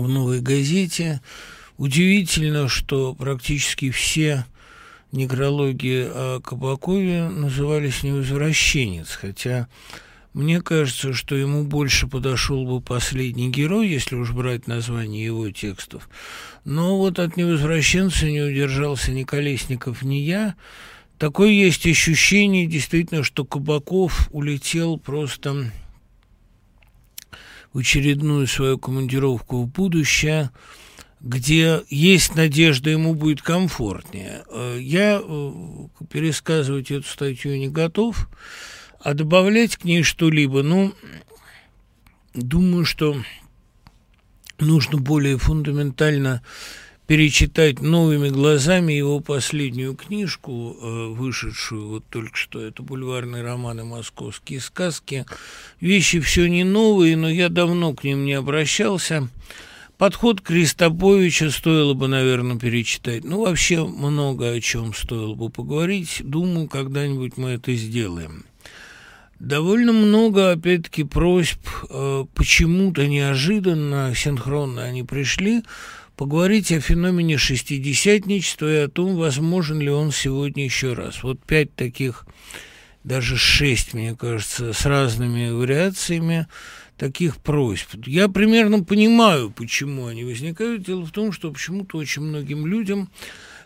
в 0.00 0.08
«Новой 0.08 0.40
газете». 0.40 1.20
Удивительно, 1.76 2.68
что 2.68 3.14
практически 3.14 3.90
все 3.90 4.44
некрологи 5.12 6.06
о 6.06 6.40
Кабакове 6.40 7.28
назывались 7.28 8.02
«Невозвращенец», 8.02 9.10
хотя 9.10 9.68
мне 10.32 10.60
кажется, 10.60 11.12
что 11.12 11.34
ему 11.34 11.64
больше 11.64 12.06
подошел 12.06 12.64
бы 12.64 12.80
последний 12.80 13.50
герой, 13.50 13.88
если 13.88 14.14
уж 14.14 14.30
брать 14.30 14.68
название 14.68 15.24
его 15.24 15.50
текстов. 15.50 16.08
Но 16.64 16.98
вот 16.98 17.18
от 17.18 17.36
«Невозвращенца» 17.36 18.30
не 18.30 18.40
удержался 18.40 19.10
ни 19.10 19.24
Колесников, 19.24 20.02
ни 20.02 20.16
я. 20.16 20.54
Такое 21.18 21.50
есть 21.50 21.86
ощущение, 21.86 22.66
действительно, 22.66 23.24
что 23.24 23.44
Кабаков 23.44 24.28
улетел 24.30 24.98
просто 24.98 25.72
очередную 27.74 28.46
свою 28.46 28.78
командировку 28.78 29.62
в 29.62 29.66
будущее– 29.68 30.50
где 31.20 31.82
есть 31.88 32.34
надежда, 32.34 32.90
ему 32.90 33.14
будет 33.14 33.42
комфортнее. 33.42 34.42
Э, 34.48 34.78
я 34.80 35.20
э, 35.22 35.52
пересказывать 36.08 36.90
эту 36.90 37.06
статью 37.06 37.56
не 37.58 37.68
готов, 37.68 38.28
а 39.00 39.14
добавлять 39.14 39.76
к 39.76 39.84
ней 39.84 40.02
что-либо, 40.02 40.62
ну, 40.62 40.94
думаю, 42.34 42.84
что 42.84 43.16
нужно 44.58 44.98
более 44.98 45.36
фундаментально 45.36 46.42
перечитать 47.10 47.80
новыми 47.80 48.28
глазами 48.28 48.92
его 48.92 49.18
последнюю 49.18 49.96
книжку, 49.96 50.76
э, 50.80 51.06
вышедшую 51.08 51.88
вот 51.88 52.04
только 52.08 52.36
что, 52.36 52.60
это 52.60 52.84
бульварные 52.84 53.42
романы 53.42 53.82
«Московские 53.82 54.60
сказки». 54.60 55.26
Вещи 55.80 56.20
все 56.20 56.46
не 56.46 56.62
новые, 56.62 57.16
но 57.16 57.28
я 57.28 57.48
давно 57.48 57.94
к 57.94 58.04
ним 58.04 58.24
не 58.24 58.34
обращался– 58.34 59.28
Подход 59.98 60.40
Кристоповича 60.40 61.50
стоило 61.50 61.92
бы, 61.92 62.08
наверное, 62.08 62.58
перечитать. 62.58 63.22
Ну, 63.22 63.44
вообще 63.44 63.84
много 63.84 64.50
о 64.52 64.60
чем 64.60 64.94
стоило 64.94 65.34
бы 65.34 65.50
поговорить. 65.50 66.22
Думаю, 66.24 66.68
когда-нибудь 66.68 67.36
мы 67.36 67.50
это 67.50 67.74
сделаем. 67.74 68.44
Довольно 69.40 69.92
много, 69.92 70.52
опять-таки, 70.52 71.04
просьб, 71.04 71.60
э, 71.90 72.24
почему-то 72.34 73.06
неожиданно, 73.06 74.14
синхронно 74.14 74.84
они 74.84 75.02
пришли, 75.02 75.62
поговорить 76.20 76.70
о 76.70 76.80
феномене 76.80 77.38
шестидесятничества 77.38 78.70
и 78.70 78.84
о 78.84 78.88
том, 78.88 79.16
возможен 79.16 79.80
ли 79.80 79.88
он 79.88 80.12
сегодня 80.12 80.64
еще 80.64 80.92
раз. 80.92 81.22
Вот 81.22 81.42
пять 81.42 81.74
таких, 81.74 82.26
даже 83.04 83.38
шесть, 83.38 83.94
мне 83.94 84.14
кажется, 84.14 84.74
с 84.74 84.84
разными 84.84 85.48
вариациями– 85.48 86.46
таких 86.98 87.38
просьб. 87.38 88.06
Я 88.06 88.28
примерно 88.28 88.84
понимаю, 88.84 89.50
почему 89.50 90.08
они 90.08 90.24
возникают. 90.24 90.82
Дело 90.82 91.06
в 91.06 91.10
том, 91.10 91.32
что 91.32 91.50
почему-то 91.50 91.96
очень 91.96 92.20
многим 92.20 92.66
людям 92.66 93.10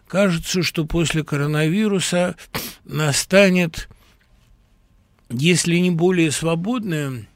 кажется, 0.07 0.63
что 0.63 0.85
после 0.85 1.25
коронавируса 1.25 2.37
настанет, 2.85 3.89
если 5.29 5.75
не 5.79 5.91
более 5.91 6.31
свободное, 6.31 7.27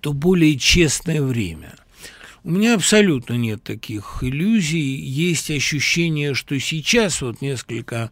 то 0.00 0.14
более 0.14 0.58
честное 0.58 1.20
время. 1.20 1.74
У 2.44 2.50
меня 2.50 2.74
абсолютно 2.74 3.34
нет 3.34 3.62
таких 3.62 4.18
иллюзий. 4.22 4.96
Есть 4.96 5.50
ощущение, 5.50 6.34
что 6.34 6.58
сейчас 6.58 7.22
вот 7.22 7.40
несколько 7.40 8.10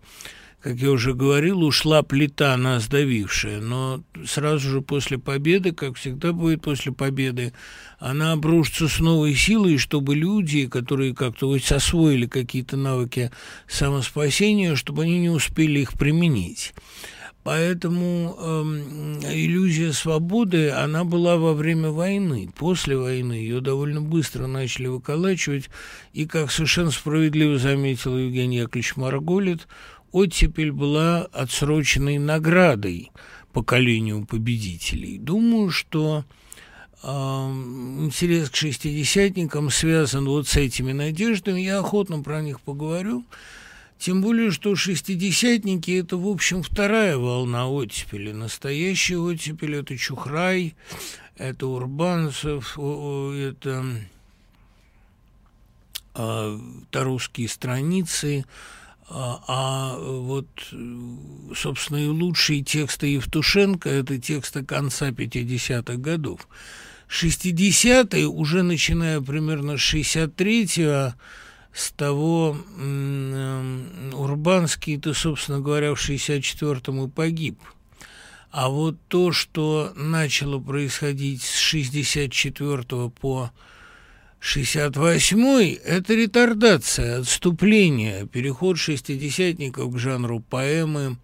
как 0.61 0.77
я 0.77 0.91
уже 0.91 1.15
говорил, 1.15 1.65
ушла 1.65 2.03
плита, 2.03 2.55
нас 2.59 2.87
давившая, 2.87 3.61
но 3.61 4.03
сразу 4.27 4.69
же 4.69 4.81
после 4.83 5.17
победы, 5.17 5.73
как 5.73 5.97
всегда 5.97 6.35
будет 6.35 6.61
после 6.61 6.93
победы, 6.93 7.55
она 7.99 8.33
обрушится 8.33 8.87
с 8.87 9.01
новой 9.01 9.35
силой, 9.35 9.79
чтобы 9.79 10.15
люди, 10.15 10.67
которые 10.67 11.15
как-то 11.15 11.49
вот 11.49 11.63
освоили 11.73 12.27
какие-то 12.27 12.77
навыки 12.77 13.31
самоспасения, 13.69 14.77
чтобы 14.77 15.05
они 15.05 15.19
не 15.19 15.31
успели 15.31 15.81
их 15.81 15.95
применить. 15.95 16.75
Поэтому 17.43 18.37
э, 18.39 18.63
иллюзия 19.33 19.93
свободы, 19.93 20.71
она 20.71 21.05
была 21.05 21.37
во 21.37 21.55
время 21.55 21.91
войны. 21.91 22.53
После 22.55 22.99
войны 22.99 23.33
ее 23.33 23.61
довольно 23.61 24.03
быстро 24.03 24.47
начали 24.47 24.89
выколачивать. 24.89 25.71
И, 26.13 26.27
как 26.27 26.51
совершенно 26.51 26.91
справедливо 26.91 27.59
заметил 27.59 28.19
Евгений 28.19 28.59
Яковлевич 28.59 28.97
Марголит, 28.97 29.69
оттепель 30.13 30.71
была 30.71 31.23
отсроченной 31.33 32.19
наградой 32.19 33.11
поколению 33.55 34.27
победителей. 34.27 35.17
Думаю, 35.19 35.71
что 35.71 36.27
э, 37.03 37.09
интерес 37.09 38.51
к 38.51 38.57
шестидесятникам 38.57 39.71
связан 39.71 40.27
вот 40.27 40.47
с 40.47 40.57
этими 40.57 40.93
надеждами. 40.93 41.63
Я 41.63 41.79
охотно 41.79 42.23
про 42.23 42.43
них 42.43 42.61
поговорю. 42.61 43.25
Тем 44.01 44.23
более, 44.23 44.51
что 44.51 44.75
шестидесятники– 44.75 45.91
это, 46.01 46.17
в 46.17 46.27
общем, 46.27 46.63
вторая 46.63 47.19
волна 47.19 47.69
оттепели. 47.69 48.33
Настоящая 48.33 49.19
оттепель– 49.19 49.75
это 49.77 49.97
Чухрай, 49.97 50.75
это 51.37 51.67
Урбанцев, 51.67 52.79
это 52.79 53.85
э, 56.15 56.59
русские 56.93 57.49
страницы– 57.49 58.45
а, 59.13 59.43
а 59.49 59.99
вот, 59.99 60.47
собственно, 61.57 61.97
и 61.97 62.07
лучшие 62.07 62.63
тексты 62.63 63.09
Евтушенко– 63.09 63.89
это 63.91 64.19
тексты 64.21 64.65
конца 64.65 65.11
50-х 65.11 65.97
годов. 65.97 66.47
60-е, 67.09 68.27
уже 68.27 68.63
начиная 68.63 69.21
примерно 69.21 69.77
с 69.79 69.95
63-го, 69.95 71.15
с 71.73 71.93
того 71.93 72.57
Урбанский-то, 74.13 75.15
собственно 75.15 75.61
говоря, 75.61 75.95
в 75.95 75.99
64-м 75.99 77.05
и 77.05 77.09
погиб. 77.09 77.59
А 78.51 78.69
вот 78.69 78.97
то, 79.09 79.31
что 79.31 79.93
начало 79.95 80.59
происходить 80.59 81.43
с 81.43 81.57
64 81.59 83.11
по 83.11 83.51
68-й– 84.41 85.73
это 85.85 86.15
ретардация, 86.15 87.21
отступление, 87.21 88.27
переход 88.27 88.77
шестидесятников 88.79 89.95
к 89.95 89.99
жанру 89.99 90.41
поэмы, 90.41 91.19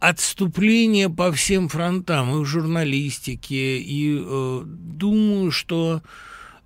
отступление 0.00 1.08
по 1.08 1.32
всем 1.32 1.68
фронтам, 1.68 2.36
и 2.36 2.42
в 2.42 2.44
журналистике, 2.44 3.78
и 3.78 4.20
э, 4.20 4.62
думаю, 4.66 5.50
что 5.50 6.02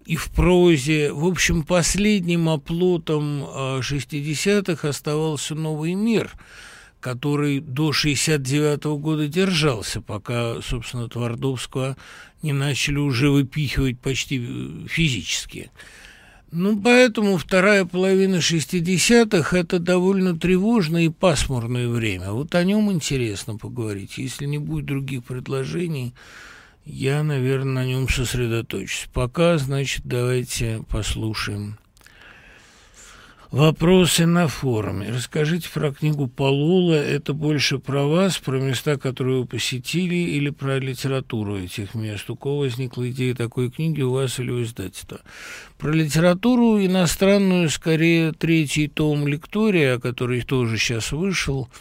и 0.07 0.17
в 0.17 0.31
прозе. 0.31 1.13
В 1.13 1.27
общем, 1.27 1.63
последним 1.63 2.49
оплотом 2.49 3.45
э, 3.45 3.81
60-х 3.81 4.89
оставался 4.89 5.55
«Новый 5.55 5.95
мир», 5.95 6.33
который 7.01 7.61
до 7.61 7.93
69 7.93 8.81
-го 8.81 8.99
года 8.99 9.29
держался, 9.29 10.01
пока, 10.01 10.61
собственно, 10.63 11.09
Твардовского 11.09 11.97
не 12.43 12.53
начали 12.53 12.99
уже 12.99 13.31
выпихивать 13.31 13.99
почти 13.99 14.41
э, 14.41 14.87
физически. 14.89 15.71
Ну, 16.55 16.79
поэтому 16.79 17.39
вторая 17.39 17.87
половина 17.87 18.37
60-х– 18.37 19.57
это 19.59 19.79
довольно 19.79 20.39
тревожное 20.39 21.05
и 21.05 21.09
пасмурное 21.09 21.89
время. 21.89 22.33
Вот 22.33 22.55
о 22.55 22.63
нем 22.63 22.93
интересно 22.93 23.57
поговорить. 23.57 24.19
Если 24.19 24.45
не 24.45 24.59
будет 24.59 24.85
других 24.85 25.25
предложений, 25.25 26.13
я, 26.85 27.23
наверное, 27.23 27.85
на 27.85 27.85
нем 27.85 28.09
сосредоточусь. 28.09 29.09
Пока, 29.13 29.59
значит, 29.59 30.03
давайте 30.05 30.85
послушаем 30.89 31.79
Вопросы 33.53 34.25
на 34.25 34.49
форуме. 34.49 35.11
Расскажите 35.11 35.69
про 35.69 35.93
книгу 35.93 36.27
Полула. 36.27 36.95
Это 36.95 37.35
больше 37.35 37.79
про 37.79 38.07
вас, 38.07 38.39
про 38.39 38.59
места, 38.59 38.97
которые 38.97 39.41
вы 39.41 39.47
посетили, 39.47 40.15
или 40.15 40.49
про 40.49 40.79
литературу 40.79 41.59
этих 41.59 41.95
мест? 41.95 42.31
У 42.31 42.35
кого 42.35 42.61
возникла 42.61 43.11
идея 43.11 43.35
такой 43.35 43.71
книги, 43.71 44.01
у 44.01 44.13
вас 44.13 44.41
или 44.41 44.51
у 44.51 44.63
издательства? 44.63 45.21
Про 45.77 45.93
литературу 45.93 46.83
иностранную, 46.83 47.69
скорее, 47.69 48.33
третий 48.33 48.89
том 48.89 49.29
«Лектория», 49.29 49.99
который 49.99 50.41
тоже 50.41 50.79
сейчас 50.79 51.13
вышел– 51.13 51.69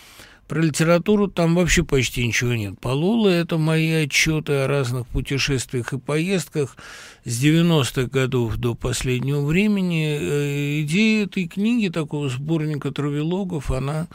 про 0.51 0.59
литературу 0.59 1.29
там 1.29 1.55
вообще 1.55 1.81
почти 1.81 2.27
ничего 2.27 2.53
нет. 2.53 2.77
Полула– 2.81 3.29
это 3.29 3.57
мои 3.57 3.89
отчеты 4.03 4.51
о 4.51 4.67
разных 4.67 5.07
путешествиях 5.07 5.93
и 5.93 5.97
поездках 5.97 6.75
с 7.23 7.41
90-х 7.41 8.09
годов 8.09 8.57
до 8.57 8.75
последнего 8.75 9.45
времени. 9.45 10.17
Э, 10.19 10.81
идея 10.81 11.23
этой 11.23 11.47
книги, 11.47 11.87
такого 11.87 12.27
сборника 12.27 12.91
травелогов, 12.91 13.71
она 13.71 14.09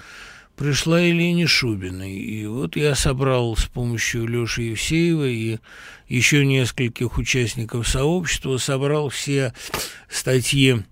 пришла 0.57 1.01
Елене 1.01 1.47
Шубиной. 1.47 2.13
И 2.13 2.45
вот 2.45 2.77
я 2.77 2.95
собрал 2.95 3.57
с 3.57 3.65
помощью 3.65 4.27
Леши 4.27 4.61
Евсеева 4.61 5.27
и 5.27 5.57
еще 6.07 6.45
нескольких 6.45 7.17
участников 7.17 7.89
сообщества, 7.89 8.59
собрал 8.59 9.09
все 9.09 9.55
статьи 10.11 10.85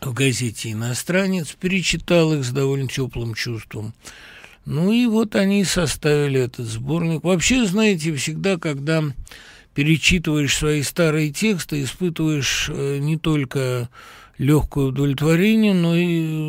в 0.00 0.12
газете 0.12 0.72
«Иностранец», 0.72 1.56
перечитал 1.58 2.32
их 2.34 2.44
с 2.44 2.50
довольно 2.50 2.88
теплым 2.88 3.34
чувством. 3.34 3.94
Ну 4.64 4.92
и 4.92 5.06
вот 5.06 5.34
они 5.34 5.64
составили 5.64 6.40
этот 6.40 6.66
сборник. 6.66 7.24
Вообще, 7.24 7.64
знаете, 7.64 8.14
всегда, 8.14 8.58
когда 8.58 9.02
перечитываешь 9.74 10.56
свои 10.56 10.82
старые 10.82 11.30
тексты, 11.30 11.82
испытываешь 11.82 12.68
э, 12.68 12.98
не 12.98 13.16
только 13.16 13.88
легкое 14.38 14.86
удовлетворение, 14.86 15.74
но 15.74 15.96
и, 15.96 16.46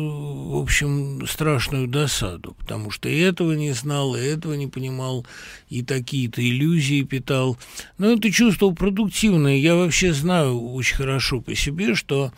в 0.50 0.56
общем, 0.56 1.26
страшную 1.26 1.88
досаду, 1.88 2.56
потому 2.58 2.90
что 2.90 3.08
и 3.08 3.18
этого 3.18 3.52
не 3.52 3.72
знал, 3.72 4.14
и 4.14 4.20
этого 4.20 4.54
не 4.54 4.68
понимал, 4.68 5.26
и 5.68 5.82
такие-то 5.82 6.40
иллюзии 6.40 7.02
питал. 7.02 7.58
Но 7.98 8.12
это 8.12 8.30
чувство 8.30 8.70
продуктивное. 8.70 9.56
Я 9.56 9.74
вообще 9.74 10.12
знаю 10.12 10.60
очень 10.72 10.96
хорошо 10.96 11.40
по 11.40 11.54
себе, 11.54 11.94
что 11.94 12.32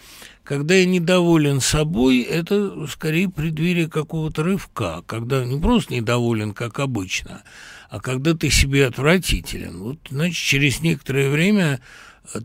когда 0.53 0.75
я 0.75 0.85
недоволен 0.85 1.63
собой, 1.63 2.21
это 2.21 2.87
скорее 2.87 3.31
преддверие 3.31 3.89
какого-то 3.89 4.43
рывка, 4.43 5.03
когда 5.07 5.47
не 5.47 5.59
просто 5.59 5.95
недоволен, 5.95 6.53
как 6.53 6.79
обычно, 6.79 7.43
а 7.89 8.01
когда 8.01 8.35
ты 8.35 8.51
себе 8.51 8.87
отвратителен. 8.87 9.79
Вот, 9.79 9.97
значит, 10.11 10.37
через 10.37 10.83
некоторое 10.83 11.31
время 11.31 11.81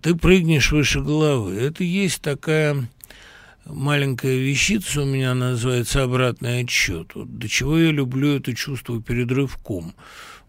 ты 0.02 0.16
прыгнешь 0.16 0.72
выше 0.72 1.02
головы. 1.02 1.56
Это 1.56 1.84
есть 1.84 2.22
такая 2.22 2.88
маленькая 3.66 4.38
вещица 4.38 5.02
у 5.02 5.06
меня 5.06 5.34
называется 5.34 6.04
«Обратный 6.04 6.62
отсчет». 6.62 7.14
Вот 7.14 7.38
до 7.38 7.50
чего 7.50 7.78
я 7.78 7.92
люблю 7.92 8.38
это 8.38 8.56
чувство 8.56 9.02
перед 9.02 9.30
рывком. 9.34 9.94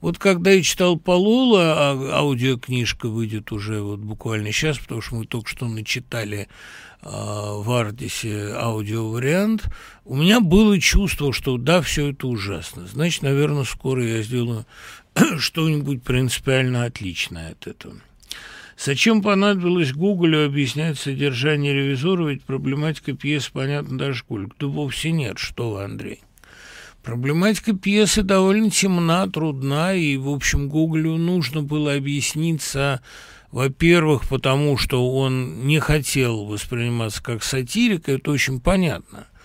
Вот 0.00 0.16
когда 0.16 0.52
я 0.52 0.62
читал 0.62 0.96
Полола, 0.96 1.75
а 1.90 2.19
аудиокнижка 2.19 3.08
выйдет 3.08 3.50
уже 3.50 3.82
вот 3.82 3.99
буквально 3.99 4.52
сейчас, 4.52 4.78
потому 4.78 5.00
что 5.00 5.16
мы 5.16 5.26
только 5.26 5.50
что 5.50 5.66
начитали 5.66 6.43
э, 6.43 6.49
в 7.03 7.71
Ардисе 7.71 8.53
аудиовариант, 8.55 9.65
у 10.05 10.17
меня 10.17 10.41
было 10.41 10.81
чувство, 10.81 11.33
что 11.33 11.56
да, 11.56 11.81
все 11.81 12.11
это 12.11 12.27
ужасно. 12.27 12.87
Значит, 12.87 13.23
наверное, 13.23 13.65
скоро 13.65 14.05
я 14.05 14.23
сделаю 14.23 14.67
что-нибудь 15.39 16.03
принципиально 16.03 16.85
отличное 16.85 17.53
от 17.53 17.67
этого. 17.67 17.95
Зачем 18.79 19.23
понадобилось 19.23 19.93
Гуглю 19.93 20.47
объяснять 20.47 20.99
содержание 20.99 21.75
ревизора, 21.75 22.29
ведь 22.29 22.45
проблематика 22.45 23.12
пьесы 23.12 23.51
понятна 23.53 23.99
даже 23.99 24.19
школьнику? 24.19 24.55
Да 24.61 24.69
вовсе 24.69 25.11
нет, 25.11 25.39
что 25.39 25.73
вы, 25.73 25.83
Андрей. 25.83 26.21
Проблематика 27.03 27.75
пьесы 27.75 28.23
довольно 28.23 28.71
темна, 28.71 29.29
трудна, 29.29 29.94
и, 29.94 30.17
в 30.17 30.29
общем, 30.29 30.69
Гуглю 30.69 31.17
нужно 31.17 31.62
было 31.62 31.94
объясниться, 31.94 33.03
во-первых, 33.50 34.29
потому 34.29 34.77
что 34.77 35.15
он 35.15 35.67
не 35.67 35.79
хотел 35.81 36.45
восприниматься 36.45 37.23
как 37.23 37.43
сатирик, 37.43 38.09
это 38.09 38.31
очень 38.31 38.61
понятно– 38.61 39.27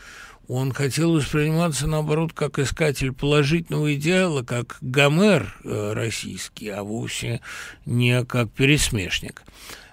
он 0.48 0.74
хотел 0.74 1.14
восприниматься, 1.14 1.88
наоборот, 1.88 2.34
как 2.34 2.60
искатель 2.60 3.14
положительного 3.14 3.96
идеала, 3.96 4.44
как 4.44 4.78
Гомер 4.82 5.56
э, 5.64 5.94
российский, 5.94 6.68
а 6.68 6.84
вовсе 6.84 7.40
не 7.86 8.26
как 8.26 8.52
пересмешник. 8.52 9.44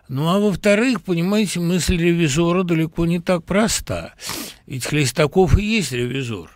Ну, 0.09 0.29
а 0.29 0.41
во-вторых, 0.41 1.03
понимаете, 1.03 1.61
мысль 1.61 1.97
ревизора 1.97 2.65
далеко 2.65 3.07
не 3.07 3.21
так 3.21 3.45
проста. 3.45 4.15
Ведь 4.67 4.87
Хлестаков 4.87 5.57
и 5.57 5.65
есть 5.65 5.93
ревизор. 5.93 6.51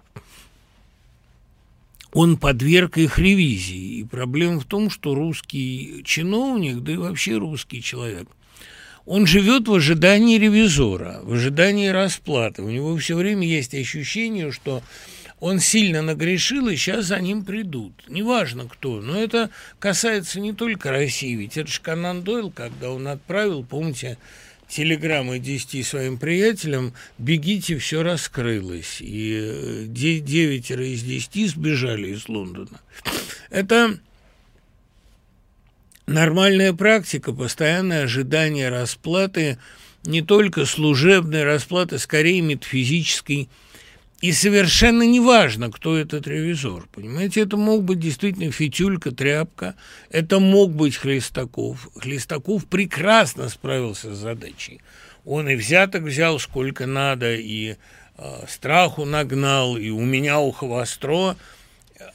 Он 2.15 2.37
подверг 2.37 2.97
их 2.97 3.19
ревизии. 3.19 3.99
И 3.99 4.05
проблема 4.05 4.61
в 4.61 4.65
том, 4.65 4.89
что 4.89 5.15
русский 5.15 6.03
чиновник, 6.05 6.79
да 6.79 6.93
и 6.93 6.97
вообще 6.97 7.37
русский 7.37 7.83
человек– 7.83 8.29
он 9.07 9.27
живет 9.27 9.69
в 9.69 9.75
ожидании 9.75 10.39
ревизора, 10.39 11.21
в 11.23 11.35
ожидании 11.35 11.89
расплаты. 11.89 12.63
У 12.63 12.71
него 12.71 12.97
все 12.97 13.17
время 13.17 13.47
есть 13.47 13.75
ощущение, 13.75 14.51
что 14.51 14.83
он 15.41 15.61
сильно 15.61 16.01
нагрешил, 16.01 16.69
и 16.69 16.77
сейчас 16.77 17.07
за 17.07 17.21
ним 17.21 17.45
придут. 17.45 17.93
Неважно 18.09 18.67
кто, 18.67 19.03
но 19.03 19.21
это 19.21 19.51
касается 19.79 20.41
не 20.41 20.55
только 20.55 20.91
России, 20.91 21.35
ведь 21.35 21.59
это 21.59 21.71
же 21.71 21.81
Канан 21.83 22.23
Дойл, 22.23 22.51
когда 22.51 22.91
он 22.91 23.07
отправил, 23.07 23.63
помните, 23.63 24.17
телеграммы 24.75 25.39
десяти 25.39 25.85
своим 25.85 26.19
приятелям, 26.19 26.95
бегите, 27.19 27.79
все 27.79 28.03
раскрылось. 28.03 29.01
И 29.01 29.39
э, 29.41 29.85
девятеро 29.87 30.85
из 30.85 31.03
десяти 31.03 31.47
сбежали 31.47 32.09
из 32.09 32.29
Лондона. 32.29 32.81
Это 33.51 33.99
нормальная 36.07 36.73
практика, 36.73 37.33
постоянное 37.33 38.05
ожидание 38.05 38.69
расплаты, 38.69 39.59
не 40.05 40.23
только 40.23 40.67
служебной 40.67 41.45
расплаты, 41.45 41.99
скорее 42.01 42.41
метафизической. 42.41 43.49
И 44.25 44.33
совершенно 44.33 45.03
неважно, 45.03 45.71
кто 45.71 45.99
этот 45.99 46.27
ревизор. 46.27 46.89
Понимаете, 46.91 47.43
это 47.43 47.59
мог 47.59 47.83
быть 47.83 48.01
действительно 48.01 48.51
фитюлька, 48.51 49.11
тряпка, 49.11 49.75
это 50.09 50.39
мог 50.39 50.73
быть 50.73 50.97
Хлестаков. 50.97 51.91
Хлестаков 51.95 52.65
прекрасно 52.65 53.51
справился 53.51 54.15
с 54.15 54.19
задачей. 54.19 54.81
Он 55.27 55.47
и 55.51 55.57
взяток 55.57 56.05
взял 56.05 56.39
сколько 56.39 56.87
надо, 56.87 57.35
и 57.35 57.77
э, 58.17 58.45
страху 58.49 59.05
нагнал, 59.05 59.77
и 59.77 59.91
у 59.91 60.01
меня 60.01 60.41
ухо 60.41 60.67
востро– 60.67 61.37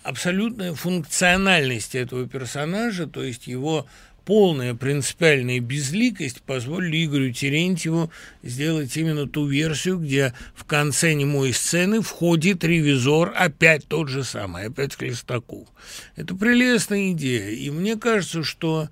абсолютная 0.04 0.74
функциональность 0.74 1.96
этого 1.96 2.28
персонажа, 2.28 3.08
то 3.08 3.24
есть 3.24 3.48
его 3.48 3.86
полная 4.26 4.76
принципиальная 4.76 5.60
безликость 5.60 6.42
позволили 6.42 7.06
Игорю 7.06 7.32
Терентьеву 7.34 8.12
сделать 8.44 8.96
именно 8.98 9.28
ту 9.28 9.48
версию, 9.48 10.00
где 10.00 10.34
в 10.56 10.66
конце 10.66 11.14
немой 11.14 11.54
сцены 11.54 12.02
входит 12.02 12.64
ревизор, 12.64 13.34
опять 13.36 13.88
тот 13.88 14.10
же 14.10 14.24
самый, 14.24 14.66
опять 14.66 14.96
Хлестаков. 14.96 15.68
Это 16.16 16.36
прелестная 16.36 17.12
идея, 17.12 17.50
и 17.50 17.70
мне 17.70 17.96
кажется, 17.96 18.44
что 18.44 18.90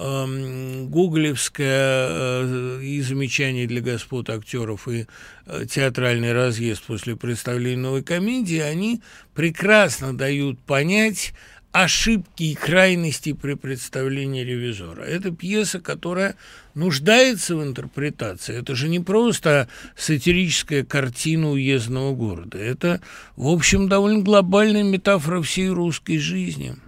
Эм, 0.00 0.86
гоголевское 0.90 2.06
э, 2.08 2.80
и 2.84 3.00
замечание 3.00 3.66
для 3.66 3.80
господ 3.80 4.30
актеров, 4.30 4.86
и 4.86 5.08
э, 5.46 5.64
театральный 5.68 6.32
разъезд 6.32 6.84
после 6.84 7.16
представления 7.16 7.82
новой 7.82 8.04
комедии, 8.04 8.60
они 8.60 9.02
прекрасно 9.34 10.16
дают 10.16 10.60
понять 10.60 11.32
ошибки 11.72 12.44
и 12.44 12.54
крайности 12.54 13.32
при 13.32 13.54
представлении 13.54 14.42
ревизора. 14.42 15.02
Это 15.02 15.30
пьеса, 15.30 15.80
которая 15.80 16.34
нуждается 16.74 17.56
в 17.56 17.62
интерпретации. 17.62 18.58
Это 18.58 18.74
же 18.74 18.88
не 18.88 19.00
просто 19.00 19.68
сатирическая 19.96 20.84
картина 20.84 21.50
уездного 21.50 22.14
города. 22.14 22.58
Это, 22.58 23.00
в 23.36 23.48
общем, 23.48 23.88
довольно 23.88 24.22
глобальная 24.22 24.82
метафора 24.82 25.42
всей 25.42 25.68
русской 25.68 26.18
жизни– 26.18 26.76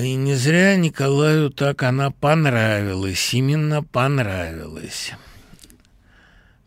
и 0.00 0.14
не 0.14 0.34
зря 0.34 0.76
Николаю 0.76 1.50
так 1.50 1.84
она 1.84 2.10
понравилась, 2.10 3.32
именно 3.32 3.84
понравилась. 3.84 5.12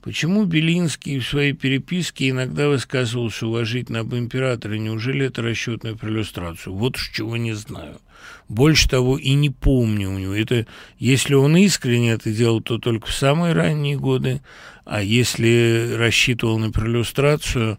Почему 0.02 0.46
Белинский 0.46 1.20
в 1.20 1.28
своей 1.28 1.52
переписке 1.52 2.30
иногда 2.30 2.70
высказывался 2.70 3.48
уважительно 3.48 4.00
об 4.00 4.16
императоре? 4.16 4.80
Неужели 4.80 5.26
это 5.26 5.42
расчет 5.42 5.84
на 5.84 5.90
иллюстрацию? 5.90 6.74
Вот 6.74 6.96
уж 6.96 7.12
чего 7.14 7.36
не 7.36 7.54
знаю. 7.54 8.00
Больше 8.48 8.88
того, 8.88 9.18
и 9.18 9.34
не 9.34 9.50
помню 9.50 10.10
у 10.10 10.18
него. 10.18 10.34
Это, 10.34 10.66
если 11.00 11.34
он 11.34 11.58
искренне 11.58 12.12
это 12.12 12.32
делал, 12.32 12.62
то 12.62 12.78
только 12.78 13.08
в 13.08 13.14
самые 13.14 13.54
ранние 13.54 13.98
годы, 13.98 14.42
а 14.86 15.04
если 15.04 15.96
рассчитывал 15.98 16.60
на 16.60 16.68
иллюстрацию, 16.68 17.78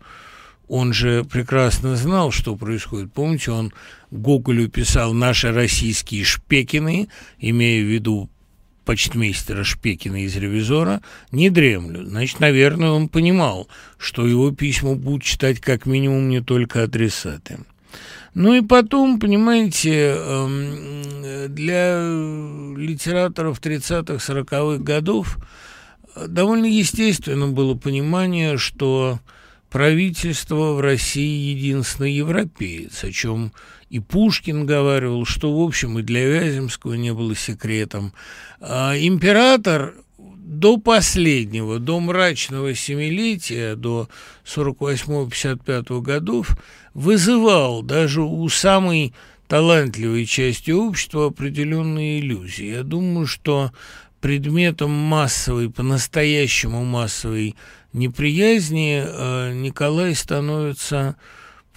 он 0.68 0.92
же 0.92 1.24
прекрасно 1.24 1.96
знал, 1.96 2.32
что 2.32 2.54
происходит. 2.54 3.14
Помните, 3.14 3.50
он 3.50 3.72
Гоголю 4.10 4.68
писал 4.68 5.14
«Наши 5.14 5.52
российские 5.52 6.24
шпекины», 6.24 7.08
имея 7.38 7.82
в 7.82 7.88
виду 7.88 8.30
почтмейстера 8.90 9.62
Шпекина 9.62 10.24
из 10.24 10.34
«Ревизора», 10.34 11.00
не 11.30 11.48
дремлют. 11.48 12.08
Значит, 12.08 12.40
наверное, 12.40 12.90
он 12.90 13.08
понимал, 13.08 13.68
что 13.98 14.26
его 14.26 14.50
письма 14.50 14.96
будут 14.96 15.22
читать 15.22 15.60
как 15.60 15.86
минимум 15.86 16.28
не 16.28 16.40
только 16.40 16.82
адресаты. 16.82 17.60
Ну 18.34 18.52
и 18.52 18.62
потом, 18.62 19.20
понимаете, 19.20 20.16
эм, 20.16 21.54
для 21.54 22.00
литераторов 22.76 23.60
30-х, 23.60 24.14
40-х 24.14 24.82
годов 24.82 25.38
довольно 26.26 26.66
естественно 26.66 27.46
было 27.46 27.76
понимание, 27.76 28.58
что 28.58 29.20
правительство 29.70 30.72
в 30.72 30.80
России 30.80 31.54
единственный 31.54 32.12
европеец, 32.12 33.04
о 33.04 33.12
чем 33.12 33.52
и 33.90 33.98
Пушкин 33.98 34.66
говаривал, 34.66 35.26
что, 35.26 35.52
в 35.52 35.60
общем, 35.62 35.98
и 35.98 36.02
для 36.02 36.24
Вяземского 36.26 36.94
не 36.94 37.12
было 37.12 37.34
секретом. 37.34 38.12
А 38.60 38.96
император 38.96 39.94
до 40.16 40.78
последнего, 40.78 41.78
до 41.78 42.00
мрачного 42.00 42.74
семилетия, 42.74 43.74
до 43.74 44.08
48-55 44.44 46.00
годов, 46.00 46.56
вызывал 46.94 47.82
даже 47.82 48.22
у 48.22 48.48
самой 48.48 49.12
талантливой 49.48 50.24
части 50.24 50.70
общества 50.70 51.26
определенные 51.26 52.20
иллюзии. 52.20 52.66
Я 52.66 52.84
думаю, 52.84 53.26
что 53.26 53.72
предметом 54.20 54.90
массовой, 54.90 55.70
по-настоящему 55.70 56.84
массовой 56.84 57.56
неприязни 57.92 59.02
э, 59.04 59.52
Николай 59.54 60.14
становится 60.14 61.16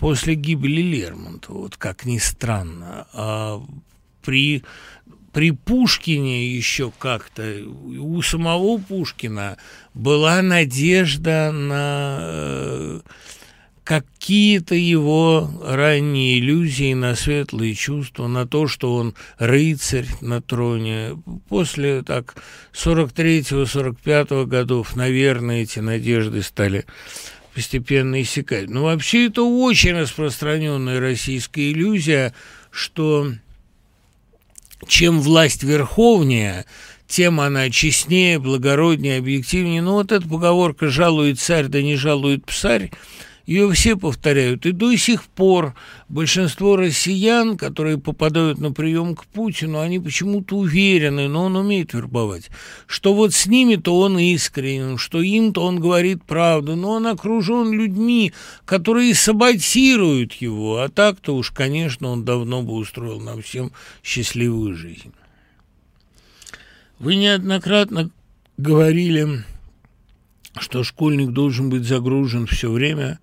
после 0.04 0.36
гибели 0.36 0.82
Лермонтова, 0.82 1.60
вот 1.60 1.78
как 1.78 2.04
ни 2.04 2.18
странно. 2.18 3.08
А 3.14 3.64
при 4.22 4.62
при 5.32 5.52
Пушкине 5.52 6.46
еще 6.46 6.92
как-то, 7.00 7.64
у 7.64 8.22
самого 8.22 8.78
Пушкина 8.78 9.58
была 9.94 10.42
надежда 10.42 11.54
на 11.54 12.18
э, 12.22 13.00
какие-то 13.84 14.76
его 14.76 15.50
ранние 15.64 16.40
иллюзии 16.40 16.94
на 16.94 17.16
светлые 17.16 17.74
чувства, 17.74 18.28
на 18.28 18.46
то, 18.46 18.68
что 18.68 18.96
он 18.96 19.16
рыцарь 19.38 20.08
на 20.22 20.42
троне. 20.42 21.18
После 21.50 22.04
так 22.04 22.36
43-45 22.74 24.46
годов, 24.46 24.96
наверное, 24.98 25.64
эти 25.64 25.80
надежды 25.80 26.42
стали 26.44 26.86
постепенно 27.54 28.22
иссякать. 28.22 28.70
Но 28.70 28.84
вообще 28.84 29.28
это 29.28 29.44
очень 29.44 29.94
распространенная 29.94 31.00
российская 31.00 31.72
иллюзия, 31.72 32.34
что 32.72 33.32
чем 34.88 35.22
власть 35.22 35.64
верховнее, 35.64 36.66
тем 37.08 37.40
она 37.40 37.70
честнее, 37.70 38.40
благороднее, 38.40 39.20
объективнее. 39.20 39.82
Ну 39.82 39.94
вот 39.94 40.12
эта 40.12 40.28
поговорка 40.28 40.90
«жалует 40.90 41.40
царь, 41.40 41.68
да 41.68 41.82
не 41.82 41.96
жалует 41.96 42.46
псарь», 42.46 42.92
ее 43.46 43.72
все 43.72 43.98
повторяют. 43.98 44.66
И 44.66 44.72
до 44.72 44.96
сих 44.96 45.26
пор 45.26 45.76
большинство 46.08 46.76
россиян, 46.76 47.58
которые 47.58 47.98
попадают 47.98 48.60
на 48.60 48.72
прием 48.72 49.16
к 49.16 49.26
Путину, 49.26 49.80
они 49.80 50.00
почему-то 50.00 50.58
уверены, 50.58 51.28
но 51.28 51.46
он 51.46 51.56
умеет 51.56 51.94
вербовать, 51.94 52.50
что 52.88 53.14
вот 53.14 53.34
с 53.34 53.46
ними-то 53.46 54.00
он 54.00 54.18
искренен, 54.18 54.98
что 54.98 55.22
им-то 55.22 55.64
он 55.64 55.80
говорит 55.80 56.24
правду, 56.24 56.76
но 56.76 56.92
он 56.92 57.08
окружен 57.08 57.74
людьми, 57.74 58.34
которые 58.66 59.14
саботируют 59.14 60.34
его, 60.34 60.78
а 60.78 60.90
так-то 60.90 61.36
уж, 61.36 61.52
конечно, 61.52 62.10
он 62.10 62.24
давно 62.24 62.62
бы 62.62 62.74
устроил 62.74 63.20
нам 63.20 63.42
всем 63.42 63.72
счастливую 64.04 64.76
жизнь. 64.76 65.12
Вы 67.00 67.16
неоднократно 67.16 68.10
говорили 68.58 69.44
что 70.60 70.84
школьник 70.84 71.32
должен 71.32 71.70
быть 71.70 71.84
загружен 71.84 72.46
все 72.48 72.72
время. 72.72 73.20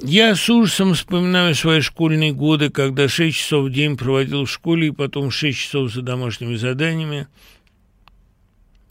Я 0.00 0.34
с 0.34 0.50
ужасом 0.50 0.94
вспоминаю 0.94 1.54
свои 1.54 1.80
школьные 1.80 2.32
годы, 2.32 2.70
когда 2.70 3.08
6 3.08 3.36
часов 3.36 3.66
в 3.66 3.72
день 3.72 3.96
проводил 3.96 4.44
в 4.44 4.50
школе 4.50 4.88
и 4.88 4.92
потом 4.92 5.30
6 5.30 5.58
часов 5.58 5.92
за 5.92 6.02
домашними 6.02 6.56
заданиями. 6.56 7.28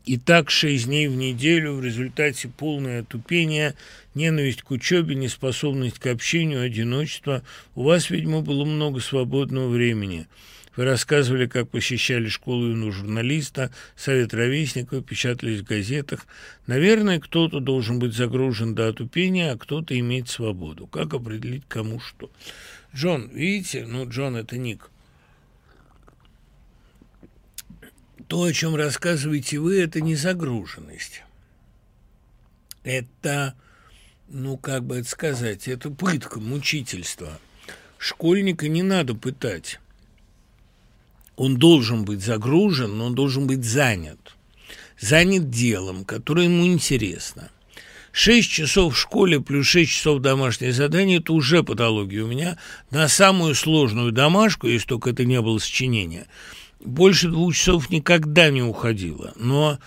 И 0.05 0.17
так 0.17 0.49
шесть 0.49 0.85
дней 0.85 1.07
в 1.07 1.15
неделю, 1.15 1.75
в 1.75 1.83
результате 1.83 2.47
полное 2.47 3.01
отупение, 3.01 3.75
ненависть 4.15 4.63
к 4.63 4.71
учебе, 4.71 5.13
неспособность 5.15 5.99
к 5.99 6.07
общению, 6.07 6.63
одиночество. 6.63 7.43
У 7.75 7.83
вас, 7.83 8.09
видимо, 8.09 8.41
было 8.41 8.65
много 8.65 8.99
свободного 8.99 9.67
времени– 9.67 10.27
вы 10.75 10.85
рассказывали, 10.85 11.47
как 11.47 11.69
посещали 11.69 12.29
школу 12.29 12.67
юного 12.67 12.91
журналиста, 12.91 13.71
совет 13.95 14.33
ровесников, 14.33 15.05
печатались 15.05 15.61
в 15.61 15.65
газетах. 15.65 16.25
Наверное, 16.65 17.19
кто-то 17.19 17.59
должен 17.59 17.99
быть 17.99 18.13
загружен 18.13 18.73
до 18.73 18.87
отупения, 18.87 19.51
а 19.51 19.57
кто-то 19.57 19.97
иметь 19.99 20.29
свободу. 20.29 20.87
Как 20.87 21.13
определить, 21.13 21.63
кому 21.67 21.99
что? 21.99 22.31
Джон, 22.95 23.29
видите? 23.33 23.85
Ну, 23.85 24.07
Джон– 24.07 24.35
это 24.37 24.57
ник. 24.57 24.89
То, 28.27 28.43
о 28.43 28.53
чем 28.53 28.75
рассказываете 28.75 29.59
вы, 29.59 29.81
это 29.81 29.99
не 29.99 30.15
загруженность. 30.15 31.23
Это, 32.83 33.55
ну, 34.29 34.57
как 34.57 34.85
бы 34.85 34.99
это 34.99 35.09
сказать, 35.09 35.67
это 35.67 35.89
пытка, 35.89 36.39
мучительство. 36.39 37.39
Школьника 37.97 38.69
не 38.69 38.83
надо 38.83 39.15
пытать 39.15 39.81
он 41.41 41.57
должен 41.57 42.05
быть 42.05 42.23
загружен, 42.23 42.99
но 42.99 43.07
он 43.07 43.15
должен 43.15 43.47
быть 43.47 43.65
занят. 43.65 44.37
Занят 44.99 45.49
делом, 45.49 46.05
которое 46.05 46.45
ему 46.45 46.67
интересно. 46.67 47.49
Шесть 48.11 48.51
часов 48.51 48.93
в 48.93 48.99
школе 48.99 49.41
плюс 49.41 49.65
шесть 49.65 49.89
часов 49.89 50.21
домашнее 50.21 50.71
задание– 50.71 51.17
это 51.19 51.33
уже 51.33 51.63
патология 51.63 52.21
у 52.21 52.27
меня. 52.27 52.59
На 52.91 53.07
самую 53.07 53.55
сложную 53.55 54.11
домашку, 54.11 54.67
если 54.67 54.85
только 54.85 55.09
это 55.09 55.25
не 55.25 55.41
было 55.41 55.57
сочинение, 55.57 56.27
больше 56.79 57.27
двух 57.27 57.55
часов 57.55 57.89
никогда 57.89 58.51
не 58.51 58.61
уходило. 58.61 59.33
Но 59.35 59.79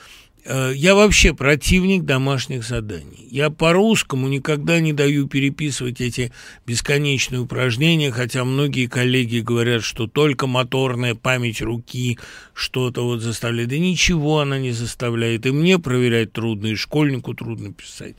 я 0.47 0.95
вообще 0.95 1.35
противник 1.35 2.03
домашних 2.03 2.65
заданий. 2.65 3.27
Я 3.31 3.51
по-русскому 3.51 4.29
никогда 4.29 4.79
не 4.79 4.93
даю 4.93 5.27
переписывать 5.27 6.01
эти 6.01 6.33
бесконечные 6.67 7.41
упражнения, 7.41 8.11
хотя 8.11 8.45
многие 8.45 8.87
коллеги 8.87 9.39
говорят, 9.39 9.83
что 9.83 10.07
только 10.07 10.47
моторная 10.47 11.15
память 11.15 11.63
руки 11.63 12.19
что-то 12.53 13.05
вот 13.05 13.23
заставляет. 13.23 13.71
Да 13.71 13.79
ничего 13.79 14.41
она 14.41 14.59
не 14.59 14.73
заставляет. 14.73 15.47
И 15.47 15.51
мне 15.51 15.79
проверять 15.79 16.33
трудно, 16.33 16.67
и 16.69 16.75
школьнику 16.75 17.35
трудно 17.35 17.73
писать. 17.73 18.17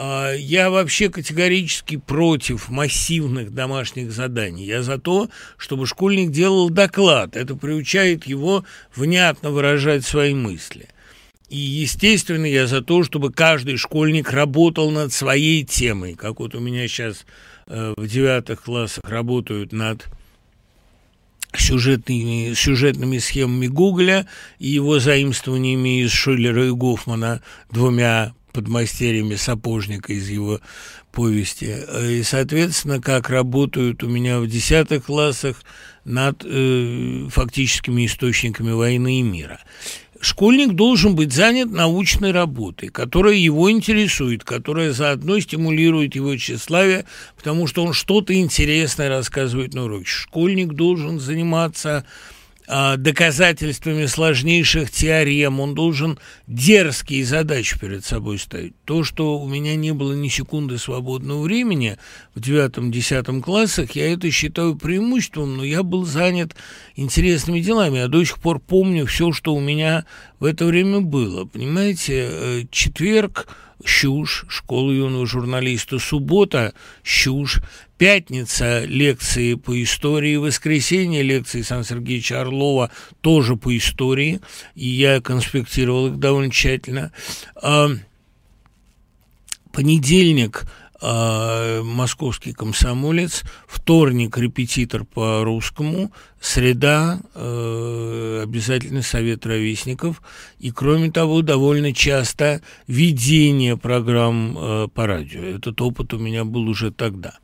А, 0.00 0.32
я 0.32 0.70
вообще 0.70 1.08
категорически 1.08 1.96
против 1.96 2.68
массивных 2.68 3.52
домашних 3.52 4.12
заданий. 4.12 4.64
Я 4.64 4.82
за 4.82 4.98
то, 4.98 5.28
чтобы 5.56 5.86
школьник 5.86 6.30
делал 6.30 6.70
доклад. 6.70 7.36
Это 7.36 7.56
приучает 7.56 8.26
его 8.26 8.64
внятно 8.94 9.50
выражать 9.50 10.04
свои 10.04 10.34
мысли. 10.34 10.88
И, 11.48 11.56
естественно, 11.56 12.44
я 12.44 12.66
за 12.66 12.82
то, 12.82 13.02
чтобы 13.04 13.32
каждый 13.32 13.76
школьник 13.76 14.30
работал 14.30 14.90
над 14.90 15.12
своей 15.12 15.64
темой, 15.64 16.14
как 16.14 16.40
вот 16.40 16.54
у 16.54 16.60
меня 16.60 16.86
сейчас 16.88 17.24
э, 17.66 17.94
в 17.96 18.06
девятых 18.06 18.62
классах 18.62 19.04
работают 19.08 19.72
над 19.72 20.06
сюжетными, 21.56 22.52
сюжетными 22.52 23.18
схемами 23.18 23.66
Гугля 23.66 24.26
и 24.58 24.68
его 24.68 24.98
заимствованиями 24.98 26.02
из 26.02 26.12
Шиллера 26.12 26.66
и 26.66 26.70
Гофмана 26.70 27.40
двумя 27.70 28.34
подмастерьями 28.52 29.36
сапожника 29.36 30.12
из 30.12 30.28
его 30.28 30.60
повести. 31.12 31.76
И, 32.10 32.22
соответственно, 32.22 33.00
как 33.00 33.30
работают 33.30 34.02
у 34.02 34.08
меня 34.08 34.40
в 34.40 34.46
десятых 34.46 35.06
классах 35.06 35.62
над 36.04 36.44
э, 36.44 37.28
фактическими 37.30 38.06
источниками 38.06 38.72
войны 38.72 39.20
и 39.20 39.22
мира 39.22 39.60
школьник 40.20 40.72
должен 40.72 41.14
быть 41.14 41.32
занят 41.32 41.70
научной 41.70 42.32
работой, 42.32 42.88
которая 42.88 43.34
его 43.34 43.70
интересует, 43.70 44.44
которая 44.44 44.92
заодно 44.92 45.38
стимулирует 45.40 46.14
его 46.14 46.36
тщеславие, 46.36 47.04
потому 47.36 47.66
что 47.66 47.84
он 47.84 47.92
что-то 47.92 48.34
интересное 48.34 49.08
рассказывает 49.08 49.74
на 49.74 49.84
уроке. 49.84 50.06
Школьник 50.06 50.74
должен 50.74 51.20
заниматься 51.20 52.04
доказательствами 52.68 54.04
сложнейших 54.06 54.90
теорем, 54.90 55.58
он 55.60 55.74
должен 55.74 56.18
дерзкие 56.46 57.24
задачи 57.24 57.78
перед 57.78 58.04
собой 58.04 58.38
ставить. 58.38 58.74
То, 58.84 59.04
что 59.04 59.38
у 59.38 59.48
меня 59.48 59.74
не 59.74 59.92
было 59.92 60.12
ни 60.12 60.28
секунды 60.28 60.76
свободного 60.76 61.42
времени 61.42 61.96
в 62.34 62.40
девятом-десятом 62.40 63.40
классах, 63.40 63.92
я 63.92 64.12
это 64.12 64.30
считаю 64.30 64.76
преимуществом, 64.76 65.56
но 65.56 65.64
я 65.64 65.82
был 65.82 66.04
занят 66.04 66.54
интересными 66.94 67.60
делами. 67.60 67.98
Я 67.98 68.08
до 68.08 68.22
сих 68.22 68.38
пор 68.38 68.58
помню 68.60 69.06
все, 69.06 69.32
что 69.32 69.54
у 69.54 69.60
меня 69.60 70.04
в 70.38 70.44
это 70.44 70.66
время 70.66 71.00
было. 71.00 71.46
Понимаете, 71.46 72.28
э, 72.30 72.62
четверг– 72.70 73.48
щуж, 73.84 74.44
школа 74.48 74.92
юного 74.92 75.26
журналиста, 75.26 75.98
суббота– 75.98 76.72
щуж, 77.02 77.60
Пятница– 77.98 78.84
лекции 78.86 79.54
по 79.54 79.82
истории, 79.82 80.36
воскресенье– 80.36 81.22
лекции 81.24 81.62
Сан 81.62 81.82
Сергеевича 81.82 82.40
Орлова 82.40 82.90
тоже 83.20 83.56
по 83.56 83.76
истории, 83.76 84.40
и 84.76 84.86
я 84.88 85.20
конспектировал 85.20 86.06
их 86.06 86.18
довольно 86.18 86.52
тщательно. 86.52 87.12
А, 87.56 87.88
понедельник 89.72 90.64
а, 91.00 91.82
московский 91.82 92.52
комсомолец, 92.52 93.44
вторник 93.66 94.36
репетитор 94.36 95.04
по 95.04 95.44
русскому, 95.44 96.10
среда 96.40 97.20
э, 97.34 98.40
обязательно 98.42 99.02
совет 99.02 99.46
ровесников 99.46 100.22
и, 100.58 100.70
кроме 100.70 101.10
того, 101.10 101.42
довольно 101.42 101.92
часто 101.92 102.62
ведение 102.86 103.76
программ 103.76 104.56
э, 104.58 104.88
по 104.92 105.06
радио. 105.06 105.42
Этот 105.42 105.80
опыт 105.80 106.14
у 106.14 106.18
меня 106.18 106.44
был 106.44 106.68
уже 106.68 106.90
тогда. 106.90 107.38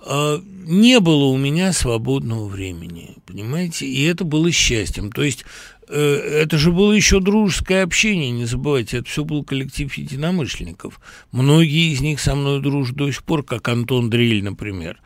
А, 0.00 0.40
не 0.66 1.00
было 1.00 1.24
у 1.24 1.36
меня 1.36 1.72
свободного 1.72 2.46
времени, 2.46 3.16
понимаете, 3.26 3.86
и 3.86 4.04
это 4.04 4.24
было 4.24 4.50
счастьем. 4.52 5.10
То 5.12 5.22
есть 5.22 5.44
э, 5.77 5.77
это 5.88 6.58
же 6.58 6.72
было 6.72 6.92
еще 6.92 7.20
дружеское 7.20 7.82
общение, 7.82 8.30
не 8.30 8.44
забывайте, 8.44 8.98
это 8.98 9.08
все 9.08 9.24
был 9.24 9.44
коллектив 9.44 9.92
единомышленников. 9.94 11.00
Многие 11.32 11.92
из 11.92 12.00
них 12.00 12.20
со 12.20 12.34
мной 12.34 12.60
дружат 12.60 12.96
до 12.96 13.10
сих 13.10 13.22
пор, 13.22 13.42
как 13.42 13.68
Антон 13.68 14.10
Дрель, 14.10 14.44
например. 14.44 15.00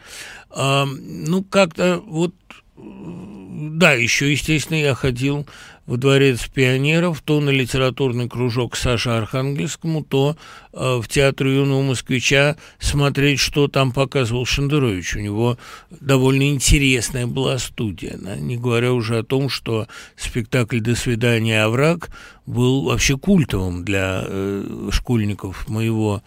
А, 0.51 0.87
ну, 0.87 1.43
как-то 1.45 2.03
вот 2.05 2.35
да, 2.83 3.93
еще, 3.93 4.31
естественно, 4.31 4.77
я 4.77 4.95
ходил 4.95 5.47
во 5.87 5.97
дворец 5.97 6.47
пионеров, 6.47 7.21
то 7.23 7.41
на 7.41 7.51
литературный 7.51 8.29
кружок 8.29 8.77
Саша 8.77 9.19
Архангельскому, 9.19 10.05
то 10.05 10.37
э, 10.73 11.01
в 11.03 11.09
театр 11.09 11.49
юного 11.49 11.83
москвича 11.83 12.57
смотреть, 12.79 13.41
что 13.41 13.69
там 13.69 13.93
показывал 13.93 14.47
Шендерович. 14.47 15.17
У 15.17 15.21
него 15.21 15.59
довольно 15.91 16.49
интересная 16.51 17.27
была 17.27 17.59
студия, 17.59 18.17
да? 18.17 18.37
не 18.37 18.57
говоря 18.57 18.93
уже 18.93 19.19
о 19.19 19.25
том, 19.25 19.49
что 19.49 19.89
спектакль 20.17 20.81
«До 20.81 20.95
свидания, 20.95 21.63
овраг» 21.65 22.11
был 22.47 22.85
вообще 22.85 23.19
культовым 23.19 23.85
для 23.85 24.23
э, 24.25 24.89
школьников 24.93 25.69
моего 25.69 26.23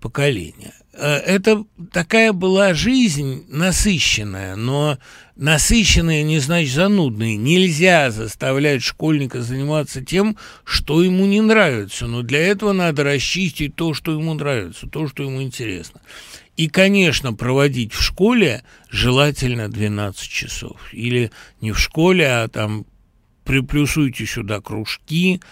поколения. 0.00 0.74
Э, 0.96 1.16
это 1.16 1.64
такая 1.92 2.32
была 2.32 2.72
жизнь 2.74 3.44
насыщенная, 3.48 4.56
но 4.56 4.98
насыщенная 5.36 6.22
не 6.22 6.38
значит 6.38 6.74
занудная. 6.74 7.36
Нельзя 7.36 8.10
заставлять 8.10 8.82
школьника 8.82 9.42
заниматься 9.42 10.02
тем, 10.02 10.36
что 10.64 11.02
ему 11.02 11.26
не 11.26 11.40
нравится, 11.42 12.06
но 12.06 12.22
для 12.22 12.40
этого 12.40 12.72
надо 12.72 13.04
расчистить 13.04 13.74
то, 13.74 13.92
что 13.92 14.12
ему 14.12 14.34
нравится, 14.34 14.86
то, 14.86 15.06
что 15.06 15.22
ему 15.22 15.42
интересно. 15.42 16.00
И, 16.56 16.68
конечно, 16.68 17.34
проводить 17.34 17.92
в 17.92 18.02
школе 18.02 18.62
желательно 18.88 19.68
12 19.68 20.22
часов. 20.28 20.80
Или 20.92 21.30
не 21.60 21.72
в 21.72 21.78
школе, 21.78 22.26
а 22.26 22.48
там 22.48 22.86
приплюсуйте 23.44 24.24
сюда 24.24 24.62
кружки, 24.62 25.42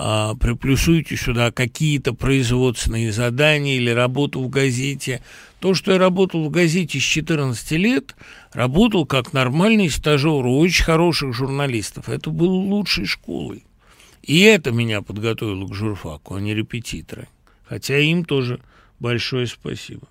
а, 0.00 0.36
приплюсуйте 0.36 1.16
сюда 1.16 1.50
какие-то 1.50 2.14
производственные 2.14 3.10
задания 3.10 3.74
или 3.74 3.90
работу 3.90 4.40
в 4.40 4.48
газете. 4.48 5.22
То, 5.58 5.74
что 5.74 5.90
я 5.90 5.98
работал 5.98 6.44
в 6.44 6.50
газете 6.50 7.00
с 7.00 7.02
14 7.02 7.72
лет, 7.72 8.14
работал 8.52 9.06
как 9.06 9.32
нормальный 9.32 9.90
стажер 9.90 10.46
у 10.46 10.56
очень 10.60 10.84
хороших 10.84 11.34
журналистов. 11.34 12.08
Это 12.08 12.30
было 12.30 12.52
лучшей 12.52 13.06
школой. 13.06 13.64
И 14.22 14.42
это 14.42 14.70
меня 14.70 15.02
подготовило 15.02 15.66
к 15.66 15.74
журфаку, 15.74 16.36
а 16.36 16.40
не 16.40 16.54
репетиторы. 16.54 17.26
Хотя 17.64 17.98
им 17.98 18.24
тоже 18.24 18.60
большое 19.00 19.48
спасибо. 19.48 20.06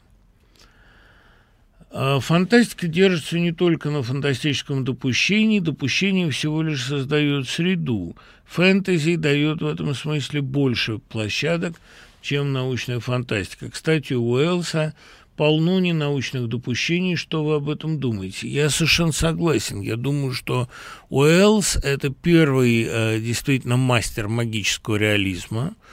А 1.89 2.20
фантастика 2.20 2.88
держится 2.88 3.39
не 3.39 3.51
только 3.51 3.89
на 3.89 4.03
фантастическом 4.03 4.84
допущении, 4.84 5.60
допущение 5.60 6.29
всего 6.32 6.62
лишь 6.62 6.86
создает 6.86 7.48
среду. 7.48 8.15
Фэнтези 8.46 9.15
дает 9.15 9.62
в 9.62 9.67
этом 9.67 9.96
смысле 9.96 10.41
больше 10.41 11.00
площадок, 11.00 11.79
чем 12.22 12.51
научная 12.51 13.00
фантастика. 13.00 13.70
Кстати, 13.72 14.13
у 14.13 14.32
Уэллса 14.32 14.96
полно 15.38 15.79
ненаучных 15.79 16.50
допущений, 16.50 17.15
что 17.15 17.46
вы 17.46 17.56
об 17.56 17.70
этом 17.70 18.00
думаете. 18.00 18.50
Я 18.50 18.70
совершенно 18.70 19.13
согласен. 19.13 19.79
Я 19.79 19.96
думаю, 19.96 20.34
что 20.34 20.67
Уэллс– 21.10 21.75
это 21.84 22.10
первый 22.10 22.86
э, 22.89 23.20
действительно 23.20 23.77
мастер 23.77 24.27
магического 24.27 24.98
реализма– 24.98 25.75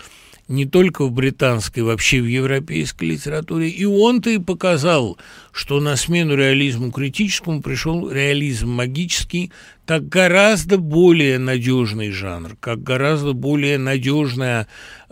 не 0.49 0.67
только 0.67 1.05
в 1.07 1.13
британской, 1.13 1.83
вообще 1.83 2.21
в 2.21 2.27
европейской 2.27 3.05
литературе. 3.05 3.69
И 3.69 3.85
он-то 3.85 4.31
и 4.31 4.39
показал, 4.39 5.19
что 5.53 5.81
на 5.81 5.97
смену 5.97 6.35
реализму 6.35 6.91
критическому 6.91 7.63
пришел 7.63 8.11
реализм 8.11 8.69
магический, 8.71 9.53
как 9.87 10.09
гораздо 10.09 10.79
более 10.79 11.39
надежный 11.39 12.11
жанр, 12.11 12.57
как 12.61 12.83
гораздо 12.83 13.33
более 13.33 13.79
надежная 13.79 14.67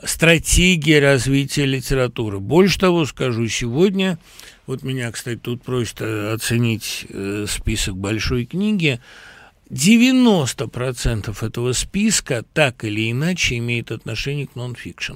стратегия 0.05 1.01
развития 1.01 1.65
литературы. 1.65 2.39
Больше 2.39 2.79
того 2.79 3.07
скажу, 3.07 3.49
сегодня, 3.49 4.19
вот 4.67 4.83
меня, 4.83 5.11
кстати, 5.13 5.39
тут 5.39 5.63
просят 5.63 6.01
э, 6.01 6.33
оценить 6.35 7.07
э, 7.09 7.47
список 7.49 7.97
большой 7.97 8.45
книги, 8.45 9.01
90% 9.73 11.47
этого 11.47 11.73
списка 11.73 12.45
так 12.53 12.85
или 12.85 13.11
иначе 13.11 13.57
имеет 13.57 13.91
отношение 13.91 14.47
к 14.47 14.55
нонфикшн. 14.55 15.15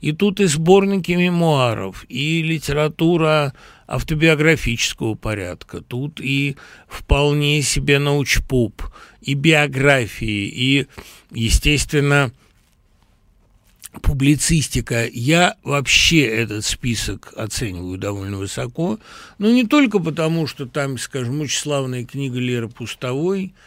И 0.00 0.12
тут 0.12 0.38
и 0.38 0.46
сборники 0.46 1.10
мемуаров, 1.12 2.06
и 2.08 2.40
литература 2.42 3.54
автобиографического 3.88 5.14
порядка, 5.14 5.80
тут 5.80 6.20
и 6.20 6.56
вполне 6.86 7.60
себе 7.62 7.98
научпоп, 7.98 8.82
и 9.20 9.34
биографии, 9.34 10.46
и, 10.46 10.86
естественно, 11.32 12.30
публицистика. 14.00 15.08
Я 15.12 15.56
вообще 15.64 16.20
этот 16.20 16.64
список 16.64 17.32
оцениваю 17.36 17.98
довольно 17.98 18.36
высоко, 18.36 19.00
но 19.38 19.50
не 19.50 19.66
только 19.66 19.98
потому, 19.98 20.46
что 20.46 20.66
там, 20.66 20.98
скажем, 20.98 21.40
очень 21.40 21.58
славная 21.58 22.04
книга 22.04 22.38
Леры 22.38 22.68
Пустовой– 22.68 23.54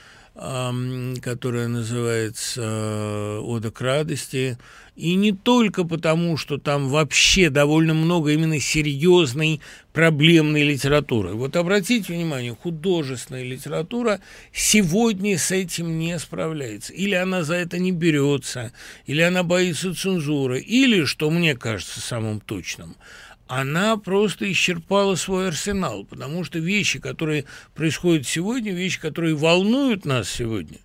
которая 1.21 1.67
называется 1.67 2.62
э, 2.63 3.39
«Ода 3.39 3.69
к 3.69 3.80
радости». 3.82 4.58
И 4.95 5.15
не 5.15 5.32
только 5.32 5.86
потому, 5.86 6.36
что 6.36 6.58
там 6.58 6.89
вообще 6.89 7.49
довольно 7.49 7.93
много 7.93 8.32
именно 8.32 8.60
серьезной 8.60 9.62
проблемной 9.93 10.63
литературы. 10.63 11.34
Вот 11.34 11.56
обратите 11.56 12.13
внимание, 12.13 12.56
художественная 12.62 13.43
литература 13.43 14.19
сегодня 14.51 15.38
с 15.38 15.49
этим 15.51 15.97
не 15.97 16.19
справляется. 16.19 16.91
Или 16.91 17.15
она 17.15 17.43
за 17.43 17.56
это 17.56 17.80
не 17.80 17.91
берется, 17.91 18.73
или 19.06 19.21
она 19.21 19.43
боится 19.43 19.95
цензуры, 19.95 20.60
или, 20.60 21.06
что 21.06 21.30
мне 21.30 21.56
кажется 21.56 22.01
самым 22.01 22.41
точным– 22.41 22.95
она 23.52 23.98
просто 23.98 24.50
исчерпала 24.50 25.16
свой 25.16 25.50
арсенал, 25.50 26.06
потому 26.06 26.46
что 26.46 26.58
вещи, 26.60 27.00
которые 27.00 27.44
происходят 27.76 28.26
сегодня, 28.26 28.72
вещи, 28.72 28.98
которые 29.02 29.36
волнуют 29.36 30.06
нас 30.06 30.30
сегодня, 30.30 30.78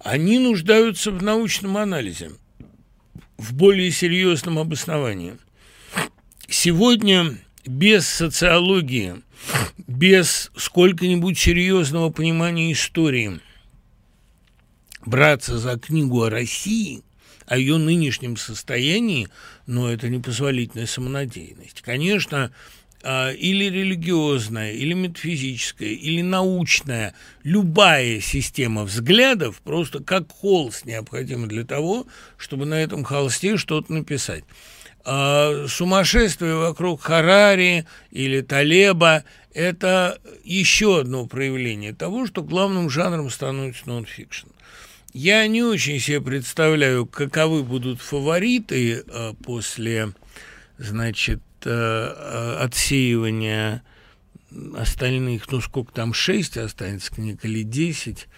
они 0.00 0.38
нуждаются 0.38 1.10
в 1.10 1.22
научном 1.22 1.78
анализе, 1.78 2.32
в 3.38 3.54
более 3.54 3.90
серьезном 3.90 4.58
обосновании. 4.58 5.38
Сегодня 6.46 7.38
без 7.64 8.06
социологии, 8.06 9.22
без 9.86 10.50
сколько-нибудь 10.54 11.38
серьезного 11.38 12.10
понимания 12.10 12.72
истории 12.72 13.40
браться 15.06 15.56
за 15.56 15.78
книгу 15.78 16.24
о 16.24 16.28
России– 16.28 17.02
о 17.46 17.56
ее 17.56 17.78
нынешнем 17.78 18.36
состоянии, 18.36 19.28
но 19.66 19.90
это 19.92 20.08
непозволительная 20.08 20.86
самонадеянность. 20.86 21.82
Конечно, 21.82 22.52
а, 23.02 23.30
или 23.30 23.64
религиозная, 23.64 24.72
или 24.72 24.92
метафизическая, 24.92 25.90
или 25.90 26.22
научная, 26.22 27.14
любая 27.42 28.20
система 28.20 28.84
взглядов 28.84 29.60
просто 29.62 30.02
как 30.02 30.30
холст 30.30 30.84
необходима 30.86 31.46
для 31.46 31.64
того, 31.64 32.06
чтобы 32.36 32.66
на 32.66 32.74
этом 32.74 33.04
холсте 33.04 33.56
что-то 33.56 33.92
написать. 33.92 34.44
А 35.04 35.66
сумасшествие 35.68 36.56
вокруг 36.56 37.00
Харари 37.02 37.86
или 38.10 38.40
Талеба– 38.40 39.22
это 39.54 40.18
еще 40.42 41.00
одно 41.00 41.26
проявление 41.26 41.94
того, 41.94 42.26
что 42.26 42.42
главным 42.42 42.90
жанром 42.90 43.30
становится 43.30 43.88
нон-фикшн. 43.88 44.48
Я 45.18 45.46
не 45.46 45.62
очень 45.62 45.98
себе 45.98 46.20
представляю, 46.20 47.06
каковы 47.06 47.62
будут 47.62 48.02
фавориты 48.02 49.02
э, 49.02 49.32
после, 49.42 50.12
значит, 50.76 51.40
э, 51.64 51.70
э, 51.70 52.56
отсеивания 52.60 53.82
остальных, 54.76 55.50
ну 55.50 55.62
сколько 55.62 55.90
там, 55.90 56.12
шесть 56.12 56.58
останется 56.58 57.14
книг 57.14 57.46
или 57.46 57.62
десять. 57.62 58.28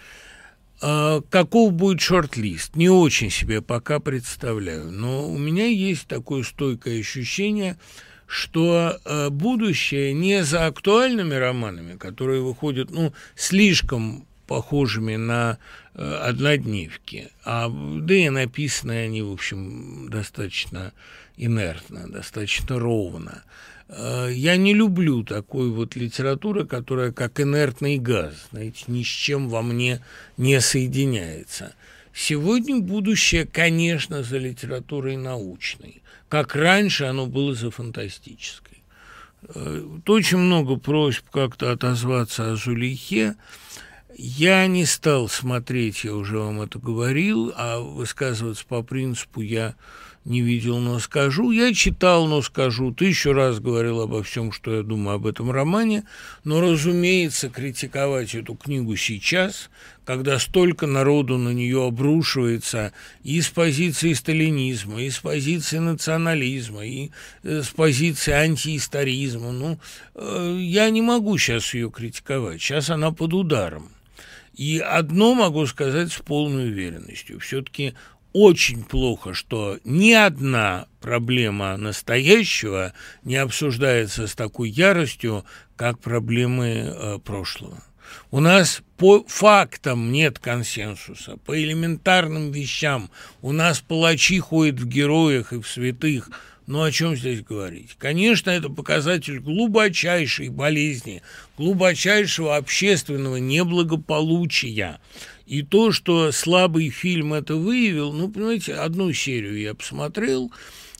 Каков 0.79 1.73
будет 1.73 1.99
шорт-лист? 1.99 2.77
Не 2.77 2.89
очень 2.89 3.29
себе 3.29 3.61
пока 3.61 3.99
представляю, 3.99 4.89
но 4.89 5.29
у 5.29 5.37
меня 5.37 5.65
есть 5.65 6.07
такое 6.07 6.43
стойкое 6.43 7.01
ощущение, 7.01 7.77
что 8.25 8.97
будущее 9.31 10.13
не 10.13 10.45
за 10.45 10.67
актуальными 10.67 11.33
романами, 11.35 11.97
которые 11.97 12.41
выходят 12.41 12.89
ну, 12.91 13.11
слишком 13.35 14.28
похожими 14.49 15.15
на 15.15 15.59
э, 15.93 16.01
однодневки. 16.01 17.29
А, 17.45 17.69
да 17.69 18.15
и 18.15 18.29
написаны 18.29 19.03
они, 19.03 19.21
в 19.21 19.31
общем, 19.31 20.09
достаточно 20.09 20.91
инертно, 21.37 22.09
достаточно 22.09 22.79
ровно. 22.79 23.43
Э, 23.89 24.29
я 24.31 24.57
не 24.57 24.73
люблю 24.73 25.23
такой 25.23 25.69
вот 25.69 25.95
литературы, 25.95 26.65
которая 26.65 27.11
как 27.11 27.39
инертный 27.39 27.99
газ, 27.99 28.33
знаете, 28.49 28.85
ни 28.87 29.03
с 29.03 29.07
чем 29.07 29.49
во 29.49 29.61
мне 29.61 30.01
не 30.37 30.59
соединяется. 30.61 31.75
Сегодня 32.11 32.79
будущее, 32.79 33.45
конечно, 33.45 34.23
за 34.23 34.39
литературой 34.39 35.15
научной, 35.15 36.01
как 36.27 36.55
раньше 36.55 37.03
оно 37.03 37.27
было 37.27 37.53
за 37.53 37.69
фантастической. 37.69 38.69
Э, 39.43 39.83
очень 40.07 40.37
много 40.37 40.75
просьб 40.77 41.29
как-то 41.31 41.71
отозваться 41.71 42.51
о 42.51 42.55
Зулейхе. 42.55 43.35
Я 44.21 44.67
не 44.67 44.83
стал 44.83 45.29
смотреть, 45.29 46.03
я 46.03 46.13
уже 46.13 46.39
вам 46.39 46.59
это 46.59 46.77
говорил, 46.77 47.53
а 47.55 47.79
высказываться 47.79 48.65
по 48.67 48.83
принципу 48.83 49.39
я 49.39 49.75
не 50.25 50.41
видел, 50.41 50.79
но 50.79 50.99
скажу. 50.99 51.51
Я 51.51 51.73
читал, 51.73 52.27
но 52.27 52.41
скажу. 52.41 52.91
Тысячу 52.93 53.31
раз 53.31 53.61
говорил 53.61 54.01
обо 54.01 54.21
всем, 54.21 54.51
что 54.51 54.75
я 54.75 54.83
думаю 54.83 55.15
об 55.15 55.25
этом 55.25 55.51
романе. 55.51 56.03
Но, 56.43 56.59
разумеется, 56.59 57.49
критиковать 57.49 58.35
эту 58.35 58.55
книгу 58.55 58.97
сейчас, 58.97 59.69
когда 60.03 60.37
столько 60.37 60.85
народу 60.85 61.37
на 61.37 61.53
нее 61.53 61.87
обрушивается 61.87 62.91
и 63.23 63.39
с 63.39 63.47
позиции 63.47 64.11
сталинизма, 64.11 65.01
и 65.01 65.09
с 65.09 65.19
позиции 65.19 65.77
национализма, 65.77 66.85
и 66.85 67.11
э, 67.43 67.61
с 67.63 67.69
позиции 67.69 68.33
антиисторизма. 68.33 69.53
Ну, 69.53 69.79
э, 70.15 70.57
я 70.59 70.89
не 70.89 71.01
могу 71.01 71.37
сейчас 71.37 71.73
ее 71.73 71.89
критиковать. 71.89 72.61
Сейчас 72.61 72.89
она 72.89 73.11
под 73.11 73.33
ударом. 73.33 73.91
И 74.59 74.79
одно 74.79 75.35
могу 75.35 75.65
сказать 75.67 76.11
с 76.11 76.17
полной 76.17 76.67
уверенностью. 76.67 77.39
Все-таки 77.39 77.93
очень 78.33 78.83
плохо, 78.83 79.33
что 79.33 79.79
ни 79.85 80.11
одна 80.11 80.87
проблема 80.99 81.77
настоящего 81.77 82.91
не 83.23 83.37
обсуждается 83.37 84.27
с 84.27 84.35
такой 84.35 84.69
яростью, 84.69 85.45
как 85.77 85.99
проблемы 85.99 86.65
э, 86.65 87.19
прошлого. 87.23 87.81
У 88.31 88.41
нас 88.41 88.81
по 88.97 89.23
фактам 89.29 90.11
нет 90.11 90.39
консенсуса, 90.39 91.37
по 91.45 91.57
элементарным 91.57 92.51
вещам. 92.51 93.09
У 93.41 93.53
нас 93.53 93.79
палачи 93.79 94.39
ходят 94.39 94.81
в 94.81 94.85
героях 94.85 95.53
и 95.53 95.61
в 95.61 95.69
святых. 95.69 96.31
Ну, 96.69 96.83
о 96.83 96.91
чем 96.91 97.15
здесь 97.15 97.41
говорить? 97.41 97.95
Конечно, 97.97 98.51
это 98.51 98.69
показатель 98.69 99.39
глубочайшей 99.39 100.49
болезни, 100.49 101.23
глубочайшего 101.57 102.57
общественного 102.57 103.37
неблагополучия. 103.37 105.01
И 105.47 105.63
то, 105.63 105.91
что 105.91 106.31
слабый 106.31 106.91
фильм 106.91 107.33
это 107.33 107.55
выявил, 107.55 108.13
ну, 108.13 108.29
понимаете, 108.29 108.75
одну 108.75 109.11
серию 109.13 109.59
я 109.59 109.73
посмотрел, 109.73 110.51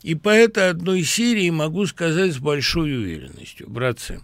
и 0.02 0.16
по 0.16 0.30
этой 0.30 0.72
одной 0.72 1.04
серии 1.04 1.52
могу 1.52 1.86
сказать 1.86 2.34
с 2.34 2.40
большой 2.40 2.98
уверенностью, 2.98 3.70
братцы, 3.70 4.22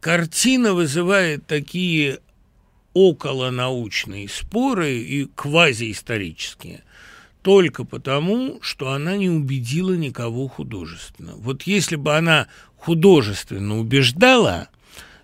картина 0.00 0.72
вызывает 0.72 1.46
такие 1.46 2.20
околонаучные 2.94 4.30
споры 4.30 4.94
и 4.96 5.26
квазиисторические 5.26 6.84
только 7.42 7.84
потому, 7.84 8.58
что 8.60 8.92
она 8.92 9.16
не 9.16 9.30
убедила 9.30 9.92
никого 9.94 10.48
художественно. 10.48 11.34
Вот 11.36 11.62
если 11.62 11.96
бы 11.96 12.16
она 12.16 12.48
художественно 12.76 13.78
убеждала, 13.78 14.68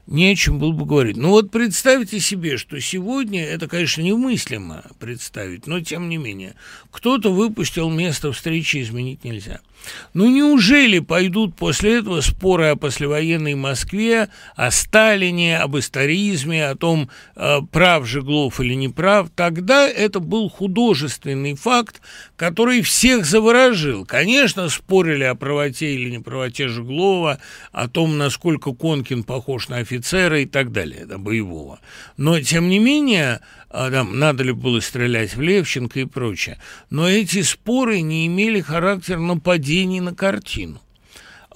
не 0.06 0.30
о 0.30 0.36
чем 0.36 0.58
было 0.58 0.72
бы 0.72 0.84
говорить. 0.84 1.16
Ну 1.16 1.30
вот 1.30 1.50
представьте 1.50 2.20
себе, 2.20 2.56
что 2.56 2.80
сегодня, 2.80 3.44
это, 3.44 3.68
конечно, 3.68 4.02
немыслимо 4.02 4.84
представить, 4.98 5.66
но 5.66 5.80
тем 5.80 6.08
не 6.08 6.16
менее, 6.16 6.54
кто-то 6.90 7.32
выпустил 7.32 7.90
место 7.90 8.32
встречи, 8.32 8.82
изменить 8.82 9.24
нельзя– 9.24 9.60
ну 10.12 10.28
неужели 10.28 10.98
пойдут 10.98 11.54
после 11.56 11.98
этого 11.98 12.20
споры 12.20 12.68
о 12.68 12.76
послевоенной 12.76 13.54
Москве, 13.54 14.28
о 14.56 14.70
Сталине, 14.70 15.58
об 15.58 15.76
историзме, 15.76 16.68
о 16.68 16.76
том, 16.76 17.10
э, 17.36 17.58
прав 17.70 18.06
Жеглов 18.06 18.60
или 18.60 18.74
не 18.74 18.88
прав? 18.88 19.28
Тогда 19.34 19.88
это 19.88 20.20
был 20.20 20.48
художественный 20.48 21.54
факт, 21.54 22.00
который 22.44 22.82
всех 22.82 23.24
заворожил. 23.24 24.04
Конечно, 24.04 24.68
спорили 24.68 25.24
о 25.24 25.34
правоте 25.34 25.94
или 25.94 26.10
неправоте 26.10 26.68
Жеглова, 26.68 27.38
о 27.72 27.88
том, 27.88 28.18
насколько 28.18 28.74
Конкин 28.74 29.22
похож 29.22 29.68
на 29.68 29.78
офицера 29.78 30.38
и 30.40 30.44
так 30.44 30.70
далее, 30.70 31.06
да, 31.06 31.16
боевого. 31.16 31.80
Но, 32.18 32.38
тем 32.40 32.68
не 32.68 32.78
менее, 32.78 33.40
там, 33.70 34.18
надо 34.18 34.44
ли 34.44 34.52
было 34.52 34.80
стрелять 34.80 35.34
в 35.34 35.40
Левченко 35.40 36.00
и 36.00 36.04
прочее. 36.04 36.58
Но 36.90 37.08
эти 37.08 37.40
споры 37.40 38.02
не 38.02 38.26
имели 38.26 38.60
характер 38.60 39.18
нападений 39.18 40.02
на 40.02 40.14
картину. 40.14 40.82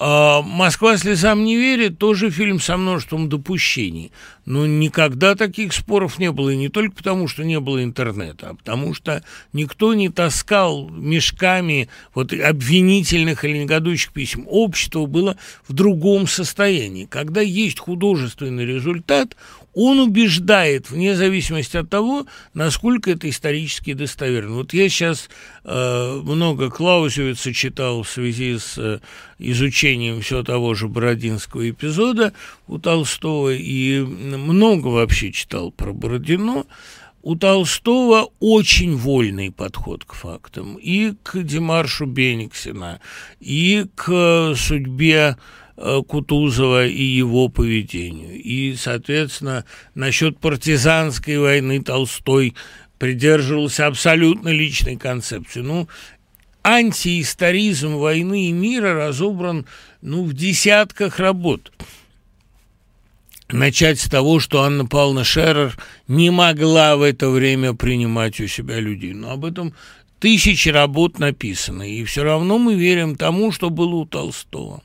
А 0.01 0.43
«Москва 0.43 0.97
слезам 0.97 1.45
не 1.45 1.57
верит» 1.57 1.99
тоже 1.99 2.31
фильм 2.31 2.61
со 2.61 2.77
множеством 2.77 3.29
допущений. 3.29 4.13
Но 4.47 4.65
никогда 4.65 5.35
таких 5.35 5.73
споров 5.73 6.21
не 6.21 6.31
было. 6.31 6.51
И 6.51 6.57
не 6.57 6.69
только 6.69 6.95
потому, 6.95 7.27
что 7.27 7.45
не 7.45 7.59
было 7.59 7.83
интернета, 7.83 8.51
а 8.51 8.55
потому 8.55 8.95
что 8.95 9.25
никто 9.53 9.95
не 9.95 10.09
таскал 10.09 10.89
мешками 10.89 11.89
вот, 12.15 12.33
обвинительных 12.33 13.45
или 13.45 13.59
негодующих 13.59 14.13
писем. 14.13 14.45
Общество 14.47 15.07
было 15.07 15.37
в 15.67 15.73
другом 15.73 16.29
состоянии. 16.29 17.05
Когда 17.05 17.41
есть 17.41 17.81
художественный 17.81 18.65
результат, 18.65 19.37
он 19.81 20.01
убеждает, 20.01 20.91
вне 20.91 21.15
зависимости 21.15 21.77
от 21.77 21.89
того, 21.89 22.27
насколько 22.53 23.13
это 23.13 23.31
исторически 23.31 23.93
достоверно. 23.93 24.57
Вот 24.57 24.73
я 24.73 24.89
сейчас 24.89 25.31
э, 25.63 26.21
много 26.25 26.69
Клаузевица 26.69 27.53
читал 27.53 28.03
в 28.03 28.11
связи 28.11 28.59
с 28.59 28.77
э, 28.77 28.99
изучением 29.39 30.21
всего 30.21 30.43
того 30.43 30.75
же 30.75 30.89
Бородинского 30.89 31.71
эпизода 31.71 32.33
у 32.67 32.79
Толстого, 32.79 33.55
и 33.55 34.01
много 34.01 34.89
вообще 34.89 35.31
читал 35.31 35.71
про 35.71 35.93
Бородино. 35.93 36.65
У 37.23 37.37
Толстого 37.37 38.33
очень 38.41 38.97
вольный 38.97 39.53
подход 39.53 40.05
к 40.05 40.15
фактам, 40.15 40.75
и 40.75 41.13
к 41.23 41.41
Демаршу 41.41 42.07
Бениксена, 42.07 43.01
и 43.39 43.87
к 43.95 44.55
судьбе 44.57 45.37
Э, 45.37 45.68
Кутузова 45.79 46.87
и 46.87 47.03
его 47.03 47.49
поведению. 47.49 48.35
И, 48.43 48.75
соответственно, 48.75 49.65
насчет 49.95 50.39
партизанской 50.39 51.39
войны 51.39 51.81
Толстой 51.83 52.55
придерживался 52.99 53.87
абсолютно 53.87 54.49
личной 54.49 54.97
концепции. 54.97 55.61
Ну, 55.61 55.89
антиисторизм 56.65 57.95
войны 57.95 58.49
и 58.49 58.53
мира 58.53 58.95
разобран 58.95 59.67
ну, 60.03 60.25
в 60.25 60.35
десятках 60.35 61.21
работ. 61.21 61.73
Начать 63.51 64.01
с 64.01 64.11
того, 64.11 64.41
что 64.41 64.63
Анна 64.63 64.85
Павловна 64.85 65.25
Шерер 65.25 65.79
не 66.09 66.31
могла 66.31 66.97
в 66.97 67.03
это 67.03 67.31
время 67.31 67.73
принимать 67.73 68.41
у 68.41 68.49
себя 68.49 68.81
людей. 68.81 69.15
Но 69.15 69.31
об 69.31 69.45
этом 69.45 69.75
тысячи 70.19 70.69
работ 70.71 71.21
написано. 71.21 71.89
И 71.89 72.05
все 72.05 72.25
равно 72.25 72.59
мы 72.59 72.75
верим 72.75 73.15
тому, 73.15 73.53
что 73.53 73.71
было 73.71 73.95
у 73.95 74.05
Толстого 74.05 74.83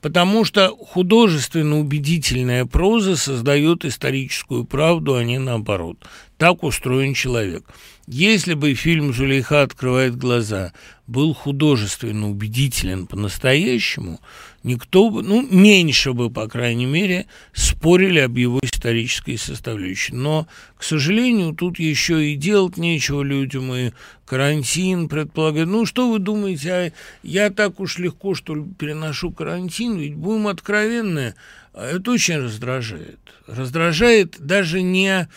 потому 0.00 0.44
что 0.44 0.76
художественно 0.76 1.78
убедительная 1.78 2.64
проза 2.64 3.16
создает 3.16 3.84
историческую 3.84 4.64
правду, 4.64 5.16
а 5.16 5.24
не 5.24 5.38
наоборот. 5.38 5.98
Так 6.38 6.62
устроен 6.62 7.14
человек. 7.14 7.64
Если 8.06 8.54
бы 8.54 8.74
фильм 8.74 9.12
«Зулейха 9.12 9.62
открывает 9.62 10.16
глаза» 10.16 10.72
был 11.06 11.34
художественно 11.34 12.30
убедителен 12.30 13.06
по-настоящему, 13.06 14.20
никто 14.62 15.10
бы, 15.10 15.22
ну, 15.22 15.46
меньше 15.48 16.12
бы, 16.12 16.30
по 16.30 16.48
крайней 16.48 16.86
мере, 16.86 17.26
спорили 17.52 18.18
об 18.20 18.36
его 18.36 18.60
исторической 18.62 19.36
составляющей. 19.36 20.14
Но, 20.14 20.46
к 20.76 20.82
сожалению, 20.82 21.54
тут 21.54 21.78
еще 21.78 22.30
и 22.30 22.36
делать 22.36 22.76
нечего 22.76 23.22
людям, 23.22 23.72
и 23.74 23.92
карантин 24.26 25.08
предполагает. 25.08 25.68
Ну, 25.68 25.86
что 25.86 26.10
вы 26.10 26.18
думаете, 26.18 26.72
а 26.72 26.92
я 27.22 27.50
так 27.50 27.80
уж 27.80 27.98
легко, 27.98 28.34
что 28.34 28.54
ли, 28.54 28.64
переношу 28.78 29.30
карантин, 29.30 29.96
ведь 29.96 30.14
будем 30.14 30.48
откровенны, 30.48 31.34
это 31.74 32.10
очень 32.10 32.38
раздражает. 32.38 33.20
Раздражает 33.46 34.36
даже 34.38 34.82
не 34.82 35.28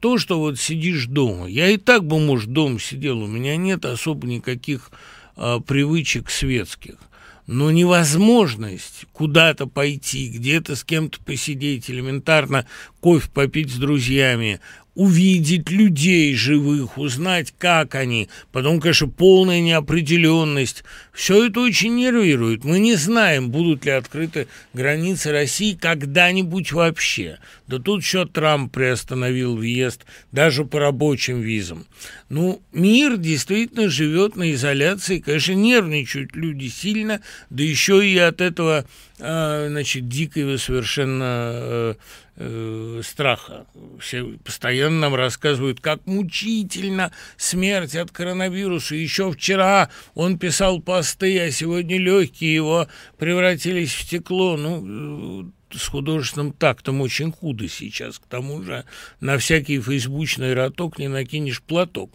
то, 0.00 0.18
что 0.18 0.38
вот 0.40 0.58
сидишь 0.58 1.06
дома. 1.06 1.46
Я 1.46 1.68
и 1.68 1.76
так 1.76 2.04
бы, 2.04 2.18
может, 2.18 2.52
дома 2.52 2.80
сидел, 2.80 3.22
у 3.22 3.26
меня 3.26 3.56
нет 3.56 3.84
особо 3.84 4.26
никаких 4.26 4.90
а, 5.36 5.60
привычек 5.60 6.28
светских. 6.28 6.96
Но 7.46 7.70
невозможность 7.70 9.06
куда-то 9.12 9.66
пойти, 9.66 10.28
где-то 10.28 10.76
с 10.76 10.84
кем-то 10.84 11.18
посидеть, 11.20 11.90
элементарно 11.90 12.66
кофе 13.00 13.28
попить 13.30 13.70
с 13.70 13.76
друзьями, 13.76 14.60
увидеть 14.94 15.70
людей 15.70 16.34
живых, 16.34 16.98
узнать, 16.98 17.54
как 17.58 17.94
они. 17.94 18.28
Потом, 18.52 18.80
конечно, 18.80 19.08
полная 19.08 19.60
неопределенность. 19.60 20.84
Все 21.12 21.46
это 21.46 21.60
очень 21.60 21.94
нервирует. 21.94 22.64
Мы 22.64 22.78
не 22.78 22.96
знаем, 22.96 23.50
будут 23.50 23.86
ли 23.86 23.92
открыты 23.92 24.48
границы 24.74 25.32
России 25.32 25.74
когда-нибудь 25.74 26.72
вообще. 26.72 27.38
Да 27.66 27.78
тут 27.78 28.02
еще 28.02 28.26
Трамп 28.26 28.72
приостановил 28.72 29.56
въезд 29.56 30.02
даже 30.30 30.64
по 30.64 30.78
рабочим 30.78 31.40
визам. 31.40 31.86
Ну, 32.28 32.62
мир 32.72 33.16
действительно 33.16 33.88
живет 33.88 34.36
на 34.36 34.52
изоляции. 34.52 35.20
Конечно, 35.20 35.52
нервничают 35.52 36.36
люди 36.36 36.66
сильно, 36.66 37.22
да 37.48 37.62
еще 37.62 38.06
и 38.06 38.18
от 38.18 38.42
этого, 38.42 38.84
а, 39.18 39.68
значит, 39.68 40.08
дикого 40.08 40.58
совершенно 40.58 41.96
э, 42.36 42.98
э, 42.98 43.02
страха. 43.02 43.66
Все 44.00 44.24
постоянно 44.44 45.00
нам 45.00 45.14
рассказывают, 45.14 45.80
как 45.80 46.06
мучительно 46.06 47.12
смерть 47.36 47.96
от 47.96 48.10
коронавируса. 48.10 48.94
Еще 48.94 49.30
вчера 49.32 49.90
он 50.14 50.38
писал 50.38 50.80
посты, 50.80 51.40
а 51.40 51.50
сегодня 51.50 51.98
легкие 51.98 52.54
его 52.54 52.88
превратились 53.18 53.92
в 53.92 54.02
стекло. 54.02 54.56
Ну, 54.56 55.52
с 55.74 55.86
художественным 55.88 56.52
тактом 56.52 57.00
очень 57.00 57.32
худо 57.32 57.68
сейчас. 57.68 58.18
К 58.18 58.26
тому 58.26 58.62
же 58.62 58.84
на 59.20 59.38
всякий 59.38 59.80
фейсбучный 59.80 60.54
роток 60.54 60.98
не 60.98 61.08
накинешь 61.08 61.62
платок. 61.62 62.12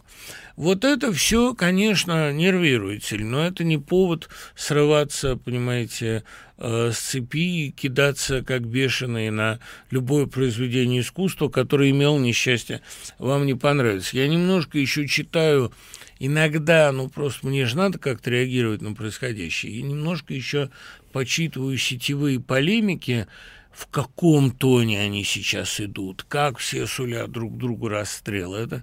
Вот 0.56 0.84
это 0.84 1.12
все, 1.12 1.54
конечно, 1.54 2.32
нервирует 2.32 3.04
но 3.12 3.46
это 3.46 3.62
не 3.62 3.78
повод 3.78 4.28
срываться, 4.56 5.36
понимаете, 5.36 6.24
э, 6.56 6.90
с 6.92 6.98
цепи 6.98 7.66
и 7.66 7.70
кидаться 7.70 8.42
как 8.42 8.66
бешеные 8.66 9.30
на 9.30 9.60
любое 9.90 10.26
произведение 10.26 11.02
искусства, 11.02 11.48
которое 11.48 11.90
имел 11.90 12.18
несчастье 12.18 12.82
вам 13.20 13.46
не 13.46 13.54
понравится. 13.54 14.16
Я 14.16 14.26
немножко 14.26 14.78
еще 14.78 15.06
читаю 15.06 15.72
иногда, 16.18 16.90
ну 16.92 17.08
просто 17.08 17.46
мне 17.46 17.64
же 17.64 17.76
надо 17.76 17.98
как-то 17.98 18.30
реагировать 18.30 18.82
на 18.82 18.94
происходящее, 18.94 19.72
и 19.72 19.82
немножко 19.82 20.34
еще 20.34 20.70
почитываю 21.12 21.76
сетевые 21.78 22.40
полемики, 22.40 23.26
в 23.72 23.86
каком 23.86 24.50
тоне 24.50 25.00
они 25.00 25.22
сейчас 25.24 25.80
идут, 25.80 26.24
как 26.28 26.58
все 26.58 26.86
сулят 26.86 27.30
друг 27.30 27.56
другу 27.56 27.88
расстрел. 27.88 28.54
Это 28.54 28.82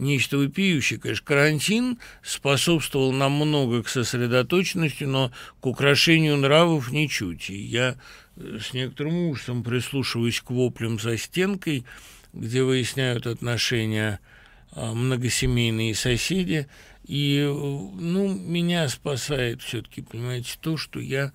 нечто 0.00 0.38
вопиющее. 0.38 0.98
Конечно, 0.98 1.26
карантин 1.26 1.98
способствовал 2.22 3.12
нам 3.12 3.32
много 3.32 3.82
к 3.82 3.88
сосредоточенности, 3.88 5.04
но 5.04 5.30
к 5.60 5.66
украшению 5.66 6.36
нравов 6.38 6.90
ничуть. 6.90 7.50
И 7.50 7.56
я 7.56 7.96
э, 8.36 8.58
с 8.60 8.72
некоторым 8.72 9.28
ужасом 9.28 9.62
прислушиваюсь 9.62 10.40
к 10.40 10.50
воплям 10.50 10.98
за 10.98 11.18
стенкой, 11.18 11.84
где 12.32 12.62
выясняют 12.62 13.26
отношения 13.26 14.20
а, 14.72 14.94
многосемейные 14.94 15.94
соседи. 15.94 16.66
И, 17.04 17.38
э, 17.38 17.48
ну, 17.48 18.28
меня 18.28 18.88
спасает 18.88 19.62
все-таки, 19.62 20.00
понимаете, 20.00 20.56
то, 20.60 20.76
что 20.76 21.00
я 21.00 21.32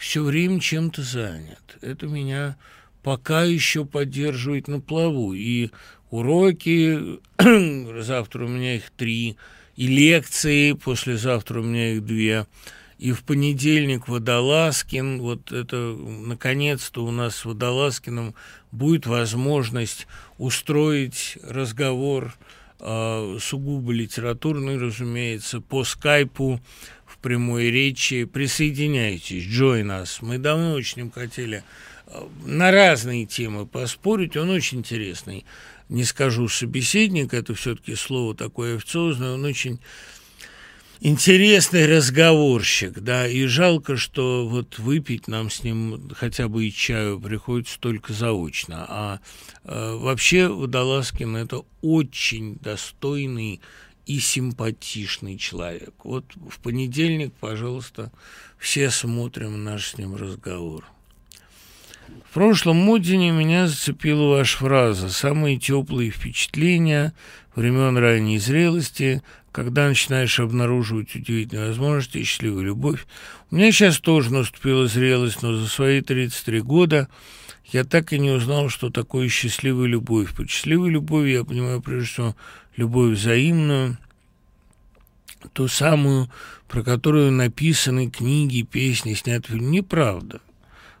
все 0.00 0.22
время 0.22 0.60
чем-то 0.60 1.02
занят. 1.02 1.76
Это 1.82 2.06
меня 2.06 2.56
пока 3.02 3.44
еще 3.44 3.84
поддерживает 3.84 4.66
на 4.66 4.80
плаву. 4.80 5.34
И 5.34 5.68
уроки, 6.10 7.20
завтра 8.02 8.46
у 8.46 8.48
меня 8.48 8.76
их 8.76 8.90
три, 8.96 9.36
и 9.76 9.86
лекции, 9.86 10.72
послезавтра 10.72 11.60
у 11.60 11.64
меня 11.64 11.92
их 11.92 12.06
две, 12.06 12.46
и 12.96 13.12
в 13.12 13.24
понедельник 13.24 14.08
Водолазкин, 14.08 15.20
вот 15.20 15.52
это, 15.52 15.76
наконец-то 15.76 17.04
у 17.04 17.10
нас 17.10 17.36
с 17.36 17.44
Водолазкиным 17.44 18.34
будет 18.72 19.06
возможность 19.06 20.06
устроить 20.38 21.36
разговор 21.42 22.34
э, 22.78 23.38
сугубо 23.38 23.92
литературный, 23.92 24.78
разумеется, 24.78 25.60
по 25.60 25.84
скайпу, 25.84 26.60
прямой 27.20 27.70
речи. 27.70 28.24
Присоединяйтесь, 28.24 29.44
join 29.44 29.84
нас. 29.84 30.22
Мы 30.22 30.38
давно 30.38 30.74
очень 30.74 31.10
хотели 31.10 31.64
а, 32.06 32.28
на 32.44 32.70
разные 32.70 33.26
темы 33.26 33.66
поспорить, 33.66 34.36
он 34.36 34.50
очень 34.50 34.78
интересный. 34.78 35.44
Не 35.88 36.04
скажу 36.04 36.48
собеседник, 36.48 37.34
это 37.34 37.54
все-таки 37.54 37.94
слово 37.94 38.34
такое 38.34 38.76
официозное, 38.76 39.32
он 39.32 39.44
очень 39.44 39.80
интересный 41.00 41.86
разговорщик, 41.86 43.00
да, 43.00 43.26
и 43.26 43.46
жалко, 43.46 43.96
что 43.96 44.46
вот 44.46 44.78
выпить 44.78 45.28
нам 45.28 45.50
с 45.50 45.64
ним 45.64 46.10
хотя 46.14 46.48
бы 46.48 46.66
и 46.66 46.72
чаю 46.72 47.18
приходится 47.18 47.80
только 47.80 48.12
заочно, 48.12 48.84
а 48.88 49.20
э, 49.64 49.96
вообще 49.98 50.48
Водолазкин 50.48 51.36
это 51.36 51.62
очень 51.80 52.56
достойный 52.56 53.60
и 54.10 54.18
симпатичный 54.18 55.38
человек. 55.38 55.94
Вот 56.02 56.24
в 56.34 56.58
понедельник, 56.58 57.32
пожалуйста, 57.38 58.10
все 58.58 58.90
смотрим 58.90 59.62
наш 59.62 59.90
с 59.90 59.98
ним 59.98 60.16
разговор. 60.16 60.84
В 62.28 62.34
прошлом 62.34 62.78
Мудине 62.78 63.30
меня 63.30 63.68
зацепила 63.68 64.30
ваша 64.30 64.58
фраза 64.58 65.10
«самые 65.10 65.58
теплые 65.60 66.10
впечатления 66.10 67.12
времен 67.54 67.96
ранней 67.96 68.40
зрелости, 68.40 69.22
когда 69.52 69.86
начинаешь 69.86 70.40
обнаруживать 70.40 71.14
удивительные 71.14 71.68
возможности 71.68 72.18
и 72.18 72.24
счастливую 72.24 72.64
любовь». 72.64 73.06
У 73.52 73.54
меня 73.54 73.70
сейчас 73.70 74.00
тоже 74.00 74.32
наступила 74.32 74.88
зрелость, 74.88 75.40
но 75.42 75.54
за 75.54 75.68
свои 75.68 76.00
33 76.00 76.62
года 76.62 77.08
я 77.66 77.84
так 77.84 78.12
и 78.12 78.18
не 78.18 78.30
узнал, 78.30 78.70
что 78.70 78.90
такое 78.90 79.28
счастливая 79.28 79.86
любовь. 79.86 80.34
Под 80.34 80.50
счастливой 80.50 80.90
любовью 80.90 81.32
я 81.32 81.44
понимаю 81.44 81.80
прежде 81.80 82.08
всего 82.08 82.36
любовь 82.76 83.18
взаимную, 83.18 83.98
ту 85.52 85.68
самую, 85.68 86.30
про 86.68 86.82
которую 86.82 87.32
написаны 87.32 88.10
книги, 88.10 88.62
песни, 88.62 89.14
сняты 89.14 89.52
фильмы. 89.52 89.70
Неправда. 89.70 90.40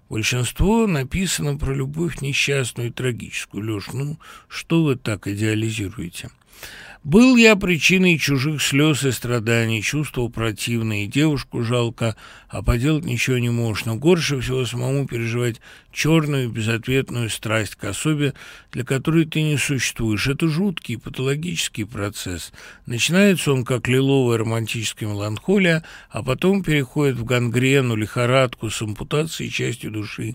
Большинство 0.08 0.88
написано 0.88 1.56
про 1.56 1.72
любовь 1.72 2.20
несчастную 2.20 2.88
и 2.88 2.92
трагическую. 2.92 3.64
Леш, 3.64 3.88
ну 3.92 4.18
что 4.48 4.82
вы 4.82 4.96
так 4.96 5.28
идеализируете? 5.28 6.30
Был 7.02 7.36
я 7.36 7.56
причиной 7.56 8.18
чужих 8.18 8.60
слез 8.60 9.04
и 9.04 9.10
страданий, 9.10 9.80
чувствовал 9.80 10.28
противное, 10.28 11.04
и 11.04 11.06
девушку 11.06 11.62
жалко, 11.62 12.14
а 12.50 12.62
поделать 12.62 13.06
ничего 13.06 13.38
не 13.38 13.48
можешь. 13.48 13.86
Но 13.86 13.96
горше 13.96 14.38
всего 14.38 14.66
самому 14.66 15.06
переживать 15.06 15.62
черную 15.92 16.50
безответную 16.50 17.30
страсть 17.30 17.74
к 17.76 17.84
особе, 17.84 18.34
для 18.70 18.84
которой 18.84 19.24
ты 19.24 19.40
не 19.40 19.56
существуешь. 19.56 20.28
Это 20.28 20.46
жуткий 20.48 20.98
патологический 20.98 21.86
процесс. 21.86 22.52
Начинается 22.84 23.50
он 23.50 23.64
как 23.64 23.88
лиловая 23.88 24.36
романтическая 24.36 25.08
меланхолия, 25.08 25.82
а 26.10 26.22
потом 26.22 26.62
переходит 26.62 27.16
в 27.16 27.24
гангрену, 27.24 27.96
лихорадку 27.96 28.68
с 28.68 28.82
ампутацией 28.82 29.50
части 29.50 29.88
души, 29.88 30.34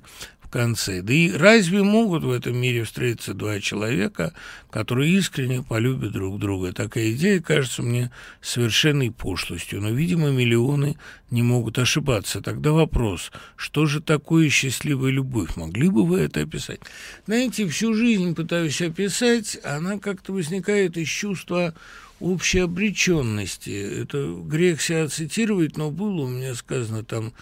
конце. 0.50 1.02
Да 1.02 1.14
и 1.14 1.32
разве 1.32 1.84
могут 1.84 2.24
в 2.24 2.32
этом 2.32 2.58
мире 2.58 2.84
встретиться 2.84 3.34
два 3.34 3.60
человека, 3.60 4.34
которые 4.70 5.14
искренне 5.14 5.64
полюбят 5.64 6.12
друг 6.12 6.40
друга? 6.40 6.74
Такая 6.74 7.12
идея 7.12 7.42
кажется 7.42 7.82
мне 7.84 8.12
совершенной 8.42 9.12
пошлостью, 9.12 9.82
но, 9.82 9.90
видимо, 9.90 10.30
миллионы 10.30 10.98
не 11.32 11.44
могут 11.44 11.80
ошибаться. 11.80 12.42
Тогда 12.42 12.72
вопрос, 12.72 13.32
что 13.56 13.86
же 13.86 14.02
такое 14.02 14.50
счастливая 14.50 15.12
любовь? 15.12 15.56
Могли 15.56 15.90
бы 15.90 16.06
вы 16.06 16.20
это 16.20 16.42
описать? 16.42 16.80
Знаете, 17.26 17.68
всю 17.68 17.94
жизнь 17.94 18.36
пытаюсь 18.36 18.82
описать, 18.82 19.58
она 19.64 20.00
как-то 20.00 20.34
возникает 20.34 20.98
из 20.98 21.08
чувства 21.08 21.74
общей 22.20 22.60
обреченности. 22.60 24.02
Это 24.02 24.34
грех 24.44 24.82
себя 24.82 25.08
цитировать, 25.08 25.78
но 25.78 25.92
было 25.92 26.22
у 26.22 26.28
меня 26.28 26.56
сказано 26.56 27.04
там 27.04 27.34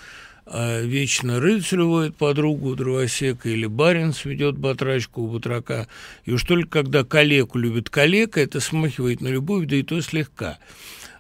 вечно 0.46 1.40
рыцарь 1.40 1.82
уводит 1.82 2.16
подругу 2.16 2.76
дровосека 2.76 3.50
или 3.50 3.66
барин 3.66 4.14
сведет 4.14 4.58
батрачку 4.58 5.22
у 5.22 5.28
батрака. 5.28 5.88
И 6.26 6.32
уж 6.32 6.44
только 6.44 6.70
когда 6.70 7.04
калеку 7.04 7.58
любит 7.58 7.90
калека, 7.90 8.42
это 8.42 8.60
смахивает 8.60 9.22
на 9.22 9.30
любовь, 9.30 9.68
да 9.68 9.76
и 9.76 9.84
то 9.84 10.02
слегка. 10.02 10.58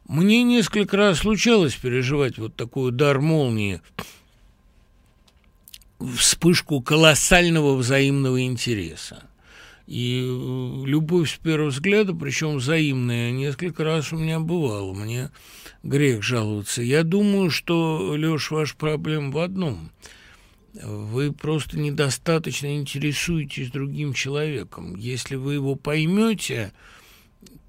Мне 0.07 0.43
несколько 0.43 0.97
раз 0.97 1.19
случалось 1.19 1.75
переживать 1.75 2.37
вот 2.37 2.55
такой 2.55 2.89
удар 2.89 3.21
молнии, 3.21 3.81
вспышку 6.17 6.81
колоссального 6.81 7.75
взаимного 7.75 8.41
интереса. 8.41 9.23
И 9.87 10.21
э, 10.21 10.85
любовь 10.85 11.33
с 11.33 11.37
первого 11.37 11.69
взгляда, 11.69 12.13
причем 12.13 12.57
взаимная, 12.57 13.31
несколько 13.31 13.83
раз 13.83 14.11
у 14.13 14.17
меня 14.17 14.39
бывало. 14.39 14.93
Мне 14.93 15.29
грех 15.83 16.23
жаловаться. 16.23 16.81
Я 16.81 17.03
думаю, 17.03 17.51
что, 17.51 18.15
Леш, 18.17 18.51
ваш 18.51 18.75
проблема 18.75 19.31
в 19.31 19.37
одном. 19.37 19.91
Вы 20.73 21.31
просто 21.31 21.77
недостаточно 21.77 22.75
интересуетесь 22.75 23.69
другим 23.69 24.13
человеком. 24.13 24.95
Если 24.95 25.35
вы 25.35 25.55
его 25.55 25.75
поймете, 25.75 26.73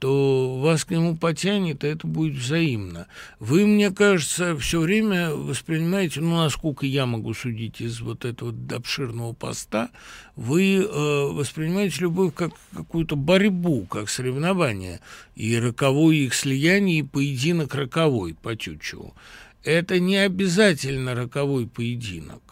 то 0.04 0.58
вас 0.58 0.84
к 0.84 0.90
нему 0.90 1.16
потянет, 1.16 1.82
и 1.82 1.86
это 1.86 2.06
будет 2.06 2.34
взаимно. 2.34 3.06
Вы, 3.40 3.64
мне 3.64 3.90
кажется, 3.90 4.54
все 4.58 4.80
время 4.80 5.30
воспринимаете, 5.30 6.20
ну, 6.20 6.36
насколько 6.36 6.84
я 6.84 7.06
могу 7.06 7.32
судить 7.32 7.80
из 7.80 8.02
вот 8.02 8.26
этого 8.26 8.54
обширного 8.70 9.32
поста, 9.32 9.88
вы 10.36 10.74
э, 10.74 10.86
воспринимаете 11.32 12.02
любовь 12.02 12.34
как 12.34 12.52
какую-то 12.74 13.16
борьбу, 13.16 13.86
как 13.86 14.10
соревнование, 14.10 15.00
и 15.36 15.58
роковое 15.58 16.16
их 16.16 16.34
слияние, 16.34 16.98
и 16.98 17.02
поединок 17.02 17.74
роковой 17.74 18.34
по 18.34 18.54
Тютчеву. 18.54 19.14
Это 19.62 20.00
не 20.00 20.18
обязательно 20.18 21.14
роковой 21.14 21.66
поединок. 21.66 22.42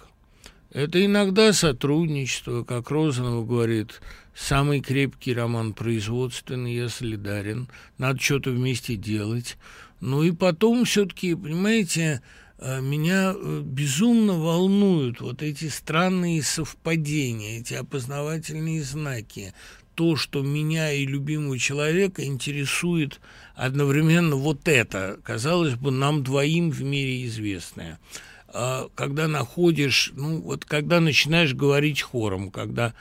Это 0.70 1.04
иногда 1.04 1.52
сотрудничество, 1.52 2.64
как 2.64 2.90
Розанова 2.90 3.44
говорит– 3.44 4.00
Самый 4.34 4.80
крепкий 4.80 5.34
роман 5.34 5.74
производственный, 5.74 6.74
я 6.74 6.88
солидарен. 6.88 7.68
Надо 7.98 8.18
что-то 8.20 8.50
вместе 8.50 8.96
делать. 8.96 9.58
Ну 10.00 10.22
и 10.22 10.32
потом 10.32 10.84
все-таки, 10.84 11.34
понимаете, 11.34 12.22
э, 12.58 12.80
меня 12.80 13.34
э, 13.34 13.62
безумно 13.64 14.34
волнуют 14.34 15.20
вот 15.20 15.42
эти 15.42 15.68
странные 15.68 16.42
совпадения, 16.42 17.60
эти 17.60 17.74
опознавательные 17.74 18.82
знаки. 18.82 19.52
То, 19.94 20.16
что 20.16 20.42
меня 20.42 20.90
и 20.90 21.04
любимого 21.04 21.58
человека 21.58 22.24
интересует 22.24 23.20
одновременно 23.54 24.36
вот 24.36 24.66
это, 24.66 25.20
казалось 25.22 25.74
бы, 25.74 25.90
нам 25.90 26.24
двоим 26.24 26.70
в 26.70 26.82
мире 26.82 27.26
известное– 27.26 27.98
а, 28.54 28.88
когда 28.94 29.28
находишь, 29.28 30.12
ну, 30.14 30.40
вот 30.40 30.64
когда 30.66 31.00
начинаешь 31.00 31.54
говорить 31.54 32.02
хором, 32.02 32.50
когда 32.50 32.92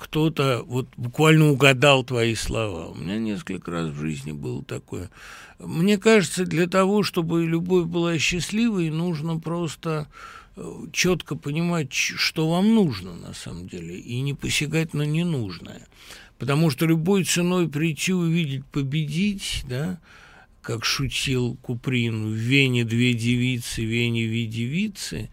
кто-то 0.00 0.64
вот 0.66 0.88
буквально 0.96 1.50
угадал 1.50 2.02
твои 2.04 2.34
слова. 2.34 2.86
У 2.86 2.94
меня 2.94 3.18
несколько 3.18 3.70
раз 3.70 3.90
в 3.90 4.00
жизни 4.00 4.32
было 4.32 4.64
такое. 4.64 5.10
Мне 5.58 5.98
кажется, 5.98 6.46
для 6.46 6.66
того, 6.66 7.02
чтобы 7.02 7.46
любовь 7.46 7.84
была 7.84 8.18
счастливой, 8.18 8.88
нужно 8.88 9.38
просто 9.38 10.08
э, 10.56 10.62
четко 10.92 11.36
понимать, 11.36 11.92
что 11.92 12.48
вам 12.48 12.74
нужно 12.74 13.14
на 13.14 13.34
самом 13.34 13.68
деле, 13.68 13.98
и 13.98 14.22
не 14.22 14.32
посягать 14.32 14.94
на 14.94 15.02
ненужное. 15.02 15.86
Потому 16.38 16.70
что 16.70 16.86
любой 16.86 17.24
ценой 17.24 17.68
прийти, 17.68 18.14
увидеть, 18.14 18.64
победить, 18.64 19.64
да, 19.68 20.00
как 20.62 20.86
шутил 20.86 21.58
Куприн, 21.60 22.32
в 22.32 22.34
Вене 22.34 22.84
две 22.84 23.12
девицы, 23.12 23.82
в 23.82 23.84
Вене 23.84 24.26
две 24.26 24.46
девицы, 24.46 25.28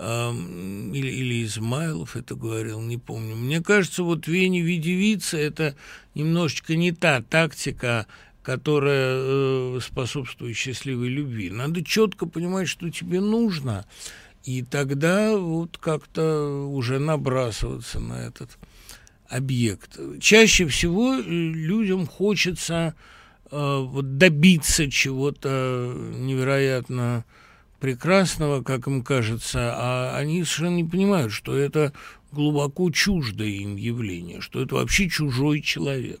или, 0.00 1.08
или 1.08 1.44
Измайлов 1.44 2.16
это 2.16 2.34
говорил, 2.34 2.80
не 2.80 2.96
помню. 2.96 3.36
Мне 3.36 3.60
кажется, 3.60 4.02
вот 4.02 4.26
Вене 4.26 4.62
две 4.62 4.78
девицы– 4.78 5.38
это 5.38 5.76
немножечко 6.14 6.74
не 6.76 6.92
та 6.92 7.22
тактика, 7.22 8.06
которая 8.42 9.16
э, 9.18 9.80
способствует 9.82 10.56
счастливой 10.56 11.08
любви. 11.08 11.50
Надо 11.50 11.84
четко 11.84 12.26
понимать, 12.26 12.68
что 12.68 12.90
тебе 12.90 13.20
нужно, 13.20 13.84
и 14.44 14.62
тогда 14.62 15.36
вот 15.36 15.76
как-то 15.76 16.66
уже 16.66 16.98
набрасываться 16.98 18.00
на 18.00 18.14
этот 18.14 18.56
объект. 19.28 19.98
Чаще 20.20 20.66
всего 20.66 21.14
э, 21.14 21.22
людям 21.22 22.06
хочется 22.06 22.94
Э, 23.50 23.80
вот 23.84 24.16
добиться 24.16 24.90
чего-то 24.90 25.92
невероятно 26.18 27.24
прекрасного, 27.80 28.62
как 28.62 28.86
им 28.86 29.02
кажется, 29.02 29.72
а 29.74 30.16
они 30.16 30.44
совершенно 30.44 30.76
не 30.76 30.84
понимают, 30.84 31.32
что 31.32 31.56
это 31.56 31.92
глубоко 32.30 32.90
чуждое 32.90 33.48
им 33.48 33.76
явление, 33.76 34.40
что 34.40 34.60
это 34.62 34.76
вообще 34.76 35.08
чужой 35.08 35.62
человек. 35.62 36.20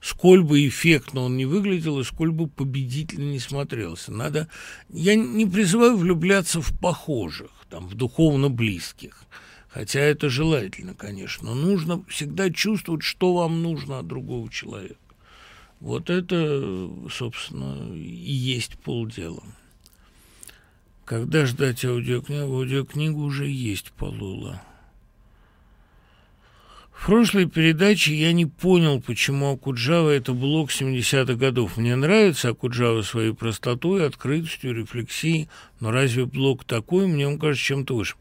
Сколь 0.00 0.42
бы 0.42 0.66
эффектно 0.66 1.22
он 1.22 1.36
не 1.36 1.44
выглядел 1.44 2.00
и 2.00 2.04
сколь 2.04 2.30
бы 2.30 2.48
победительно 2.48 3.30
не 3.30 3.38
смотрелся. 3.38 4.12
Надо... 4.12 4.48
Я 4.88 5.14
не 5.14 5.44
призываю 5.44 5.96
влюбляться 5.96 6.62
в 6.62 6.78
похожих, 6.78 7.50
там, 7.68 7.86
в 7.86 7.94
духовно 7.94 8.48
близких, 8.48 9.24
хотя 9.68 10.00
это 10.00 10.30
желательно, 10.30 10.94
конечно, 10.94 11.54
но 11.54 11.54
нужно 11.54 12.02
всегда 12.08 12.50
чувствовать, 12.50 13.02
что 13.02 13.34
вам 13.34 13.62
нужно 13.62 13.98
от 13.98 14.06
другого 14.06 14.50
человека. 14.50 14.96
Вот 15.80 16.08
это, 16.10 16.90
собственно, 17.10 17.94
и 17.94 18.32
есть 18.32 18.78
полдела. 18.78 19.42
Когда 21.10 21.44
ждать 21.44 21.84
аудиокнигу? 21.84 22.54
Аудиокнигу 22.54 23.20
уже 23.22 23.48
есть, 23.48 23.90
Полула. 23.90 24.62
В 26.92 27.06
прошлой 27.06 27.46
передаче 27.46 28.14
я 28.14 28.32
не 28.32 28.46
понял, 28.46 29.00
почему 29.00 29.52
Акуджава– 29.54 30.10
это 30.10 30.34
блок 30.34 30.70
70-х 30.70 31.34
годов. 31.34 31.78
Мне 31.78 31.96
нравится 31.96 32.50
Акуджава 32.50 33.02
своей 33.02 33.34
простотой, 33.34 34.06
открытостью, 34.06 34.72
рефлексией, 34.72 35.48
но 35.80 35.90
разве 35.90 36.26
блок 36.26 36.62
такой? 36.62 37.08
Мне 37.08 37.26
он 37.26 37.40
кажется 37.40 37.66
чем-то 37.66 37.96
выше. 37.96 38.14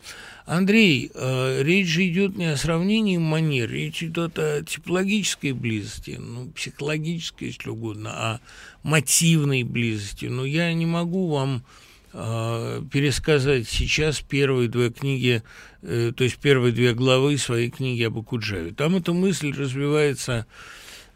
Андрей, 0.47 1.11
э, 1.13 1.61
речь 1.61 1.89
же 1.89 2.07
идет 2.07 2.37
не 2.37 2.45
о 2.45 2.57
сравнении 2.57 3.17
манер, 3.17 3.69
речь 3.69 4.01
идет 4.01 4.39
о 4.39 4.63
типологической 4.63 5.51
близости, 5.51 6.17
ну, 6.19 6.49
психологической, 6.53 7.49
если 7.49 7.69
угодно, 7.69 8.09
о 8.13 8.39
мотивной 8.81 9.61
близости. 9.61 10.25
Но 10.25 10.43
я 10.43 10.73
не 10.73 10.87
могу 10.87 11.27
вам 11.27 11.63
пересказать 12.11 13.67
сейчас 13.67 14.19
первые 14.21 14.67
две 14.67 14.89
книги 14.89 15.43
Э, 15.81 16.11
то 16.15 16.23
есть 16.23 16.37
первые 16.37 16.73
две 16.73 16.93
главы 16.93 17.37
своей 17.37 17.69
книги 17.69 18.03
об 18.03 18.17
Акуджаве. 18.17 18.71
Там 18.73 18.95
эта 18.95 19.13
мысль 19.13 19.53
развивается 19.53 20.45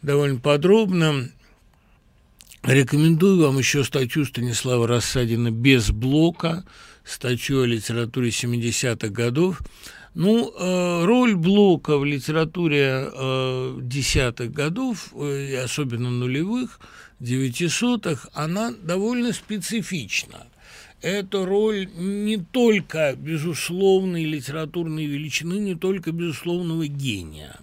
довольно 0.02 0.40
подробно. 0.40 1.30
Рекомендую 2.62 3.42
вам 3.42 3.58
еще 3.58 3.84
статью 3.84 4.24
Станислава 4.24 4.88
Рассадина 4.88 5.50
«Без 5.50 5.90
блока», 5.90 6.64
статью 7.04 7.62
о 7.62 7.66
литературе 7.66 8.30
70-х 8.30 9.08
годов. 9.08 9.60
Ну, 10.14 10.50
э, 10.50 11.04
роль 11.04 11.34
блока 11.34 11.98
в 11.98 12.04
литературе 12.06 13.10
э, 13.12 13.78
десятых 13.82 14.52
годов, 14.52 15.12
особенно 15.12 16.08
нулевых, 16.08 16.80
девятисотых, 17.20 18.28
она 18.32 18.72
довольно 18.82 19.32
специфична 19.32 20.46
эта 21.04 21.44
роль 21.44 21.86
не 21.94 22.38
только 22.38 23.14
безусловной 23.14 24.24
литературной 24.24 25.04
величины, 25.04 25.58
не 25.58 25.74
только 25.74 26.12
безусловного 26.12 26.86
гения. 26.86 27.60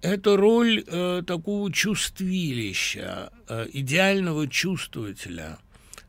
Это 0.00 0.38
роль 0.38 0.82
э, 0.86 1.22
такого 1.26 1.70
чувствилища, 1.70 3.30
э, 3.48 3.66
идеального 3.70 4.48
чувствователя, 4.48 5.58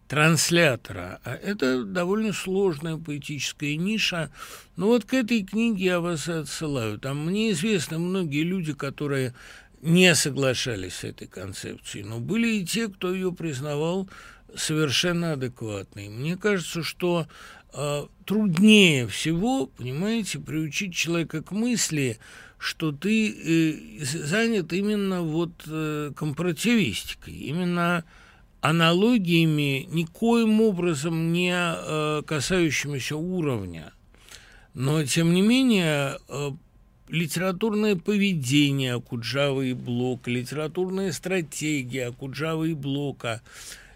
транслятора. 0.07 1.19
А 1.25 1.35
это 1.35 1.83
довольно 1.83 2.31
сложная 2.31 2.95
поэтическая 2.95 3.75
ниша. 3.75 4.31
Но 4.77 4.87
вот 4.87 5.03
к 5.03 5.13
этой 5.13 5.43
книге 5.43 5.85
я 5.85 5.99
вас 5.99 6.29
отсылаю. 6.29 6.99
Там 6.99 7.25
мне 7.25 7.51
известны 7.51 7.97
многие 7.97 8.43
люди, 8.43 8.71
которые 8.71 9.33
не 9.81 10.15
соглашались 10.15 10.95
с 10.95 11.03
этой 11.03 11.27
концепцией, 11.27 12.05
но 12.05 12.19
были 12.19 12.47
и 12.47 12.65
те, 12.65 12.87
кто 12.87 13.13
ее 13.13 13.33
признавал 13.33 14.07
совершенно 14.55 15.33
адекватный. 15.33 16.09
Мне 16.09 16.37
кажется, 16.37 16.83
что 16.83 17.27
э, 17.73 18.05
труднее 18.25 19.07
всего, 19.07 19.67
понимаете, 19.67 20.39
приучить 20.39 20.93
человека 20.93 21.41
к 21.41 21.51
мысли, 21.51 22.17
что 22.57 22.91
ты 22.91 23.29
э, 23.29 24.03
занят 24.03 24.73
именно 24.73 25.21
вот 25.21 25.51
э, 25.67 26.11
компаративистикой, 26.15 27.33
именно 27.33 28.03
аналогиями, 28.61 29.87
никоим 29.91 30.61
образом 30.61 31.31
не 31.31 31.53
э, 31.53 32.23
касающимися 32.25 33.15
уровня. 33.15 33.93
Но, 34.73 35.03
тем 35.03 35.33
не 35.33 35.41
менее, 35.41 36.17
э, 36.27 36.51
литературное 37.07 37.95
поведение 37.95 38.95
Акуджавы 38.95 39.69
и 39.69 39.73
Блока, 39.73 40.31
литературная 40.31 41.11
стратегия 41.11 42.07
Акуджавы 42.07 42.71
и 42.71 42.73
Блока– 42.73 43.41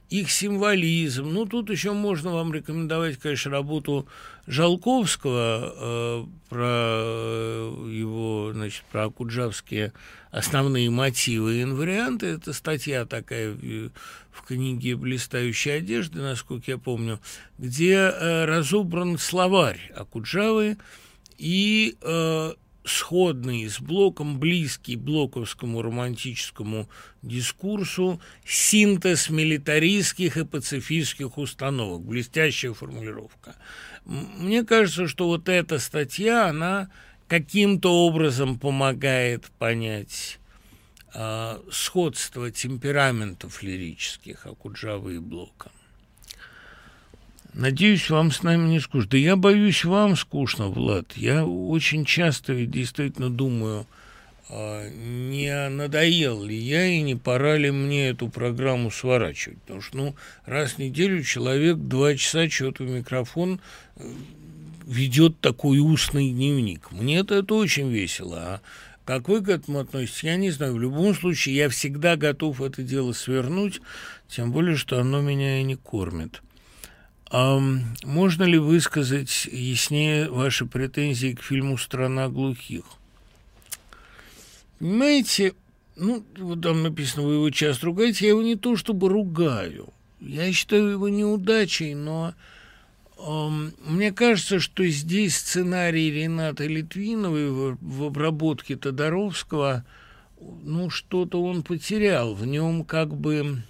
их 0.09 0.31
символизм. 0.31 1.29
Ну, 1.29 1.45
тут 1.45 1.69
еще 1.69 1.93
можно 1.93 2.33
вам 2.33 2.53
рекомендовать, 2.53 3.17
конечно, 3.17 3.51
работу 3.51 4.07
Жалковского 4.47 5.73
э, 5.75 6.25
про 6.49 7.87
его, 7.87 8.51
значит, 8.53 8.83
про 8.91 9.05
акуджавские 9.05 9.93
основные 10.31 10.89
мотивы 10.89 11.57
и 11.57 11.63
инварианты. 11.63 12.27
Это 12.27 12.53
статья 12.53 13.05
такая 13.05 13.53
в 13.53 14.41
книге 14.47 14.95
«Блистающая 14.95 15.77
одежда», 15.77 16.21
насколько 16.21 16.71
я 16.71 16.77
помню, 16.77 17.19
где 17.57 17.93
э, 17.93 18.45
разобран 18.45 19.17
словарь 19.17 19.91
Акуджавы 19.95 20.77
и 21.37 21.95
э, 22.01 22.53
сходный 22.89 23.69
с 23.69 23.79
Блоком, 23.79 24.39
близкий 24.39 24.95
блоковскому 24.95 25.81
романтическому 25.81 26.89
дискурсу, 27.21 28.19
синтез 28.45 29.29
милитаристских 29.29 30.37
и 30.37 30.45
пацифистских 30.45 31.37
установок. 31.37 32.01
Блестящая 32.01 32.73
формулировка. 32.73 33.55
Мне 34.05 34.63
кажется, 34.63 35.07
что 35.07 35.27
вот 35.27 35.49
эта 35.49 35.79
статья, 35.79 36.47
она 36.47 36.89
каким-то 37.27 38.05
образом 38.05 38.57
помогает 38.57 39.45
понять 39.59 40.39
э, 41.13 41.59
сходство 41.71 42.51
темпераментов 42.51 43.61
лирических 43.61 44.45
Акуджавы 44.45 45.15
и 45.15 45.19
Блока. 45.19 45.71
Надеюсь, 47.53 48.09
вам 48.09 48.31
с 48.31 48.43
нами 48.43 48.69
не 48.69 48.79
скучно. 48.79 49.09
Да 49.11 49.17
я 49.17 49.35
боюсь, 49.35 49.83
вам 49.83 50.15
скучно, 50.15 50.67
Влад. 50.67 51.13
Я 51.15 51.45
очень 51.45 52.05
часто 52.05 52.53
ведь 52.53 52.71
действительно 52.71 53.29
думаю, 53.29 53.87
а, 54.49 54.87
не 54.89 55.69
надоел 55.69 56.43
ли 56.43 56.55
я 56.55 56.85
и 56.85 57.01
не 57.01 57.15
пора 57.15 57.57
ли 57.57 57.71
мне 57.71 58.09
эту 58.09 58.29
программу 58.29 58.91
сворачивать. 58.91 59.59
Потому 59.61 59.81
что, 59.81 59.97
ну, 59.97 60.15
раз 60.45 60.73
в 60.73 60.79
неделю 60.79 61.23
человек 61.23 61.77
два 61.77 62.15
часа 62.15 62.49
что-то 62.49 62.83
в 62.83 62.89
микрофон 62.89 63.61
э, 63.95 64.03
ведет 64.85 65.39
такой 65.39 65.79
устный 65.79 66.31
дневник. 66.31 66.91
Мне 66.91 67.19
это, 67.19 67.35
это 67.35 67.55
очень 67.55 67.89
весело. 67.89 68.37
А 68.39 68.61
как 69.05 69.27
вы 69.27 69.41
к 69.41 69.49
этому 69.49 69.79
относитесь, 69.79 70.23
я 70.23 70.35
не 70.35 70.51
знаю. 70.51 70.73
В 70.73 70.79
любом 70.79 71.15
случае, 71.15 71.55
я 71.55 71.69
всегда 71.69 72.15
готов 72.15 72.61
это 72.61 72.83
дело 72.83 73.13
свернуть, 73.13 73.81
тем 74.27 74.51
более, 74.51 74.75
что 74.75 74.99
оно 74.99 75.21
меня 75.21 75.61
и 75.61 75.63
не 75.63 75.75
кормит. 75.75 76.43
Можно 77.31 78.43
ли 78.43 78.57
высказать 78.57 79.45
яснее 79.51 80.29
ваши 80.29 80.65
претензии 80.65 81.33
к 81.33 81.43
фильму 81.43 81.77
«Страна 81.77 82.27
глухих»? 82.27 82.85
Понимаете, 84.79 85.53
ну, 85.95 86.23
вот 86.37 86.61
там 86.61 86.81
написано, 86.83 87.27
вы 87.27 87.33
его 87.35 87.49
часто 87.51 87.87
ругаете, 87.87 88.25
я 88.25 88.31
его 88.31 88.41
не 88.41 88.55
то 88.55 88.75
чтобы 88.75 89.09
ругаю. 89.09 89.89
Я 90.19 90.51
считаю 90.53 90.89
его 90.89 91.09
неудачей, 91.09 91.93
но 91.93 92.33
мне 93.85 94.11
кажется, 94.11 94.59
что 94.59 94.87
здесь 94.87 95.37
сценарий 95.37 96.09
Рената 96.09 96.65
Литвиновой 96.65 97.49
в, 97.49 97.77
в 97.81 98.03
обработке 98.05 98.77
Тодоровского, 98.77 99.85
ну, 100.39 100.89
что-то 100.89 101.43
он 101.43 101.63
потерял. 101.63 102.33
В 102.33 102.45
нем 102.45 102.85
как 102.85 103.13
бы... 103.13 103.61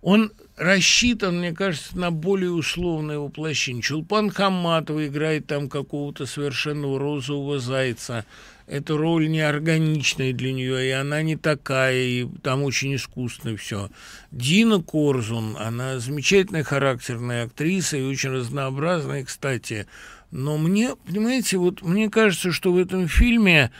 Он 0.00 0.32
рассчитан, 0.56 1.38
мне 1.38 1.52
кажется, 1.52 1.98
на 1.98 2.10
более 2.10 2.50
условное 2.50 3.18
воплощение. 3.18 3.82
Чулпан 3.82 4.30
Хаматова 4.30 5.06
играет 5.06 5.46
там 5.46 5.68
какого-то 5.68 6.26
совершенно 6.26 6.98
розового 6.98 7.58
зайца– 7.58 8.24
эта 8.66 8.96
роль 8.96 9.28
неорганичная 9.28 10.32
для 10.32 10.52
нее, 10.52 10.88
и 10.88 10.90
она 10.90 11.22
не 11.22 11.36
такая, 11.36 11.96
и 11.96 12.26
там 12.42 12.62
очень 12.62 12.94
искусственно 12.94 13.56
все. 13.56 13.90
Дина 14.30 14.82
Корзун, 14.82 15.56
она 15.58 15.98
замечательная 15.98 16.64
характерная 16.64 17.44
актриса 17.44 17.98
и 17.98 18.02
очень 18.02 18.30
разнообразная, 18.30 19.24
кстати. 19.24 19.86
Но 20.30 20.56
мне, 20.56 20.96
понимаете, 21.06 21.58
вот 21.58 21.82
мне 21.82 22.08
кажется, 22.08 22.52
что 22.52 22.72
в 22.72 22.78
этом 22.78 23.06
фильме 23.06 23.70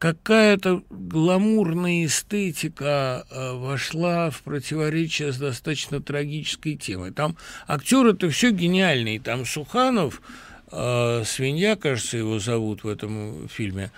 какая-то 0.00 0.82
гламурная 0.88 2.06
эстетика 2.06 3.26
э, 3.30 3.52
вошла 3.52 4.30
в 4.30 4.40
противоречие 4.42 5.30
с 5.30 5.36
достаточно 5.36 6.00
трагической 6.00 6.76
темой. 6.76 7.12
Там 7.12 7.36
актеры-то 7.68 8.30
все 8.30 8.50
гениальные. 8.50 9.20
Там 9.20 9.44
Суханов, 9.44 10.22
э, 10.72 11.22
свинья, 11.26 11.76
кажется, 11.76 12.16
его 12.16 12.38
зовут 12.38 12.82
в 12.82 12.88
этом 12.88 13.46
фильме, 13.48 13.92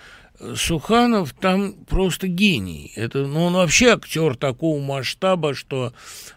Суханов 0.55 1.33
там 1.39 1.71
просто 1.85 2.27
гений. 2.27 2.91
Это, 2.97 3.25
ну, 3.25 3.45
он 3.45 3.53
вообще 3.53 3.93
актер 3.93 4.35
такого 4.35 4.81
масштаба, 4.81 5.53
что 5.53 5.93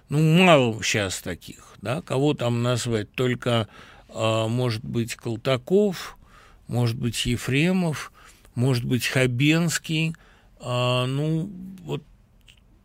ну, 0.08 0.44
мало 0.44 0.80
сейчас 0.80 1.20
таких. 1.20 1.74
Да? 1.82 2.02
Кого 2.02 2.34
там 2.34 2.62
назвать? 2.62 3.10
Только, 3.12 3.66
а, 4.10 4.46
может 4.46 4.84
быть, 4.84 5.16
Колтаков, 5.16 6.16
может 6.68 6.96
быть, 6.96 7.26
Ефремов, 7.26 8.12
может 8.56 8.84
быть, 8.84 9.06
Хабенский. 9.06 10.16
А, 10.58 11.06
ну, 11.06 11.48
вот 11.82 12.02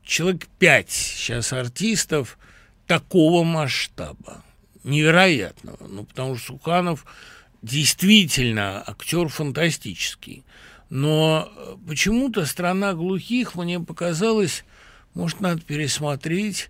человек 0.03 0.47
пять 0.59 0.91
сейчас 0.91 1.51
артистов 1.53 2.38
такого 2.86 3.43
масштаба. 3.43 4.43
Невероятного. 4.84 5.88
Ну, 5.88 6.03
потому 6.03 6.36
что 6.36 6.53
Суханов 6.53 7.05
действительно 7.61 8.84
актер 8.86 9.30
фантастический. 9.30 10.43
Но 10.89 11.49
э, 11.55 11.76
почему-то 11.88 12.45
«Страна 12.45 12.93
глухих» 12.93 13.55
мне 13.55 13.80
показалось, 13.80 14.65
может, 15.13 15.39
надо 15.39 15.61
пересмотреть, 15.61 16.69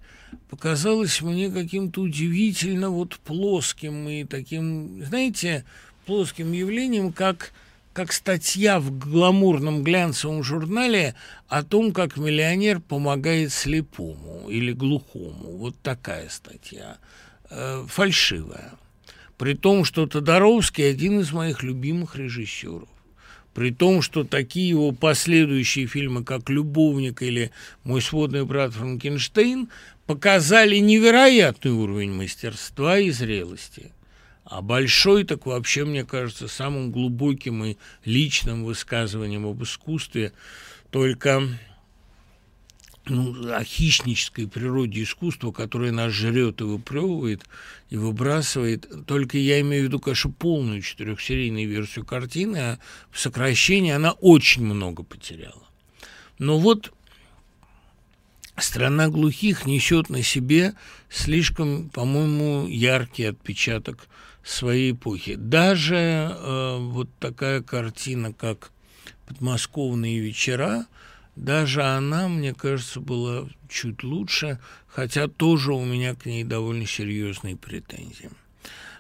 показалось 0.49 1.22
мне 1.22 1.49
каким-то 1.49 2.02
удивительно 2.02 2.91
вот 2.91 3.16
плоским 3.16 4.08
и 4.08 4.26
таким, 4.26 5.04
знаете, 5.04 5.66
плоским 6.06 6.52
явлением, 6.52 7.14
как, 7.14 7.52
как 7.94 8.14
статья 8.14 8.80
в 8.80 8.98
гламурном 8.98 9.84
глянцевом 9.84 10.44
журнале 10.44 11.16
о 11.48 11.64
том, 11.64 11.92
как 11.92 12.18
миллионер 12.18 12.80
помогает 12.80 13.52
слепому 13.52 14.50
или 14.50 14.72
глухому. 14.72 15.58
Вот 15.58 15.76
такая 15.82 16.30
статья. 16.30 16.98
Э, 17.50 17.86
фальшивая. 17.88 18.72
При 19.38 19.56
том, 19.56 19.84
что 19.84 20.08
Тодоровский 20.08 20.89
один 20.89 21.20
из 21.20 21.32
моих 21.32 21.64
любимых 21.64 22.16
режиссеров. 22.16 22.88
При 23.54 23.72
том, 23.72 24.02
что 24.02 24.24
такие 24.24 24.70
его 24.70 24.94
последующие 24.94 25.86
фильмы, 25.86 26.24
как 26.24 26.50
«Любовник» 26.50 27.22
или 27.22 27.52
«Мой 27.84 28.02
сводный 28.02 28.46
брат 28.46 28.72
Франкенштейн», 28.72 29.68
показали 30.06 30.78
невероятный 30.78 31.72
уровень 31.72 32.14
мастерства 32.14 32.98
и 32.98 33.10
зрелости. 33.12 33.92
А 34.52 34.62
большой, 34.62 35.24
так 35.24 35.45
вообще, 35.45 35.86
мне 35.86 36.04
кажется, 36.04 36.49
самым 36.49 36.91
глубоким 36.91 37.64
и 37.64 37.78
личным 38.04 38.66
высказыванием 38.66 39.47
об 39.47 39.64
искусстве 39.64 40.34
только 40.89 41.41
ну, 43.06 43.54
о 43.56 43.64
хищнической 43.64 44.49
природе 44.49 45.04
искусства, 45.04 45.54
которое 45.54 45.93
нас 45.93 46.12
жрет 46.12 46.60
и 46.60 46.66
выплевывает, 46.66 47.45
и 47.89 47.95
выбрасывает. 47.95 49.06
Только 49.08 49.38
я 49.38 49.62
имею 49.62 49.84
в 49.84 49.86
виду, 49.86 50.02
конечно, 50.02 50.30
полную 50.32 50.82
четырехсерийную 50.82 51.70
версию 51.70 52.06
картины, 52.06 52.58
а 52.58 52.80
в 53.10 53.22
сокращении 53.22 53.93
она 53.93 54.12
очень 54.12 54.66
много 54.66 55.04
потеряла. 55.04 55.64
Но 56.39 56.60
вот 56.60 56.93
«Страна 58.58 59.08
глухих» 59.08 59.66
несет 59.66 60.10
на 60.10 60.22
себе 60.24 60.74
слишком, 61.10 61.88
по-моему, 61.88 62.68
яркий 62.68 63.24
отпечаток 63.24 64.10
своей 64.44 64.92
эпохи. 64.92 65.36
Даже 65.36 65.96
э, 65.96 66.78
вот 66.80 67.10
такая 67.20 67.62
картина, 67.62 68.34
как 68.34 68.72
«Подмосковные 69.28 70.20
вечера», 70.20 70.86
даже 71.36 71.84
она, 71.84 72.28
мне 72.28 72.54
кажется, 72.54 73.00
была 73.00 73.48
чуть 73.70 74.04
лучше, 74.04 74.60
хотя 74.88 75.28
тоже 75.28 75.74
у 75.74 75.84
меня 75.86 76.14
к 76.14 76.26
ней 76.26 76.44
довольно 76.44 76.86
серьезные 76.86 77.56
претензии. 77.56 78.30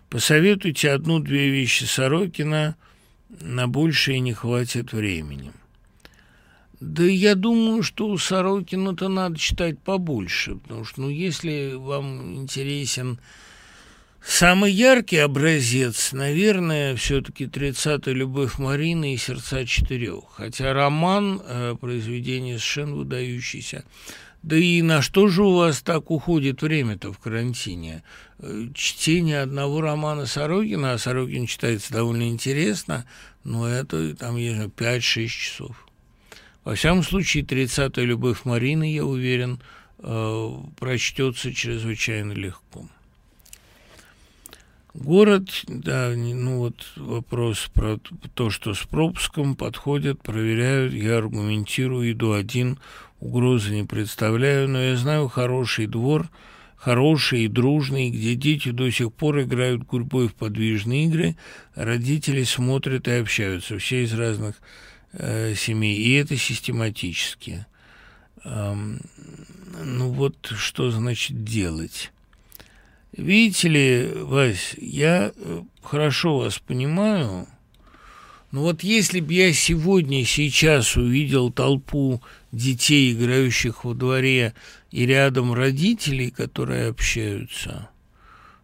Посоветуйте 0.09 0.91
одну-две 0.91 1.49
вещи 1.49 1.83
Сорокина, 1.83 2.75
на 3.41 3.67
большее 3.67 4.19
не 4.19 4.33
хватит 4.33 4.93
времени. 4.93 5.51
Да 6.79 7.03
я 7.03 7.35
думаю, 7.35 7.83
что 7.83 8.07
у 8.07 8.17
Сорокина-то 8.17 9.07
надо 9.07 9.37
читать 9.37 9.79
побольше, 9.79 10.55
потому 10.55 10.83
что, 10.83 11.01
ну, 11.01 11.09
если 11.09 11.73
вам 11.75 12.35
интересен 12.35 13.19
Самый 14.23 14.71
яркий 14.71 15.17
образец, 15.17 16.13
наверное, 16.13 16.95
все-таки 16.95 17.45
«30-я 17.45 18.13
любовь 18.13 18.59
Марины» 18.59 19.15
и 19.15 19.17
«Сердца 19.17 19.65
четырех». 19.65 20.25
Хотя 20.35 20.73
роман, 20.73 21.41
э, 21.43 21.75
произведение 21.79 22.59
совершенно 22.59 22.95
выдающийся. 22.97 23.83
Да 24.43 24.55
и 24.55 24.83
на 24.83 25.01
что 25.01 25.27
же 25.27 25.43
у 25.43 25.55
вас 25.55 25.81
так 25.81 26.11
уходит 26.11 26.61
время-то 26.61 27.11
в 27.11 27.17
карантине? 27.17 28.03
Э, 28.37 28.67
чтение 28.75 29.41
одного 29.41 29.81
романа 29.81 30.27
Сорокина, 30.27 30.93
а 30.93 30.97
Сорокин 30.99 31.47
читается 31.47 31.91
довольно 31.91 32.29
интересно, 32.29 33.07
но 33.43 33.67
это 33.67 34.15
там, 34.15 34.33
знаю, 34.33 34.69
5-6 34.69 35.27
часов. 35.27 35.87
Во 36.63 36.75
всяком 36.75 37.01
случае, 37.01 37.43
«30-я 37.43 38.05
любовь 38.05 38.45
Марины», 38.45 38.93
я 38.93 39.03
уверен, 39.03 39.59
э, 39.97 40.49
прочтется 40.79 41.51
чрезвычайно 41.51 42.33
легко. 42.33 42.87
Город, 44.93 45.49
да, 45.67 46.11
ну 46.13 46.57
вот 46.57 46.85
вопрос 46.97 47.69
про 47.73 47.97
то, 48.33 48.49
что 48.49 48.73
с 48.73 48.79
пропуском 48.79 49.55
подходят, 49.55 50.21
проверяют, 50.21 50.91
я 50.91 51.17
аргументирую, 51.17 52.11
иду 52.11 52.33
один, 52.33 52.77
угрозы 53.21 53.73
не 53.73 53.83
представляю, 53.85 54.67
но 54.67 54.81
я 54.81 54.97
знаю 54.97 55.29
хороший 55.29 55.87
двор, 55.87 56.29
хороший 56.75 57.45
и 57.45 57.47
дружный, 57.47 58.09
где 58.09 58.35
дети 58.35 58.71
до 58.71 58.91
сих 58.91 59.13
пор 59.13 59.41
играют 59.41 59.83
гурьбой 59.83 60.27
в 60.27 60.35
подвижные 60.35 61.05
игры, 61.05 61.37
родители 61.73 62.43
смотрят 62.43 63.07
и 63.07 63.11
общаются, 63.11 63.77
все 63.77 64.03
из 64.03 64.13
разных 64.13 64.57
э, 65.13 65.55
семей, 65.55 65.95
и 65.95 66.11
это 66.15 66.35
систематически. 66.35 67.65
Эм, 68.43 68.99
ну 69.85 70.09
вот 70.09 70.51
что 70.57 70.91
значит 70.91 71.45
делать? 71.45 72.11
Видите 73.21 73.69
ли, 73.69 74.11
Вась, 74.15 74.73
я 74.79 75.31
э, 75.35 75.61
хорошо 75.83 76.39
вас 76.39 76.57
понимаю, 76.57 77.47
но 78.51 78.61
вот 78.63 78.81
если 78.83 79.19
бы 79.19 79.31
я 79.31 79.53
сегодня, 79.53 80.25
сейчас 80.25 80.97
увидел 80.97 81.51
толпу 81.51 82.19
детей, 82.51 83.13
играющих 83.13 83.85
во 83.85 83.93
дворе, 83.93 84.55
и 84.89 85.05
рядом 85.05 85.53
родителей, 85.53 86.31
которые 86.31 86.87
общаются, 86.87 87.90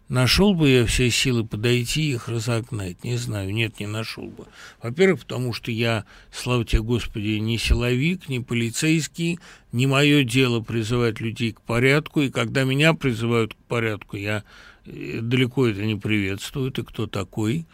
Нашел 0.10 0.54
бы 0.54 0.70
я 0.70 0.86
все 0.86 1.10
силы 1.10 1.46
подойти 1.46 2.10
и 2.10 2.14
их 2.14 2.30
разогнать? 2.30 3.04
Не 3.04 3.18
знаю, 3.18 3.54
нет, 3.54 3.80
не 3.82 3.88
нашел 3.88 4.28
бы. 4.28 4.46
Во-первых, 4.82 5.22
потому 5.22 5.52
что 5.52 5.70
я, 5.70 6.06
слава 6.32 6.64
тебе, 6.64 6.82
Господи, 6.82 7.40
не 7.40 7.58
силовик, 7.58 8.30
не 8.30 8.40
полицейский, 8.40 9.40
не 9.74 9.86
мое 9.86 10.24
дело 10.24 10.62
призывать 10.62 11.20
людей 11.20 11.52
к 11.52 11.60
порядку, 11.60 12.22
и 12.22 12.30
когда 12.30 12.64
меня 12.64 12.94
призывают 12.94 13.54
к 13.54 13.58
порядку, 13.68 14.16
я 14.16 14.46
э, 14.86 15.20
далеко 15.22 15.68
это 15.68 15.84
не 15.84 15.96
приветствую, 15.96 16.72
ты 16.72 16.84
кто 16.84 17.06
такой? 17.08 17.66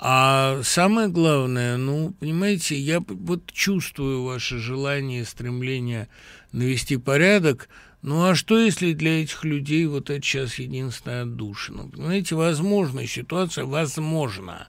А 0.00 0.60
самое 0.64 1.08
главное, 1.08 1.76
ну, 1.76 2.12
понимаете, 2.18 2.76
я 2.76 3.00
вот 3.00 3.52
чувствую 3.52 4.24
ваше 4.24 4.58
желание, 4.58 5.24
стремление 5.24 6.08
навести 6.50 6.96
порядок– 6.96 7.68
ну 8.02 8.24
а 8.24 8.34
что, 8.34 8.58
если 8.58 8.92
для 8.92 9.22
этих 9.22 9.44
людей 9.44 9.86
вот 9.86 10.10
это 10.10 10.22
сейчас 10.22 10.58
единственная 10.58 11.22
отдушина? 11.22 11.88
Понимаете, 11.88 12.34
возможная 12.34 13.06
ситуация, 13.06 13.64
возможно. 13.64 14.68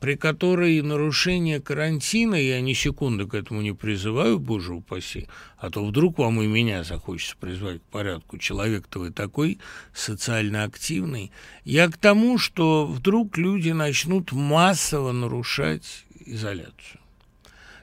при 0.00 0.14
которой 0.14 0.82
нарушение 0.82 1.60
карантина, 1.60 2.34
я 2.34 2.60
ни 2.60 2.74
секунды 2.74 3.26
к 3.26 3.34
этому 3.34 3.62
не 3.62 3.72
призываю, 3.72 4.38
боже 4.38 4.74
упаси, 4.74 5.26
а 5.58 5.70
то 5.70 5.84
вдруг 5.84 6.18
вам 6.18 6.42
и 6.42 6.46
меня 6.46 6.84
захочется 6.84 7.36
призвать 7.38 7.80
к 7.80 7.84
порядку. 7.84 8.36
Человек-то 8.36 8.98
вы 8.98 9.10
такой 9.10 9.58
социально 9.94 10.64
активный. 10.64 11.32
Я 11.64 11.88
к 11.88 11.96
тому, 11.96 12.36
что 12.36 12.86
вдруг 12.86 13.38
люди 13.38 13.70
начнут 13.70 14.32
массово 14.32 15.12
нарушать 15.12 16.04
изоляцию. 16.26 17.00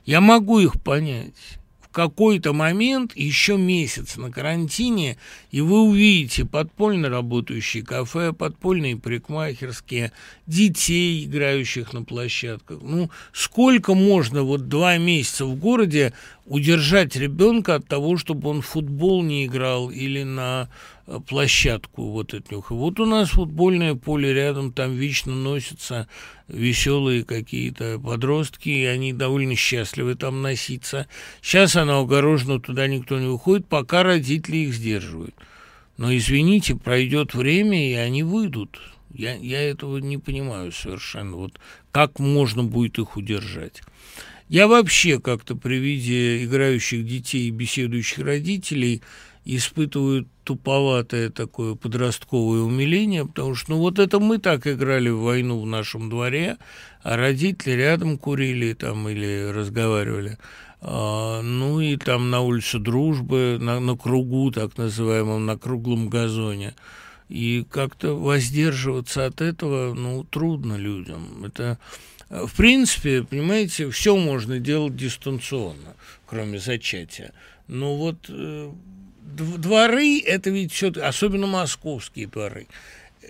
Я 0.06 0.22
могу 0.22 0.60
их 0.60 0.82
понять 0.82 1.60
какой-то 1.94 2.52
момент, 2.52 3.16
еще 3.16 3.56
месяц 3.56 4.18
на 4.18 4.32
карантине, 4.32 5.18
и 5.52 5.62
вы 5.62 5.84
увидите 5.84 6.44
подпольно 6.44 7.08
работающие 7.08 7.84
кафе, 7.84 8.34
подпольные 8.34 8.98
парикмахерские, 8.98 10.12
детей, 10.46 11.24
играющих 11.24 11.94
на 11.94 12.04
площадках. 12.04 12.80
Ну, 12.82 13.10
сколько 13.32 13.94
можно 13.94 14.44
вот 14.44 14.68
два 14.68 14.98
месяца 14.98 15.46
в 15.46 15.56
городе 15.56 16.14
удержать 16.46 17.16
ребенка 17.16 17.76
от 17.76 17.88
того, 17.88 18.18
чтобы 18.18 18.50
он 18.50 18.62
в 18.62 18.66
футбол 18.66 19.24
не 19.24 19.46
играл 19.46 19.90
или 19.90 20.24
на 20.24 20.70
э, 21.08 21.20
площадку 21.28 22.10
вот 22.10 22.34
от 22.34 22.52
них. 22.52 22.70
вот 22.72 23.00
у 23.00 23.06
нас 23.06 23.30
футбольное 23.30 23.96
поле 23.96 24.34
рядом, 24.34 24.74
там 24.74 24.94
вечно 24.94 25.34
носятся 25.34 26.08
веселые 26.48 27.24
какие-то 27.24 28.00
подростки, 28.00 28.70
и 28.70 28.86
они 28.86 29.14
довольно 29.14 29.56
счастливы 29.56 30.16
там 30.16 30.42
носиться. 30.42 31.08
Сейчас 31.42 31.76
она 31.76 32.00
огорожена, 32.00 32.60
туда 32.60 32.88
никто 32.88 33.20
не 33.20 33.28
уходит, 33.28 33.68
пока 33.68 34.04
родители 34.04 34.58
их 34.58 34.74
сдерживают. 34.74 35.36
Но, 35.98 36.14
извините, 36.16 36.76
пройдет 36.76 37.34
время, 37.34 37.90
и 37.90 37.94
они 37.94 38.24
выйдут. 38.24 38.82
Я, 39.14 39.36
я 39.36 39.62
этого 39.62 40.00
не 40.00 40.18
понимаю 40.18 40.72
совершенно. 40.72 41.38
Вот 41.38 41.60
как 41.92 42.20
можно 42.20 42.64
будет 42.64 42.98
их 42.98 43.16
удержать? 43.16 43.82
Я 44.50 44.68
вообще 44.68 45.20
как-то 45.20 45.56
при 45.56 45.76
виде 45.76 46.44
играющих 46.44 47.06
детей 47.06 47.48
и 47.48 47.52
беседующих 47.52 48.20
родителей 48.20 49.02
испытываю 49.46 50.28
туповатое 50.44 51.30
такое 51.30 51.76
подростковое 51.76 52.62
умиление, 52.62 53.26
потому 53.26 53.56
что, 53.56 53.72
ну, 53.72 53.78
вот 53.80 54.00
это 54.00 54.20
мы 54.20 54.38
так 54.38 54.68
играли 54.68 55.10
в 55.10 55.22
войну 55.22 55.60
в 55.62 55.66
нашем 55.66 56.10
дворе, 56.10 56.58
а 57.02 57.18
родители 57.18 57.72
рядом 57.72 58.18
курили 58.18 58.74
там 58.74 59.08
или 59.10 59.50
разговаривали. 59.52 60.38
А, 60.82 61.42
ну, 61.42 61.80
и 61.80 61.96
там 61.96 62.30
на 62.30 62.42
улице 62.42 62.78
Дружбы, 62.78 63.58
на, 63.60 63.80
на 63.80 63.98
кругу, 63.98 64.52
так 64.52 64.78
называемом, 64.78 65.46
на 65.46 65.58
круглом 65.58 66.10
газоне. 66.10 66.76
И 67.30 67.66
как-то 67.70 68.16
воздерживаться 68.16 69.26
от 69.26 69.40
этого, 69.40 69.94
ну, 69.94 70.26
трудно 70.26 70.76
людям. 70.76 71.46
Это 71.46 71.80
в 72.34 72.54
принципе, 72.56 73.24
понимаете, 73.24 73.90
все 73.92 74.18
можно 74.18 74.60
делать 74.60 74.96
дистанционно, 74.96 75.96
кроме 76.26 76.58
зачатия. 76.58 77.32
Но 77.68 77.96
вот 77.96 78.26
э, 78.28 78.72
дворы, 79.22 80.20
это 80.20 80.50
ведь 80.50 80.72
все, 80.74 80.90
особенно 80.90 81.46
московские 81.46 82.28
дворы 82.28 82.68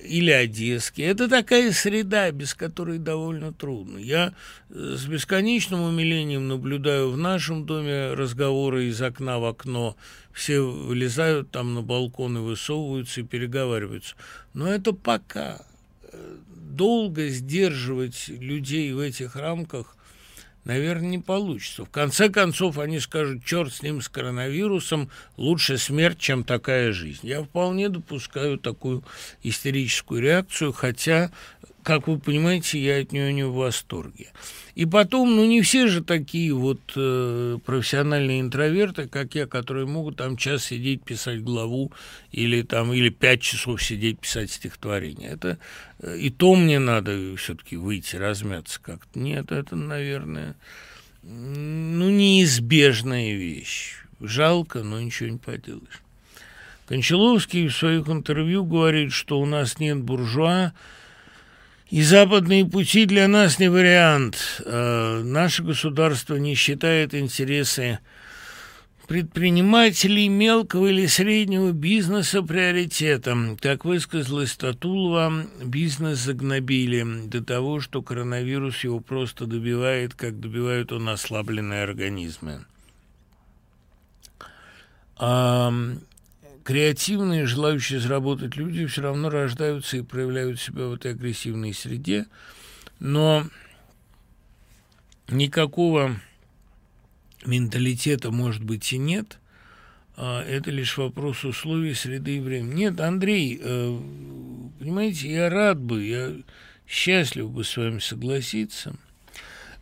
или 0.04 0.32
одесские, 0.32 1.08
это 1.08 1.30
такая 1.30 1.72
среда, 1.72 2.32
без 2.32 2.54
которой 2.54 2.98
довольно 2.98 3.52
трудно. 3.52 3.98
Я 3.98 4.34
э, 4.70 4.96
с 4.98 5.06
бесконечным 5.06 5.82
умилением 5.82 6.48
наблюдаю 6.48 7.12
в 7.12 7.18
нашем 7.18 7.66
доме 7.66 8.14
разговоры 8.14 8.86
из 8.86 9.02
окна 9.02 9.40
в 9.40 9.46
окно, 9.46 9.98
все 10.32 10.62
вылезают 10.62 11.52
там 11.52 11.74
на 11.74 11.82
балкон 11.82 12.38
и 12.38 12.42
высовываются 12.42 13.20
и 13.20 13.24
переговариваются. 13.24 14.16
Но 14.54 14.68
это 14.68 14.94
пока 14.94 15.62
долго 16.76 17.28
сдерживать 17.30 18.28
людей 18.28 18.92
в 18.94 19.00
этих 19.00 19.36
рамках, 19.36 19.96
наверное, 20.64 21.10
не 21.10 21.20
получится. 21.20 21.86
В 21.86 21.90
конце 21.90 22.30
концов, 22.30 22.80
они 22.80 23.00
скажут, 23.00 23.46
черт 23.46 23.74
с 23.74 23.82
ним, 23.82 24.02
с 24.02 24.10
коронавирусом, 24.10 25.10
лучше 25.38 25.78
смерть, 25.78 26.20
чем 26.20 26.44
такая 26.44 26.92
жизнь. 26.92 27.28
Я 27.28 27.44
вполне 27.44 27.90
допускаю 27.90 28.58
такую 28.58 29.04
истерическую 29.44 30.22
реакцию, 30.22 30.74
хотя 30.74 31.32
как 31.84 32.08
вы 32.08 32.18
понимаете, 32.18 32.80
я 32.80 33.00
от 33.00 33.12
нее 33.12 33.34
не 33.34 33.44
в 33.44 33.54
восторге. 33.54 34.32
И 34.76 34.86
потом, 34.86 35.36
ну 35.36 35.46
не 35.46 35.62
все 35.62 35.88
же 35.88 36.04
такие 36.04 36.54
вот 36.54 36.80
э, 36.96 37.60
профессиональные 37.64 38.42
интроверты, 38.42 39.08
как 39.08 39.36
я, 39.36 39.46
которые 39.46 39.86
могут 39.86 40.18
там 40.18 40.36
час 40.36 40.66
сидеть 40.66 41.04
писать 41.04 41.44
главу 41.44 41.92
или 42.32 42.64
там 42.64 42.92
или 42.94 43.10
пять 43.10 43.42
часов 43.42 43.84
сидеть 43.84 44.20
писать 44.20 44.52
стихотворение. 44.52 45.30
Это 45.30 45.60
э, 46.00 46.18
и 46.18 46.30
то 46.30 46.56
мне 46.56 46.80
надо 46.80 47.36
все-таки 47.36 47.76
выйти, 47.76 48.16
размяться 48.16 48.80
как-то. 48.82 49.20
Нет, 49.20 49.52
это, 49.52 49.76
наверное, 49.76 50.56
ну 51.22 52.10
неизбежная 52.10 53.34
вещь. 53.36 53.98
Жалко, 54.20 54.84
но 54.84 55.02
ничего 55.02 55.30
не 55.30 55.38
поделаешь. 55.38 56.02
Кончаловский 56.88 57.68
в 57.68 57.76
своих 57.76 58.08
интервью 58.10 58.66
говорит, 58.66 59.14
что 59.14 59.40
у 59.40 59.46
нас 59.46 59.80
нет 59.80 60.00
буржуа, 60.02 60.74
и 61.94 62.02
западные 62.02 62.66
пути 62.66 63.06
для 63.06 63.28
нас 63.28 63.60
не 63.60 63.70
вариант. 63.70 64.64
Э, 64.66 65.22
наше 65.24 65.62
государство 65.62 66.38
не 66.38 66.56
считает 66.56 67.14
интересы 67.14 68.00
предпринимателей 69.08 70.28
мелкого 70.28 70.88
или 70.88 71.06
среднего 71.06 71.72
бизнеса 71.72 72.42
приоритетом. 72.42 73.58
Как 73.62 73.86
высказалась 73.86 74.56
Татулова, 74.56 75.46
бизнес 75.64 76.18
загнобили 76.18 77.28
до 77.28 77.44
того, 77.44 77.80
что 77.80 78.02
коронавирус 78.02 78.84
его 78.84 79.00
просто 79.00 79.46
добивает, 79.46 80.16
как 80.16 80.40
добивают 80.40 80.92
он 80.92 81.10
ослабленные 81.10 81.84
организмы 81.84 82.66
креативные, 86.64 87.46
желающие 87.46 88.00
заработать 88.00 88.56
люди 88.56 88.86
все 88.86 89.02
равно 89.02 89.30
рождаются 89.30 89.98
и 89.98 90.02
проявляют 90.02 90.60
себя 90.60 90.86
в 90.88 90.94
этой 90.94 91.12
агрессивной 91.12 91.74
среде, 91.74 92.26
но 93.00 93.46
никакого 95.28 96.20
менталитета, 97.46 98.32
может 98.32 98.64
быть, 98.64 98.92
и 98.94 98.98
нет. 98.98 99.40
А 100.16 100.44
это 100.44 100.70
лишь 100.72 100.98
вопрос 100.98 101.44
условий, 101.44 101.96
среды 101.96 102.38
и 102.38 102.40
времени. 102.40 102.76
Нет, 102.76 103.00
Андрей, 103.02 103.60
э, 103.62 104.00
понимаете, 104.80 105.32
я 105.32 105.50
рад 105.50 105.80
бы, 105.80 106.06
я 106.06 106.34
счастлив 106.88 107.50
бы 107.50 107.64
с 107.64 107.76
вами 107.76 108.00
согласиться, 108.00 108.96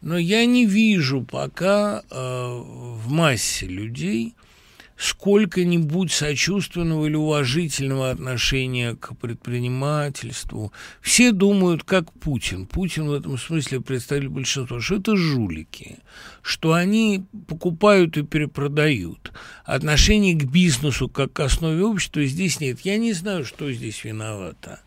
но 0.01 0.17
я 0.17 0.45
не 0.45 0.65
вижу 0.65 1.21
пока 1.21 2.01
э, 2.09 2.15
в 2.15 3.09
массе 3.09 3.67
людей– 3.67 4.35
сколько-нибудь 5.01 6.11
сочувственного 6.11 7.07
или 7.07 7.15
уважительного 7.15 8.11
отношения 8.11 8.95
к 8.95 9.15
предпринимательству. 9.17 10.71
Все 11.01 11.31
думают, 11.31 11.83
как 11.83 12.13
Путин. 12.13 12.67
Путин 12.67 13.07
в 13.07 13.13
этом 13.13 13.39
смысле 13.39 13.81
представитель 13.81 14.29
большинства, 14.29 14.79
что 14.79 14.97
это 14.97 15.15
жулики, 15.15 15.97
что 16.43 16.73
они 16.73 17.25
покупают 17.47 18.15
и 18.17 18.21
перепродают. 18.21 19.31
Отношение 19.65 20.35
к 20.35 20.43
бизнесу 20.43 21.09
как 21.09 21.33
к 21.33 21.39
основе 21.39 21.83
общества 21.83 22.23
здесь 22.23 22.59
нет. 22.59 22.81
Я 22.81 22.99
не 22.99 23.13
знаю, 23.13 23.43
что 23.43 23.71
здесь 23.71 24.03
виновато. 24.03 24.81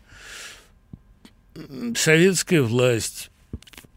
Советская 1.93 2.61
власть, 2.61 3.31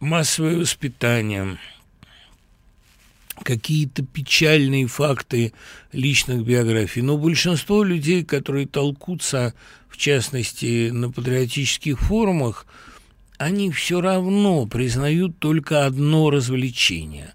массовое 0.01 0.57
воспитание– 0.57 1.59
какие-то 3.43 4.05
печальные 4.05 4.87
факты 4.87 5.53
личных 5.93 6.45
биографий. 6.45 7.03
Но 7.03 7.17
большинство 7.17 7.83
людей, 7.83 8.25
которые 8.25 8.67
толкутся, 8.67 9.55
в 9.89 9.97
частности, 9.97 10.91
на 10.91 11.11
патриотических 11.11 11.99
форумах, 11.99 12.67
они 13.39 13.71
все 13.71 14.01
равно 14.01 14.67
признают 14.67 15.39
только 15.39 15.87
одно 15.87 16.31
развлечение. 16.31 17.33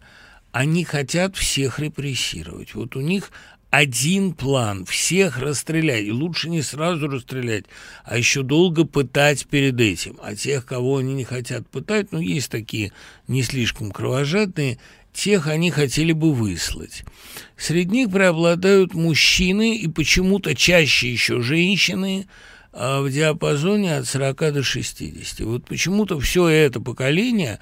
Они 0.51 0.83
хотят 0.83 1.35
всех 1.35 1.79
репрессировать. 1.79 2.75
Вот 2.75 2.95
у 2.95 3.01
них 3.01 3.31
один 3.71 4.33
план– 4.33 4.85
всех 4.87 5.39
расстрелять. 5.39 6.05
И 6.05 6.11
лучше 6.11 6.49
не 6.49 6.61
сразу 6.61 7.07
расстрелять, 7.07 7.65
а 8.03 8.17
еще 8.17 8.43
долго 8.43 8.85
пытать 8.85 9.47
перед 9.47 9.79
этим. 9.81 10.19
А 10.21 10.35
тех, 10.35 10.65
кого 10.65 10.97
они 10.97 11.15
не 11.15 11.23
хотят 11.23 11.67
пытать, 11.67 12.11
ну, 12.11 12.19
есть 12.19 12.51
такие 12.51 12.91
не 13.27 13.41
слишком 13.41 13.91
кровожадные– 13.91 14.77
тех 15.13 15.47
они 15.47 15.71
хотели 15.71 16.11
бы 16.11 16.33
выслать. 16.33 17.03
Среди 17.57 17.91
них 17.97 18.11
преобладают 18.11 18.93
мужчины 18.93 19.77
и 19.77 19.87
почему-то 19.87 20.55
чаще 20.55 21.11
еще 21.11 21.41
женщины 21.41 22.27
а 22.75 23.01
в 23.01 23.11
диапазоне 23.11 23.97
от 23.97 24.07
40 24.07 24.53
до 24.53 24.63
60. 24.63 25.41
Вот 25.41 25.65
почему-то 25.65 26.19
все 26.19 26.47
это 26.47 26.81
поколение, 26.81 27.59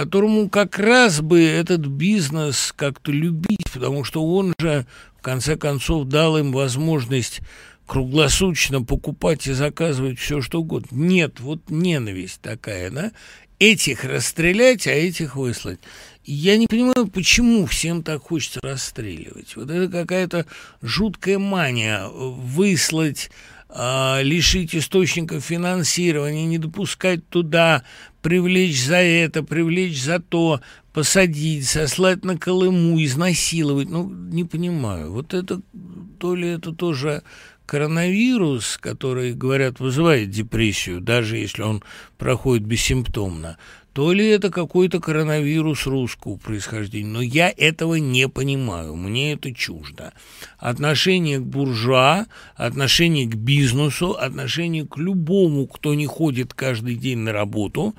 которому 0.00 0.48
как 0.48 0.78
раз 0.78 1.20
бы 1.20 1.42
этот 1.42 1.84
бизнес 1.86 2.72
как-то 2.74 3.12
любить, 3.12 3.70
потому 3.70 4.02
что 4.02 4.26
он 4.26 4.54
же, 4.58 4.86
в 5.18 5.22
конце 5.22 5.56
концов, 5.56 6.08
дал 6.08 6.38
им 6.38 6.52
возможность 6.52 7.40
круглосуточно 7.86 8.82
покупать 8.82 9.46
и 9.46 9.52
заказывать 9.52 10.18
все, 10.18 10.40
что 10.40 10.60
угодно. 10.60 10.96
Нет, 10.96 11.40
вот 11.40 11.68
ненависть 11.68 12.40
такая, 12.40 12.90
да, 12.90 13.12
этих 13.58 14.04
расстрелять, 14.04 14.86
а 14.86 14.92
этих 14.92 15.36
выслать. 15.36 15.80
Я 16.24 16.58
не 16.58 16.66
понимаю, 16.66 17.08
почему 17.08 17.66
всем 17.66 18.02
так 18.02 18.22
хочется 18.22 18.60
расстреливать. 18.62 19.56
Вот 19.56 19.70
это 19.70 19.90
какая-то 19.90 20.46
жуткая 20.82 21.38
мания 21.38 22.06
выслать 22.08 23.30
а, 23.68 24.20
лишить 24.22 24.74
источников 24.74 25.44
финансирования, 25.44 26.44
не 26.44 26.58
допускать 26.58 27.26
туда, 27.28 27.84
привлечь 28.20 28.82
за 28.82 28.96
это, 28.96 29.42
привлечь 29.42 30.02
за 30.02 30.18
то, 30.18 30.60
посадить, 30.92 31.66
сослать 31.66 32.24
на 32.24 32.36
Колыму, 32.36 33.02
изнасиловать. 33.02 33.88
Ну, 33.88 34.10
не 34.10 34.44
понимаю. 34.44 35.12
Вот 35.12 35.34
это, 35.34 35.60
то 36.18 36.34
ли 36.34 36.48
это 36.48 36.72
тоже 36.72 37.22
коронавирус, 37.64 38.78
который, 38.78 39.32
говорят, 39.32 39.78
вызывает 39.78 40.30
депрессию, 40.30 41.00
даже 41.00 41.36
если 41.36 41.62
он 41.62 41.84
проходит 42.18 42.66
бессимптомно, 42.66 43.58
то 44.00 44.14
ли 44.14 44.26
это 44.28 44.48
какой-то 44.48 44.98
коронавирус 44.98 45.86
русского 45.86 46.38
происхождения. 46.38 47.10
Но 47.10 47.20
я 47.20 47.52
этого 47.54 47.96
не 47.96 48.30
понимаю, 48.30 48.96
мне 48.96 49.34
это 49.34 49.52
чуждо. 49.52 50.14
Отношение 50.56 51.38
к 51.38 51.42
буржуа, 51.42 52.24
отношение 52.54 53.26
к 53.26 53.34
бизнесу, 53.34 54.12
отношение 54.12 54.86
к 54.86 54.96
любому, 54.96 55.66
кто 55.66 55.92
не 55.92 56.06
ходит 56.06 56.54
каждый 56.54 56.94
день 56.94 57.18
на 57.18 57.34
работу, 57.34 57.94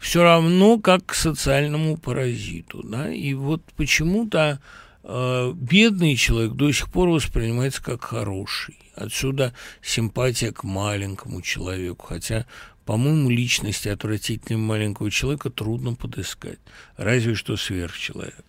все 0.00 0.24
равно 0.24 0.80
как 0.80 1.06
к 1.06 1.14
социальному 1.14 1.98
паразиту. 1.98 2.82
Да? 2.82 3.14
И 3.14 3.32
вот 3.34 3.62
почему-то 3.76 4.58
бедный 5.04 6.16
человек 6.16 6.52
до 6.52 6.72
сих 6.72 6.90
пор 6.90 7.10
воспринимается 7.10 7.82
как 7.82 8.04
хороший. 8.04 8.78
Отсюда 8.94 9.52
симпатия 9.82 10.52
к 10.52 10.64
маленькому 10.64 11.42
человеку, 11.42 12.06
хотя 12.06 12.46
по-моему, 12.84 13.30
личности 13.30 13.88
отвратительного 13.88 14.62
маленького 14.62 15.10
человека 15.10 15.50
трудно 15.50 15.94
подыскать, 15.94 16.58
разве 16.96 17.34
что 17.34 17.56
сверхчеловек. 17.56 18.44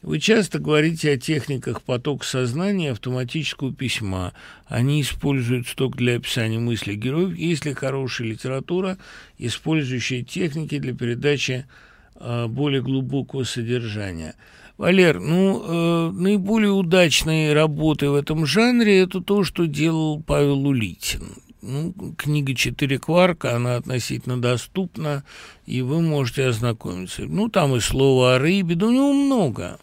Вы 0.00 0.20
часто 0.20 0.60
говорите 0.60 1.12
о 1.12 1.16
техниках 1.16 1.82
поток 1.82 2.22
сознания 2.22 2.92
автоматического 2.92 3.74
письма. 3.74 4.32
Они 4.66 5.00
используются 5.00 5.74
только 5.74 5.98
для 5.98 6.16
описания 6.16 6.60
мыслей 6.60 6.94
героев. 6.94 7.36
Есть 7.36 7.64
ли 7.64 7.74
хорошая 7.74 8.28
литература, 8.28 8.96
использующая 9.38 10.22
техники 10.22 10.78
для 10.78 10.94
передачи 10.94 11.66
э, 12.14 12.46
более 12.46 12.80
глубокого 12.80 13.42
содержания? 13.42 14.36
Валер, 14.78 15.18
ну, 15.18 15.62
э, 15.64 16.10
наиболее 16.12 16.70
удачные 16.70 17.52
работы 17.52 18.10
в 18.10 18.14
этом 18.14 18.46
жанре– 18.46 19.00
это 19.00 19.20
то, 19.20 19.42
что 19.42 19.66
делал 19.66 20.22
Павел 20.22 20.68
Улитин. 20.68 21.34
Ну, 21.62 21.92
книга 22.16 22.54
«Четыре 22.54 23.00
кварка», 23.00 23.56
она 23.56 23.74
относительно 23.74 24.40
доступна, 24.40 25.24
и 25.66 25.82
вы 25.82 26.00
можете 26.00 26.46
ознакомиться. 26.46 27.22
Ну, 27.22 27.48
там 27.48 27.74
и 27.74 27.80
слово 27.80 28.36
о 28.36 28.38
рыбе, 28.38 28.76
да 28.76 28.86
у 28.86 28.92
него 28.92 29.12
много. 29.12 29.80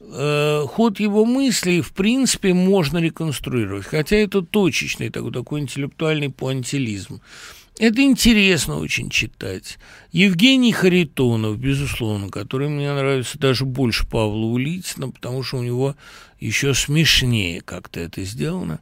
Э, 0.00 0.64
ход 0.66 0.98
его 0.98 1.24
мыслей, 1.24 1.80
в 1.80 1.92
принципе, 1.92 2.52
можно 2.52 2.98
реконструировать, 2.98 3.86
хотя 3.86 4.16
это 4.16 4.42
точечный 4.42 5.10
такой, 5.10 5.30
такой 5.30 5.60
интеллектуальный 5.60 6.30
пуантилизм. 6.30 7.20
Это 7.78 8.00
интересно 8.00 8.78
очень 8.78 9.10
читать. 9.10 9.78
Евгений 10.10 10.72
Харитонов, 10.72 11.58
безусловно, 11.58 12.30
который 12.30 12.68
мне 12.68 12.90
нравится 12.92 13.38
даже 13.38 13.66
больше 13.66 14.06
Павла 14.06 14.46
Улитина, 14.46 15.10
потому 15.10 15.42
что 15.42 15.58
у 15.58 15.62
него 15.62 15.94
еще 16.40 16.72
смешнее 16.72 17.60
как-то 17.60 18.00
это 18.00 18.24
сделано. 18.24 18.80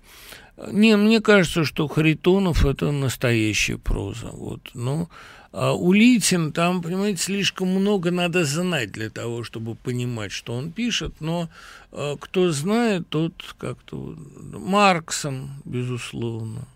Не, 0.71 0.97
мне 0.97 1.21
кажется, 1.21 1.65
что 1.65 1.89
Харитонов– 1.89 2.65
это 2.67 2.93
настоящая 2.93 3.79
проза. 3.79 4.29
Вот. 4.29 4.71
Но 4.75 5.09
а 5.57 5.73
Улитин, 5.73 6.53
там, 6.53 6.83
понимаете, 6.83 7.23
слишком 7.23 7.69
много 7.69 8.11
надо 8.11 8.45
знать 8.45 8.91
для 8.91 9.09
того, 9.09 9.45
чтобы 9.45 9.77
понимать, 9.77 10.33
что 10.33 10.53
он 10.53 10.73
пишет, 10.73 11.15
но 11.21 11.49
а, 11.93 12.17
кто 12.17 12.51
знает, 12.51 13.09
тот 13.09 13.55
как-то... 13.57 14.17
Марксом, 14.37 15.51
безусловно. 15.65 16.67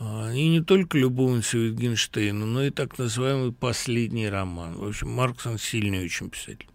А, 0.00 0.32
и 0.32 0.48
не 0.48 0.62
только 0.62 0.96
любовница 0.96 1.58
Wittgensteina, 1.58 2.46
но 2.46 2.64
и 2.64 2.70
так 2.70 2.98
называемый 2.98 3.52
последний 3.52 4.30
роман. 4.30 4.74
В 4.76 4.88
общем, 4.88 5.10
Марксон 5.10 5.58
сильный 5.58 6.02
очень 6.04 6.30
писатель. 6.30 6.66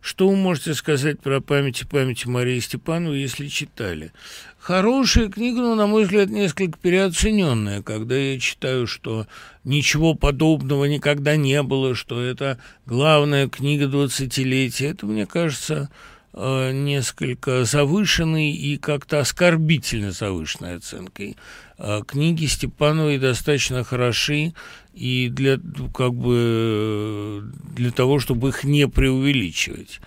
Что 0.00 0.28
вы 0.28 0.36
можете 0.36 0.74
сказать 0.74 1.20
про 1.20 1.40
память 1.40 1.82
и 1.82 1.86
память 1.86 2.26
Марии 2.26 2.58
Степановой, 2.60 3.20
если 3.20 3.48
читали? 3.48 4.12
Хорошая 4.58 5.28
книга, 5.28 5.60
но, 5.60 5.74
на 5.74 5.86
мой 5.86 6.04
взгляд, 6.04 6.30
несколько 6.30 6.78
переоцененная, 6.78 7.82
когда 7.82 8.16
я 8.16 8.38
читаю, 8.38 8.86
что 8.86 9.26
ничего 9.64 10.14
подобного 10.14 10.86
никогда 10.86 11.36
не 11.36 11.62
было, 11.62 11.94
что 11.94 12.22
это 12.22 12.58
главная 12.86 13.48
книга 13.48 13.88
двадцатилетия. 13.88 14.90
Это, 14.90 15.06
мне 15.06 15.26
кажется, 15.26 15.90
э, 16.32 16.72
несколько 16.72 17.64
завышенной 17.64 18.52
и 18.52 18.76
как-то 18.78 19.20
оскорбительно 19.20 20.12
завышенной 20.12 20.76
оценкой. 20.76 21.36
А 21.76 22.02
книги 22.02 22.46
Степановой 22.46 23.18
достаточно 23.18 23.82
хороши, 23.82 24.54
и 24.92 25.28
для, 25.28 25.58
как 25.92 26.14
бы, 26.14 27.50
для 27.74 27.90
того, 27.90 28.20
чтобы 28.20 28.50
их 28.50 28.62
не 28.64 28.86
преувеличивать. 28.86 30.00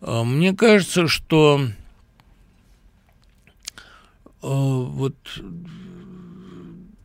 А, 0.00 0.24
мне 0.24 0.52
кажется, 0.52 1.06
что 1.06 1.68
а, 4.42 4.48
вот 4.48 5.14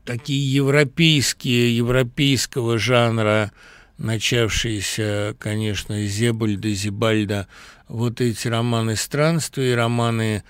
такие 0.03 0.51
европейские, 0.51 1.77
европейского 1.77 2.79
жанра, 2.79 3.51
начавшиеся, 3.99 5.35
конечно, 5.37 6.03
Зебальда, 6.07 6.69
Зибальда, 6.71 7.47
вот 7.87 8.19
эти 8.21 8.47
романы 8.47 8.95
странствий, 8.95 9.75
романы 9.75 10.43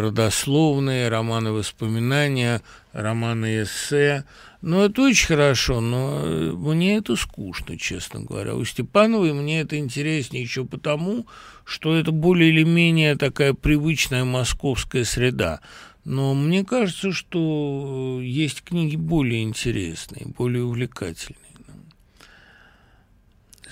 родословные, 0.00 1.08
романы 1.08 1.52
воспоминания, 1.52 2.62
романы 2.92 3.62
эссе– 3.62 4.24
ну, 4.62 4.80
это 4.82 5.02
очень 5.02 5.26
хорошо, 5.26 5.80
но 5.80 6.20
э, 6.22 6.52
мне 6.52 6.96
это 6.96 7.16
скучно, 7.16 7.76
честно 7.76 8.20
говоря. 8.20 8.54
У 8.54 8.64
Степановой 8.64 9.32
мне 9.32 9.60
это 9.60 9.76
интереснее 9.76 10.44
еще 10.44 10.64
потому, 10.64 11.26
что 11.64 11.96
это 11.96 12.12
более 12.12 12.50
или 12.50 12.62
менее 12.62 13.16
такая 13.16 13.54
привычная 13.54 14.24
московская 14.24 15.04
среда. 15.04 15.60
Но 16.04 16.34
мне 16.34 16.64
кажется, 16.64 17.10
что 17.10 18.20
э, 18.20 18.24
есть 18.24 18.62
книги 18.62 18.94
более 18.94 19.42
интересные, 19.42 20.26
более 20.26 20.62
увлекательные. 20.62 21.40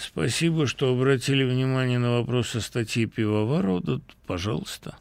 Спасибо, 0.00 0.66
что 0.66 0.92
обратили 0.92 1.44
внимание 1.44 1.98
на 1.98 2.18
вопросы 2.18 2.62
статьи 2.62 3.04
Пивоварова. 3.04 4.00
Пожалуйста. 4.26 4.96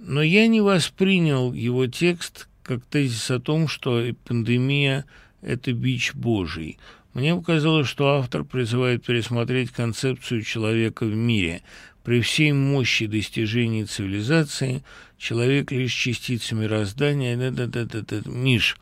Но 0.00 0.20
я 0.20 0.48
не 0.48 0.60
воспринял 0.60 1.52
его 1.52 1.86
текст 1.86 2.48
как 2.64 2.84
тезис 2.84 3.30
о 3.30 3.38
том, 3.38 3.68
что 3.68 4.04
пандемия– 4.24 5.04
это 5.42 5.72
бич 5.72 6.12
Божий. 6.14 6.78
Мне 7.14 7.36
показалось, 7.36 7.86
что 7.86 8.16
автор 8.16 8.44
призывает 8.44 9.04
пересмотреть 9.04 9.70
концепцию 9.70 10.42
человека 10.42 11.04
в 11.04 11.14
мире. 11.14 11.62
При 12.02 12.20
всей 12.20 12.52
мощи 12.52 13.06
достижений 13.06 13.84
цивилизации 13.84 14.82
человек 15.18 15.70
лишь 15.70 15.92
частица 15.92 16.54
мироздания. 16.56 17.36
Да 17.36 17.48
-да 17.50 17.66
-да 17.66 17.86
-да 17.86 18.04
-да. 18.04 18.28
Миш, 18.28 18.76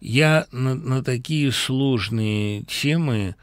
я 0.00 0.46
на, 0.50 0.74
на 0.74 1.04
такие 1.04 1.52
сложные 1.52 2.62
темы 2.62 3.36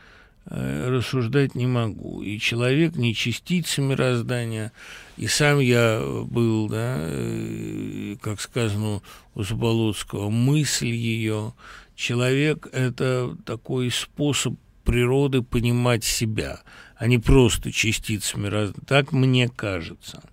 рассуждать 0.45 1.55
не 1.55 1.67
могу. 1.67 2.21
И 2.21 2.39
человек 2.39 2.95
не 2.95 3.13
частица 3.13 3.81
мироздания, 3.81 4.71
и 5.17 5.27
сам 5.27 5.59
я 5.59 6.01
был, 6.25 6.67
да, 6.67 6.97
э, 6.99 8.15
как 8.21 8.41
сказано 8.41 9.01
у 9.35 9.43
Заболоцкого, 9.43 10.29
мысль 10.29 10.87
ее. 10.87 11.53
Человек– 11.95 12.67
это 12.71 13.37
такой 13.45 13.91
способ 13.91 14.55
природы 14.83 15.43
понимать 15.43 16.03
себя, 16.03 16.61
а 16.95 17.07
не 17.07 17.19
просто 17.19 17.71
частица 17.71 18.37
мироздания. 18.39 18.85
Так 18.87 19.11
мне 19.11 19.47
кажется. 19.47 20.23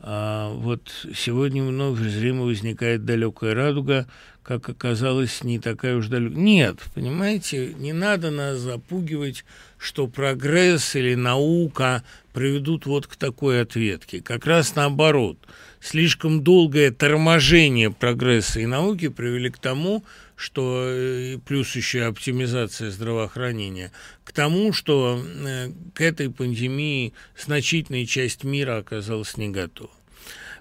А 0.00 0.52
вот 0.52 0.90
сегодня 1.16 1.64
вновь 1.64 1.98
зримо 1.98 2.44
возникает 2.44 3.04
далекая 3.04 3.54
радуга, 3.54 4.06
как 4.44 4.68
оказалось, 4.68 5.42
не 5.42 5.58
такая 5.58 5.96
уж 5.96 6.06
далекая. 6.06 6.38
Нет, 6.38 6.78
понимаете, 6.94 7.74
не 7.74 7.92
надо 7.92 8.30
нас 8.30 8.58
запугивать, 8.58 9.44
что 9.76 10.06
прогресс 10.06 10.94
или 10.94 11.14
наука 11.14 12.04
приведут 12.32 12.86
вот 12.86 13.06
к 13.08 13.16
такой 13.16 13.60
ответке. 13.60 14.20
Как 14.20 14.46
раз 14.46 14.76
наоборот. 14.76 15.36
Слишком 15.80 16.42
долгое 16.42 16.92
торможение 16.92 17.90
прогресса 17.90 18.60
и 18.60 18.66
науки 18.66 19.08
привели 19.08 19.50
к 19.50 19.58
тому, 19.58 20.04
что 20.38 20.84
э, 20.86 21.38
плюс 21.44 21.74
еще 21.74 22.04
оптимизация 22.04 22.92
здравоохранения, 22.92 23.90
к 24.22 24.32
тому, 24.32 24.72
что 24.72 25.20
э, 25.20 25.70
к 25.94 26.00
этой 26.00 26.30
пандемии 26.30 27.12
значительная 27.36 28.06
часть 28.06 28.44
мира 28.44 28.78
оказалась 28.78 29.36
не 29.36 29.48
готова. 29.48 29.90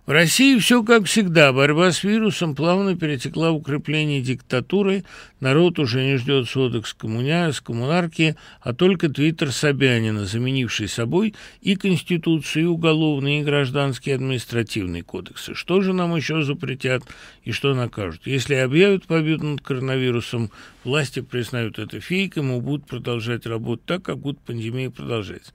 В 0.08 0.12
России 0.12 0.58
все 0.58 0.84
как 0.84 1.04
всегда. 1.04 1.52
Борьба 1.52 1.92
с 1.92 2.02
вирусом 2.02 2.56
плавно 2.56 2.96
перетекла 2.96 3.52
в 3.52 3.56
укрепление 3.58 4.22
диктатуры. 4.22 5.04
Народ 5.42 5.80
уже 5.80 6.02
не 6.02 6.16
ждет 6.16 6.48
сводок 6.48 6.88
с 6.88 6.94
коммуня, 6.94 7.52
с 7.52 7.60
коммунарки, 7.60 8.38
а 8.62 8.74
только 8.74 9.10
твиттер 9.10 9.52
Собянина, 9.52 10.26
заменивший 10.26 10.88
собой 10.88 11.36
и 11.60 11.76
Конституцию, 11.76 12.64
и 12.64 12.68
уголовные, 12.68 13.42
и 13.42 13.44
гражданские, 13.44 14.14
и 14.14 14.16
административные 14.16 15.04
кодексы. 15.04 15.54
Что 15.56 15.82
же 15.82 15.92
нам 15.92 16.16
еще 16.16 16.42
запретят 16.42 17.04
и 17.44 17.52
что 17.52 17.74
накажут? 17.74 18.22
Если 18.28 18.56
объявят 18.56 19.08
победу 19.08 19.46
над 19.46 19.62
коронавирусом, 19.62 20.52
власти 20.86 21.20
признают 21.20 21.80
это 21.80 22.00
фейком 22.00 22.56
и 22.56 22.62
будут 22.62 22.88
продолжать 22.88 23.46
работать 23.46 23.86
так, 23.86 24.04
как 24.04 24.20
будто 24.20 24.40
пандемия 24.46 24.90
продолжается. 24.90 25.52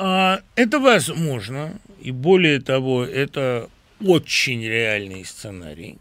А, 0.00 0.42
это 0.54 0.78
возможно, 0.78 1.76
и 2.00 2.12
более 2.12 2.60
того, 2.60 3.04
это 3.04 3.68
очень 4.00 4.62
реальный 4.62 5.24
сценарий, 5.24 5.98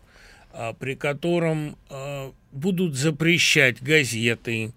а, 0.53 0.73
при 0.73 0.93
котором 0.93 1.75
а, 1.89 2.31
будут 2.51 2.93
запрещать 2.93 3.81
газеты, 3.81 4.71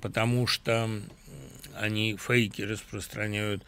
потому 0.00 0.48
что 0.48 0.90
они 1.76 2.16
фейки 2.16 2.62
распространяют, 2.62 3.62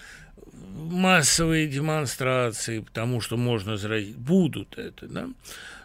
массовые 0.74 1.68
демонстрации, 1.68 2.80
потому 2.80 3.20
что 3.20 3.36
можно 3.36 3.76
заразить. 3.76 4.16
Будут 4.16 4.76
это, 4.76 5.06
да? 5.06 5.28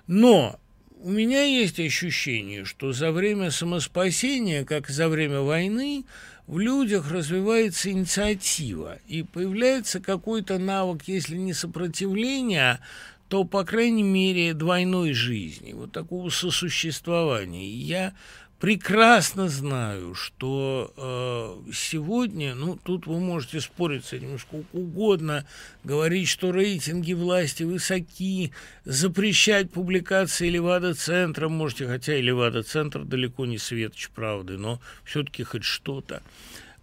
Но 0.07 0.59
у 0.99 1.09
меня 1.09 1.43
есть 1.43 1.79
ощущение, 1.79 2.65
что 2.65 2.91
за 2.91 3.11
время 3.11 3.51
самоспасения, 3.51 4.65
как 4.65 4.89
и 4.89 4.93
за 4.93 5.09
время 5.09 5.41
войны, 5.41 6.05
в 6.51 6.59
людях 6.59 7.09
развивается 7.11 7.91
инициатива, 7.91 8.99
и 9.07 9.23
появляется 9.23 10.01
какой-то 10.01 10.59
навык, 10.59 11.03
если 11.05 11.37
не 11.37 11.53
сопротивления, 11.53 12.81
то, 13.29 13.45
по 13.45 13.63
крайней 13.63 14.03
мере, 14.03 14.53
двойной 14.53 15.13
жизни, 15.13 15.71
вот 15.71 15.93
такого 15.93 16.29
сосуществования. 16.29 17.65
И 17.65 17.77
я 17.77 18.13
прекрасно 18.61 19.49
знаю, 19.49 20.13
что 20.13 20.93
э, 20.95 21.71
сегодня, 21.73 22.53
ну, 22.53 22.77
тут 22.81 23.07
вы 23.07 23.19
можете 23.19 23.59
спорить 23.59 24.05
с 24.05 24.13
этим 24.13 24.37
сколько 24.37 24.75
угодно, 24.75 25.47
говорить, 25.83 26.29
что 26.29 26.51
рейтинги 26.51 27.13
власти 27.13 27.63
высоки, 27.63 28.51
запрещать 28.85 29.71
публикации 29.71 30.49
Левада-центра 30.49 31.49
можете, 31.49 31.87
хотя 31.87 32.15
и 32.15 32.21
Левада-центр 32.21 33.03
далеко 33.03 33.47
не 33.47 33.57
светоч 33.57 34.09
правды, 34.09 34.57
но 34.57 34.79
все-таки 35.03 35.43
хоть 35.43 35.63
что-то. 35.63 36.21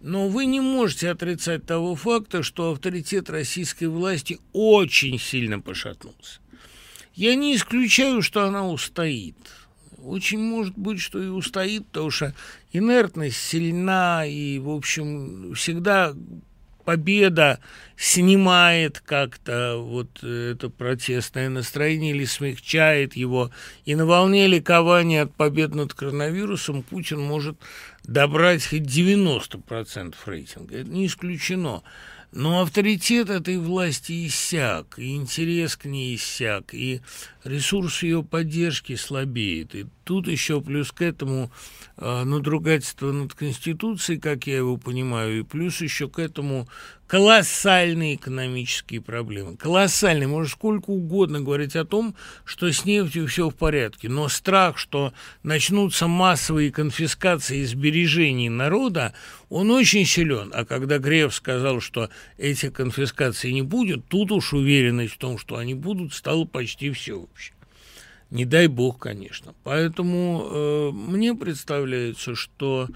Но 0.01 0.27
вы 0.27 0.45
не 0.47 0.59
можете 0.59 1.09
отрицать 1.09 1.65
того 1.65 1.95
факта, 1.95 2.43
что 2.43 2.73
авторитет 2.73 3.29
российской 3.29 3.85
власти 3.85 4.39
очень 4.51 5.17
сильно 5.17 5.61
пошатнулся. 5.61 6.41
Я 7.15 7.35
не 7.35 7.55
исключаю, 7.55 8.21
что 8.21 8.43
она 8.43 8.67
устоит– 8.67 9.37
очень 10.03 10.39
может 10.39 10.77
быть, 10.77 10.99
что 10.99 11.21
и 11.21 11.27
устоит, 11.27 11.85
потому 11.87 12.11
что 12.11 12.33
инертность 12.71 13.37
сильна, 13.37 14.25
и, 14.25 14.59
в 14.59 14.69
общем, 14.69 15.53
всегда 15.55 16.13
победа 16.89 17.59
снимает 17.97 18.99
как-то 18.99 19.75
вот 19.77 20.23
это 20.23 20.69
протестное 20.69 21.47
настроение 21.47 22.15
или 22.15 22.25
смягчает 22.25 23.15
его. 23.15 23.51
И 23.85 23.93
на 23.93 24.07
волне 24.07 24.47
ликования 24.47 25.23
от 25.23 25.35
побед 25.35 25.75
над 25.75 25.93
коронавирусом 25.93 26.81
Путин 26.81 27.19
может 27.21 27.57
добрать 28.03 28.65
хоть 28.65 28.81
90% 28.81 30.15
рейтинга. 30.25 30.77
Это 30.77 30.89
не 30.89 31.05
исключено. 31.05 31.83
Но 32.31 32.61
авторитет 32.61 33.31
этой 33.31 33.57
власти 33.57 34.27
иссяк, 34.27 34.99
и 34.99 35.15
интерес 35.15 35.75
к 35.75 35.85
ней 35.85 36.15
иссяк, 36.15 36.75
и 36.75 37.01
ресурс 37.43 38.03
ее 38.03 38.23
поддержки 38.23 38.95
слабеет. 38.95 39.73
И 39.73 39.87
тут 40.03 40.27
еще 40.27 40.61
плюс 40.61 40.91
к 40.91 41.01
этому 41.01 41.51
э, 41.97 42.23
надругательство 42.23 43.11
над 43.11 43.33
Конституцией, 43.33 44.19
как 44.19 44.45
я 44.45 44.57
его 44.57 44.77
понимаю, 44.77 45.39
и 45.39 45.43
плюс 45.43 45.81
еще 45.81 46.07
к 46.07 46.19
этому 46.19 46.67
колоссальные 47.09 48.15
экономические 48.15 49.01
проблемы. 49.01 49.57
Колоссальные. 49.57 50.27
Можно 50.27 50.47
сколько 50.47 50.91
угодно 50.91 51.41
говорить 51.41 51.75
о 51.75 51.83
том, 51.83 52.13
что 52.45 52.71
с 52.71 52.85
нефтью 52.85 53.25
все 53.25 53.49
в 53.49 53.55
порядке. 53.55 54.07
Но 54.09 54.29
страх, 54.29 54.77
что 54.77 55.11
начнутся 55.41 56.05
массовые 56.05 56.71
конфискации 56.71 57.63
сбережений 57.63 58.49
народа, 58.49 59.15
он 59.49 59.71
очень 59.71 60.05
силен. 60.05 60.51
А 60.53 60.65
когда 60.65 60.99
Греф 60.99 61.33
сказал, 61.33 61.81
что 61.81 62.11
этих 62.37 62.73
конфискаций 62.73 63.51
не 63.53 63.63
будет, 63.63 64.05
тут 64.07 64.31
уж 64.31 64.53
уверенность 64.53 65.15
в 65.15 65.17
том, 65.17 65.39
что 65.39 65.57
они 65.57 65.73
будут, 65.73 66.13
стало 66.13 66.45
почти 66.45 66.91
все 66.91 67.19
вообще. 67.19 67.53
Не 68.29 68.45
дай 68.45 68.67
бог, 68.67 68.99
конечно. 68.99 69.55
Поэтому 69.63 70.47
э, 70.47 70.91
мне 70.91 71.33
представляется, 71.33 72.35
что 72.35 72.87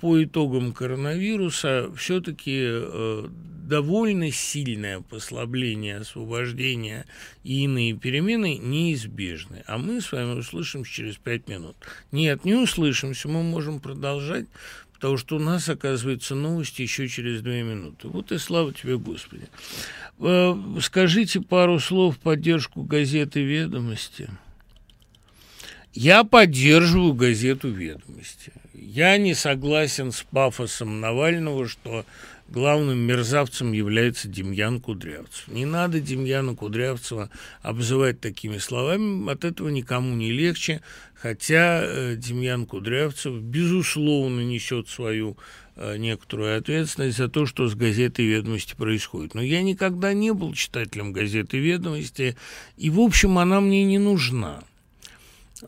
по 0.00 0.22
итогам 0.22 0.72
коронавируса 0.72 1.90
все-таки 1.94 2.58
э, 2.62 3.28
довольно 3.70 4.32
сильное 4.32 5.00
послабление 5.00 5.98
освобождения 5.98 7.06
и 7.44 7.64
иные 7.64 7.94
перемены 7.94 8.56
неизбежны. 8.58 9.62
А 9.66 9.78
мы 9.78 10.00
с 10.00 10.10
вами 10.10 10.38
услышимся 10.38 10.90
через 10.90 11.16
пять 11.16 11.48
минут. 11.48 11.76
Нет, 12.12 12.44
не 12.44 12.54
услышимся, 12.54 13.28
мы 13.28 13.42
можем 13.42 13.78
продолжать, 13.78 14.46
потому 14.92 15.16
что 15.18 15.36
у 15.36 15.38
нас, 15.38 15.68
оказывается, 15.68 16.34
новости 16.34 16.82
еще 16.82 17.06
через 17.06 17.42
две 17.42 17.62
минуты. 17.62 18.08
Вот 18.08 18.32
и 18.32 18.38
слава 18.38 18.72
тебе, 18.74 18.98
Господи. 18.98 19.46
Э, 20.18 20.54
скажите 20.80 21.40
пару 21.40 21.78
слов 21.78 22.16
в 22.16 22.18
поддержку 22.18 22.82
газеты 22.82 23.42
«Ведомости». 23.42 24.28
Я 25.92 26.24
поддерживаю 26.24 27.14
газету 27.14 27.68
«Ведомости». 27.68 28.52
Я 28.82 29.18
не 29.18 29.34
согласен 29.34 30.10
с 30.10 30.22
пафосом 30.22 31.00
Навального, 31.00 31.68
что 31.68 32.06
главным 32.48 32.96
мерзавцем 32.96 33.72
является 33.72 34.26
Демьян 34.26 34.80
Кудрявцев. 34.80 35.48
Не 35.48 35.66
надо 35.66 36.00
Демьяна 36.00 36.56
Кудрявцева 36.56 37.28
обзывать 37.60 38.22
такими 38.22 38.56
словами, 38.56 39.30
от 39.30 39.44
этого 39.44 39.68
никому 39.68 40.16
не 40.16 40.32
легче, 40.32 40.80
хотя 41.14 41.82
э, 41.82 42.16
Демьян 42.16 42.64
Кудрявцев, 42.64 43.34
безусловно, 43.42 44.40
несет 44.40 44.88
свою 44.88 45.36
э, 45.76 45.98
некоторую 45.98 46.56
ответственность 46.56 47.18
за 47.18 47.28
то, 47.28 47.44
что 47.44 47.68
с 47.68 47.74
газетой 47.74 48.24
«Ведомости» 48.24 48.74
происходит. 48.74 49.34
Но 49.34 49.42
я 49.42 49.60
никогда 49.60 50.14
не 50.14 50.32
был 50.32 50.54
читателем 50.54 51.12
газеты 51.12 51.58
«Ведомости», 51.58 52.34
и, 52.78 52.88
в 52.88 52.98
общем, 52.98 53.36
она 53.36 53.60
мне 53.60 53.84
не 53.84 53.98
нужна. 53.98 54.62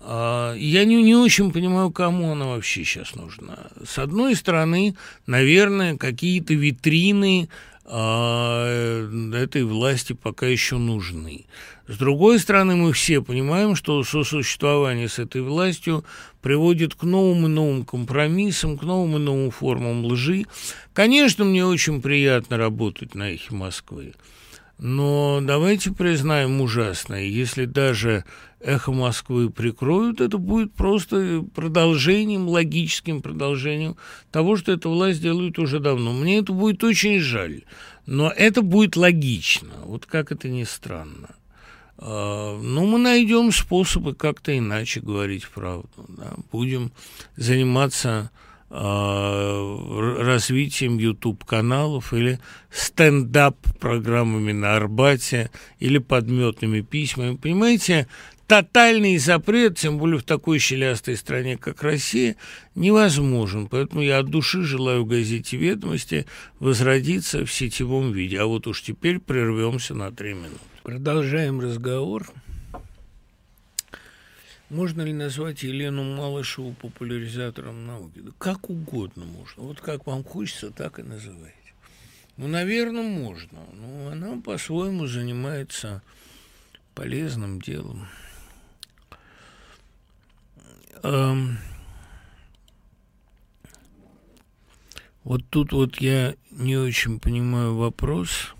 А, 0.00 0.54
я 0.54 0.84
не, 0.84 1.02
не 1.02 1.14
очень 1.14 1.52
понимаю, 1.52 1.90
кому 1.90 2.32
она 2.32 2.46
вообще 2.46 2.84
сейчас 2.84 3.14
нужна. 3.14 3.58
С 3.84 3.98
одной 3.98 4.34
стороны, 4.34 4.96
наверное, 5.26 5.96
какие-то 5.96 6.54
витрины 6.54 7.48
э, 7.84 9.30
этой 9.34 9.64
власти 9.64 10.14
пока 10.14 10.46
еще 10.46 10.78
нужны. 10.78 11.46
С 11.88 11.98
другой 11.98 12.38
стороны, 12.38 12.76
мы 12.76 12.92
все 12.92 13.20
понимаем, 13.20 13.74
что 13.74 14.02
сосуществование 14.04 15.08
с 15.08 15.18
этой 15.18 15.42
властью 15.42 16.04
приводит 16.40 16.94
к 16.94 17.02
новым 17.02 17.46
и 17.46 17.48
новым 17.48 17.84
компромиссам, 17.84 18.78
к 18.78 18.82
новым 18.82 19.16
и 19.16 19.18
новым 19.18 19.50
формам 19.50 20.04
лжи. 20.06 20.46
Конечно, 20.94 21.44
мне 21.44 21.66
очень 21.66 22.00
приятно 22.00 22.56
работать 22.56 23.14
на 23.14 23.32
эхе 23.32 23.54
Москвы. 23.54 24.14
Но 24.84 25.38
давайте 25.40 25.92
признаем 25.92 26.60
ужасное, 26.60 27.22
если 27.22 27.66
даже 27.66 28.24
эхо 28.58 28.90
Москвы 28.90 29.48
прикроют, 29.48 30.20
это 30.20 30.38
будет 30.38 30.74
просто 30.74 31.44
продолжением, 31.54 32.48
логическим 32.48 33.22
продолжением 33.22 33.96
того, 34.32 34.56
что 34.56 34.72
эта 34.72 34.88
власть 34.88 35.22
делает 35.22 35.60
уже 35.60 35.78
давно. 35.78 36.12
Мне 36.12 36.38
это 36.38 36.52
будет 36.52 36.82
очень 36.82 37.20
жаль, 37.20 37.62
но 38.06 38.28
это 38.28 38.62
будет 38.62 38.96
логично, 38.96 39.70
вот 39.84 40.06
как 40.06 40.32
это 40.32 40.48
ни 40.48 40.64
странно. 40.64 41.28
А, 41.98 42.58
ну, 42.60 42.84
мы 42.84 42.98
найдем 42.98 43.52
способы 43.52 44.16
как-то 44.16 44.58
иначе 44.58 44.98
говорить 44.98 45.46
правду. 45.46 45.88
Да? 46.08 46.32
Будем 46.50 46.90
заниматься 47.36 48.32
развитием 48.72 50.98
YouTube-каналов 50.98 52.14
или 52.14 52.40
стендап-программами 52.70 54.52
на 54.52 54.76
Арбате 54.76 55.50
или 55.78 55.98
подметными 55.98 56.80
письмами. 56.80 57.36
Понимаете, 57.36 58.06
тотальный 58.46 59.18
запрет, 59.18 59.76
тем 59.76 59.98
более 59.98 60.18
в 60.18 60.24
такой 60.24 60.58
щелястой 60.58 61.16
стране, 61.16 61.58
как 61.58 61.82
Россия, 61.82 62.36
невозможен. 62.74 63.66
Поэтому 63.66 64.02
я 64.02 64.18
от 64.18 64.30
души 64.30 64.62
желаю 64.62 65.04
газете 65.04 65.58
«Ведомости» 65.58 66.24
возродиться 66.58 67.44
в 67.44 67.52
сетевом 67.52 68.12
виде. 68.12 68.40
А 68.40 68.46
вот 68.46 68.66
уж 68.66 68.82
теперь 68.82 69.18
прервемся 69.18 69.94
на 69.94 70.10
три 70.10 70.32
минуты. 70.32 70.60
Продолжаем 70.82 71.60
разговор. 71.60 72.26
Можно 74.72 75.02
ли 75.02 75.12
назвать 75.12 75.64
Елену 75.64 76.02
Малышеву 76.02 76.72
популяризатором 76.72 77.86
науки? 77.86 78.20
Да 78.20 78.30
как 78.38 78.70
угодно 78.70 79.26
можно. 79.26 79.64
Вот 79.64 79.82
как 79.82 80.06
вам 80.06 80.24
хочется, 80.24 80.70
так 80.70 80.98
и 80.98 81.02
называйте. 81.02 81.74
Ну, 82.38 82.48
наверное, 82.48 83.02
можно. 83.02 83.58
Но 83.74 84.08
она 84.08 84.40
по-своему 84.40 85.06
занимается 85.06 86.00
полезным 86.94 87.60
делом. 87.60 88.08
Эм, 91.02 91.58
вот 95.22 95.42
тут 95.50 95.72
вот 95.72 96.00
я 96.00 96.34
не 96.50 96.78
очень 96.78 97.20
понимаю 97.20 97.74
вопрос. 97.74 98.54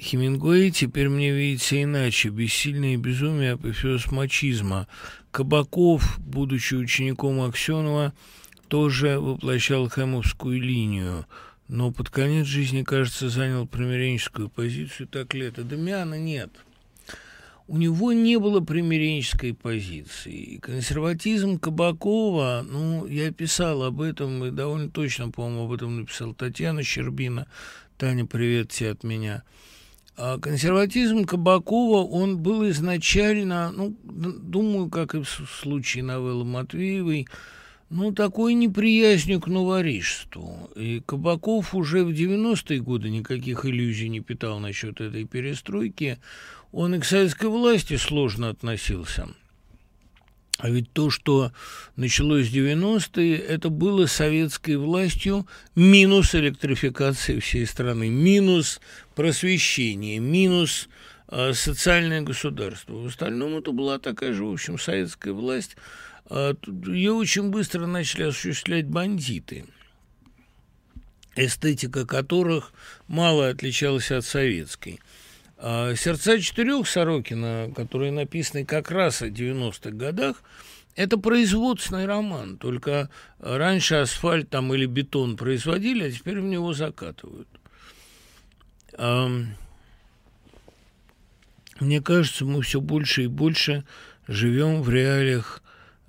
Хемингуэй 0.00 0.70
теперь 0.70 1.08
мне 1.08 1.32
видится 1.32 1.82
иначе. 1.82 2.30
Бессильное 2.30 2.96
безумие, 2.96 3.52
апофеоз 3.52 4.10
мачизма. 4.10 4.88
Кабаков, 5.30 6.18
будучи 6.18 6.74
учеником 6.74 7.40
Аксенова, 7.42 8.12
тоже 8.68 9.18
воплощал 9.20 9.88
хэмовскую 9.88 10.60
линию, 10.60 11.26
но 11.68 11.90
под 11.92 12.08
конец 12.08 12.46
жизни, 12.46 12.82
кажется, 12.82 13.28
занял 13.28 13.66
примиренческую 13.66 14.48
позицию. 14.48 15.08
Так 15.08 15.34
ли 15.34 15.46
это? 15.46 15.64
Дамиана 15.64 16.18
нет. 16.18 16.50
У 17.66 17.76
него 17.76 18.12
не 18.12 18.38
было 18.38 18.60
примиренческой 18.60 19.54
позиции. 19.54 20.56
Консерватизм 20.56 21.58
Кабакова, 21.58 22.66
ну, 22.68 23.06
я 23.06 23.30
писал 23.32 23.84
об 23.84 24.00
этом, 24.00 24.44
и 24.44 24.50
довольно 24.50 24.90
точно, 24.90 25.30
по-моему, 25.30 25.66
об 25.66 25.72
этом 25.72 26.00
написала 26.00 26.34
Татьяна 26.34 26.82
Щербина. 26.82 27.46
Таня, 27.96 28.26
привет 28.26 28.70
тебе 28.70 28.90
от 28.90 29.04
меня. 29.04 29.44
А 30.16 30.38
консерватизм 30.38 31.24
Кабакова, 31.24 32.04
он 32.04 32.38
был 32.38 32.68
изначально, 32.70 33.72
ну, 33.72 33.96
думаю, 34.04 34.90
как 34.90 35.14
и 35.14 35.22
в 35.22 35.28
случае 35.28 36.04
новеллы 36.04 36.44
Матвеевой, 36.44 37.26
ну, 37.88 38.12
такой 38.12 38.54
неприязнью 38.54 39.40
к 39.40 39.48
новорижству. 39.48 40.70
И 40.76 41.02
Кабаков 41.04 41.74
уже 41.74 42.04
в 42.04 42.10
90-е 42.10 42.80
годы 42.80 43.10
никаких 43.10 43.64
иллюзий 43.64 44.08
не 44.08 44.20
питал 44.20 44.60
насчет 44.60 45.00
этой 45.00 45.24
перестройки. 45.24 46.18
Он 46.70 46.94
и 46.94 47.00
к 47.00 47.04
советской 47.04 47.48
власти 47.48 47.96
сложно 47.96 48.50
относился. 48.50 49.28
А 50.62 50.68
ведь 50.68 50.92
то, 50.92 51.10
что 51.10 51.52
началось 51.96 52.48
в 52.48 52.54
90-е, 52.54 53.36
это 53.36 53.70
было 53.70 54.06
советской 54.06 54.76
властью 54.76 55.46
минус 55.74 56.34
электрификации 56.34 57.38
всей 57.40 57.66
страны, 57.66 58.08
минус 58.08 58.80
просвещение, 59.14 60.18
минус 60.18 60.88
э, 61.28 61.52
социальное 61.54 62.22
государство. 62.22 62.92
В 62.92 63.06
остальном 63.06 63.56
это 63.56 63.72
была 63.72 63.98
такая 63.98 64.32
же, 64.32 64.44
в 64.44 64.52
общем, 64.52 64.78
советская 64.78 65.32
власть– 65.32 65.76
а, 66.30 66.54
ее 66.86 67.12
очень 67.12 67.50
быстро 67.50 67.86
начали 67.86 68.22
осуществлять 68.22 68.86
бандиты, 68.86 69.66
эстетика 71.34 72.06
которых 72.06 72.72
мало 73.08 73.48
отличалась 73.48 74.12
от 74.12 74.24
советской. 74.24 75.00
А 75.62 75.94
«Сердца 75.94 76.40
четырех» 76.40 76.88
Сорокина, 76.88 77.70
которые 77.76 78.12
написаны 78.12 78.64
как 78.64 78.90
раз 78.90 79.20
о 79.20 79.28
90-х 79.28 79.90
годах, 79.90 80.42
это 80.96 81.18
производственный 81.18 82.06
роман, 82.06 82.56
только 82.56 83.10
раньше 83.38 83.96
асфальт 83.96 84.48
там 84.48 84.72
или 84.72 84.86
бетон 84.86 85.36
производили, 85.36 86.04
а 86.04 86.10
теперь 86.10 86.40
в 86.40 86.44
него 86.44 86.72
закатывают. 86.72 87.48
Мне 91.78 92.00
кажется, 92.02 92.46
мы 92.46 92.62
все 92.62 92.80
больше 92.80 93.24
и 93.24 93.26
больше 93.26 93.84
живем 94.26 94.80
в 94.80 94.88
реалиях 94.88 95.62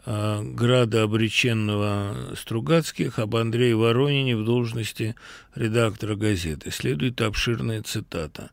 Э, 0.03 0.41
града 0.41 1.03
обреченного 1.03 2.33
Стругацких 2.35 3.19
об 3.19 3.35
Андрее 3.35 3.75
Воронине 3.75 4.35
в 4.35 4.43
должности 4.43 5.15
редактора 5.53 6.15
газеты. 6.15 6.71
Следует 6.71 7.21
обширная 7.21 7.83
цитата. 7.83 8.49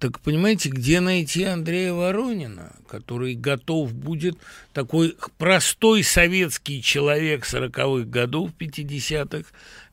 Так 0.00 0.18
понимаете, 0.20 0.70
где 0.70 1.00
найти 1.00 1.44
Андрея 1.44 1.92
Воронина, 1.92 2.72
который 2.88 3.34
готов 3.34 3.92
будет, 3.92 4.38
такой 4.72 5.14
простой 5.36 6.02
советский 6.02 6.82
человек 6.82 7.44
сороковых 7.44 8.08
годов, 8.08 8.50
50-х, 8.58 9.44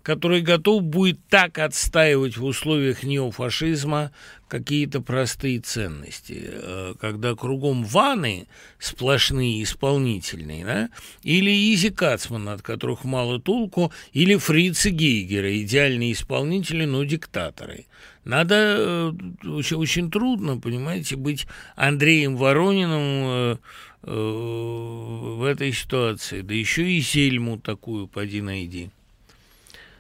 который 0.04 0.40
готов 0.40 0.84
будет 0.84 1.20
так 1.28 1.58
отстаивать 1.60 2.38
в 2.38 2.46
условиях 2.46 3.04
неофашизма 3.04 4.14
какие-то 4.48 5.02
простые 5.02 5.60
ценности, 5.60 6.42
э, 6.42 6.94
когда 7.02 7.36
кругом 7.36 7.84
ваны 7.84 8.48
сплошные 8.80 9.62
исполнительные, 9.64 10.64
да? 10.64 10.90
или 11.24 11.52
Изи 11.74 11.90
Кацман, 11.90 12.48
от 12.48 12.62
которых 12.62 13.04
мало 13.04 13.42
толку, 13.42 13.92
или 14.14 14.38
Фрица 14.38 14.90
Гейгера, 14.90 15.62
идеальные 15.62 16.14
исполнители, 16.14 16.86
но 16.86 17.04
диктаторы. 17.04 17.88
Надо, 18.28 18.56
э, 18.56 19.14
очень, 19.48 19.78
очень 19.78 20.12
трудно, 20.12 20.58
понимаете, 20.58 21.16
быть 21.16 21.48
Андреем 21.78 22.36
Ворониным 22.36 23.02
э, 23.24 23.58
в 24.04 25.44
этой 25.46 25.72
ситуации, 25.72 26.42
да 26.42 26.54
еще 26.54 26.92
и 26.92 27.02
Сельму 27.02 27.58
такую, 27.58 28.08
поди 28.08 28.42
найди. 28.42 28.90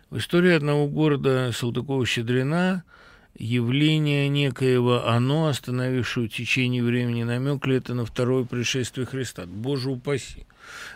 В 0.10 0.18
истории 0.18 0.52
одного 0.52 0.88
города 0.88 1.52
Салтыкова-Щедрина 1.54 2.84
явление 3.38 4.28
некоего 4.28 5.08
«оно», 5.08 5.48
остановившего 5.48 6.28
течение 6.28 6.84
времени, 6.84 7.24
намек 7.24 7.66
ли 7.66 7.78
это 7.78 7.94
на 7.94 8.06
второе 8.06 8.44
пришествие 8.44 9.06
Христа? 9.06 9.46
Боже 9.46 9.90
упаси! 9.90 10.46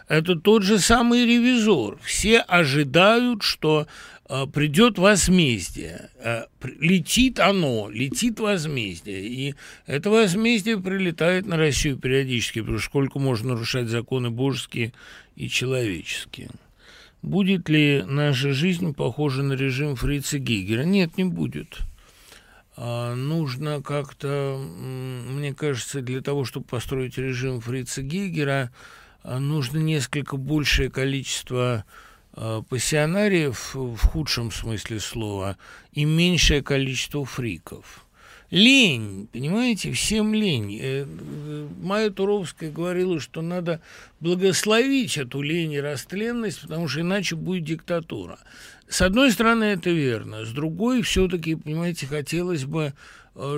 Это 0.08 0.36
тот 0.36 0.64
же 0.64 0.80
самый 0.80 1.26
ревизор. 1.26 1.98
Все 2.04 2.40
ожидают, 2.40 3.44
что 3.44 3.88
э, 3.88 4.21
придет 4.54 4.98
возмездие. 4.98 6.10
Э, 6.16 6.46
летит 6.80 7.40
оно, 7.40 7.90
летит 7.90 8.40
возмездие. 8.40 9.26
И 9.26 9.56
это 9.86 10.10
возмездие 10.10 10.80
прилетает 10.80 11.46
на 11.46 11.58
Россию 11.58 11.98
периодически, 11.98 12.62
потому 12.62 12.80
что 12.80 12.88
сколько 12.88 13.20
можно 13.20 13.50
нарушать 13.50 13.90
законы 13.90 14.30
божеские 14.30 14.94
и 15.36 15.50
человеческие. 15.50 16.50
Будет 17.22 17.68
ли 17.68 18.04
наша 18.08 18.54
жизнь 18.54 18.94
похожа 18.94 19.44
на 19.44 19.54
режим 19.54 19.98
Фрица 19.98 20.40
Гейгера? 20.40 20.84
Нет, 20.84 21.18
не 21.18 21.26
будет. 21.26 21.80
А, 22.78 23.14
нужно 23.16 23.82
как-то, 23.82 24.58
мне 24.58 25.54
кажется, 25.54 26.02
для 26.02 26.22
того, 26.22 26.46
чтобы 26.46 26.68
построить 26.68 27.18
режим 27.18 27.60
Фрица 27.60 28.02
Гейгера, 28.02 28.72
а, 29.24 29.40
нужно 29.40 29.80
несколько 29.80 30.38
большее 30.38 30.90
количество 30.90 31.84
а, 31.86 32.11
пассионариев 32.34 33.76
в 33.76 33.98
худшем 33.98 34.52
смысле 34.52 35.00
слова 35.00 35.58
и 35.92 36.06
меньшее 36.06 36.64
количество 36.64 37.26
фриков. 37.26 38.06
Лень, 38.52 39.30
понимаете, 39.32 39.94
всем 39.94 40.34
лень. 40.34 40.78
Э, 40.78 41.06
э, 41.08 41.68
Майя 41.82 42.10
Туровская 42.10 42.70
говорила, 42.70 43.22
что 43.22 43.42
надо 43.42 43.80
благословить 44.20 45.18
эту 45.18 45.42
лень 45.42 45.72
и 45.72 45.80
растленность, 45.80 46.62
потому 46.62 46.90
что 46.90 47.00
иначе 47.00 47.38
будет 47.38 47.64
диктатура. 47.64 48.40
С 48.90 49.02
одной 49.02 49.32
стороны, 49.32 49.64
это 49.64 49.90
верно. 49.90 50.44
С 50.44 50.50
другой, 50.50 51.02
все-таки, 51.02 51.56
понимаете, 51.56 52.08
хотелось 52.08 52.66
бы, 52.66 52.88
э, 52.88 52.92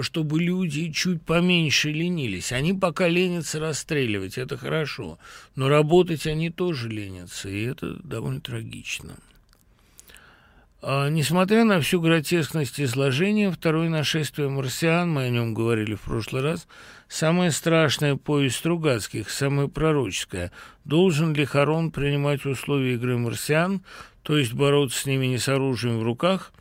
чтобы 0.01 0.39
люди 0.39 0.91
чуть 0.91 1.24
поменьше 1.24 1.91
ленились. 1.91 2.51
Они 2.51 2.74
пока 2.74 3.07
ленятся 3.07 3.59
расстреливать, 3.59 4.38
это 4.38 4.57
хорошо. 4.57 5.17
Но 5.55 5.69
работать 5.69 6.28
они 6.28 6.49
тоже 6.49 6.89
ленятся, 6.89 7.49
и 7.49 7.63
это 7.63 7.95
довольно 8.03 8.41
трагично. 8.41 9.15
А, 10.86 11.07
несмотря 11.07 11.63
на 11.63 11.80
всю 11.80 12.01
гротескность 12.01 12.80
изложения, 12.82 13.49
второе 13.49 13.88
нашествие 13.88 14.49
марсиан, 14.49 15.09
мы 15.09 15.24
о 15.24 15.30
нем 15.30 15.53
говорили 15.53 15.95
в 15.95 16.01
прошлый 16.01 16.41
раз, 16.41 16.67
самая 17.07 17.51
страшная 17.51 18.17
повесть 18.17 18.57
Стругацких, 18.57 19.30
самая 19.30 19.67
пророческая. 19.67 20.51
Должен 20.84 21.34
ли 21.34 21.45
Харон 21.45 21.89
принимать 21.89 22.45
условия 22.45 22.95
игры 22.95 23.17
марсиан, 23.17 23.82
то 24.24 24.38
есть 24.38 24.53
бороться 24.53 24.99
с 24.99 25.05
ними 25.05 25.28
не 25.28 25.38
с 25.38 25.47
оружием 25.47 25.99
в 25.99 26.03
руках, 26.03 26.51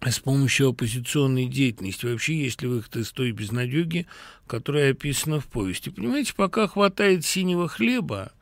с 0.00 0.18
помощью 0.20 0.68
оппозиционной 0.68 1.46
деятельности. 1.46 2.06
Вообще, 2.06 2.36
есть 2.36 2.62
ли 2.62 2.68
выход 2.68 2.96
из 2.96 3.10
той 3.12 3.32
безнадеги, 3.32 4.06
которая 4.46 4.92
описана 4.92 5.40
в 5.40 5.46
повести? 5.46 5.90
Понимаете, 5.90 6.34
пока 6.34 6.68
хватает 6.68 7.24
синего 7.24 7.68
хлеба, 7.68 8.32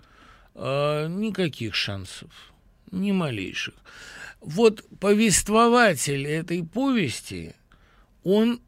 а, 0.55 1.07
никаких 1.09 1.75
шансов 1.75 2.31
ни 2.91 3.13
малейших. 3.13 3.75
Вот 4.41 4.85
повествователь 5.01 6.27
этой 6.27 6.65
повести, 6.65 7.55
он 8.23 8.61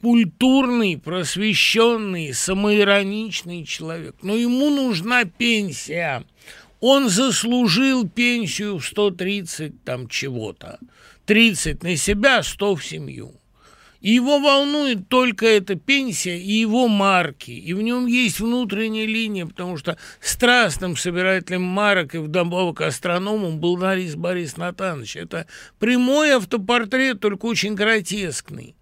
культурный, 0.00 0.96
просвещенный, 0.96 2.32
самоироничный 2.32 3.64
человек. 3.64 4.16
Но 4.22 4.34
ему 4.34 4.70
нужна 4.70 5.24
пенсия. 5.24 6.24
Он 6.80 7.10
заслужил 7.10 8.08
пенсию 8.08 8.78
в 8.78 8.86
130 8.86 9.84
там 9.84 10.08
чего-то. 10.08 10.78
30 11.26 11.82
на 11.82 11.96
себя, 11.96 12.42
100 12.42 12.76
в 12.76 12.84
семью. 12.84 13.34
И 14.00 14.12
его 14.12 14.38
волнует 14.38 15.08
только 15.08 15.46
эта 15.46 15.74
пенсия 15.74 16.38
и 16.38 16.52
его 16.52 16.88
марки. 16.88 17.50
И 17.50 17.74
в 17.74 17.82
нем 17.82 18.06
есть 18.06 18.40
внутренняя 18.40 19.06
линия, 19.06 19.44
потому 19.44 19.76
что 19.76 19.98
страстным 20.20 20.96
собирателем 20.96 21.62
марок 21.62 22.14
и 22.14 22.18
вдобавок 22.18 22.80
астрономом 22.80 23.60
был 23.60 23.76
Борис 23.76 24.14
Борис 24.14 24.56
Натанович. 24.56 25.16
Это 25.16 25.46
прямой 25.78 26.30
автопортрет, 26.32 27.20
только 27.20 27.44
очень 27.44 27.74
гротескный. 27.74 28.74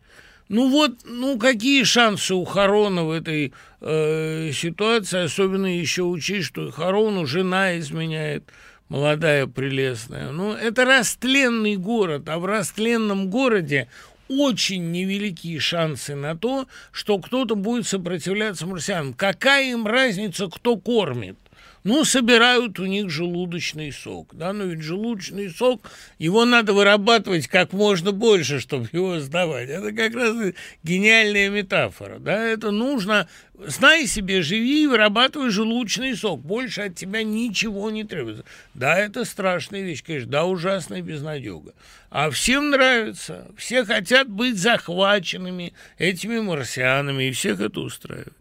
Ну 0.48 0.70
вот, 0.70 0.92
ну 1.04 1.36
какие 1.36 1.82
шансы 1.82 2.34
у 2.34 2.44
Харона 2.44 3.04
в 3.04 3.10
этой 3.10 3.52
э, 3.80 4.50
ситуации, 4.54 5.24
особенно 5.24 5.66
еще 5.66 6.04
учесть, 6.04 6.46
что 6.46 6.70
Харону 6.70 7.26
жена 7.26 7.78
изменяет, 7.78 8.44
молодая, 8.88 9.46
прелестная. 9.46 10.30
Ну, 10.30 10.52
это 10.52 10.84
растленный 10.84 11.76
город, 11.76 12.28
а 12.28 12.38
в 12.38 12.46
растленном 12.46 13.30
городе 13.30 13.88
очень 14.28 14.90
невеликие 14.90 15.58
шансы 15.58 16.14
на 16.14 16.36
то, 16.36 16.66
что 16.92 17.18
кто-то 17.18 17.54
будет 17.54 17.86
сопротивляться 17.86 18.66
марсианам. 18.66 19.14
Какая 19.14 19.72
им 19.72 19.86
разница, 19.86 20.48
кто 20.48 20.76
кормит? 20.76 21.36
Ну, 21.84 22.04
собирают 22.04 22.78
у 22.80 22.86
них 22.86 23.10
желудочный 23.10 23.92
сок, 23.92 24.34
да, 24.34 24.52
но 24.52 24.64
ведь 24.64 24.82
желудочный 24.82 25.50
сок, 25.50 25.88
его 26.18 26.44
надо 26.44 26.72
вырабатывать 26.72 27.46
как 27.46 27.72
можно 27.72 28.12
больше, 28.12 28.60
чтобы 28.60 28.88
его 28.92 29.20
сдавать. 29.20 29.68
Это 29.68 29.92
как 29.92 30.14
раз 30.14 30.36
гениальная 30.82 31.50
метафора, 31.50 32.18
да, 32.18 32.42
это 32.44 32.70
нужно, 32.70 33.28
знай 33.54 34.06
себе, 34.06 34.42
живи 34.42 34.84
и 34.84 34.86
вырабатывай 34.86 35.50
желудочный 35.50 36.16
сок, 36.16 36.40
больше 36.40 36.82
от 36.82 36.96
тебя 36.96 37.22
ничего 37.22 37.90
не 37.90 38.04
требуется. 38.04 38.44
Да, 38.74 38.98
это 38.98 39.24
страшная 39.24 39.82
вещь, 39.82 40.02
конечно, 40.04 40.30
да, 40.30 40.44
ужасная 40.44 41.02
безнадега. 41.02 41.74
А 42.10 42.30
всем 42.30 42.70
нравится, 42.70 43.48
все 43.56 43.84
хотят 43.84 44.28
быть 44.28 44.58
захваченными 44.58 45.74
этими 45.98 46.40
марсианами, 46.40 47.24
и 47.24 47.32
всех 47.32 47.60
это 47.60 47.80
устраивает. 47.80 48.37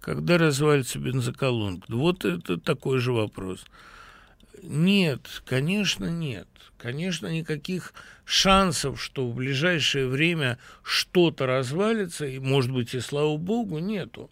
Когда 0.00 0.38
развалится 0.38 0.98
бензоколонка? 0.98 1.84
Вот 1.88 2.24
это 2.24 2.58
такой 2.58 2.98
же 2.98 3.12
вопрос. 3.12 3.64
Нет, 4.62 5.42
конечно, 5.44 6.06
нет. 6.06 6.48
Конечно, 6.78 7.26
никаких 7.26 7.92
шансов, 8.24 9.02
что 9.02 9.26
в 9.26 9.34
ближайшее 9.34 10.06
время 10.06 10.58
что-то 10.82 11.46
развалится, 11.46 12.26
и, 12.26 12.38
может 12.38 12.72
быть, 12.72 12.94
и 12.94 13.00
слава 13.00 13.36
богу, 13.36 13.78
нету. 13.78 14.30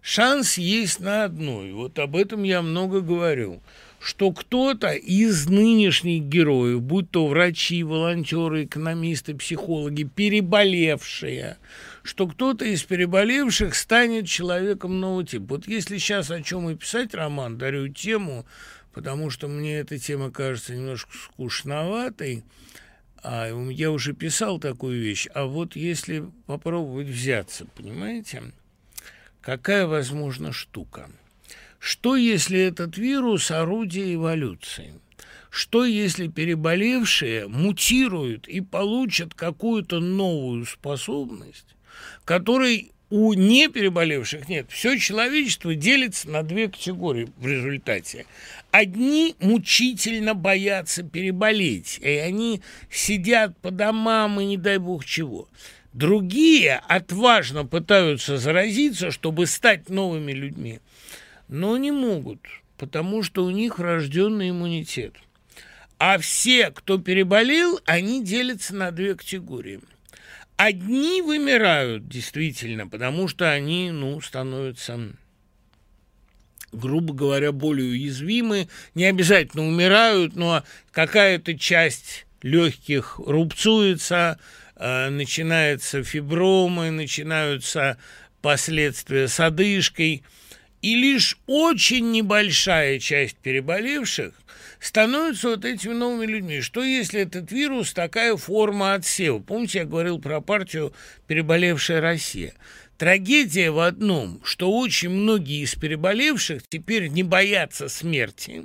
Шанс 0.00 0.56
есть 0.56 1.00
на 1.00 1.24
одно, 1.24 1.64
и 1.64 1.72
вот 1.72 1.98
об 1.98 2.16
этом 2.16 2.42
я 2.42 2.62
много 2.62 3.02
говорю, 3.02 3.62
что 4.00 4.32
кто-то 4.32 4.92
из 4.92 5.48
нынешних 5.48 6.24
героев, 6.24 6.82
будь 6.82 7.10
то 7.10 7.26
врачи, 7.26 7.84
волонтеры, 7.84 8.64
экономисты, 8.64 9.34
психологи, 9.34 10.02
переболевшие, 10.02 11.56
что 12.02 12.26
кто-то 12.26 12.64
из 12.64 12.82
переболевших 12.82 13.74
станет 13.74 14.26
человеком 14.26 15.00
нового 15.00 15.24
типа. 15.24 15.54
Вот 15.54 15.68
если 15.68 15.98
сейчас 15.98 16.30
о 16.30 16.42
чем 16.42 16.68
и 16.70 16.76
писать 16.76 17.14
роман, 17.14 17.58
дарю 17.58 17.88
тему, 17.88 18.46
потому 18.92 19.30
что 19.30 19.48
мне 19.48 19.78
эта 19.78 19.98
тема 19.98 20.30
кажется 20.30 20.74
немножко 20.74 21.12
скучноватой, 21.16 22.44
а 23.22 23.48
я 23.70 23.90
уже 23.92 24.14
писал 24.14 24.58
такую 24.58 25.00
вещь, 25.00 25.28
а 25.32 25.44
вот 25.44 25.76
если 25.76 26.24
попробовать 26.46 27.06
взяться, 27.06 27.66
понимаете, 27.76 28.42
какая 29.40 29.86
возможна 29.86 30.52
штука? 30.52 31.08
Что, 31.78 32.16
если 32.16 32.60
этот 32.60 32.96
вирус– 32.96 33.50
орудие 33.50 34.14
эволюции? 34.14 34.94
Что, 35.50 35.84
если 35.84 36.28
переболевшие 36.28 37.46
мутируют 37.46 38.48
и 38.48 38.60
получат 38.60 39.34
какую-то 39.34 40.00
новую 40.00 40.64
способность, 40.64 41.71
которой 42.24 42.92
у 43.12 43.34
непереболевших 43.34 44.48
нет. 44.48 44.66
Все 44.70 44.98
человечество 44.98 45.74
делится 45.74 46.30
на 46.30 46.42
две 46.42 46.68
категории 46.68 47.28
в 47.36 47.46
результате. 47.46 48.24
Одни 48.70 49.36
мучительно 49.38 50.32
боятся 50.34 51.02
переболеть, 51.02 51.98
и 52.00 52.08
они 52.08 52.62
сидят 52.90 53.54
по 53.58 53.70
домам 53.70 54.40
и 54.40 54.46
не 54.46 54.56
дай 54.56 54.78
бог 54.78 55.04
чего. 55.04 55.46
Другие 55.92 56.76
отважно 56.88 57.66
пытаются 57.66 58.38
заразиться, 58.38 59.10
чтобы 59.10 59.46
стать 59.46 59.90
новыми 59.90 60.32
людьми, 60.32 60.80
но 61.48 61.76
не 61.76 61.90
могут, 61.90 62.40
потому 62.78 63.22
что 63.22 63.44
у 63.44 63.50
них 63.50 63.78
врожденный 63.78 64.48
иммунитет. 64.48 65.16
А 65.98 66.16
все, 66.16 66.70
кто 66.70 66.96
переболел, 66.96 67.78
они 67.84 68.24
делятся 68.24 68.74
на 68.74 68.90
две 68.90 69.14
категории– 69.14 69.80
Одни 70.56 71.22
вымирают 71.22 72.08
действительно, 72.08 72.86
потому 72.86 73.26
что 73.28 73.50
они, 73.50 73.90
ну, 73.90 74.20
становятся 74.20 75.12
грубо 76.72 77.12
говоря, 77.12 77.52
более 77.52 77.90
уязвимы, 77.90 78.68
не 78.94 79.04
обязательно 79.04 79.66
умирают, 79.66 80.34
но 80.36 80.64
какая-то 80.90 81.56
часть 81.56 82.26
легких 82.42 83.20
рубцуется, 83.24 84.38
э, 84.76 85.10
начинаются 85.10 86.02
фибромы, 86.02 86.90
начинаются 86.90 87.98
последствия 88.40 89.28
с 89.28 89.38
одышкой, 89.38 90.22
и 90.80 90.94
лишь 90.96 91.38
очень 91.46 92.10
небольшая 92.10 92.98
часть 92.98 93.36
переболевших 93.36 94.34
становятся 94.82 95.50
вот 95.50 95.64
этими 95.64 95.94
новыми 95.94 96.26
людьми. 96.26 96.60
Что 96.60 96.82
если 96.82 97.20
этот 97.20 97.52
вирус 97.52 97.92
такая 97.92 98.36
форма 98.36 98.94
отсева? 98.94 99.38
Помните, 99.38 99.78
я 99.78 99.84
говорил 99.84 100.18
про 100.18 100.40
партию 100.40 100.92
«Переболевшая 101.28 102.00
Россия»? 102.00 102.54
Трагедия 102.98 103.70
в 103.70 103.80
одном, 103.80 104.40
что 104.44 104.70
очень 104.72 105.10
многие 105.10 105.62
из 105.62 105.74
переболевших 105.74 106.62
теперь 106.68 107.08
не 107.08 107.22
боятся 107.22 107.88
смерти. 107.88 108.64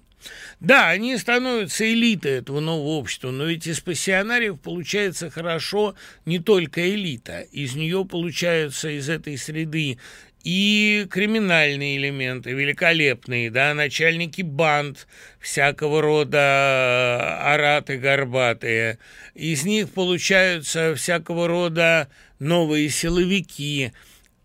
Да, 0.60 0.90
они 0.90 1.18
становятся 1.18 1.92
элитой 1.92 2.34
этого 2.34 2.60
нового 2.60 2.98
общества, 2.98 3.32
но 3.32 3.46
ведь 3.46 3.68
из 3.68 3.80
пассионариев 3.80 4.60
получается 4.60 5.30
хорошо 5.30 5.96
не 6.26 6.40
только 6.40 6.90
элита. 6.90 7.42
Из 7.42 7.76
нее 7.76 8.06
получаются 8.06 8.90
из 8.90 9.10
этой 9.10 9.38
среды 9.38 10.00
и 10.48 11.06
криминальные 11.12 11.98
элементы 11.98 12.52
великолепные, 12.54 13.52
да, 13.52 13.74
начальники 13.74 14.42
банд 14.42 15.06
всякого 15.42 16.02
рода 16.02 17.38
араты 17.42 17.98
горбатые. 17.98 18.98
Из 19.36 19.66
них 19.66 19.90
получаются 19.90 20.96
всякого 20.96 21.50
рода 21.50 22.08
новые 22.40 22.88
силовики, 22.90 23.92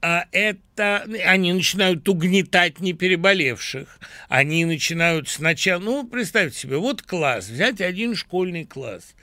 а 0.01 0.25
это 0.33 1.07
они 1.25 1.53
начинают 1.53 2.09
угнетать 2.09 2.81
непереболевших. 2.81 4.01
Они 4.29 4.65
начинают 4.65 5.29
сначала, 5.29 5.81
ну, 5.81 6.05
представьте 6.05 6.59
себе, 6.59 6.79
вот 6.79 7.03
класс, 7.03 7.49
взять 7.49 7.81
один 7.81 8.17
школьный 8.17 8.65
класс. 8.65 9.15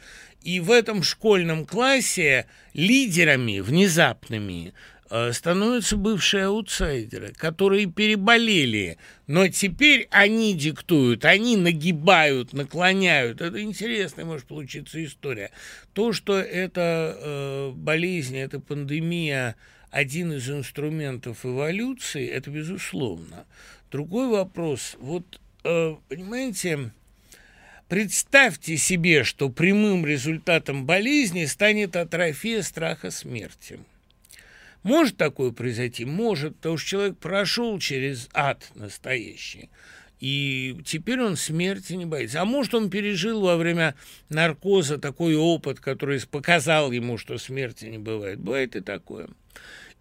И 0.43 0.61
в 0.61 0.71
этом 0.71 1.03
школьном 1.03 1.65
классе 1.65 2.45
лидерами 2.73 3.59
внезапными 3.59 4.71
Э, 4.71 4.98
становятся 5.31 5.97
бывшие 5.97 6.45
аутсайдеры, 6.45 7.33
которые 7.33 7.87
переболели, 7.87 8.97
но 9.25 9.47
теперь 9.47 10.07
они 10.11 10.53
диктуют, 10.53 11.25
они 11.25 11.57
нагибают, 11.57 12.53
наклоняют. 12.53 13.41
Это 13.41 13.61
интересная 13.61 14.25
может 14.25 14.45
получиться 14.45 15.03
история. 15.03 15.49
То, 15.93 16.13
что 16.13 16.37
эта 16.37 17.17
э, 17.17 17.71
болезнь, 17.75 18.37
эта 18.37 18.59
пандемия 18.59 19.55
один 19.89 20.33
из 20.33 20.47
инструментов 20.47 21.43
эволюции, 21.43 22.27
это 22.27 22.51
безусловно. 22.51 23.45
Другой 23.91 24.27
вопрос, 24.27 24.95
вот, 24.99 25.41
э, 25.63 25.95
понимаете, 26.07 26.91
представьте 27.87 28.77
себе, 28.77 29.23
что 29.23 29.49
прямым 29.49 30.05
результатом 30.05 30.85
болезни 30.85 31.45
станет 31.45 31.95
атрофия 31.95 32.61
страха 32.61 33.09
смерти– 33.09 33.79
может 34.83 35.17
такое 35.17 35.51
произойти? 35.51 36.05
Может, 36.05 36.55
потому 36.57 36.77
что 36.77 36.89
человек 36.89 37.17
прошел 37.17 37.77
через 37.79 38.29
ад 38.33 38.69
настоящий. 38.75 39.69
И 40.19 40.77
теперь 40.85 41.21
он 41.21 41.37
смерти 41.37 41.93
не 41.93 42.05
боится. 42.05 42.41
А 42.41 42.45
может, 42.45 42.73
он 42.73 42.89
пережил 42.89 43.41
во 43.41 43.55
время 43.55 43.95
наркоза 44.29 44.97
такой 44.97 45.35
опыт, 45.35 45.79
который 45.79 46.21
показал 46.29 46.91
ему, 46.91 47.17
что 47.17 47.37
смерти 47.37 47.85
не 47.85 47.97
бывает. 47.97 48.39
Бывает 48.39 48.75
и 48.75 48.81
такое. 48.81 49.29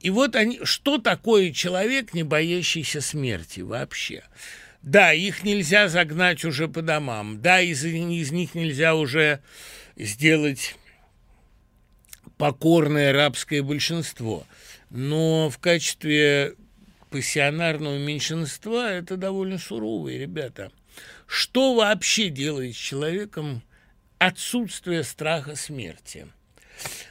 И 0.00 0.10
вот 0.10 0.36
они, 0.36 0.60
что 0.64 0.98
такое 0.98 1.52
человек, 1.52 2.14
не 2.14 2.22
боящийся 2.22 3.00
смерти 3.00 3.60
вообще? 3.60 4.24
Да, 4.82 5.12
их 5.12 5.44
нельзя 5.44 5.88
загнать 5.88 6.44
уже 6.44 6.68
по 6.68 6.82
домам. 6.82 7.40
Да, 7.40 7.60
из, 7.60 7.84
из 7.84 8.30
них 8.30 8.54
нельзя 8.54 8.94
уже 8.94 9.40
сделать 9.96 10.76
покорное 12.36 13.12
рабское 13.12 13.62
большинство– 13.62 14.46
но 14.90 15.50
в 15.50 15.58
качестве 15.58 16.54
пассионарного 17.10 17.98
меньшинства 17.98 18.90
это 18.92 19.16
довольно 19.16 19.58
суровые 19.58 20.18
ребята. 20.18 20.70
Что 21.26 21.74
вообще 21.74 22.28
делает 22.28 22.74
с 22.74 22.78
человеком 22.78 23.62
отсутствие 24.18 25.04
страха 25.04 25.56
смерти? 25.56 26.26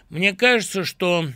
Мне 0.10 0.34
кажется, 0.34 0.84
что 0.84 1.30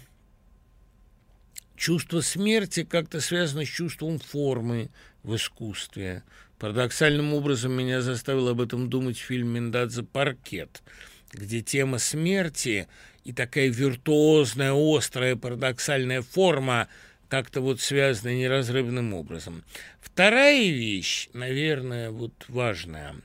чувство 1.75 2.21
смерти 2.21 2.83
как-то 2.83 3.21
связано 3.21 3.65
с 3.65 3.69
чувством 3.69 4.19
формы 4.19 4.89
в 5.23 5.35
искусстве. 5.35 6.23
Парадоксальным 6.59 7.33
образом 7.33 7.73
меня 7.73 8.01
заставил 8.01 8.47
об 8.47 8.61
этом 8.61 8.89
думать 8.89 9.17
фильм 9.17 9.49
Мендадзе 9.49 10.03
«Паркет», 10.03 10.83
где 11.31 11.61
тема 11.61 11.97
смерти 11.97 12.87
и 13.23 13.33
такая 13.33 13.67
виртуозная, 13.67 14.73
острая, 14.73 15.35
парадоксальная 15.35 16.21
форма, 16.21 16.87
как-то 17.29 17.61
вот 17.61 17.79
связаны 17.79 18.35
неразрывным 18.35 19.13
образом. 19.13 19.63
Вторая 20.01 20.69
вещь, 20.69 21.29
наверное, 21.33 22.11
вот 22.11 22.33
важная. 22.47 23.15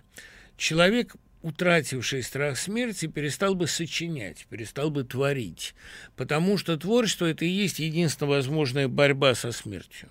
Человек 0.57 1.17
утративший 1.47 2.25
страх 2.25 2.59
смерти, 2.59 3.07
перестал 3.07 3.55
бы 3.55 3.69
сочинять, 3.69 4.47
перестал 4.51 4.91
бы 4.91 5.05
творить, 5.05 5.75
потому 6.17 6.59
что 6.59 6.77
творчество– 6.77 7.27
это 7.27 7.45
и 7.45 7.49
есть 7.49 7.79
единственная 7.79 8.33
возможная 8.33 8.89
борьба 8.89 9.35
со 9.37 9.53
смертью. 9.53 10.09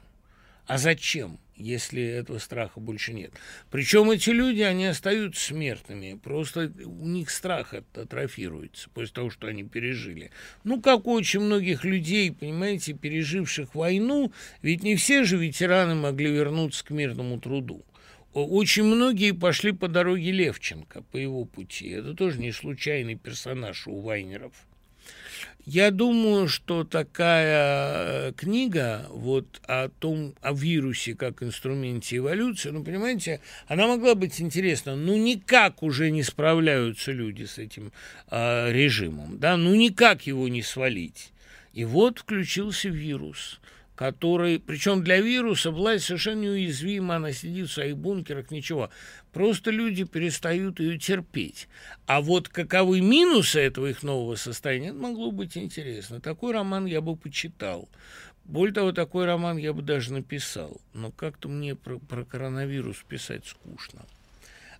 А 0.65 0.77
зачем, 0.77 1.37
если 1.55 2.01
этого 2.01 2.37
страха 2.37 2.79
больше 2.79 3.13
нет? 3.13 3.31
Причем 3.71 4.11
эти 4.11 4.29
люди, 4.29 4.61
они 4.61 4.85
остаются 4.85 5.45
смертными, 5.47 6.19
просто 6.21 6.71
у 6.83 7.07
них 7.07 7.29
страх 7.29 7.73
атрофируется 7.73 8.89
после 8.89 9.13
того, 9.13 9.29
что 9.29 9.47
они 9.47 9.63
пережили. 9.63 10.31
Ну, 10.63 10.81
как 10.81 11.07
у 11.07 11.13
очень 11.13 11.41
многих 11.41 11.83
людей, 11.83 12.31
понимаете, 12.31 12.93
переживших 12.93 13.75
войну, 13.75 14.31
ведь 14.61 14.83
не 14.83 14.95
все 14.95 15.23
же 15.23 15.37
ветераны 15.37 15.95
могли 15.95 16.31
вернуться 16.31 16.85
к 16.85 16.91
мирному 16.91 17.39
труду 17.39 17.85
очень 18.43 18.83
многие 18.83 19.31
пошли 19.31 19.71
по 19.71 19.87
дороге 19.87 20.31
Левченко, 20.31 21.03
по 21.03 21.17
его 21.17 21.45
пути. 21.45 21.89
Это 21.89 22.13
тоже 22.13 22.39
не 22.39 22.51
случайный 22.51 23.15
персонаж 23.15 23.87
у 23.87 24.01
Вайнеров. 24.01 24.53
Я 25.65 25.89
думаю, 25.89 26.47
что 26.47 26.83
такая 26.83 28.29
э, 28.29 28.33
книга 28.33 29.07
вот 29.09 29.47
о 29.65 29.89
том, 29.89 30.35
о 30.41 30.53
вирусе 30.53 31.15
как 31.15 31.41
инструменте 31.41 32.17
эволюции, 32.17 32.69
ну, 32.69 32.83
понимаете, 32.83 33.41
она 33.67 33.87
могла 33.87 34.13
быть 34.13 34.39
интересна, 34.39 34.95
ну, 34.95 35.17
никак 35.17 35.81
уже 35.81 36.11
не 36.11 36.21
справляются 36.21 37.11
люди 37.11 37.45
с 37.45 37.57
этим 37.57 37.91
э, 38.29 38.71
режимом, 38.71 39.39
да, 39.39 39.57
ну, 39.57 39.73
никак 39.73 40.27
его 40.27 40.47
не 40.47 40.61
свалить. 40.61 41.31
И 41.73 41.83
вот 41.83 42.19
включился 42.19 42.89
вирус– 42.89 43.59
который, 43.95 44.59
причем 44.59 45.03
для 45.03 45.21
вируса 45.21 45.71
власть 45.71 46.05
совершенно 46.05 46.41
неуязвима, 46.41 47.15
она 47.15 47.31
сидит 47.31 47.69
в 47.69 47.73
своих 47.73 47.97
бункерах, 47.97 48.51
ничего. 48.51 48.89
Просто 49.35 49.69
люди 49.69 50.05
перестают 50.05 50.79
ее 50.79 50.97
терпеть. 50.97 51.67
А 52.05 52.21
вот 52.21 52.47
каковы 52.47 53.01
минусы 53.01 53.59
этого 53.59 53.87
их 53.87 54.01
нового 54.01 54.37
состояния, 54.37 54.91
это 54.91 54.97
могло 54.97 55.29
быть 55.29 55.57
интересно. 55.57 56.21
Такой 56.21 56.53
роман 56.53 56.85
я 56.85 57.01
бы 57.01 57.17
почитал. 57.17 57.89
Более 58.45 58.73
того, 58.73 58.93
такой 58.93 59.25
роман 59.25 59.57
я 59.57 59.73
бы 59.73 59.81
даже 59.81 60.13
написал. 60.13 60.79
Но 60.93 61.11
как-то 61.11 61.49
мне 61.49 61.75
про, 61.75 61.99
про 61.99 62.23
коронавирус 62.23 63.03
писать 63.09 63.45
скучно. 63.45 64.05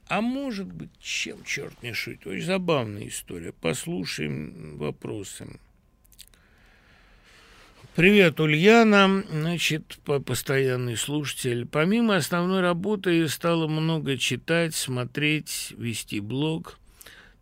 А 0.08 0.22
может 0.22 0.68
быть, 0.72 0.92
чем 1.02 1.44
черт 1.44 1.84
не 1.84 1.92
шутит? 1.92 2.26
Очень 2.26 2.46
забавная 2.46 3.10
история. 3.10 3.52
Послушаем 3.52 4.78
вопросы. 4.78 5.48
Привет, 7.96 8.42
Ульяна. 8.42 9.24
Значит, 9.32 10.00
постоянный 10.26 10.98
слушатель. 10.98 11.66
Помимо 11.66 12.18
основной 12.18 12.60
работы 12.60 13.26
стало 13.30 13.70
много 13.70 14.18
читать, 14.18 14.76
смотреть, 14.76 15.74
вести 15.78 16.20
блог. 16.20 16.78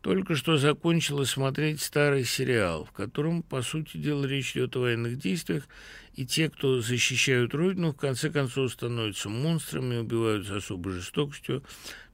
Только 0.01 0.35
что 0.35 0.57
закончила 0.57 1.23
смотреть 1.23 1.81
старый 1.81 2.23
сериал, 2.23 2.85
в 2.85 2.91
котором, 2.91 3.41
по 3.41 3.63
сути 3.63 3.97
дела, 3.97 4.25
речь 4.25 4.51
идет 4.51 4.75
о 4.75 4.81
военных 4.81 5.17
действиях, 5.17 5.67
и 6.13 6.23
те, 6.23 6.51
кто 6.51 6.81
защищают 6.81 7.55
Родину, 7.55 7.91
в 7.91 7.97
конце 7.97 8.29
концов 8.29 8.71
становятся 8.73 9.29
монстрами, 9.29 9.95
убивают 9.95 10.45
с 10.45 10.51
особой 10.51 10.93
жестокостью, 10.93 11.63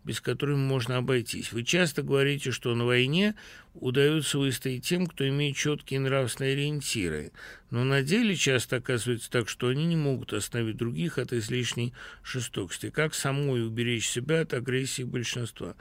без 0.03 0.21
которой 0.21 0.55
можно 0.55 0.97
обойтись. 0.97 1.51
Вы 1.51 1.63
часто 1.63 2.03
говорите, 2.03 2.51
что 2.51 2.73
на 2.73 2.85
войне 2.85 3.35
удается 3.73 4.39
выстоять 4.39 4.85
тем, 4.85 5.05
кто 5.07 5.27
имеет 5.27 5.55
четкие 5.55 5.99
нравственные 5.99 6.53
ориентиры, 6.53 7.31
но 7.69 7.83
на 7.83 8.01
деле 8.01 8.35
часто 8.35 8.77
оказывается 8.77 9.29
так, 9.29 9.49
что 9.49 9.67
они 9.67 9.85
не 9.85 9.95
могут 9.95 10.33
остановить 10.33 10.77
других 10.77 11.17
от 11.17 11.33
излишней 11.33 11.93
жестокости. 12.23 12.89
Как 12.89 13.13
самой 13.13 13.65
уберечь 13.65 14.07
себя 14.07 14.41
от 14.41 14.53
агрессии 14.53 15.03
большинства? 15.03 15.75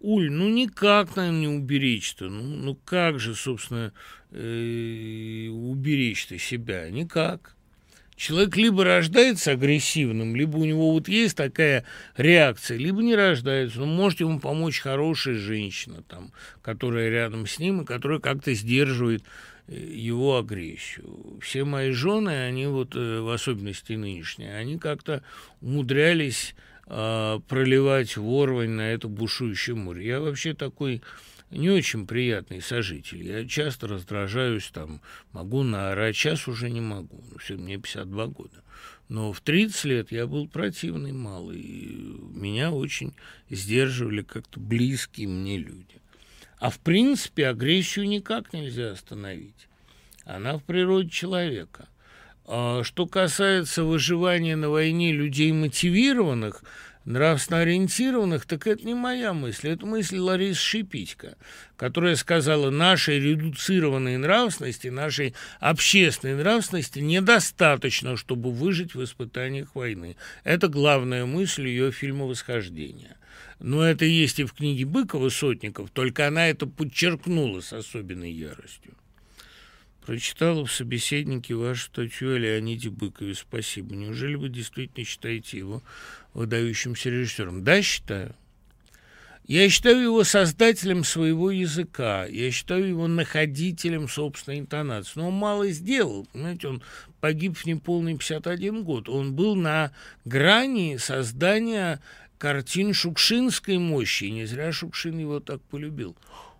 Уль, 0.00 0.30
ну 0.30 0.48
никак, 0.48 1.16
наверное, 1.16 1.40
не 1.40 1.48
уберечь-то. 1.48 2.28
Ну, 2.28 2.42
ну 2.42 2.74
как 2.74 3.18
же, 3.18 3.34
собственно, 3.34 3.92
э, 4.30 5.48
уберечь-то 5.48 6.38
себя? 6.38 6.88
Никак. 6.90 7.56
Человек 8.16 8.56
либо 8.56 8.84
рождается 8.84 9.52
агрессивным, 9.52 10.36
либо 10.36 10.56
у 10.58 10.64
него 10.64 10.92
вот 10.92 11.08
есть 11.08 11.36
такая 11.36 11.84
реакция, 12.16 12.76
либо 12.76 13.02
не 13.02 13.14
рождается. 13.14 13.80
Ну, 13.80 13.86
может 13.86 14.20
ему 14.20 14.38
помочь 14.38 14.80
хорошая 14.80 15.36
женщина, 15.36 16.02
там, 16.02 16.32
которая 16.60 17.08
рядом 17.10 17.46
с 17.46 17.58
ним 17.58 17.80
и 17.82 17.84
которая 17.86 18.20
как-то 18.20 18.52
сдерживает 18.52 19.24
э, 19.66 19.74
его 19.74 20.36
агрессию. 20.36 21.38
Все 21.40 21.64
мои 21.64 21.90
жены, 21.90 22.44
они 22.44 22.66
вот, 22.66 22.94
э, 22.94 23.20
в 23.20 23.30
особенности 23.30 23.94
нынешние, 23.94 24.56
они 24.56 24.78
как-то 24.78 25.22
умудрялись 25.60 26.54
э, 26.86 27.40
проливать 27.48 28.16
ворвань 28.16 28.70
на 28.70 28.92
это 28.92 29.08
бушующее 29.08 29.74
море. 29.74 30.06
Я 30.06 30.20
вообще 30.20 30.52
такой 30.52 31.02
не 31.52 31.70
очень 31.70 32.06
приятный 32.06 32.60
сожитель. 32.60 33.22
Я 33.22 33.46
часто 33.46 33.86
раздражаюсь, 33.86 34.70
там, 34.72 35.00
могу 35.32 35.62
наорать, 35.62 36.16
сейчас 36.16 36.48
уже 36.48 36.70
не 36.70 36.80
могу, 36.80 37.22
ну, 37.30 37.38
все, 37.38 37.56
мне 37.56 37.76
52 37.76 38.26
года. 38.28 38.62
Но 39.08 39.32
в 39.32 39.40
30 39.40 39.84
лет 39.84 40.12
я 40.12 40.26
был 40.26 40.48
противный 40.48 41.12
малый, 41.12 41.60
и 41.60 42.18
меня 42.32 42.70
очень 42.70 43.12
сдерживали 43.50 44.22
как-то 44.22 44.58
близкие 44.58 45.28
мне 45.28 45.58
люди. 45.58 46.00
А 46.58 46.70
в 46.70 46.78
принципе 46.78 47.48
агрессию 47.48 48.08
никак 48.08 48.52
нельзя 48.52 48.92
остановить. 48.92 49.68
Она 50.24 50.56
в 50.56 50.62
природе 50.62 51.10
человека. 51.10 51.88
А 52.44 52.82
что 52.84 53.06
касается 53.06 53.84
выживания 53.84 54.56
на 54.56 54.70
войне 54.70 55.12
людей 55.12 55.52
мотивированных, 55.52 56.64
нравственно 57.04 57.60
ориентированных, 57.60 58.46
так 58.46 58.66
это 58.66 58.84
не 58.84 58.94
моя 58.94 59.32
мысль, 59.32 59.70
это 59.70 59.86
мысль 59.86 60.18
Ларисы 60.18 60.60
Шипитько, 60.60 61.36
которая 61.76 62.16
сказала, 62.16 62.70
нашей 62.70 63.18
редуцированной 63.18 64.16
нравственности, 64.16 64.88
нашей 64.88 65.34
общественной 65.60 66.34
нравственности 66.34 67.00
недостаточно, 67.00 68.16
чтобы 68.16 68.50
выжить 68.50 68.94
в 68.94 69.02
испытаниях 69.02 69.74
войны. 69.74 70.16
Это 70.44 70.68
главная 70.68 71.26
мысль 71.26 71.68
ее 71.68 71.92
фильма 71.92 72.26
«Восхождение». 72.26 73.16
Но 73.58 73.84
это 73.84 74.04
есть 74.04 74.40
и 74.40 74.44
в 74.44 74.54
книге 74.54 74.84
Быкова 74.84 75.28
«Сотников», 75.28 75.90
только 75.90 76.26
она 76.26 76.48
это 76.48 76.66
подчеркнула 76.66 77.60
с 77.60 77.72
особенной 77.72 78.32
яростью. 78.32 78.94
Прочитала 80.04 80.66
в 80.66 80.72
собеседнике 80.72 81.54
вашу 81.54 81.84
статью 81.84 82.34
о 82.34 82.38
Леониде 82.38 82.90
Быкове. 82.90 83.36
Спасибо. 83.36 83.94
Неужели 83.94 84.34
вы 84.34 84.48
действительно 84.48 85.06
считаете 85.06 85.58
его 85.58 85.80
выдающимся 86.34 87.10
режиссером? 87.10 87.64
Да, 87.64 87.82
считаю. 87.82 88.34
Я 89.44 89.68
считаю 89.68 90.00
его 90.00 90.22
создателем 90.22 91.02
своего 91.02 91.50
языка, 91.50 92.26
я 92.26 92.50
считаю 92.52 92.88
его 92.88 93.08
находителем 93.08 94.08
собственной 94.08 94.60
интонации. 94.60 95.12
Но 95.16 95.28
он 95.28 95.34
мало 95.34 95.68
сделал, 95.70 96.26
понимаете, 96.32 96.68
он 96.68 96.82
погиб 97.20 97.58
в 97.58 97.66
неполный 97.66 98.16
51 98.16 98.84
год. 98.84 99.08
Он 99.08 99.34
был 99.34 99.56
на 99.56 99.90
грани 100.24 100.96
создания 100.96 102.00
картин 102.38 102.94
шукшинской 102.94 103.78
мощи, 103.78 104.24
и 104.24 104.30
не 104.30 104.46
зря 104.46 104.72
Шукшин 104.72 105.18
его 105.18 105.40
так 105.40 105.60
полюбил. 105.62 106.16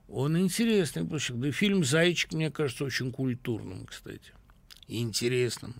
Он 0.09 0.37
интересный. 0.39 1.05
Да 1.05 1.53
фильм 1.53 1.85
«Зайчик» 1.85 2.33
мне 2.33 2.51
кажется 2.51 2.85
очень 2.85 3.13
культурным, 3.13 3.87
кстати, 3.87 4.33
и 4.87 5.01
интересным. 5.01 5.75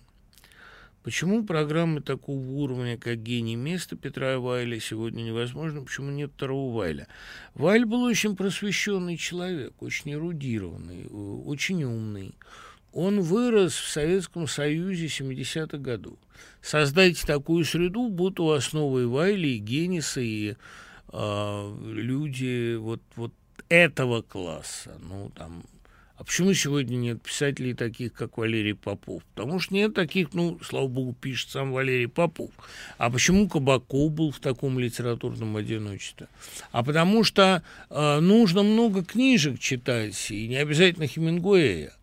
Почему 1.03 1.43
программы 1.43 1.99
такого 2.01 2.39
уровня, 2.39 2.97
как 2.97 3.21
«Гений 3.21 3.57
места» 3.57 3.97
Петра 3.97 4.39
Вайля 4.39 4.79
сегодня 4.79 5.21
невозможно? 5.23 5.83
Почему 5.83 6.11
нет 6.11 6.31
второго 6.33 6.73
Вайля? 6.73 7.07
Вайль 7.55 7.85
был 7.85 8.03
очень 8.03 8.37
просвещенный 8.37 9.17
человек, 9.17 9.73
очень 9.81 10.13
эрудированный, 10.13 11.07
очень 11.09 11.83
умный. 11.83 12.35
Он 12.93 13.19
вырос 13.19 13.73
в 13.73 13.89
Советском 13.89 14.47
Союзе 14.47 15.07
70-х 15.07 15.77
годов. 15.77 16.17
Создайте 16.61 17.27
такую 17.27 17.65
среду, 17.65 18.07
будут 18.07 18.39
у 18.39 18.45
вас 18.45 18.71
новые 18.71 19.07
Вайли, 19.07 19.47
и 19.47 19.57
Гениса, 19.57 20.21
и 20.21 20.55
э, 21.11 21.77
люди 21.85 22.75
вот, 22.75 23.01
вот 23.17 23.33
этого 23.67 24.21
класса. 24.21 24.97
Ну, 25.01 25.31
там, 25.35 25.63
а 26.15 26.23
почему 26.23 26.53
сегодня 26.53 26.95
нет 26.95 27.21
писателей 27.23 27.73
таких, 27.73 28.13
как 28.13 28.37
Валерий 28.37 28.75
Попов? 28.75 29.23
Потому 29.33 29.59
что 29.59 29.73
нет 29.73 29.95
таких, 29.95 30.33
ну, 30.33 30.59
слава 30.63 30.87
богу, 30.87 31.13
пишет 31.13 31.49
сам 31.49 31.71
Валерий 31.71 32.07
Попов. 32.07 32.51
А 32.99 33.09
почему 33.09 33.49
Кабаков 33.49 34.11
был 34.11 34.31
в 34.31 34.39
таком 34.39 34.77
литературном 34.77 35.57
одиночестве? 35.57 36.27
А 36.71 36.83
потому 36.83 37.23
что 37.23 37.63
э, 37.89 38.19
нужно 38.19 38.61
много 38.61 39.03
книжек 39.03 39.59
читать, 39.59 40.29
и 40.29 40.47
не 40.47 40.57
обязательно 40.57 41.07
Хемингуэя. 41.07 41.93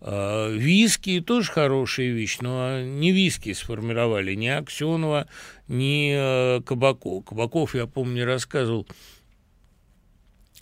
Э, 0.00 0.52
виски 0.52 1.20
тоже 1.20 1.50
хорошая 1.50 2.10
вещь, 2.10 2.38
но 2.40 2.80
не 2.82 3.10
виски 3.10 3.52
сформировали 3.52 4.34
ни 4.34 4.46
Аксенова, 4.46 5.26
ни 5.66 6.12
э, 6.14 6.62
Кабаков. 6.62 7.24
Кабаков, 7.24 7.74
я 7.74 7.86
помню, 7.86 8.24
рассказывал, 8.24 8.86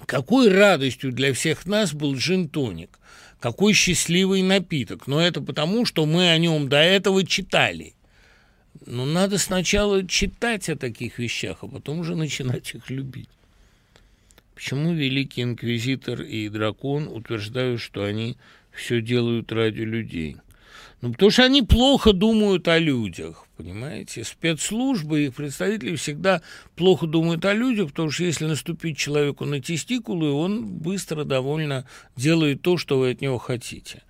какой 0.05 0.49
радостью 0.49 1.13
для 1.13 1.33
всех 1.33 1.65
нас 1.67 1.95
был 1.95 2.15
джин-тоник, 2.15 2.99
какой 3.41 3.73
счастливый 3.73 4.43
напиток. 4.43 5.07
Но 5.07 5.21
это 5.21 5.41
потому, 5.41 5.87
что 5.87 6.05
мы 6.05 6.31
о 6.31 6.39
нем 6.39 6.69
до 6.69 6.79
этого 6.79 7.25
читали. 7.25 7.95
Но 8.85 9.07
надо 9.07 9.39
сначала 9.39 10.07
читать 10.07 10.69
о 10.69 10.77
таких 10.77 11.19
вещах, 11.19 11.59
а 11.63 11.69
потом 11.69 12.01
уже 12.01 12.15
начинать 12.15 12.75
их 12.75 12.91
любить. 12.91 13.31
Почему 14.55 14.93
великий 14.93 15.43
инквизитор 15.43 16.23
и 16.23 16.49
дракон 16.49 17.09
утверждают, 17.09 17.81
что 17.81 18.05
они 18.05 18.37
все 18.71 19.01
делают 19.01 19.53
ради 19.53 19.83
людей? 19.83 20.37
Ну, 21.01 21.13
потому 21.13 21.31
что 21.31 21.45
они 21.45 21.63
плохо 21.63 22.13
думают 22.13 22.69
о 22.69 22.79
людях, 22.79 23.47
понимаете? 23.57 24.25
Спецслужбы, 24.25 25.27
их 25.27 25.35
представители 25.35 25.97
всегда 25.97 26.43
плохо 26.75 27.07
думают 27.07 27.45
о 27.45 27.53
людях, 27.53 27.89
потому 27.89 28.11
что 28.11 28.25
если 28.25 28.47
наступить 28.47 28.97
человеку 28.97 29.45
на 29.45 29.61
тестикулы, 29.61 30.33
он 30.33 30.67
быстро 30.67 31.25
довольно 31.25 31.87
делает 32.17 32.63
то, 32.63 32.79
что 32.79 32.99
вы 32.99 33.11
от 33.11 33.21
него 33.21 33.39
хотите. 33.39 34.03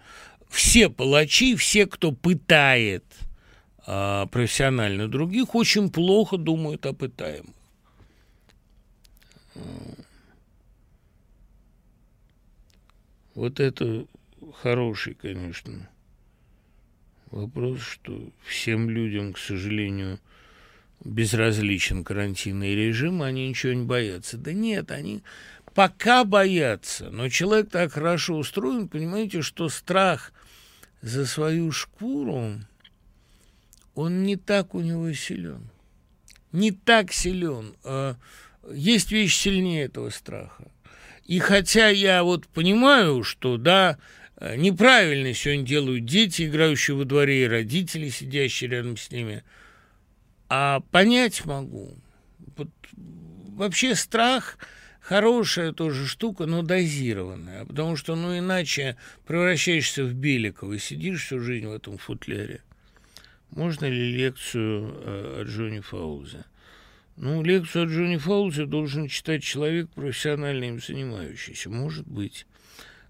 Все 0.49 0.89
палачи, 0.89 1.57
все, 1.57 1.87
кто 1.87 2.13
пытает 2.13 3.05
а, 3.87 4.27
профессионально 4.27 5.09
других, 5.09 5.55
очень 5.55 5.91
плохо 5.91 6.37
думают 6.37 6.87
о 6.87 6.93
пытаемых. 6.93 7.51
Вот 13.35 13.61
это 13.61 14.07
хороший, 14.63 15.15
конечно, 15.15 15.89
вопрос, 17.31 17.81
что 17.81 18.31
всем 18.45 18.91
людям, 18.91 19.33
к 19.33 19.39
сожалению, 19.39 20.19
безразличен 21.05 22.05
карантинный 22.05 22.75
режим, 22.75 23.23
они 23.23 23.49
ничего 23.49 23.73
не 23.73 23.85
боятся. 23.85 24.39
Да 24.39 24.53
нет, 24.53 24.91
они 24.91 25.23
пока 25.75 26.25
боятся, 26.25 27.11
но 27.11 27.29
человек 27.29 27.71
так 27.71 27.93
хорошо 27.93 28.37
устроен, 28.37 28.89
понимаете, 28.89 29.43
что 29.43 29.69
страх 29.69 30.33
за 31.03 31.27
свою 31.27 31.71
шкуру, 31.73 32.55
он 33.95 34.23
не 34.25 34.37
так 34.37 34.75
у 34.75 34.81
него 34.81 35.13
силен. 35.13 35.69
Не 36.53 36.71
так 36.73 37.13
силен. 37.13 37.75
А 37.85 38.17
есть 38.73 39.13
вещь 39.13 39.37
сильнее 39.37 39.85
этого 39.85 40.11
страха. 40.11 40.71
И 41.25 41.39
хотя 41.39 41.89
я 41.89 42.23
вот 42.23 42.47
понимаю, 42.47 43.23
что, 43.23 43.57
да, 43.57 43.99
неправильно 44.41 45.33
сегодня 45.35 45.65
делают 45.65 46.05
дети, 46.05 46.47
играющие 46.47 46.97
во 46.97 47.05
дворе, 47.05 47.45
и 47.45 47.49
родители, 47.49 48.09
сидящие 48.09 48.71
рядом 48.71 48.97
с 48.97 49.11
ними, 49.11 49.43
а 50.49 50.81
понять 50.91 51.45
могу. 51.45 51.95
Вот 52.57 52.69
вообще 53.57 53.95
страх 53.95 54.59
хорошая 55.01 55.73
тоже 55.73 56.07
штука, 56.07 56.47
но 56.47 56.63
дозированная, 56.63 57.65
потому 57.65 57.97
что, 57.97 58.17
ну, 58.17 58.37
иначе 58.37 58.97
превращаешься 59.27 60.05
в 60.05 60.13
Беликова 60.15 60.75
и 60.75 60.79
сидишь 60.79 61.25
всю 61.25 61.41
жизнь 61.41 61.67
в 61.67 61.73
этом 61.73 61.97
футляре. 61.97 62.63
Можно 63.51 63.87
ли 63.87 64.13
лекцию 64.13 64.93
э, 64.95 65.41
о 65.41 65.45
Джонни 65.45 65.81
Фаузе? 65.81 66.45
Ну, 67.17 67.43
лекцию 67.43 67.85
о 67.85 67.87
Джонни 67.87 68.17
Фаулзе 68.17 68.67
должен 68.67 69.09
читать 69.09 69.43
человек, 69.43 69.89
профессионально 69.91 70.65
им 70.65 70.81
занимающийся. 70.81 71.71
Может 71.71 72.07
быть. 72.07 72.47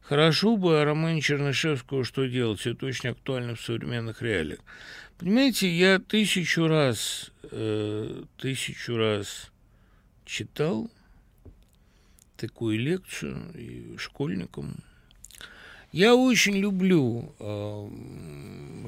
Хорошо 0.09 0.57
бы 0.57 0.81
о 0.81 0.85
романе 0.85 1.21
Чернышевского 1.21 2.05
«Что 2.05 2.27
делать?» 2.27 2.65
Это 2.65 2.87
очень 2.87 3.11
актуально 3.11 3.57
в 3.57 3.61
современных 3.61 4.23
реалиях. 4.23 4.61
Понимаете, 5.19 5.69
я 5.69 5.99
тысячу 5.99 6.69
раз, 6.69 7.33
э, 7.51 8.23
тысячу 8.37 8.97
раз 8.97 9.51
читал 10.25 10.89
такую 12.37 12.79
лекцию 12.79 13.51
и 13.55 13.97
школьникам. 13.99 14.77
Я 15.91 16.15
очень 16.15 16.57
люблю 16.57 17.35
э, 17.41 17.89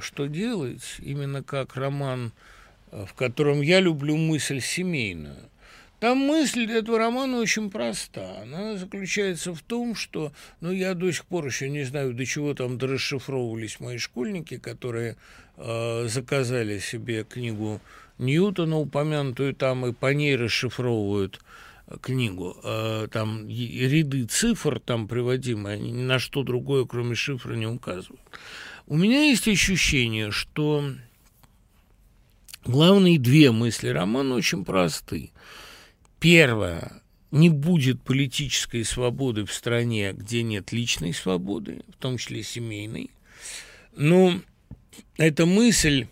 «Что 0.00 0.26
делать?» 0.26 0.98
именно 1.00 1.42
как 1.42 1.74
роман 1.74 2.32
в 2.90 3.14
котором 3.14 3.60
я 3.60 3.80
люблю 3.80 4.16
мысль 4.16 4.60
семейную. 4.60 5.50
Там 6.00 6.18
мысль 6.18 6.70
этого 6.70 6.98
романа 6.98 7.38
очень 7.38 7.70
проста. 7.70 8.42
Она 8.42 8.76
заключается 8.76 9.52
в 9.52 9.62
том, 9.62 9.96
что, 9.96 10.32
ну, 10.60 10.70
я 10.70 10.94
до 10.94 11.10
сих 11.10 11.24
пор 11.24 11.46
еще 11.46 11.68
не 11.68 11.82
знаю, 11.84 12.14
до 12.14 12.24
чего 12.24 12.54
там 12.54 12.78
дорасшифровывались 12.78 13.80
мои 13.80 13.98
школьники, 13.98 14.58
которые 14.58 15.16
э, 15.56 16.06
заказали 16.08 16.78
себе 16.78 17.24
книгу 17.24 17.80
Ньютона, 18.18 18.78
упомянутую 18.78 19.54
там, 19.54 19.86
и 19.86 19.92
по 19.92 20.12
ней 20.12 20.36
расшифровывают 20.36 21.40
книгу. 22.00 22.56
Э, 22.62 23.08
там 23.10 23.48
ряды 23.48 24.24
цифр 24.26 24.78
там 24.78 25.08
приводимые, 25.08 25.74
они 25.74 25.90
ни 25.90 26.02
на 26.02 26.20
что 26.20 26.44
другое, 26.44 26.84
кроме 26.84 27.16
шифра, 27.16 27.54
не 27.54 27.66
указывают. 27.66 28.22
У 28.86 28.96
меня 28.96 29.24
есть 29.24 29.48
ощущение, 29.48 30.30
что 30.30 30.84
Главные 32.68 33.18
две 33.18 33.50
мысли 33.50 33.88
романа 33.88 34.34
очень 34.34 34.62
просты. 34.62 35.30
Первое. 36.20 37.02
Не 37.30 37.50
будет 37.50 38.02
политической 38.02 38.84
свободы 38.84 39.44
в 39.44 39.52
стране, 39.52 40.12
где 40.12 40.42
нет 40.42 40.72
личной 40.72 41.12
свободы, 41.12 41.82
в 41.88 42.00
том 42.00 42.16
числе 42.16 42.42
семейной. 42.42 43.10
Но 43.94 44.40
эта 45.18 45.44
мысль 45.44 46.06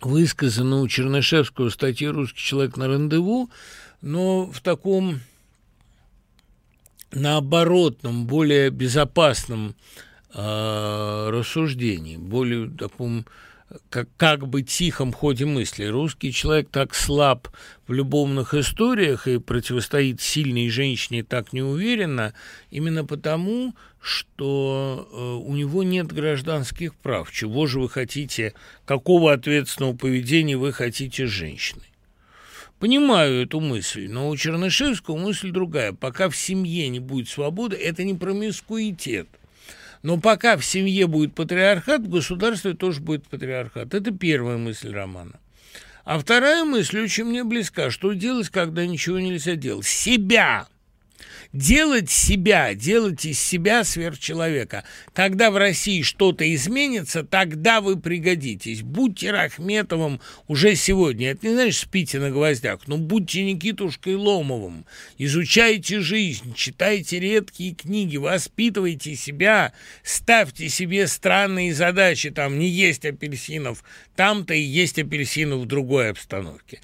высказана 0.00 0.80
у 0.80 0.88
Чернышевского 0.88 1.70
в 1.70 1.74
статье 1.74 2.10
«Русский 2.10 2.40
человек 2.40 2.76
на 2.76 2.88
рандеву», 2.88 3.50
но 4.00 4.46
в 4.46 4.60
таком 4.60 5.20
наоборотном, 7.12 8.26
более 8.26 8.70
безопасном 8.70 9.76
э, 10.34 11.28
рассуждении, 11.30 12.16
более 12.16 12.68
таком 12.70 13.26
как, 13.90 14.08
как 14.16 14.48
бы 14.48 14.62
тихом 14.62 15.12
ходе 15.12 15.44
мысли. 15.44 15.84
Русский 15.84 16.32
человек 16.32 16.68
так 16.70 16.94
слаб 16.94 17.48
в 17.86 17.92
любовных 17.92 18.54
историях 18.54 19.26
и 19.26 19.38
противостоит 19.38 20.20
сильной 20.20 20.68
женщине 20.68 21.22
так 21.22 21.52
неуверенно, 21.52 22.34
именно 22.70 23.04
потому, 23.04 23.74
что 24.00 25.08
э, 25.10 25.46
у 25.46 25.54
него 25.54 25.82
нет 25.82 26.12
гражданских 26.12 26.94
прав. 26.94 27.30
Чего 27.32 27.66
же 27.66 27.80
вы 27.80 27.88
хотите, 27.88 28.54
какого 28.84 29.32
ответственного 29.32 29.96
поведения 29.96 30.56
вы 30.56 30.72
хотите 30.72 31.26
с 31.26 31.30
женщиной? 31.30 31.82
Понимаю 32.78 33.44
эту 33.44 33.60
мысль, 33.60 34.08
но 34.08 34.28
у 34.28 34.36
Чернышевского 34.36 35.16
мысль 35.16 35.52
другая. 35.52 35.92
Пока 35.92 36.28
в 36.28 36.36
семье 36.36 36.88
не 36.88 36.98
будет 36.98 37.28
свободы, 37.28 37.76
это 37.76 38.02
не 38.02 38.14
промискуитет– 38.14 39.28
но 40.02 40.18
пока 40.18 40.56
в 40.56 40.64
семье 40.64 41.06
будет 41.06 41.34
патриархат, 41.34 42.02
в 42.02 42.08
государстве 42.08 42.74
тоже 42.74 43.00
будет 43.00 43.26
патриархат. 43.28 43.94
Это 43.94 44.10
первая 44.10 44.56
мысль 44.56 44.92
романа. 44.92 45.38
А 46.04 46.18
вторая 46.18 46.64
мысль 46.64 47.00
очень 47.00 47.24
мне 47.24 47.44
близка. 47.44 47.90
Что 47.90 48.12
делать, 48.12 48.48
когда 48.48 48.84
ничего 48.84 49.20
нельзя 49.20 49.54
делать? 49.54 49.86
Себя 49.86 50.66
делать 51.52 52.10
себя, 52.10 52.74
делать 52.74 53.24
из 53.24 53.38
себя 53.38 53.84
сверхчеловека. 53.84 54.84
Когда 55.12 55.50
в 55.50 55.56
России 55.56 56.02
что-то 56.02 56.52
изменится, 56.54 57.22
тогда 57.22 57.80
вы 57.80 57.98
пригодитесь. 57.98 58.82
Будьте 58.82 59.30
Рахметовым 59.30 60.20
уже 60.48 60.74
сегодня. 60.76 61.30
Это 61.30 61.46
не 61.46 61.54
значит 61.54 61.80
спите 61.80 62.18
на 62.18 62.30
гвоздях, 62.30 62.80
но 62.86 62.98
будьте 62.98 63.42
Никитушкой 63.42 64.14
Ломовым. 64.14 64.86
Изучайте 65.18 66.00
жизнь, 66.00 66.54
читайте 66.54 67.20
редкие 67.20 67.74
книги, 67.74 68.16
воспитывайте 68.16 69.14
себя, 69.16 69.72
ставьте 70.02 70.68
себе 70.68 71.06
странные 71.06 71.74
задачи. 71.74 72.30
Там 72.30 72.58
не 72.58 72.68
есть 72.68 73.04
апельсинов, 73.04 73.84
там-то 74.16 74.54
и 74.54 74.60
есть 74.60 74.98
апельсинов 74.98 75.60
в 75.60 75.66
другой 75.66 76.10
обстановке. 76.10 76.80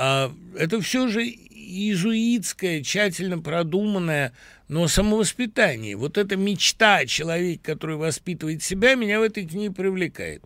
А 0.00 0.32
это 0.56 0.80
все 0.80 1.08
же 1.08 1.24
иезуитское, 1.24 2.84
тщательно 2.84 3.40
продуманное, 3.40 4.32
но 4.68 4.86
самовоспитание. 4.86 5.96
Вот 5.96 6.18
эта 6.18 6.36
мечта 6.36 7.04
человека, 7.04 7.72
который 7.72 7.96
воспитывает 7.96 8.62
себя, 8.62 8.94
меня 8.94 9.18
в 9.18 9.24
этой 9.24 9.44
книге 9.44 9.74
привлекает. 9.74 10.44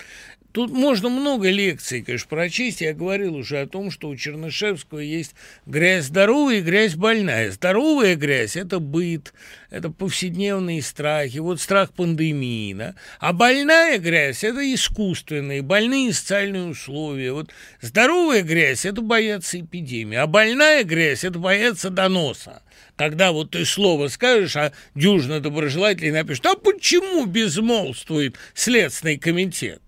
Тут 0.53 0.71
можно 0.71 1.09
много 1.09 1.49
лекций, 1.49 2.03
конечно, 2.03 2.29
прочесть. 2.29 2.83
Я 2.83 2.93
говорил 2.93 3.37
уже 3.37 3.63
о 3.63 3.67
том, 3.67 3.91
что 3.91 4.09
у 4.09 4.17
Чернышевского 4.17 4.99
есть 4.99 5.35
грязь 5.65 6.07
здоровая 6.07 6.57
и 6.57 6.61
грязь 6.61 6.95
больная. 6.95 7.51
Здоровая 7.51 8.17
грязь– 8.17 8.57
это 8.57 8.79
быт, 8.79 9.33
это 9.71 9.89
повседневные 9.89 10.83
страхи, 10.83 11.39
вот 11.39 11.59
страх 11.59 11.95
пандемии. 11.95 12.75
Да? 12.75 12.95
А 13.19 13.33
больная 13.33 13.99
грязь– 13.99 14.45
это 14.45 14.61
искусственные, 14.75 15.63
больные 15.63 16.13
социальные 16.13 16.67
условия. 16.67 17.33
Вот 17.33 17.51
здоровая 17.81 18.43
грязь– 18.43 18.85
это 18.85 19.01
бояться 19.01 19.59
эпидемии, 19.59 20.19
а 20.19 20.27
больная 20.27 20.85
грязь– 20.85 21.25
это 21.25 21.39
бояться 21.39 21.89
доноса 21.89 22.63
когда 22.95 23.33
вот 23.33 23.51
ты 23.51 23.65
слово 23.65 24.09
скажешь, 24.09 24.55
а 24.55 24.73
дюжина 24.95 25.41
доброжелателей 25.41 26.13
напишет, 26.13 26.47
а 26.47 26.55
почему 26.55 27.25
безмолвствует 27.27 28.37
Следственный 28.55 29.19
комитет? 29.19 29.83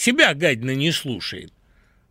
Себя 0.00 0.34
гадина 0.34 0.74
не 0.74 0.92
слушает. 0.92 1.52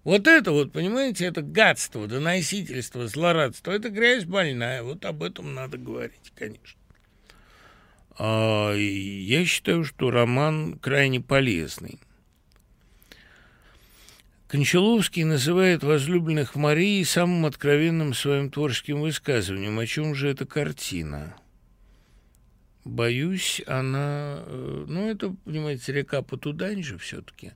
Вот 0.03 0.26
это 0.27 0.51
вот, 0.53 0.72
понимаете, 0.72 1.26
это 1.26 1.41
гадство, 1.41 2.07
доносительство, 2.07 3.07
злорадство, 3.07 3.72
это 3.72 3.89
грязь 3.89 4.23
больная, 4.23 4.81
вот 4.81 5.03
об 5.03 5.22
этом 5.22 5.53
надо 5.53 5.77
говорить, 5.77 6.31
конечно. 6.34 6.80
А, 8.18 8.73
я 8.73 9.45
считаю, 9.45 9.84
что 9.84 10.11
роман 10.11 10.80
крайне 10.80 11.19
полезный. 11.19 11.99
Кончаловский 14.47 15.26
называет 15.26 15.84
возлюбленных 15.84 16.55
Марии 16.55 17.03
самым 17.03 17.45
откровенным 17.45 18.14
своим 18.14 18.49
творческим 18.49 19.01
высказыванием. 19.01 19.77
О 19.77 19.85
чем 19.85 20.15
же 20.15 20.30
эта 20.30 20.45
картина? 20.45 21.35
Боюсь, 22.85 23.61
она... 23.68 24.43
Э, 24.45 24.85
ну, 24.88 25.09
это, 25.09 25.35
понимаете, 25.43 25.91
река 25.91 26.22
Потудань 26.22 26.81
же 26.81 26.97
все-таки. 26.97 27.51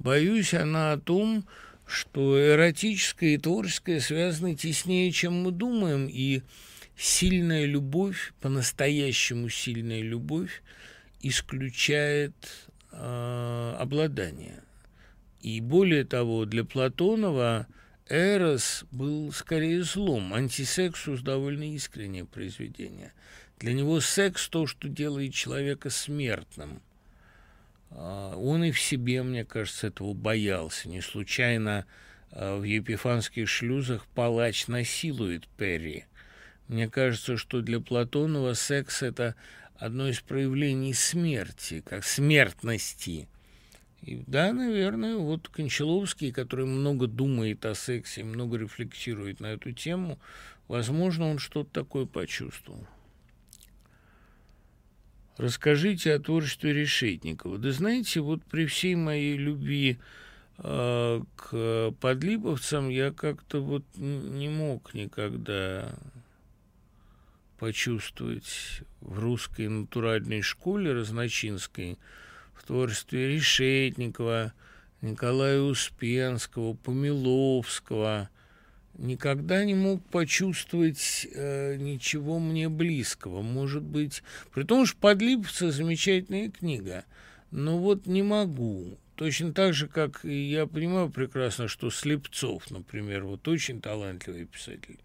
Боюсь, 0.00 0.54
она 0.54 0.92
о 0.92 0.98
том, 0.98 1.46
что 1.86 2.40
эротическое 2.40 3.34
и 3.34 3.38
творческое 3.38 4.00
связаны 4.00 4.56
теснее, 4.56 5.12
чем 5.12 5.42
мы 5.42 5.52
думаем, 5.52 6.08
и 6.10 6.40
сильная 6.96 7.66
любовь, 7.66 8.32
по-настоящему 8.40 9.50
сильная 9.50 10.00
любовь, 10.00 10.62
исключает 11.20 12.32
э, 12.92 13.76
обладание. 13.78 14.62
И 15.42 15.60
более 15.60 16.04
того, 16.04 16.46
для 16.46 16.64
Платонова 16.64 17.66
Эрос 18.08 18.86
был 18.90 19.30
скорее 19.32 19.82
злом, 19.82 20.32
антисексус 20.32 21.20
довольно 21.20 21.74
искреннее 21.74 22.24
произведение. 22.24 23.12
Для 23.58 23.74
него 23.74 24.00
секс 24.00 24.48
то, 24.48 24.66
что 24.66 24.88
делает 24.88 25.34
человека 25.34 25.90
смертным. 25.90 26.80
А, 27.90 28.34
он 28.36 28.64
и 28.64 28.70
в 28.70 28.80
себе, 28.80 29.22
мне 29.22 29.44
кажется, 29.44 29.88
этого 29.88 30.14
боялся. 30.14 30.88
Не 30.88 31.00
случайно 31.00 31.86
а, 32.30 32.58
в 32.58 32.62
епифанских 32.62 33.48
шлюзах 33.48 34.06
палач 34.14 34.66
насилует 34.66 35.48
Перри. 35.48 36.04
Мне 36.68 36.88
кажется, 36.88 37.36
что 37.36 37.60
для 37.60 37.80
Платонова 37.80 38.54
секс– 38.54 39.02
это 39.02 39.34
одно 39.76 40.08
из 40.08 40.20
проявлений 40.20 40.94
смерти, 40.94 41.82
как 41.84 42.04
смертности– 42.04 43.28
и 44.02 44.22
да, 44.26 44.52
наверное, 44.52 45.16
вот 45.16 45.48
Кончаловский, 45.48 46.32
который 46.32 46.64
много 46.64 47.06
думает 47.06 47.66
о 47.66 47.74
сексе, 47.74 48.24
много 48.24 48.56
рефлексирует 48.56 49.40
на 49.40 49.48
эту 49.48 49.72
тему, 49.72 50.18
возможно, 50.68 51.30
он 51.30 51.38
что-то 51.38 51.70
такое 51.70 52.06
почувствовал. 52.06 52.86
Расскажите 55.40 56.14
о 56.14 56.18
творчестве 56.18 56.72
Решетникова. 56.72 57.58
Да 57.58 57.72
знаете, 57.72 58.20
вот 58.20 58.44
при 58.44 58.66
всей 58.66 58.94
моей 58.94 59.36
любви 59.36 59.98
э, 60.58 61.22
к 61.36 61.94
подлиповцам 62.00 62.88
я 62.88 63.10
как-то 63.10 63.60
вот 63.60 63.84
не 63.96 64.48
мог 64.48 64.94
никогда 64.94 65.94
почувствовать 67.58 68.82
в 69.00 69.18
русской 69.18 69.68
натуральной 69.68 70.42
школе 70.42 70.92
разночинской– 70.92 71.98
в 72.60 72.66
творчестве 72.66 73.28
Решетникова, 73.34 74.52
Николая 75.00 75.60
Успенского, 75.60 76.74
Помиловского, 76.74 78.28
никогда 78.94 79.64
не 79.64 79.74
мог 79.74 80.02
почувствовать 80.06 81.26
э, 81.32 81.76
ничего 81.76 82.38
мне 82.38 82.68
близкого. 82.68 83.42
Может 83.42 83.82
быть, 83.82 84.22
при 84.54 84.64
том, 84.64 84.86
что 84.86 84.98
«Подлиповцы»– 84.98 85.70
замечательная 85.72 86.50
книга, 86.50 87.04
но 87.50 87.78
вот 87.78 88.06
не 88.06 88.22
могу. 88.22 88.98
Точно 89.16 89.52
так 89.52 89.74
же, 89.74 89.86
как 89.86 90.24
и 90.24 90.50
я 90.50 90.66
понимаю 90.66 91.10
прекрасно, 91.10 91.68
что 91.68 91.90
Слепцов, 91.90 92.70
например, 92.70 93.24
вот 93.24 93.46
очень 93.48 93.80
талантливый 93.80 94.46
писатель, 94.46 94.98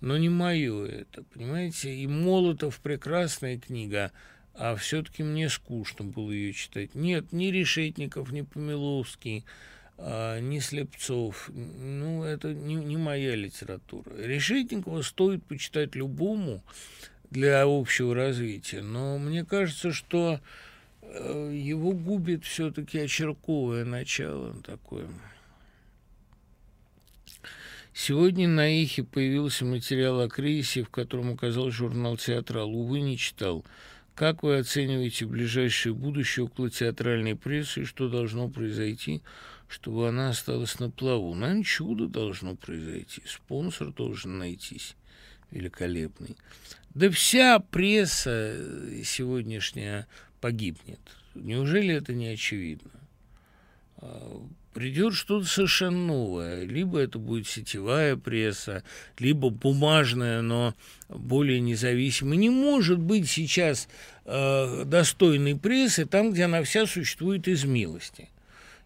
но 0.00 0.18
не 0.18 0.28
мое 0.28 0.86
это, 0.86 1.22
понимаете? 1.22 1.94
И 1.94 2.06
Молотов– 2.06 2.80
прекрасная 2.82 3.58
книга– 3.58 4.12
а 4.58 4.74
все-таки 4.76 5.22
мне 5.22 5.48
скучно 5.48 6.04
было 6.04 6.30
ее 6.30 6.52
читать. 6.52 6.94
Нет, 6.94 7.32
ни 7.32 7.46
Решетников, 7.46 8.32
ни 8.32 8.40
Помиловский, 8.40 9.44
а, 9.98 10.40
ни 10.40 10.58
Слепцов. 10.58 11.50
Ну, 11.52 12.22
это 12.22 12.52
не, 12.52 12.74
не 12.74 12.96
моя 12.96 13.34
литература. 13.34 14.12
Решетникова 14.16 15.02
стоит 15.02 15.44
почитать 15.44 15.94
любому 15.94 16.62
для 17.30 17.62
общего 17.66 18.14
развития, 18.14 18.82
но 18.82 19.18
мне 19.18 19.44
кажется, 19.44 19.92
что 19.92 20.40
э, 21.02 21.52
его 21.54 21.92
губит 21.92 22.44
все-таки 22.44 22.98
очерковое 22.98 23.84
начало 23.84 24.54
такое. 24.62 25.08
Сегодня 27.98 28.46
на 28.46 28.68
Ихе 28.68 29.04
появился 29.04 29.64
материал 29.64 30.20
о 30.20 30.28
кризисе, 30.28 30.82
в 30.82 30.90
котором 30.90 31.30
указал 31.30 31.70
журнал 31.70 32.18
«Театрал». 32.18 32.70
Увы, 32.70 33.00
не 33.00 33.16
читал. 33.16 33.64
Как 34.14 34.42
вы 34.42 34.58
оцениваете 34.58 35.24
ближайшее 35.24 35.94
будущее 35.94 36.44
около 36.44 36.68
театральной 36.68 37.36
прессы 37.36 37.82
и 37.82 37.84
что 37.86 38.10
должно 38.10 38.50
произойти, 38.50 39.22
чтобы 39.68 40.08
она 40.08 40.30
осталась 40.30 40.78
на 40.78 40.90
плаву? 40.90 41.34
Наверное, 41.34 41.64
чудо 41.64 42.06
должно 42.06 42.54
произойти. 42.56 43.22
Спонсор 43.26 43.92
должен 43.92 44.38
найтись 44.38 44.96
великолепный. 45.50 46.36
Да 46.94 47.10
вся 47.10 47.58
пресса 47.58 48.56
сегодняшняя 49.04 50.06
погибнет. 50.40 51.00
Неужели 51.34 51.94
это 51.94 52.14
не 52.14 52.28
очевидно? 52.28 52.90
А, 53.98 54.42
придет 54.72 55.14
что-то 55.14 55.46
совершенно 55.46 55.98
новое. 55.98 56.64
Либо 56.64 56.98
это 56.98 57.18
будет 57.18 57.46
сетевая 57.46 58.16
пресса, 58.16 58.82
либо 59.18 59.50
бумажная, 59.50 60.42
но 60.42 60.74
более 61.08 61.60
независимая. 61.60 62.38
Не 62.38 62.50
может 62.50 62.98
быть 62.98 63.28
сейчас 63.28 63.88
э, 64.24 64.84
достойной 64.84 65.56
прессы 65.56 66.06
там, 66.06 66.32
где 66.32 66.44
она 66.44 66.62
вся 66.62 66.86
существует 66.86 67.48
из 67.48 67.64
милости 67.64 68.30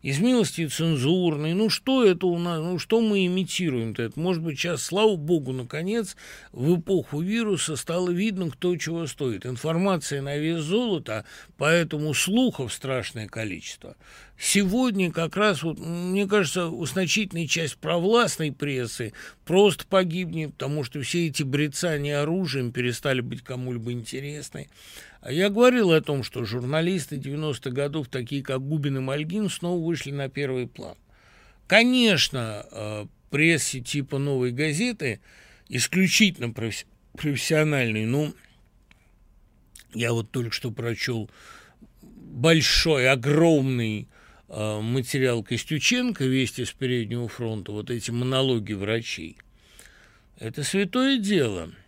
из 0.02 0.18
милости 0.18 0.66
цензурной. 0.66 1.55
Ну, 1.55 1.68
что 1.68 2.05
это 2.05 2.27
у 2.27 2.39
нас, 2.39 2.60
ну, 2.60 2.78
что 2.78 3.01
мы 3.01 3.27
имитируем-то? 3.27 4.02
Это, 4.02 4.18
может 4.18 4.43
быть, 4.43 4.59
сейчас, 4.59 4.82
слава 4.82 5.16
богу, 5.16 5.52
наконец, 5.52 6.16
в 6.52 6.78
эпоху 6.78 7.20
вируса 7.20 7.77
стало 7.77 8.10
видно, 8.10 8.51
кто 8.51 8.77
чего 8.77 9.06
стоит. 9.06 9.47
Информация 9.47 10.22
на 10.22 10.36
вес 10.36 10.62
золота, 10.62 11.24
поэтому 11.56 12.14
слухов 12.14 12.72
страшное 12.72 13.28
количество. 13.28 13.97
Сегодня 14.39 15.12
как 15.12 15.36
раз, 15.36 15.62
вот, 15.62 15.78
мне 15.78 16.27
кажется, 16.27 16.70
значительная 16.86 17.47
часть 17.47 17.77
провластной 17.77 18.52
прессы 18.52 19.12
просто 19.44 19.86
погибнет, 19.86 20.52
потому 20.52 20.82
что 20.82 21.02
все 21.02 21.27
эти 21.27 21.43
брецания 21.43 22.22
оружием 22.22 22.72
перестали 22.72 23.20
быть 23.20 23.43
кому-либо 23.43 23.93
интересны. 23.93 24.68
Я 25.28 25.51
говорил 25.51 25.92
о 25.92 26.01
том, 26.01 26.22
что 26.22 26.44
журналисты 26.44 27.16
90-х 27.16 27.70
годов, 27.70 28.09
такие 28.09 28.42
как 28.42 28.66
Губин 28.66 28.97
и 28.97 29.01
Мальгин, 29.01 29.51
снова 29.51 29.84
вышли 29.84 30.12
на 30.12 30.30
первый 30.30 30.66
план. 30.66 30.97
Конечно, 31.66 32.64
э, 32.70 33.06
прессе 33.28 33.80
типа 33.80 34.18
«Новой 34.18 34.51
газеты» 34.51 35.20
исключительно 35.68 36.55
профессиональный, 37.12 38.06
ну, 38.06 38.34
я 39.92 40.12
вот 40.12 40.30
только 40.30 40.52
что 40.52 40.70
прочел 40.70 41.30
большой, 42.01 43.09
огромный 43.09 44.09
э, 44.48 44.80
материал 44.80 45.42
Костюченко 45.42 46.24
«Вести 46.24 46.64
с 46.64 46.72
переднего 46.72 47.28
фронта», 47.28 47.72
вот 47.72 47.90
эти 47.90 48.10
монологи 48.10 48.72
врачей. 48.72 49.36
Это 50.38 50.64
святое 50.64 51.18
дело– 51.18 51.70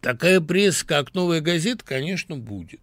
Такая 0.00 0.40
пресса, 0.40 0.86
как 0.86 1.14
«Новая 1.14 1.40
газета», 1.40 1.84
конечно, 1.84 2.36
будет. 2.36 2.80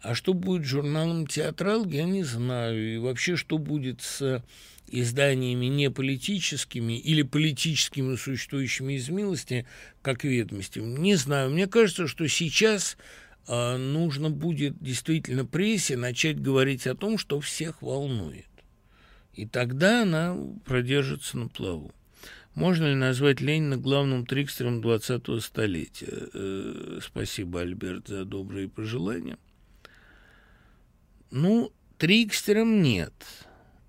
А 0.00 0.14
что 0.14 0.34
будет 0.34 0.64
с 0.64 0.70
журналом 0.70 1.26
«Театрал», 1.26 1.86
я 1.86 2.04
не 2.04 2.22
знаю. 2.22 2.94
И 2.94 2.98
вообще, 2.98 3.36
что 3.36 3.58
будет 3.58 4.02
с 4.02 4.42
изданиями 4.88 5.66
не 5.66 5.90
политическими 5.90 6.98
или 6.98 7.22
политическими, 7.22 8.16
существующими 8.16 8.94
из 8.94 9.08
милости, 9.08 9.66
как 10.02 10.24
ведомости, 10.24 10.78
не 10.78 11.16
знаю. 11.16 11.50
Мне 11.50 11.66
кажется, 11.66 12.06
что 12.06 12.28
сейчас 12.28 12.96
э, 13.48 13.76
нужно 13.76 14.30
будет 14.30 14.80
действительно 14.80 15.44
прессе 15.44 15.96
начать 15.96 16.40
говорить 16.40 16.86
о 16.86 16.94
том, 16.94 17.18
что 17.18 17.40
всех 17.40 17.82
волнует. 17.82 18.46
И 19.34 19.46
тогда 19.46 20.02
она 20.02 20.36
продержится 20.64 21.36
на 21.36 21.48
плаву. 21.48 21.92
Можно 22.56 22.86
ли 22.86 22.94
назвать 22.94 23.42
Ленина 23.42 23.76
главным 23.76 24.24
трикстером 24.24 24.80
20-го 24.80 25.40
столетия? 25.40 26.30
Э, 26.32 27.00
спасибо, 27.02 27.60
Альберт, 27.60 28.08
за 28.08 28.24
добрые 28.24 28.66
пожелания. 28.66 29.36
Ну, 31.30 31.70
трикстером 31.98 32.80
нет, 32.80 33.12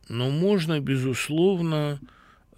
но 0.09 0.29
можно, 0.29 0.81
безусловно, 0.81 2.01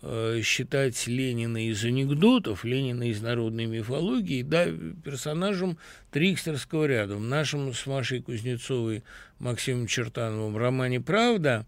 э, 0.02 0.42
считать 0.44 1.06
Ленина 1.06 1.68
из 1.70 1.86
анекдотов, 1.86 2.66
Ленина 2.66 3.08
из 3.12 3.22
народной 3.22 3.68
мифологии, 3.68 4.42
да, 4.42 4.66
персонажем 5.06 5.78
трикстерского 6.10 6.86
ряда. 6.86 7.18
В 7.18 7.22
нашем 7.22 7.72
с 7.72 7.86
Машей 7.86 8.24
Кузнецовой, 8.24 9.04
Максимом 9.38 9.86
Чертановым 9.86 10.58
романе 10.58 11.02
«Правда» 11.02 11.68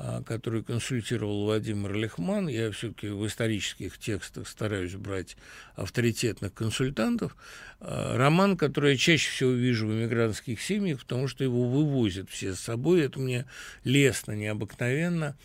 а, 0.00 0.22
который 0.22 0.62
консультировал 0.62 1.42
Владимир 1.42 1.92
Лехман. 1.92 2.46
Я 2.46 2.70
все-таки 2.70 3.08
в 3.08 3.26
исторических 3.26 3.98
текстах 3.98 4.46
стараюсь 4.46 4.94
брать 4.94 5.36
авторитетных 5.74 6.54
консультантов. 6.54 7.34
А, 7.80 8.16
роман, 8.16 8.56
который 8.56 8.92
я 8.92 8.96
чаще 8.96 9.28
всего 9.28 9.50
вижу 9.50 9.88
в 9.88 9.90
эмигрантских 9.90 10.62
семьях, 10.62 11.00
потому 11.00 11.26
что 11.26 11.42
его 11.42 11.68
вывозят 11.68 12.30
все 12.30 12.54
с 12.54 12.60
собой. 12.60 13.00
Это 13.00 13.18
мне 13.18 13.46
лестно, 13.82 14.36
необыкновенно. 14.36 15.36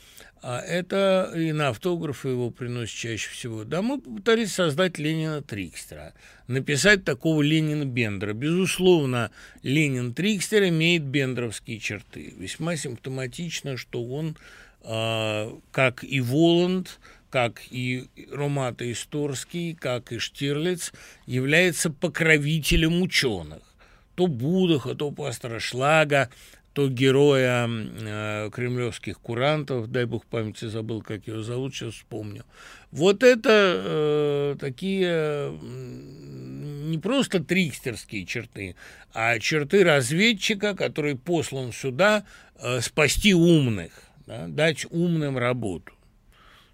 А 0.43 0.59
это 0.59 1.31
и 1.35 1.51
на 1.51 1.69
автографы 1.69 2.27
его 2.27 2.51
приносят 2.51 2.95
чаще 2.95 3.31
всего. 3.31 3.63
Да, 3.63 3.81
мы 3.81 3.99
попытались 4.01 4.53
создать 4.53 4.99
Ленина 4.99 5.41
Трикстера, 5.41 6.13
написать 6.47 7.03
такого 7.03 7.41
Ленина 7.41 7.85
Бендера. 7.85 8.33
Безусловно, 8.33 9.31
Ленин 9.61 10.13
Трикстер 10.13 10.67
имеет 10.69 11.03
бендеровские 11.03 11.79
черты. 11.79 12.33
Весьма 12.37 12.75
симптоматично, 12.75 13.77
что 13.77 14.03
он, 14.03 14.35
э, 14.83 15.51
как 15.71 16.03
и 16.03 16.21
Воланд, 16.21 16.99
как 17.29 17.61
и 17.69 18.05
Ромата 18.31 18.91
Исторский, 18.91 19.73
как 19.73 20.11
и 20.11 20.19
Штирлиц, 20.19 20.93
является 21.25 21.89
покровителем 21.89 23.01
ученых 23.01 23.61
то 24.15 24.27
Будаха, 24.27 24.95
то 24.95 25.11
пастора 25.11 25.59
Шлага, 25.59 26.29
то 26.73 26.87
героя 26.89 27.67
э, 27.69 28.49
кремлевских 28.51 29.19
курантов, 29.19 29.91
дай 29.91 30.05
бог 30.05 30.25
памяти 30.25 30.65
забыл, 30.65 31.01
как 31.01 31.27
его 31.27 31.43
зовут, 31.43 31.75
сейчас 31.75 31.93
вспомню. 31.93 32.43
Вот 32.91 33.23
это 33.23 33.49
э, 33.49 34.55
такие 34.59 35.53
не 36.93 36.99
просто 36.99 37.43
трикстерские 37.43 38.23
черты, 38.23 38.75
а 39.13 39.39
черты 39.39 39.83
разведчика, 39.83 40.75
который 40.75 41.15
послан 41.15 41.73
сюда 41.73 42.23
э, 42.59 42.81
спасти 42.81 43.33
умных, 43.33 43.91
да, 44.27 44.47
дать 44.47 44.85
умным 44.91 45.39
работу. 45.39 45.91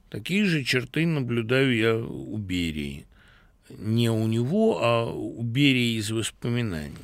Такие 0.09 0.43
же 0.43 0.65
черты 0.65 1.05
наблюдаю 1.05 1.73
я 1.73 1.95
у 1.95 2.37
Берии. 2.37 3.05
Не 3.69 4.09
у 4.09 4.27
него, 4.27 4.79
а 4.83 5.05
у 5.05 5.41
Берии 5.41 5.97
из 5.97 6.11
воспоминаний. 6.11 6.95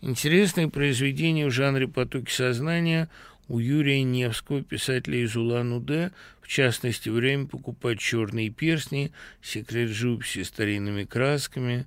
Интересные 0.00 0.68
произведения 0.68 1.46
в 1.46 1.52
жанре 1.52 1.86
«Потоки 1.86 2.32
сознания» 2.32 3.08
у 3.48 3.58
Юрия 3.58 4.02
Невского, 4.02 4.62
писателя 4.62 5.22
из 5.22 5.34
Улан-Удэ, 5.36 6.12
в 6.42 6.48
частности, 6.48 7.08
«Время 7.08 7.46
покупать 7.46 7.98
черные 7.98 8.50
перстни», 8.50 9.12
«Секрет 9.42 9.90
живописи 9.90 10.42
старинными 10.42 11.04
красками». 11.04 11.86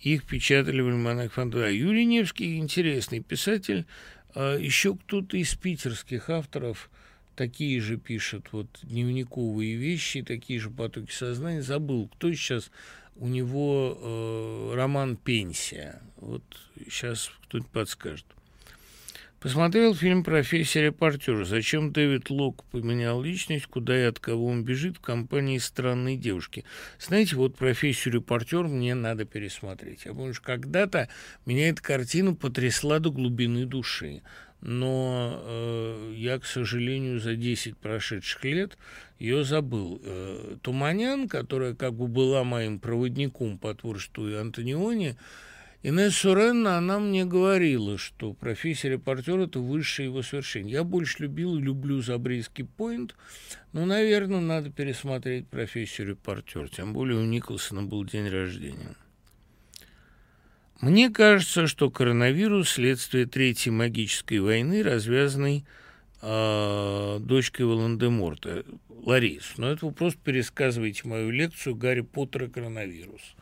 Их 0.00 0.24
печатали 0.24 0.80
в 0.80 0.88
альманах 0.88 1.32
Фонда. 1.32 1.70
Юрий 1.70 2.06
Невский 2.06 2.58
интересный 2.58 3.20
писатель. 3.20 3.84
А 4.34 4.56
еще 4.56 4.96
кто-то 4.96 5.36
из 5.36 5.54
питерских 5.54 6.30
авторов 6.30 6.88
такие 7.36 7.80
же 7.80 7.98
пишет 7.98 8.46
вот 8.52 8.66
дневниковые 8.82 9.74
вещи, 9.74 10.22
такие 10.22 10.58
же 10.58 10.70
потоки 10.70 11.12
сознания. 11.12 11.60
Забыл, 11.60 12.08
кто 12.08 12.32
сейчас 12.32 12.70
у 13.16 13.28
него 13.28 13.98
э, 14.00 14.74
роман 14.74 15.16
«Пенсия». 15.16 16.00
Вот 16.16 16.44
сейчас 16.88 17.30
кто-нибудь 17.44 17.70
подскажет. 17.70 18.26
Посмотрел 19.40 19.94
фильм 19.94 20.22
«Профессия 20.22 20.82
репортера». 20.82 21.46
Зачем 21.46 21.92
Дэвид 21.94 22.28
Лок 22.28 22.62
поменял 22.64 23.22
личность, 23.22 23.64
куда 23.64 23.98
и 23.98 24.02
от 24.02 24.18
кого 24.18 24.48
он 24.48 24.64
бежит 24.64 24.98
в 24.98 25.00
компании 25.00 25.56
странной 25.56 26.18
девушки. 26.18 26.66
Знаете, 26.98 27.36
вот 27.36 27.56
профессию 27.56 28.12
репортер 28.12 28.64
мне 28.64 28.94
надо 28.94 29.24
пересмотреть. 29.24 30.04
Я 30.04 30.12
помню, 30.12 30.34
что 30.34 30.44
когда-то 30.44 31.08
меня 31.46 31.70
эта 31.70 31.82
картина 31.82 32.34
потрясла 32.34 32.98
до 32.98 33.10
глубины 33.10 33.64
души 33.64 34.20
но 34.62 35.40
э, 35.42 36.12
я, 36.18 36.38
к 36.38 36.44
сожалению, 36.44 37.18
за 37.18 37.34
10 37.34 37.78
прошедших 37.78 38.44
лет 38.44 38.76
ее 39.18 39.42
забыл. 39.42 40.02
Э, 40.04 40.56
Туманян, 40.60 41.28
которая 41.28 41.74
как 41.74 41.94
бы 41.94 42.08
была 42.08 42.44
моим 42.44 42.78
проводником 42.78 43.56
по 43.56 43.72
творчеству 43.74 44.38
Антониони, 44.38 45.16
Инесса 45.82 46.18
Суренна, 46.18 46.76
она 46.76 46.98
мне 46.98 47.24
говорила, 47.24 47.96
что 47.96 48.34
профессия 48.34 48.90
репортера– 48.90 49.44
это 49.46 49.60
высшее 49.60 50.08
его 50.08 50.22
свершение. 50.22 50.74
Я 50.74 50.84
больше 50.84 51.22
любил 51.22 51.56
и 51.56 51.62
люблю 51.62 52.02
Забрийский 52.02 52.64
поинт, 52.64 53.16
но, 53.72 53.86
наверное, 53.86 54.40
надо 54.40 54.70
пересмотреть 54.70 55.48
профессию 55.48 56.08
репортера. 56.08 56.68
Тем 56.68 56.92
более 56.92 57.18
у 57.18 57.24
Николсона 57.24 57.82
был 57.82 58.04
день 58.04 58.28
рождения. 58.28 58.94
Мне 60.82 61.08
кажется, 61.08 61.66
что 61.66 61.90
коронавирус– 61.90 62.68
следствие 62.70 63.24
Третьей 63.24 63.72
магической 63.72 64.40
войны, 64.40 64.82
развязанной 64.82 65.64
э, 66.20 67.18
дочкой 67.20 67.64
Волан-де-Морта, 67.64 68.64
Ларис. 68.88 69.54
Но 69.56 69.70
это 69.70 69.86
вы 69.86 69.92
просто 69.92 70.20
пересказываете 70.22 71.08
мою 71.08 71.30
лекцию 71.30 71.74
«Гарри 71.74 72.02
Поттер 72.02 72.44
и 72.44 72.48
коронавирус». 72.48 73.34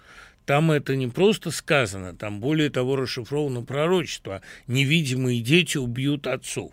Там 0.49 0.71
это 0.71 0.97
не 0.97 1.09
просто 1.09 1.51
сказано, 1.51 2.17
там 2.17 2.41
более 2.41 2.71
того 2.71 2.97
расшифровано 2.97 3.65
пророчество. 3.65 4.41
Невидимые 4.67 5.43
дети 5.43 5.77
убьют 5.77 6.27
отцов. 6.27 6.73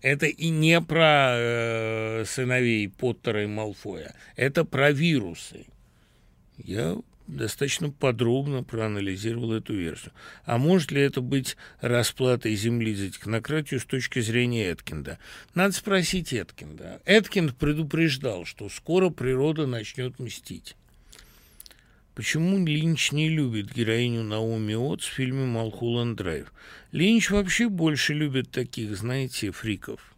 Это 0.00 0.24
и 0.24 0.48
не 0.48 0.80
про 0.80 1.34
э, 1.36 2.24
сыновей 2.26 2.88
Поттера 2.88 3.42
и 3.42 3.46
Малфоя, 3.46 4.14
это 4.36 4.64
про 4.64 4.90
вирусы. 4.90 5.66
Я 6.56 6.96
достаточно 7.26 7.90
подробно 7.90 8.62
проанализировал 8.62 9.52
эту 9.52 9.74
версию. 9.74 10.14
А 10.46 10.56
может 10.56 10.90
ли 10.90 11.02
это 11.02 11.20
быть 11.20 11.58
расплатой 11.82 12.54
земли 12.54 12.94
за 12.94 13.10
технократию 13.10 13.80
с 13.80 13.84
точки 13.84 14.20
зрения 14.20 14.70
Эткинда? 14.70 15.18
Надо 15.54 15.74
спросить 15.74 16.32
Эткинда. 16.32 17.02
Эткинд 17.04 17.54
предупреждал, 17.54 18.46
что 18.46 18.70
скоро 18.70 19.10
природа 19.10 19.66
начнет 19.66 20.18
мстить. 20.18 20.74
Почему 22.14 22.64
Линч 22.64 23.12
не 23.12 23.28
любит 23.28 23.72
героиню 23.72 24.22
Наоми 24.22 24.74
Отс 24.74 25.04
в 25.04 25.12
фильме 25.12 25.44
«Малхолланд 25.44 26.16
Драйв»? 26.16 26.52
Линч 26.92 27.30
вообще 27.30 27.68
больше 27.68 28.14
любит 28.14 28.50
таких, 28.50 28.96
знаете, 28.96 29.50
фриков– 29.50 30.00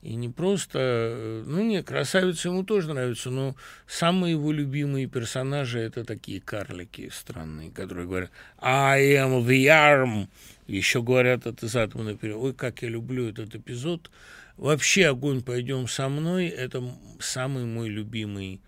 и 0.00 0.14
не 0.14 0.28
просто... 0.28 0.78
Э, 0.80 1.44
ну, 1.44 1.62
нет, 1.62 1.86
красавица 1.86 2.48
ему 2.48 2.62
тоже 2.62 2.92
нравится, 2.92 3.30
но 3.30 3.56
самые 3.88 4.32
его 4.32 4.52
любимые 4.52 5.08
персонажи– 5.08 5.78
это 5.80 6.04
такие 6.04 6.40
карлики 6.40 7.10
странные, 7.12 7.70
которые 7.72 8.06
говорят 8.06 8.30
«I 8.58 9.16
am 9.16 9.44
the 9.44 9.64
arm», 9.66 10.28
еще 10.68 11.02
говорят 11.02 11.46
это 11.46 11.66
из 11.66 11.74
атома 11.74 12.04
наперед. 12.04 12.36
Ой, 12.36 12.54
как 12.54 12.82
я 12.82 12.88
люблю 12.88 13.28
этот 13.28 13.56
эпизод. 13.56 14.10
Вообще 14.56 15.06
«Огонь, 15.06 15.42
пойдем 15.42 15.88
со 15.88 16.08
мной»– 16.08 16.46
это 16.46 16.82
самый 17.18 17.64
мой 17.64 17.88
любимый 17.88 18.60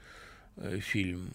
э, 0.56 0.80
фильм 0.80 1.30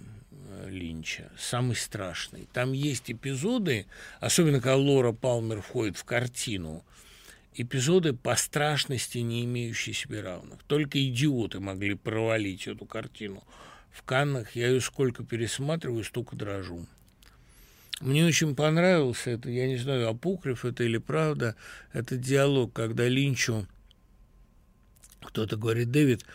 Линча, 0.67 1.31
самый 1.37 1.75
страшный. 1.75 2.47
Там 2.53 2.73
есть 2.73 3.11
эпизоды, 3.11 3.85
особенно 4.19 4.59
когда 4.59 4.77
Лора 4.77 5.11
Палмер 5.11 5.61
входит 5.61 5.97
в 5.97 6.03
картину– 6.03 6.83
эпизоды 7.55 8.13
по 8.13 8.35
страшности, 8.35 9.19
не 9.19 9.45
имеющие 9.45 9.93
себе 9.93 10.21
равных. 10.21 10.59
Только 10.63 11.03
идиоты 11.07 11.59
могли 11.59 11.95
провалить 11.95 12.67
эту 12.67 12.85
картину. 12.85 13.43
В 13.91 14.03
Каннах 14.03 14.55
я 14.55 14.67
ее 14.67 14.81
сколько 14.81 15.23
пересматриваю, 15.23 16.03
столько 16.03 16.35
дрожу. 16.35 16.85
Мне 18.01 18.25
очень 18.25 18.55
понравился 18.55 19.31
это, 19.31 19.49
я 19.49 19.67
не 19.67 19.77
знаю, 19.77 20.09
апокриф 20.09 20.65
это 20.65 20.83
или 20.83 20.97
правда, 20.97 21.55
этот 21.93 22.19
диалог, 22.19 22.73
когда 22.73 23.07
Линчу 23.07 23.65
кто-то 25.21 25.55
говорит, 25.55 25.91
Дэвид, 25.91 26.25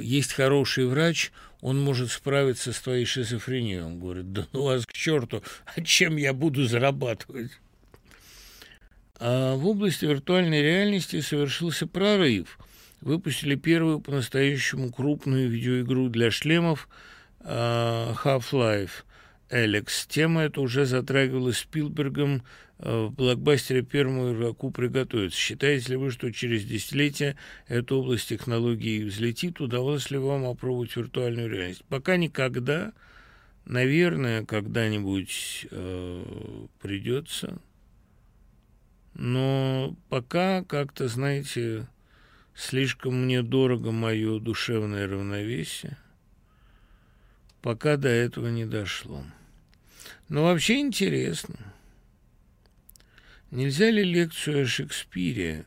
есть 0.00 0.32
хороший 0.32 0.86
врач, 0.86 1.30
он 1.60 1.80
может 1.80 2.10
справиться 2.10 2.72
с 2.72 2.80
твоей 2.80 3.04
шизофренией. 3.04 3.82
Он 3.82 3.98
говорит, 3.98 4.32
да 4.32 4.46
ну 4.52 4.64
вас 4.64 4.86
к 4.86 4.92
черту, 4.92 5.42
а 5.66 5.82
чем 5.82 6.16
я 6.16 6.32
буду 6.32 6.66
зарабатывать? 6.66 7.50
А 9.20 9.56
в 9.56 9.66
области 9.66 10.04
виртуальной 10.04 10.62
реальности 10.62 11.20
совершился 11.20 11.86
прорыв. 11.86 12.58
Выпустили 13.00 13.54
первую 13.54 14.00
по-настоящему 14.00 14.92
крупную 14.92 15.48
видеоигру 15.48 16.08
для 16.08 16.30
шлемов 16.30 16.88
а, 17.40 18.14
Half-Life 18.24 19.04
Alex. 19.50 20.06
Тема 20.08 20.42
эта 20.42 20.60
уже 20.60 20.86
затрагивалась 20.86 21.58
Спилбергом 21.58 22.42
а, 22.78 23.06
в 23.06 23.12
блокбастере 23.12 23.82
«Первому 23.82 24.34
игроку 24.34 24.70
приготовиться». 24.70 25.38
Считаете 25.38 25.92
ли 25.92 25.96
вы, 25.96 26.10
что 26.10 26.30
через 26.32 26.64
десятилетия 26.64 27.36
эта 27.66 27.94
область 27.94 28.28
технологий 28.28 29.04
взлетит? 29.04 29.60
Удавалось 29.60 30.10
ли 30.10 30.18
вам 30.18 30.44
опробовать 30.44 30.94
виртуальную 30.96 31.50
реальность? 31.50 31.84
Пока 31.88 32.16
никогда. 32.16 32.92
Наверное, 33.64 34.46
когда-нибудь 34.46 35.66
э, 35.70 36.24
придется 36.80 37.58
но 39.18 39.96
пока 40.08 40.62
как-то, 40.62 41.08
знаете, 41.08 41.88
слишком 42.54 43.24
мне 43.24 43.42
дорого 43.42 43.90
мое 43.90 44.38
душевное 44.38 45.08
равновесие. 45.08 45.98
Пока 47.60 47.96
до 47.96 48.08
этого 48.08 48.46
не 48.46 48.64
дошло. 48.64 49.24
Но 50.28 50.44
вообще 50.44 50.80
интересно. 50.80 51.56
Нельзя 53.50 53.90
ли 53.90 54.04
лекцию 54.04 54.64
о 54.64 54.66
Шекспире 54.66 55.64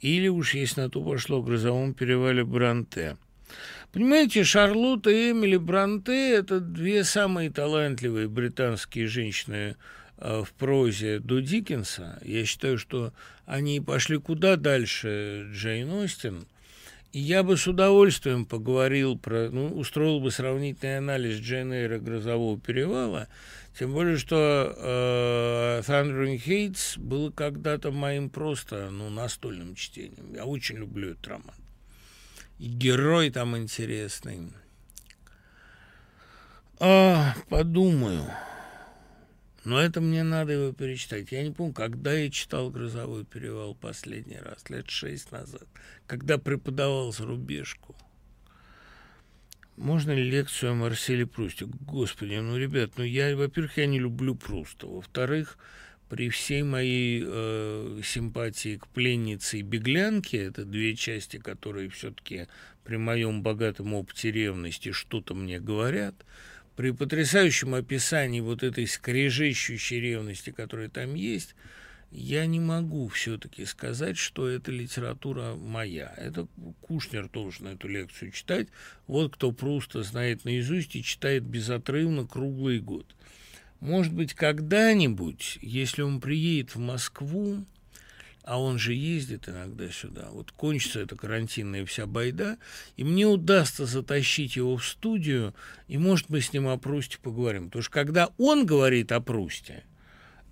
или 0.00 0.28
уж, 0.28 0.54
если 0.54 0.82
на 0.82 0.90
то 0.90 1.02
пошло, 1.02 1.40
в 1.40 1.46
грозовом 1.46 1.94
перевале 1.94 2.44
Бранте. 2.44 3.16
Понимаете, 3.92 4.44
Шарлотта 4.44 5.08
и 5.08 5.30
Эмили 5.30 5.56
Бранте– 5.56 6.30
это 6.34 6.60
две 6.60 7.04
самые 7.04 7.50
талантливые 7.50 8.28
британские 8.28 9.06
женщины 9.06 9.76
э, 10.18 10.42
в 10.44 10.52
прозе 10.52 11.20
до 11.20 11.40
Диккенса. 11.40 12.20
Я 12.24 12.44
считаю, 12.44 12.76
что 12.76 13.14
они 13.46 13.80
пошли 13.80 14.18
куда 14.18 14.56
дальше 14.56 15.48
Джейн 15.54 15.90
Остин. 15.92 16.44
И 17.12 17.20
я 17.20 17.44
бы 17.44 17.56
с 17.56 17.68
удовольствием 17.68 18.44
поговорил 18.44 19.16
про, 19.16 19.48
ну, 19.48 19.68
устроил 19.68 20.18
бы 20.18 20.32
сравнительный 20.32 20.98
анализ 20.98 21.36
Джейн 21.36 21.72
Эйра 21.72 22.00
«Грозового 22.00 22.58
перевала», 22.58 23.28
тем 23.78 23.92
более, 23.92 24.16
что 24.18 24.72
э, 24.76 25.82
Thundering 25.84 26.40
Heights 26.44 26.98
было 26.98 27.30
когда-то 27.30 27.90
моим 27.90 28.30
просто 28.30 28.90
ну, 28.90 29.10
настольным 29.10 29.74
чтением. 29.74 30.34
Я 30.34 30.44
очень 30.44 30.76
люблю 30.76 31.12
этот 31.12 31.26
роман. 31.26 31.56
И 32.58 32.68
герой 32.68 33.30
там 33.30 33.56
интересный. 33.56 34.52
А, 36.78 37.34
подумаю. 37.48 38.30
Но 39.64 39.80
это 39.80 40.00
мне 40.00 40.22
надо 40.22 40.52
его 40.52 40.72
перечитать. 40.72 41.32
Я 41.32 41.42
не 41.42 41.50
помню, 41.50 41.72
когда 41.72 42.12
я 42.12 42.30
читал 42.30 42.70
«Грозовой 42.70 43.24
перевал» 43.24 43.74
последний 43.74 44.38
раз, 44.38 44.68
лет 44.68 44.88
шесть 44.88 45.32
назад, 45.32 45.66
когда 46.06 46.38
преподавал 46.38 47.12
за 47.12 47.24
рубежку. 47.24 47.96
Можно 49.76 50.12
ли 50.12 50.22
лекцию 50.22 50.72
о 50.72 50.74
Марселе 50.74 51.26
Прусте? 51.26 51.66
Господи, 51.66 52.34
ну, 52.34 52.56
ребят, 52.56 52.92
ну 52.96 53.04
я, 53.04 53.36
во-первых, 53.36 53.76
я 53.76 53.86
не 53.86 53.98
люблю 53.98 54.36
Пруста. 54.36 54.86
Во-вторых, 54.86 55.58
при 56.08 56.28
всей 56.28 56.62
моей 56.62 57.24
э, 57.26 58.00
симпатии 58.04 58.76
к 58.76 58.86
пленнице 58.88 59.58
и 59.58 59.62
беглянке, 59.62 60.44
это 60.44 60.64
две 60.64 60.94
части, 60.94 61.38
которые 61.38 61.88
все-таки 61.90 62.46
при 62.84 62.96
моем 62.96 63.42
богатом 63.42 63.94
опыте 63.94 64.30
ревности 64.30 64.92
что-то 64.92 65.34
мне 65.34 65.58
говорят, 65.58 66.14
при 66.76 66.92
потрясающем 66.92 67.74
описании 67.74 68.40
вот 68.40 68.62
этой 68.62 68.86
скрежещущей 68.86 70.00
ревности, 70.00 70.50
которая 70.50 70.88
там 70.88 71.14
есть, 71.14 71.56
я 72.14 72.46
не 72.46 72.60
могу 72.60 73.08
все-таки 73.08 73.64
сказать, 73.64 74.16
что 74.16 74.46
эта 74.46 74.70
литература 74.70 75.56
моя. 75.56 76.14
Это 76.16 76.46
Кушнер 76.80 77.28
должен 77.28 77.66
эту 77.66 77.88
лекцию 77.88 78.30
читать. 78.30 78.68
Вот 79.08 79.34
кто 79.34 79.50
просто 79.50 80.04
знает 80.04 80.44
наизусть 80.44 80.94
и 80.94 81.02
читает 81.02 81.42
безотрывно 81.42 82.24
круглый 82.24 82.78
год. 82.78 83.04
Может 83.80 84.12
быть, 84.12 84.32
когда-нибудь, 84.32 85.58
если 85.60 86.02
он 86.02 86.20
приедет 86.20 86.76
в 86.76 86.78
Москву, 86.78 87.66
а 88.44 88.60
он 88.60 88.78
же 88.78 88.94
ездит 88.94 89.48
иногда 89.48 89.90
сюда, 89.90 90.28
вот 90.30 90.52
кончится 90.52 91.00
эта 91.00 91.16
карантинная 91.16 91.84
вся 91.84 92.06
байда, 92.06 92.58
и 92.96 93.02
мне 93.02 93.26
удастся 93.26 93.86
затащить 93.86 94.54
его 94.54 94.76
в 94.76 94.86
студию, 94.86 95.52
и, 95.88 95.98
может, 95.98 96.28
мы 96.28 96.40
с 96.40 96.52
ним 96.52 96.68
о 96.68 96.76
Прусте 96.78 97.18
поговорим. 97.18 97.66
Потому 97.66 97.82
что 97.82 97.90
когда 97.90 98.30
он 98.38 98.66
говорит 98.66 99.10
о 99.10 99.20
Прусте, 99.20 99.82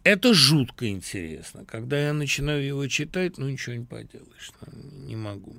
это 0.05 0.35
жутко 0.35 0.89
интересно. 0.89 1.65
Когда 1.65 1.99
я 1.99 2.13
начинаю 2.13 2.65
его 2.65 2.87
читать, 2.89 3.39
ну 3.39 3.49
ничего 3.49 3.77
не 3.77 3.85
поделаешь, 3.85 4.53
ну, 4.61 5.07
не 5.07 5.17
могу. 5.17 5.57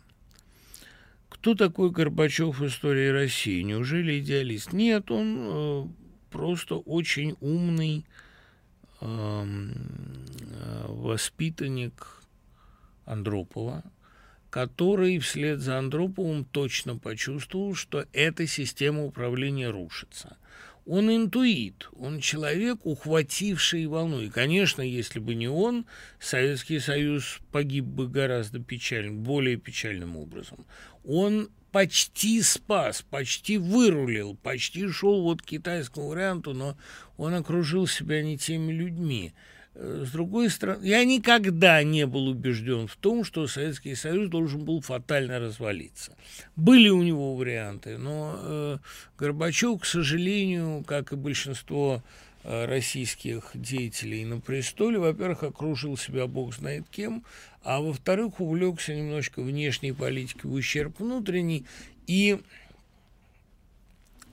Кто 1.30 1.56
такой 1.56 1.92
Горбачев 1.92 2.60
в 2.60 2.66
истории 2.66 3.10
России? 3.10 3.62
Неужели 3.62 4.20
идеалист? 4.20 4.72
Нет, 4.72 5.12
он 5.12 5.38
э, 5.40 5.88
просто 6.30 6.76
очень 6.78 7.36
умный 7.42 8.06
э, 9.02 9.46
э, 9.46 10.86
воспитанник 10.88 12.22
Андропова, 13.06 13.84
который 14.50 15.20
вслед 15.20 15.60
за 15.60 15.80
Андроповым 15.80 16.46
точно 16.46 16.98
почувствовал, 16.98 17.76
что 17.76 18.06
эта 18.14 18.48
система 18.48 19.04
управления 19.04 19.70
рушится. 19.70 20.38
Он 20.86 21.10
интуит, 21.10 21.90
он 21.94 22.20
человек, 22.20 22.86
ухвативший 22.86 23.86
волну. 23.86 24.22
И, 24.22 24.30
конечно, 24.30 24.82
если 24.82 25.20
бы 25.20 25.34
не 25.34 25.48
он, 25.48 25.86
Советский 26.20 26.80
Союз 26.80 27.40
погиб 27.52 27.86
бы 27.86 28.10
гораздо 28.10 28.60
печальным, 28.60 29.24
более 29.24 29.56
печальным 29.56 30.18
образом. 30.18 30.66
Он 31.06 31.50
почти 31.72 32.42
спас, 32.42 33.02
почти 33.02 33.58
вырулил, 33.58 34.36
почти 34.36 34.88
шел 34.90 35.24
вот 35.24 35.42
к 35.42 35.46
китайскому 35.46 36.10
варианту, 36.10 36.54
но 36.54 36.78
он 37.18 37.34
окружил 37.34 37.88
себя 37.88 38.22
не 38.22 38.38
теми 38.38 38.74
людьми. 38.74 39.34
С 39.76 40.12
другой 40.12 40.52
стороны, 40.52 40.86
я 40.86 41.04
никогда 41.04 41.82
не 41.82 42.06
был 42.06 42.28
убежден 42.28 42.88
в 42.88 42.96
том, 42.96 43.24
что 43.24 43.48
Советский 43.48 43.96
Союз 43.96 44.30
должен 44.30 44.64
был 44.66 44.82
фатально 44.82 45.40
развалиться. 45.40 46.16
Были 46.56 46.90
у 46.90 47.02
него 47.02 47.36
варианты, 47.36 47.98
но 47.98 48.36
э, 48.38 48.78
Горбачев, 49.18 49.82
к 49.82 49.86
сожалению, 49.86 50.84
как 50.84 51.12
и 51.12 51.16
большинство 51.16 52.04
э, 52.44 52.66
российских 52.66 53.50
деятелей 53.56 54.26
на 54.26 54.40
престоле, 54.40 55.00
во-первых, 55.00 55.42
окружил 55.42 55.98
себя 55.98 56.28
бог 56.28 56.54
знает 56.54 56.84
кем, 56.92 57.24
а 57.64 57.82
во-вторых, 57.82 58.40
увлекся 58.40 58.94
немножко 58.94 59.42
внешней 59.42 59.92
политикой 59.92 60.52
в 60.52 60.54
ущерб 60.54 61.00
внутренней 61.00 61.66
и 62.06 62.40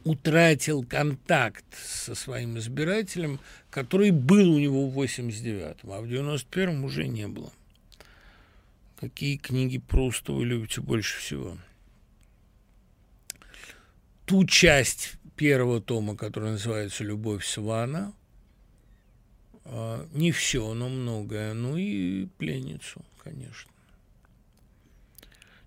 утратил 0.05 0.85
контакт 0.85 1.65
со 1.75 2.15
своим 2.15 2.59
избирателем, 2.59 3.41
который 3.71 4.11
был 4.11 4.53
у 4.53 4.59
него 4.59 4.89
в 4.89 4.99
89-м, 4.99 5.93
а 5.93 6.01
в 6.01 6.05
91-м 6.05 6.85
уже 6.85 7.07
не 7.07 7.29
было. 7.29 7.53
Какие 8.99 9.37
книги 9.37 9.79
просто 9.79 10.33
вы 10.33 10.45
любите 10.45 10.81
больше 10.81 11.19
всего? 11.19 11.57
Ту 14.27 14.45
часть 14.45 15.15
первого 15.37 15.81
тома, 15.81 16.17
которая 16.17 16.53
называется 16.53 17.03
«Любовь 17.03 17.47
Свана», 17.47 18.13
а, 19.65 20.07
не 20.13 20.33
все, 20.33 20.75
но 20.75 20.89
многое, 20.89 21.55
ну 21.55 21.77
и 21.77 22.27
пленницу, 22.39 23.05
конечно. 23.23 23.70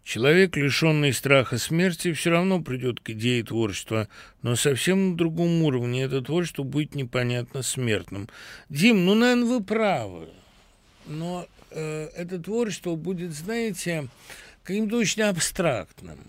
Человек, 0.04 0.58
лишенный 0.58 1.14
страха 1.14 1.58
смерти, 1.58 2.12
все 2.12 2.32
равно 2.32 2.62
придет 2.62 3.00
к 3.00 3.12
идее 3.12 3.42
творчества, 3.44 4.10
но 4.42 4.56
совсем 4.58 5.12
на 5.12 5.18
другом 5.18 5.64
уровне 5.64 6.04
это 6.04 6.22
творчество 6.22 6.64
будет 6.64 6.94
непонятно 6.94 7.62
смертным. 7.62 8.28
Дим, 8.68 9.06
ну, 9.06 9.16
наверное, 9.16 9.46
вы 9.46 9.64
правы, 9.64 10.28
но 11.06 11.48
э, 11.72 12.10
это 12.16 12.38
творчество 12.38 12.96
будет, 12.96 13.32
знаете, 13.32 14.10
каким-то 14.64 14.98
очень 14.98 15.24
абстрактным. 15.24 16.20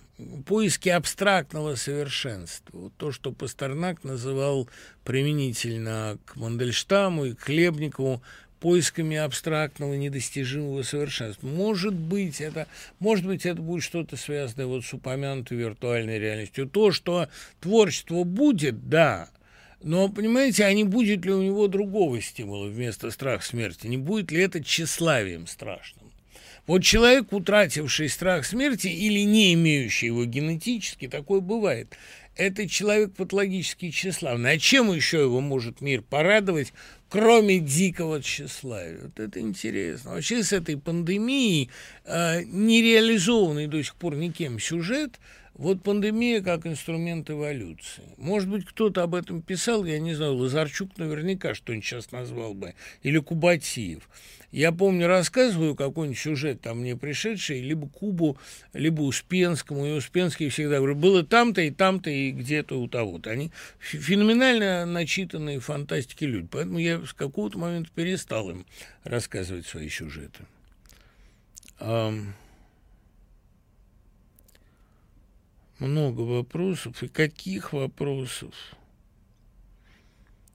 Поиски 0.46 0.88
абстрактного 0.88 1.74
совершенства. 1.74 2.92
То, 2.96 3.10
что 3.10 3.32
Пастернак 3.32 4.04
называл 4.04 4.68
применительно 5.02 6.18
к 6.24 6.36
Мандельштаму 6.36 7.24
и 7.24 7.34
к 7.34 7.40
Хлебникову 7.40 8.22
поисками 8.64 9.18
абстрактного, 9.18 9.92
недостижимого 9.92 10.84
совершенства. 10.84 11.46
Может 11.46 11.92
быть, 11.92 12.40
это, 12.40 12.66
может 12.98 13.26
быть, 13.26 13.44
это 13.44 13.60
будет 13.60 13.82
что-то 13.82 14.16
связанное 14.16 14.64
вот 14.64 14.86
с 14.86 14.94
упомянутой 14.94 15.58
виртуальной 15.58 16.18
реальностью. 16.18 16.66
То, 16.66 16.90
что 16.90 17.28
творчество 17.60 18.24
будет, 18.24 18.88
да, 18.88 19.28
но, 19.82 20.08
понимаете, 20.08 20.64
а 20.64 20.72
не 20.72 20.84
будет 20.84 21.26
ли 21.26 21.32
у 21.32 21.42
него 21.42 21.68
другого 21.68 22.22
стимула 22.22 22.68
вместо 22.68 23.10
страха 23.10 23.44
смерти? 23.44 23.86
Не 23.86 23.98
будет 23.98 24.32
ли 24.32 24.40
это 24.40 24.64
тщеславием 24.64 25.46
страшным? 25.46 26.10
Вот 26.66 26.82
человек, 26.82 27.34
утративший 27.34 28.08
страх 28.08 28.46
смерти 28.46 28.86
или 28.86 29.26
не 29.26 29.52
имеющий 29.52 30.06
его 30.06 30.24
генетически, 30.24 31.06
такое 31.06 31.40
бывает– 31.40 31.88
это 32.36 32.68
человек 32.68 33.14
патологически 33.14 33.90
тщеславный. 33.90 34.52
А 34.52 34.58
чем 34.58 34.92
еще 34.92 35.20
его 35.20 35.40
может 35.40 35.80
мир 35.80 36.02
порадовать, 36.02 36.72
кроме 37.14 37.60
дикого 37.60 38.20
тщеславия? 38.20 38.98
Вот 39.04 39.20
это 39.20 39.38
интересно. 39.38 40.10
Вообще 40.10 40.42
с 40.42 40.52
этой 40.52 40.76
пандемией 40.76 41.70
э, 42.04 42.42
нереализованный 42.42 43.68
до 43.68 43.80
сих 43.84 43.94
пор 43.94 44.16
никем 44.16 44.58
сюжет– 44.58 45.20
вот 45.54 45.82
пандемия 45.84 46.42
как 46.42 46.66
инструмент 46.66 47.30
эволюции. 47.30 48.02
Может 48.16 48.48
быть, 48.48 48.66
кто-то 48.66 49.04
об 49.04 49.14
этом 49.14 49.40
писал, 49.40 49.84
я 49.84 50.00
не 50.00 50.14
знаю, 50.14 50.34
Лазарчук 50.34 50.98
наверняка 50.98 51.54
что-нибудь 51.54 51.84
сейчас 51.84 52.10
назвал 52.10 52.54
бы, 52.54 52.74
или 53.04 53.18
Кубатиев. 53.18 54.08
Я 54.54 54.70
помню, 54.70 55.08
рассказываю 55.08 55.74
какой-нибудь 55.74 56.16
сюжет 56.16 56.60
там 56.60 56.78
мне 56.78 56.94
пришедший, 56.94 57.60
либо 57.60 57.88
Кубу, 57.88 58.38
либо 58.72 59.00
Успенскому, 59.00 59.84
и 59.84 59.90
Успенский 59.90 60.48
всегда 60.48 60.76
говорит, 60.76 60.96
было 60.98 61.24
там-то 61.24 61.60
и 61.60 61.72
там-то 61.72 62.08
и 62.08 62.30
где-то 62.30 62.80
у 62.80 62.86
того-то. 62.86 63.30
Они 63.30 63.50
феноменально 63.80 64.86
начитанные 64.86 65.58
фантастики 65.58 66.22
люди, 66.22 66.46
поэтому 66.48 66.78
я 66.78 67.04
с 67.04 67.12
какого-то 67.12 67.58
момента 67.58 67.90
перестал 67.92 68.48
им 68.48 68.64
рассказывать 69.02 69.66
свои 69.66 69.88
сюжеты. 69.88 70.44
Много 75.80 76.20
вопросов. 76.20 77.02
И 77.02 77.08
каких 77.08 77.72
вопросов? 77.72 78.54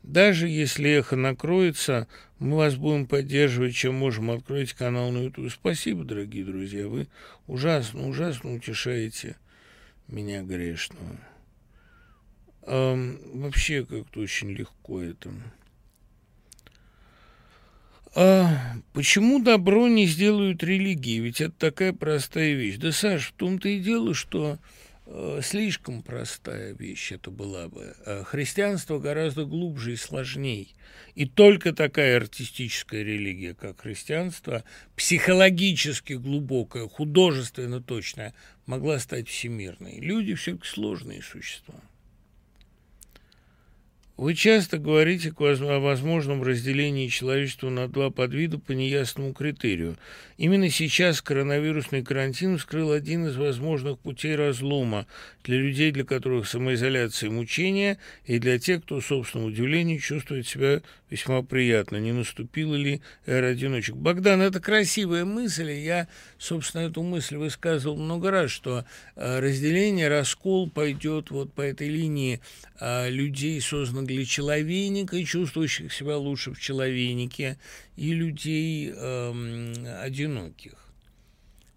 Даже 0.10 0.48
если 0.48 0.90
эхо 0.90 1.16
накроется, 1.16 2.08
мы 2.40 2.58
вас 2.58 2.76
будем 2.76 3.06
поддерживать, 3.06 3.76
чем 3.76 3.94
можем. 3.94 4.32
Откройте 4.32 4.76
канал 4.76 5.12
на 5.12 5.26
YouTube. 5.26 5.52
Спасибо, 5.52 6.04
дорогие 6.04 6.44
друзья. 6.44 6.88
Вы 6.88 7.08
ужасно, 7.46 8.08
ужасно 8.08 8.56
утешаете 8.56 9.36
меня 10.08 10.42
грешного. 10.42 11.16
Эм, 12.64 13.20
вообще 13.40 13.86
как-то 13.86 14.22
очень 14.22 14.50
легко 14.50 15.00
это. 15.00 15.30
А 18.16 18.78
почему 18.94 19.44
добро 19.44 19.88
не 19.88 20.08
сделают 20.08 20.64
религии? 20.64 21.20
Ведь 21.20 21.40
это 21.40 21.54
такая 21.56 21.94
простая 21.94 22.54
вещь. 22.54 22.78
Да, 22.78 22.92
Саш, 22.92 23.28
в 23.28 23.34
том-то 23.34 23.70
и 23.70 23.80
дело, 23.80 24.16
что 24.16 24.58
слишком 25.42 26.04
простая 26.04 26.74
вещь 26.74 27.12
это 27.12 27.32
была 27.32 27.68
бы. 27.68 27.96
А 28.06 28.24
христианство 28.24 29.00
гораздо 29.00 29.46
глубже 29.46 29.94
и 29.94 29.96
сложней. 29.96 30.76
И 31.16 31.26
только 31.26 31.74
такая 31.74 32.18
артистическая 32.18 33.04
религия, 33.04 33.54
как 33.54 33.82
христианство, 33.82 34.64
психологически 34.96 36.14
глубокая, 36.14 36.88
художественно 36.88 37.82
точная, 37.82 38.34
могла 38.66 39.00
стать 39.00 39.28
всемирной. 39.28 40.00
Люди 40.00 40.36
все-таки 40.36 40.68
сложные 40.68 41.22
существа. 41.22 41.76
Вы 44.20 44.36
часто 44.36 44.78
говорите 44.78 45.34
о 45.40 45.80
возможном 45.80 46.44
разделении 46.44 47.08
человечества 47.08 47.70
на 47.70 47.88
два 47.88 48.10
подвида 48.10 48.60
по 48.60 48.74
неясному 48.74 49.34
критерию. 49.34 49.98
Именно 50.40 50.70
сейчас 50.70 51.22
коронавирусный 51.22 52.02
карантин 52.02 52.58
вскрыл 52.58 52.94
один 52.94 53.28
из 53.28 53.36
возможных 53.36 54.00
путей 54.00 54.38
разлома 54.38 55.06
для 55.44 55.58
людей, 55.58 55.92
для 55.92 56.06
которых 56.06 56.48
самоизоляция– 56.48 57.30
мучение, 57.30 57.98
и 58.24 58.40
для 58.40 58.58
тех, 58.58 58.82
кто, 58.86 59.02
собственному 59.02 59.52
удивлению, 59.52 60.00
чувствует 60.00 60.48
себя 60.48 60.82
весьма 61.10 61.42
приятно. 61.42 61.98
Не 61.98 62.14
наступила 62.14 62.76
ли 62.76 63.02
эра 63.26 63.48
одиночек? 63.48 63.96
Богдан, 63.96 64.42
это 64.42 64.62
красивая 64.62 65.26
мысль, 65.26 65.72
и 65.72 65.84
я, 65.84 66.08
собственно, 66.38 66.84
эту 66.84 67.04
мысль 67.04 67.36
высказывал 67.36 67.98
много 67.98 68.32
раз, 68.32 68.50
что 68.50 68.86
э, 69.18 69.40
разделение, 69.42 70.08
раскол 70.08 70.70
пойдет 70.70 71.32
вот 71.32 71.52
по 71.52 71.60
этой 71.60 71.90
линии 71.90 72.40
э, 72.80 73.10
людей, 73.10 73.60
созданных 73.60 74.08
для 74.08 74.24
человейника 74.24 75.18
и 75.18 75.26
чувствующих 75.26 75.92
себя 75.92 76.16
лучше 76.16 76.54
в 76.54 76.62
человейнике, 76.62 77.58
и 78.00 78.14
людей 78.14 78.94
э, 78.96 80.02
одиноких. 80.02 80.79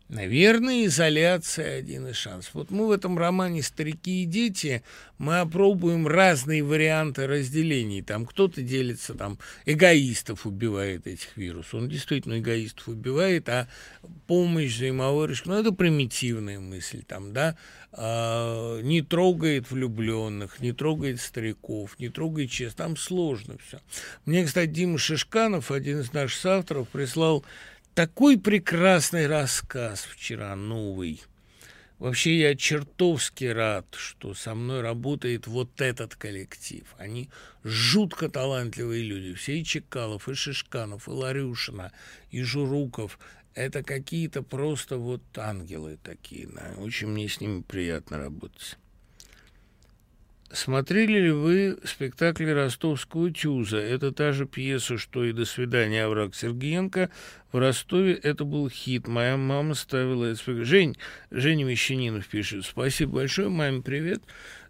Наверное, 0.09 0.87
изоляция– 0.87 1.79
один 1.79 2.09
из 2.09 2.17
шансов. 2.17 2.55
Вот 2.55 2.71
мы 2.71 2.87
в 2.87 2.91
этом 2.91 3.19
романе 3.19 3.63
«Старики 3.63 4.23
и 4.23 4.27
дети» 4.27 4.83
мы 5.19 5.39
опробуем 5.39 6.09
разные 6.09 6.65
варианты 6.65 7.27
разделений. 7.29 8.03
Там 8.03 8.27
кто-то 8.27 8.61
делится, 8.61 9.15
там 9.15 9.39
эгоистов 9.67 10.47
убивает 10.47 11.07
этих 11.07 11.37
вирусов. 11.37 11.75
Он 11.75 11.89
действительно 11.89 12.41
эгоистов 12.41 12.89
убивает, 12.89 13.49
а 13.49 13.69
помощь, 14.27 14.75
взаимовыручка, 14.75 15.49
ну, 15.49 15.61
это 15.61 15.71
примитивная 15.71 16.59
мысль 16.59 17.05
там, 17.07 17.33
да, 17.33 17.57
а, 17.93 18.81
не 18.81 19.01
трогает 19.03 19.71
влюбленных, 19.71 20.61
не 20.61 20.73
трогает 20.73 21.21
стариков, 21.21 21.99
не 22.01 22.09
трогает 22.09 22.51
честь. 22.51 22.77
Там 22.77 22.97
сложно 22.97 23.57
все. 23.65 23.81
Мне, 24.25 24.45
кстати, 24.45 24.71
Дима 24.71 24.99
Шишканов, 24.99 25.71
один 25.71 26.01
из 26.01 26.13
наших 26.13 26.45
авторов, 26.47 26.89
прислал 26.89 27.45
такой 27.95 28.39
прекрасный 28.39 29.27
рассказ 29.27 30.03
вчера, 30.05 30.55
новый. 30.57 31.23
Вообще 31.99 32.37
я 32.41 32.57
чертовски 32.57 33.45
рад, 33.45 33.87
что 33.93 34.35
со 34.35 34.57
мной 34.57 34.81
работает 34.81 35.47
вот 35.47 35.81
этот 35.81 36.17
коллектив. 36.17 36.85
Они 36.99 37.31
жутко 37.63 38.29
талантливые 38.29 39.05
люди. 39.05 39.35
Все 39.35 39.61
и 39.61 39.65
Чекалов, 39.65 40.29
и 40.29 40.35
Шишканов, 40.35 41.07
и 41.07 41.13
Ларюшина, 41.13 41.93
и 42.31 42.43
Журуков. 42.43 43.21
Это 43.55 43.85
какие-то 43.85 44.43
просто 44.43 44.97
вот 44.97 45.23
ангелы 45.37 45.97
такие. 46.03 46.49
Да. 46.49 46.75
Очень 46.79 47.09
мне 47.09 47.29
с 47.29 47.41
ними 47.41 47.63
приятно 47.63 48.19
работать. 48.19 48.79
Смотрели 50.53 51.19
ли 51.19 51.31
вы 51.31 51.79
спектакль 51.83 52.51
ростовского 52.51 53.33
«Тюза»? 53.33 53.79
Это 53.79 54.13
та 54.13 54.33
же 54.33 54.45
пьеса, 54.45 54.99
что 54.99 55.25
и 55.25 55.33
«До 55.33 55.47
свидания, 55.47 56.05
овраг 56.05 56.35
Сергеенко». 56.35 57.09
В 57.53 57.59
Ростове 57.59 58.13
это 58.13 58.45
был 58.45 58.69
хит. 58.69 59.09
Моя 59.09 59.39
мама 59.39 59.75
ставила 59.75 60.27
это 60.27 60.37
спектакль. 60.37 60.65
Жень, 60.65 60.97
Женя 61.31 61.65
Мещанинов 61.65 62.27
пишет. 62.27 62.67
Спасибо 62.67 63.17
большое, 63.17 63.49
маме 63.49 63.81
привет. 63.81 64.23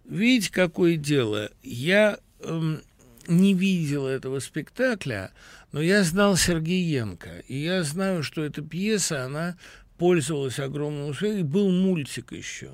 Видите, 0.05 0.53
какое 0.53 0.95
дело? 0.95 1.51
Я 1.63 2.17
эм, 2.39 2.81
не 3.27 3.53
видел 3.53 4.07
этого 4.07 4.39
спектакля, 4.39 5.31
но 5.73 5.81
я 5.81 6.03
знал 6.03 6.37
Сергеенко. 6.37 7.43
И 7.49 7.57
я 7.57 7.83
знаю, 7.83 8.23
что 8.23 8.41
эта 8.41 8.61
пьеса, 8.61 9.25
она 9.25 9.57
пользовалась 9.97 10.59
огромным 10.59 11.09
успехом. 11.09 11.39
И 11.39 11.43
был 11.43 11.69
мультик 11.71 12.31
еще 12.31 12.71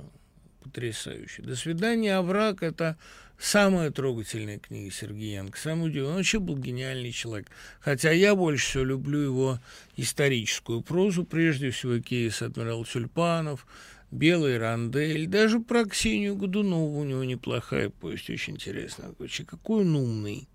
потрясающий. 0.69 1.41
«До 1.41 1.55
свидания, 1.55 2.15
овраг»— 2.15 2.57
это 2.63 2.97
самая 3.39 3.91
трогательная 3.91 4.59
книга 4.59 4.91
Сергеенко. 4.91 5.57
Самый 5.57 5.87
удивительный. 5.87 6.09
Он 6.09 6.15
вообще 6.17 6.39
был 6.39 6.57
гениальный 6.57 7.11
человек. 7.11 7.47
Хотя 7.79 8.11
я 8.11 8.35
больше 8.35 8.65
всего 8.67 8.83
люблю 8.83 9.19
его 9.19 9.59
историческую 9.97 10.81
прозу, 10.81 11.23
прежде 11.23 11.71
всего 11.71 11.99
кейс 11.99 12.41
«Адмирал 12.41 12.85
Тюльпанов», 12.85 13.65
«Белый 14.11 14.57
рандель», 14.57 15.27
даже 15.27 15.59
про 15.59 15.85
Ксению 15.85 16.35
Годунову 16.35 16.99
у 16.99 17.03
него 17.03 17.23
неплохая 17.23 17.89
повесть, 17.89 18.29
очень 18.29 18.53
интересная. 18.53 19.13
Какой 19.45 19.81
он 19.81 19.95
умный. 19.95 20.47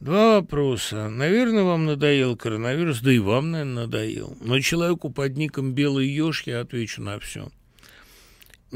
Два 0.00 0.40
вопроса. 0.40 1.08
Наверное, 1.08 1.62
вам 1.62 1.86
надоел 1.86 2.36
коронавирус, 2.36 3.00
да 3.00 3.12
и 3.12 3.18
вам, 3.18 3.50
наверное, 3.50 3.86
надоел. 3.86 4.36
Но 4.42 4.60
человеку 4.60 5.10
под 5.10 5.36
ником 5.36 5.72
«Белый 5.72 6.08
еж» 6.08 6.42
я 6.46 6.60
отвечу 6.60 7.00
на 7.00 7.18
все. 7.18 7.48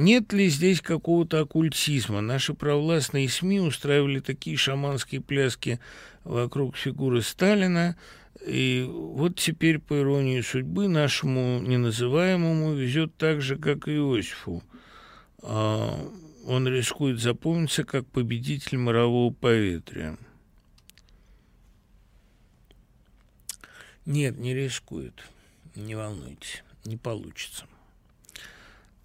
Нет 0.00 0.32
ли 0.32 0.48
здесь 0.48 0.80
какого-то 0.80 1.40
оккультизма? 1.40 2.22
Наши 2.22 2.54
провластные 2.54 3.28
СМИ 3.28 3.60
устраивали 3.60 4.20
такие 4.20 4.56
шаманские 4.56 5.20
пляски 5.20 5.78
вокруг 6.24 6.74
фигуры 6.78 7.20
Сталина, 7.20 7.98
и 8.46 8.86
вот 8.88 9.36
теперь, 9.36 9.78
по 9.78 9.98
иронии 9.98 10.40
судьбы, 10.40 10.88
нашему 10.88 11.60
неназываемому 11.60 12.72
везет 12.72 13.14
так 13.18 13.42
же, 13.42 13.56
как 13.56 13.88
и 13.88 13.96
Иосифу. 13.96 14.62
А, 15.42 16.10
он 16.46 16.66
рискует 16.66 17.20
запомниться 17.20 17.84
как 17.84 18.06
победитель 18.06 18.78
мирового 18.78 19.34
поветрия. 19.34 20.16
Нет, 24.06 24.38
не 24.38 24.54
рискует. 24.54 25.22
Не 25.74 25.94
волнуйтесь, 25.94 26.64
не 26.86 26.96
получится. 26.96 27.66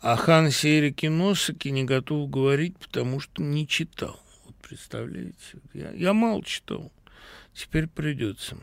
О 0.05 0.17
Хансе 0.17 0.77
Эрике 0.77 1.09
Носаке 1.09 1.71
не 1.71 1.83
готов 1.83 2.29
говорить, 2.29 2.77
потому 2.77 3.19
что 3.19 3.41
не 3.41 3.67
читал. 3.67 4.21
Вот 4.45 4.55
представляете? 4.57 5.35
Я, 5.73 5.89
я 5.93 6.13
мало 6.13 6.43
читал. 6.43 6.91
Теперь 7.55 7.87
придется. 7.87 8.55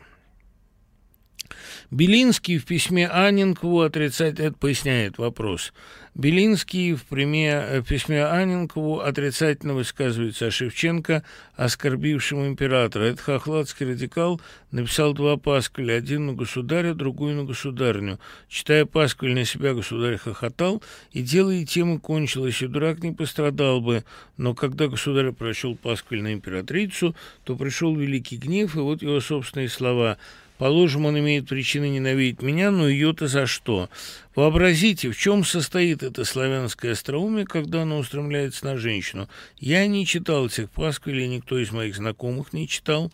Белинский 1.91 2.57
в 2.57 2.65
письме 2.65 3.07
Анинкову 3.07 3.81
отрицать, 3.81 4.39
это 4.39 4.57
поясняет 4.57 5.17
вопрос. 5.17 5.73
Белинский 6.15 6.93
в, 6.93 7.05
пряме, 7.05 7.81
в 7.81 7.87
письме 7.87 8.23
Анинкову 8.23 8.99
отрицательно 8.99 9.73
высказывается 9.73 10.45
о 10.45 10.51
Шевченко, 10.51 11.23
оскорбившем 11.55 12.45
императора. 12.45 13.05
Этот 13.05 13.21
хохладский 13.21 13.87
радикал 13.87 14.39
написал 14.69 15.13
два 15.13 15.37
пасквиля, 15.37 15.95
один 15.95 16.27
на 16.27 16.33
государя, 16.33 16.93
другой 16.93 17.33
на 17.33 17.45
государню. 17.45 18.19
Читая 18.47 18.85
пасквиль 18.85 19.33
на 19.33 19.43
себя, 19.43 19.73
государь 19.73 20.17
хохотал, 20.17 20.83
и 21.13 21.23
дело 21.23 21.49
и 21.49 21.65
тема 21.65 21.99
кончилось, 21.99 22.61
и 22.61 22.67
дурак 22.67 23.01
не 23.01 23.11
пострадал 23.11 23.81
бы. 23.81 24.03
Но 24.37 24.53
когда 24.53 24.87
государь 24.87 25.31
прочел 25.31 25.75
пасквиль 25.75 26.21
на 26.21 26.33
императрицу, 26.33 27.15
то 27.43 27.55
пришел 27.55 27.95
великий 27.95 28.37
гнев, 28.37 28.75
и 28.75 28.79
вот 28.79 29.01
его 29.01 29.19
собственные 29.19 29.69
слова– 29.69 30.17
Положим, 30.57 31.05
он 31.05 31.19
имеет 31.19 31.47
причины 31.47 31.89
ненавидеть 31.89 32.41
меня, 32.41 32.69
но 32.69 32.87
ее-то 32.87 33.27
за 33.27 33.47
что? 33.47 33.89
Вообразите, 34.35 35.09
в 35.09 35.17
чем 35.17 35.43
состоит 35.43 36.03
это 36.03 36.25
славянское 36.25 36.91
остроумие, 36.91 37.45
когда 37.45 37.81
оно 37.81 37.97
устремляется 37.97 38.65
на 38.65 38.77
женщину. 38.77 39.27
Я 39.57 39.85
не 39.87 40.05
читал 40.05 40.45
этих 40.45 40.69
пасквилей, 40.69 41.27
никто 41.27 41.57
из 41.57 41.71
моих 41.71 41.95
знакомых 41.95 42.53
не 42.53 42.67
читал, 42.67 43.11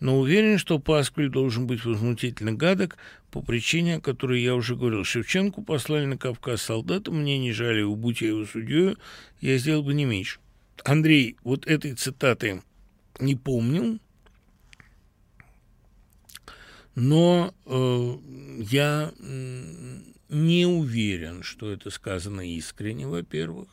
но 0.00 0.18
уверен, 0.18 0.58
что 0.58 0.78
пасквиль 0.78 1.28
должен 1.28 1.66
быть 1.66 1.84
возмутительно 1.84 2.52
гадок 2.52 2.96
по 3.30 3.40
причине, 3.40 3.96
о 3.96 4.00
которой 4.00 4.42
я 4.42 4.54
уже 4.54 4.74
говорил. 4.74 5.04
Шевченку 5.04 5.62
послали 5.62 6.06
на 6.06 6.18
Кавказ 6.18 6.62
солдата, 6.62 7.12
мне 7.12 7.38
не 7.38 7.52
жаль 7.52 7.78
его, 7.78 7.94
будь 7.94 8.20
я 8.20 8.28
его 8.28 8.44
судьей, 8.46 8.96
я 9.40 9.58
сделал 9.58 9.82
бы 9.82 9.94
не 9.94 10.06
меньше. 10.06 10.40
Андрей, 10.84 11.36
вот 11.44 11.66
этой 11.66 11.94
цитаты 11.94 12.62
не 13.20 13.36
помнил, 13.36 14.00
но 17.00 17.54
э, 17.64 18.16
я 18.58 19.12
не 20.28 20.66
уверен, 20.66 21.42
что 21.42 21.72
это 21.72 21.88
сказано 21.88 22.42
искренне, 22.42 23.06
во-первых. 23.06 23.68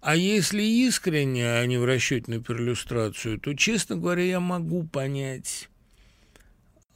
А 0.00 0.16
если 0.16 0.62
искренне, 0.62 1.46
а 1.46 1.64
не 1.66 1.78
в 1.78 1.84
расчете 1.84 2.30
на 2.30 2.42
перлюстрацию, 2.42 3.38
то, 3.38 3.54
честно 3.54 3.96
говоря, 3.96 4.24
я 4.24 4.40
могу 4.40 4.82
понять 4.82 5.68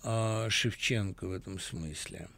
а, 0.02 0.48
Шевченко 0.51 1.28
в 1.28 1.32
этом 1.32 1.60
смысле. 1.60 2.28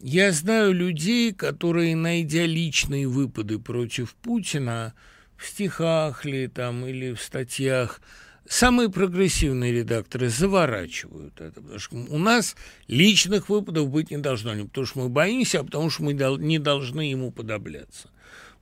Я 0.00 0.32
знаю 0.32 0.74
людей, 0.74 1.32
которые, 1.32 1.96
найдя 1.96 2.44
личные 2.44 3.08
выпады 3.08 3.58
против 3.58 4.14
Путина 4.16 4.92
в 5.38 5.46
стихах 5.46 6.26
ли 6.26 6.48
там 6.48 6.84
или 6.84 7.14
в 7.14 7.22
статьях, 7.22 8.02
самые 8.48 8.90
прогрессивные 8.90 9.72
редакторы 9.72 10.28
заворачивают 10.28 11.40
это, 11.40 11.60
потому 11.60 11.78
что 11.78 11.96
у 11.96 12.18
нас 12.18 12.56
личных 12.88 13.48
выпадов 13.48 13.88
быть 13.90 14.10
не 14.10 14.18
должно, 14.18 14.54
не 14.54 14.64
потому 14.64 14.86
что 14.86 14.98
мы 15.00 15.08
боимся, 15.08 15.60
а 15.60 15.64
потому 15.64 15.90
что 15.90 16.02
мы 16.02 16.12
не 16.12 16.58
должны 16.58 17.02
ему 17.02 17.30
подобляться. 17.30 18.10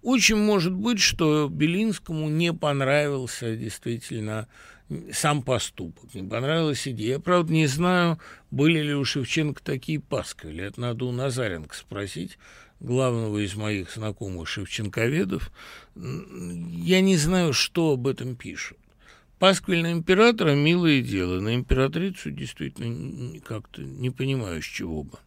Очень 0.03 0.37
может 0.37 0.73
быть, 0.73 1.01
что 1.01 1.49
Белинскому 1.49 2.29
не 2.29 2.53
понравился 2.53 3.57
действительно 3.57 4.49
сам 5.13 5.43
поступок, 5.43 6.13
не 6.13 6.23
понравилась 6.23 6.87
идея. 6.87 7.15
Я, 7.15 7.19
правда, 7.21 7.53
не 7.53 7.67
знаю, 7.67 8.19
были 8.51 8.81
ли 8.81 8.95
у 8.95 9.05
Шевченко 9.05 9.63
такие 9.63 10.01
пасквили. 10.01 10.65
Это 10.65 10.81
надо 10.81 11.07
у 11.07 11.13
Назаренко 11.13 11.75
спросить, 11.75 12.39
главного 12.81 13.39
из 13.39 13.55
моих 13.55 13.91
знакомых 13.91 14.47
шевченковедов. 14.47 15.51
Я 15.95 17.01
не 17.01 17.17
знаю, 17.17 17.55
что 17.55 17.93
об 17.93 18.07
этом 18.07 18.37
пишут. 18.37 18.77
Пасквиль 19.39 19.87
императора– 19.87 20.55
милое 20.55 21.03
дело, 21.03 21.41
на 21.41 21.55
императрицу 21.55 22.31
действительно 22.31 23.41
как-то 23.41 23.83
не 23.83 24.11
понимаю, 24.11 24.63
с 24.63 24.67
чего 24.67 25.03
бы. 25.03 25.19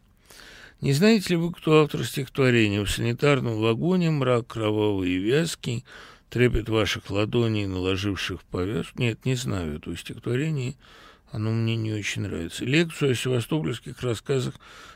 Не 0.80 0.92
знаете 0.92 1.30
ли 1.30 1.36
вы, 1.36 1.52
кто 1.52 1.82
автор 1.82 2.04
стихотворения 2.04 2.82
«В 2.84 2.90
санитарном 2.90 3.58
вагоне 3.58 4.10
мрак 4.10 4.46
кровавый 4.46 5.10
и 5.10 5.18
вязкий, 5.18 5.84
трепет 6.30 6.68
ваших 6.68 7.10
ладоней, 7.10 7.66
наложивших 7.66 8.42
повязку. 8.44 9.00
Нет, 9.00 9.24
не 9.24 9.34
знаю 9.34 9.76
этого 9.76 9.96
стихотворения, 9.96 10.74
оно 11.30 11.50
мне 11.50 11.76
не 11.76 11.92
очень 11.92 12.22
нравится. 12.22 12.64
Лекцию 12.64 13.12
о 13.12 13.14
севастопольских 13.14 14.00
рассказах 14.02 14.54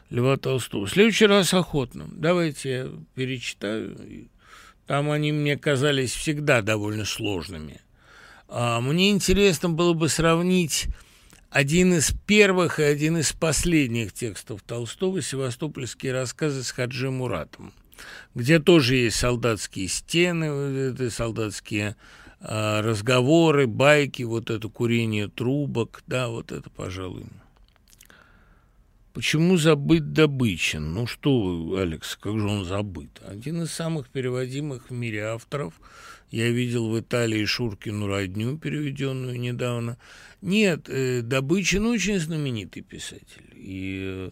Льва 0.09 0.37
Толстого. 0.37 0.87
В 0.87 0.91
следующий 0.91 1.27
раз 1.27 1.53
охотно. 1.53 2.09
Давайте 2.11 2.71
я 2.71 2.93
перечитаю. 3.15 4.29
Там 4.87 5.11
они 5.11 5.33
мне 5.33 5.57
казались 5.57 6.13
всегда 6.13 6.63
довольно 6.63 7.05
сложными. 7.05 7.81
А 8.55 8.81
мне 8.81 9.11
интересно 9.11 9.71
было 9.71 9.95
бы 9.95 10.09
сравнить 10.09 10.89
один 11.49 11.95
из 11.95 12.13
первых 12.27 12.81
и 12.81 12.83
один 12.83 13.17
из 13.17 13.33
последних 13.33 14.13
текстов 14.13 14.63
Толстого 14.63 15.23
«Севастопольские 15.23 16.13
рассказы» 16.13 16.63
с 16.63 16.71
Хаджи 16.71 17.11
Муратом 17.11 17.73
где 18.35 18.59
тоже 18.59 18.97
есть 18.97 19.17
солдатские 19.17 19.89
стены, 19.89 21.11
солдатские 21.11 21.97
э, 22.41 22.81
разговоры, 22.81 23.67
байки, 23.67 24.23
вот 24.23 24.51
это 24.51 24.69
курение 24.69 25.29
трубок, 25.29 26.03
да, 26.07 26.29
вот 26.29 26.53
это, 26.53 26.69
пожалуй. 26.71 27.25
Почему 29.13 29.59
забыт 29.59 30.15
Добычин? 30.15 30.95
Ну 30.95 31.07
что 31.07 31.77
Алекс, 31.77 32.17
как 32.17 32.39
же 32.39 32.47
он 32.47 32.65
забыт? 32.65 33.21
Один 33.27 33.63
из 33.63 33.71
самых 33.71 34.09
переводимых 34.09 34.89
в 34.89 34.93
мире 34.93 35.27
авторов. 35.27 35.75
Я 36.33 36.51
видел 36.51 36.91
в 36.91 36.99
Италии 36.99 37.45
Шуркину 37.45 38.09
родню, 38.09 38.59
переведенную 38.59 39.39
недавно. 39.39 39.97
Нет, 40.41 40.89
э, 40.89 41.21
Добычин 41.23 41.87
очень 41.87 42.19
знаменитый 42.19 42.83
писатель. 42.83 43.45
И 43.55 44.01
э, 44.03 44.31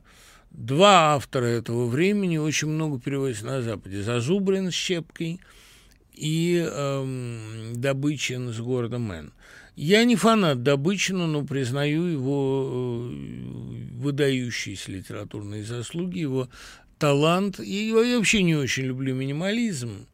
Два 0.50 1.14
автора 1.14 1.46
этого 1.46 1.86
времени 1.86 2.36
очень 2.36 2.68
много 2.68 2.98
переводится 2.98 3.46
на 3.46 3.62
Западе. 3.62 4.02
Зазубрин 4.02 4.70
с 4.70 4.74
Щепкой 4.74 5.40
и 6.12 6.56
эм, 6.56 7.72
Добычин 7.74 8.52
с 8.52 8.58
города 8.58 8.98
Мэн. 8.98 9.32
Я 9.76 10.04
не 10.04 10.16
фанат 10.16 10.64
Добычина, 10.64 11.28
но 11.28 11.44
признаю 11.44 12.02
его 12.04 13.08
э, 13.08 13.14
выдающиеся 13.94 14.90
литературные 14.90 15.62
заслуги, 15.62 16.18
его 16.18 16.48
талант. 16.98 17.60
И 17.60 17.90
я 17.90 18.18
вообще 18.18 18.42
не 18.42 18.56
очень 18.56 18.86
люблю 18.86 19.14
минимализм, 19.14 20.08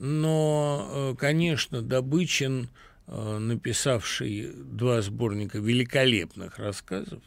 но, 0.00 0.88
э, 0.90 1.14
конечно, 1.16 1.80
Добычин, 1.80 2.68
э, 3.06 3.38
написавший 3.38 4.52
два 4.52 5.00
сборника 5.00 5.58
великолепных 5.58 6.58
рассказов, 6.58 7.22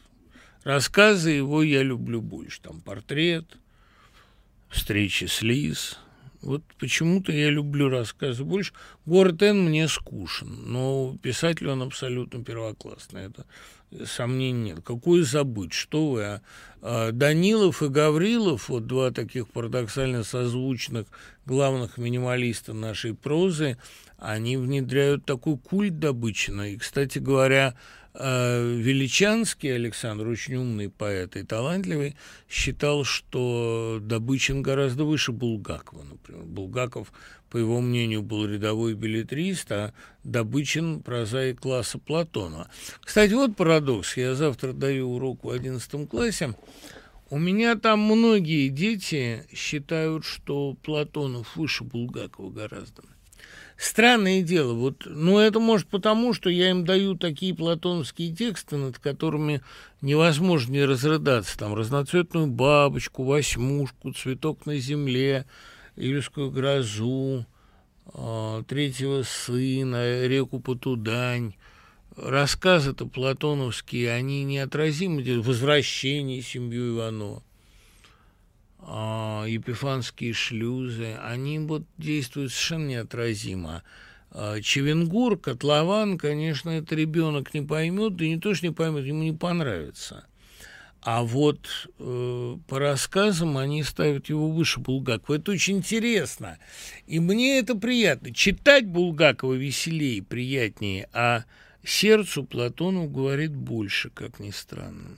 Рассказы 0.64 1.32
его 1.32 1.62
я 1.62 1.84
люблю 1.84 2.22
больше. 2.22 2.62
Там 2.62 2.80
портрет, 2.80 3.45
встречи 4.70 5.26
с 5.26 5.41
Лиз. 5.41 6.00
Вот 6.41 6.64
почему-то 6.80 7.32
я 7.32 7.50
люблю 7.50 7.90
рассказы 7.90 8.44
больше. 8.44 8.74
Город 9.06 9.41
Н 9.44 9.66
мне 9.66 9.88
скучен, 9.88 10.72
но 10.72 11.18
писатель 11.22 11.70
он 11.70 11.82
абсолютно 11.82 12.44
первоклассный. 12.44 13.24
Это 13.24 13.45
сомнений 14.06 14.72
нет. 14.72 14.82
Какое 14.84 15.24
забыть? 15.24 15.74
Что 15.74 16.11
вы? 16.11 16.24
А, 16.24 16.41
а 16.82 17.11
Данилов 17.11 17.82
и 17.84 17.88
Гаврилов, 17.88 18.70
вот 18.70 18.88
два 18.88 19.11
таких 19.11 19.48
парадоксально 19.49 20.24
созвучных 20.24 21.07
главных 21.45 21.98
минималиста 21.98 22.74
нашей 22.74 23.14
прозы, 23.14 23.78
они 24.18 24.57
внедряют 24.57 25.26
такой 25.26 25.57
культ 25.57 25.99
Добычина. 25.99 26.72
И, 26.72 26.78
кстати 26.78 27.20
говоря, 27.20 27.76
а 28.15 28.61
Величанский 28.61 29.76
Александр, 29.76 30.28
очень 30.28 30.56
умный 30.56 30.90
поэт 30.90 31.36
и 31.36 31.44
талантливый, 31.44 32.15
считал, 32.48 33.03
что 33.03 33.99
Добычин 34.02 34.61
гораздо 34.61 35.03
выше 35.03 35.32
Булгакова. 35.32 36.03
Например, 36.03 36.44
Булгаков, 36.44 37.11
по 37.54 37.58
его 37.58 37.82
мнению, 37.82 38.24
был 38.24 38.48
рядовой 38.48 38.96
билетрист, 38.96 39.72
а 39.72 39.94
Добычин– 40.24 41.04
прозаик 41.06 41.62
класса 41.62 42.00
Платона. 42.00 42.68
Кстати, 43.00 43.34
вот 43.34 43.56
парадокс. 43.56 44.18
Я 44.18 44.34
завтра 44.34 44.74
даю 44.74 45.12
урок 45.12 45.44
в 45.44 45.52
11 45.52 46.10
классе. 46.10 46.56
У 47.30 47.38
меня 47.38 47.76
там 47.76 48.00
многие 48.00 48.70
дети 48.70 49.46
считают, 49.54 50.26
что 50.26 50.74
Платонов 50.82 51.56
выше 51.56 51.84
Булгакова 51.84 52.50
гораздо. 52.50 53.04
Странное 53.78 54.42
дело, 54.42 54.74
вот, 54.74 55.04
ну 55.06 55.38
это 55.38 55.60
может 55.60 55.88
потому, 55.88 56.34
что 56.34 56.50
я 56.50 56.72
им 56.72 56.86
даю 56.86 57.16
такие 57.16 57.54
платоновские 57.54 58.34
тексты, 58.34 58.78
над 58.78 58.98
которыми 58.98 59.62
невозможно 60.02 60.72
не 60.72 60.86
разрыдаться, 60.86 61.58
там 61.58 61.76
разноцветную 61.76 62.48
бабочку, 62.48 63.24
восьмушку, 63.24 64.12
цветок 64.14 64.66
на 64.66 64.78
земле, 64.78 65.46
июльскую 65.95 66.52
грозу, 66.52 67.45
э, 68.14 68.64
третьего 68.68 69.24
сына, 69.24 70.26
реку 70.28 70.60
Потудань. 70.60 71.53
Рассказы-то 72.15 73.07
платоновские, 73.07 74.11
они 74.11 74.44
неотразимы, 74.44 75.24
возвращение 75.41 76.41
семью 76.41 76.95
Иванова 76.95 77.44
епифанские 78.86 80.34
шлюзы, 80.34 81.15
они 81.24 81.60
вот 81.60 81.84
действуют 81.98 82.52
совершенно 82.52 82.88
неотразимо. 82.88 83.84
Э, 84.32 84.60
Чевенгур, 84.61 85.38
котлован, 85.38 86.18
конечно, 86.18 86.70
это 86.70 86.95
ребенок 86.95 87.53
не 87.53 87.61
поймет, 87.61 88.15
да 88.15 88.26
не 88.26 88.38
то, 88.38 88.53
что 88.53 88.68
не 88.68 88.74
поймет, 88.74 89.06
ему 89.06 89.24
не 89.24 89.32
понравится. 89.32 90.26
А 91.06 91.22
вот 91.24 91.90
э, 92.00 92.58
по 92.68 92.80
рассказам 92.80 93.58
они 93.58 93.84
ставят 93.84 94.30
его 94.30 94.50
выше 94.50 94.80
Булгакова. 94.80 95.36
Это 95.36 95.52
очень 95.52 95.78
интересно. 95.78 96.58
И 97.08 97.20
мне 97.20 97.60
это 97.60 97.76
приятно. 97.76 98.34
Читать 98.34 98.88
Булгакова 98.88 99.54
веселее, 99.54 100.24
приятнее, 100.24 101.10
а 101.12 101.44
сердцу 101.84 102.46
Платонов 102.46 103.12
говорит 103.12 103.54
больше, 103.54 104.12
как 104.12 104.40
ни 104.40 104.52
странно. 104.52 105.18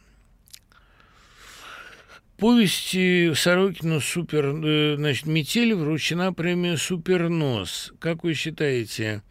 Повести 2.37 3.33
Сорокина 3.35 3.99
«Супер...» 3.99 4.55
э, 4.65 4.95
значит, 4.97 5.27
«Метель» 5.27 5.75
вручена 5.75 6.33
премия 6.33 6.77
«Супернос». 6.77 7.93
Как 7.99 8.23
вы 8.23 8.33
считаете, 8.33 9.21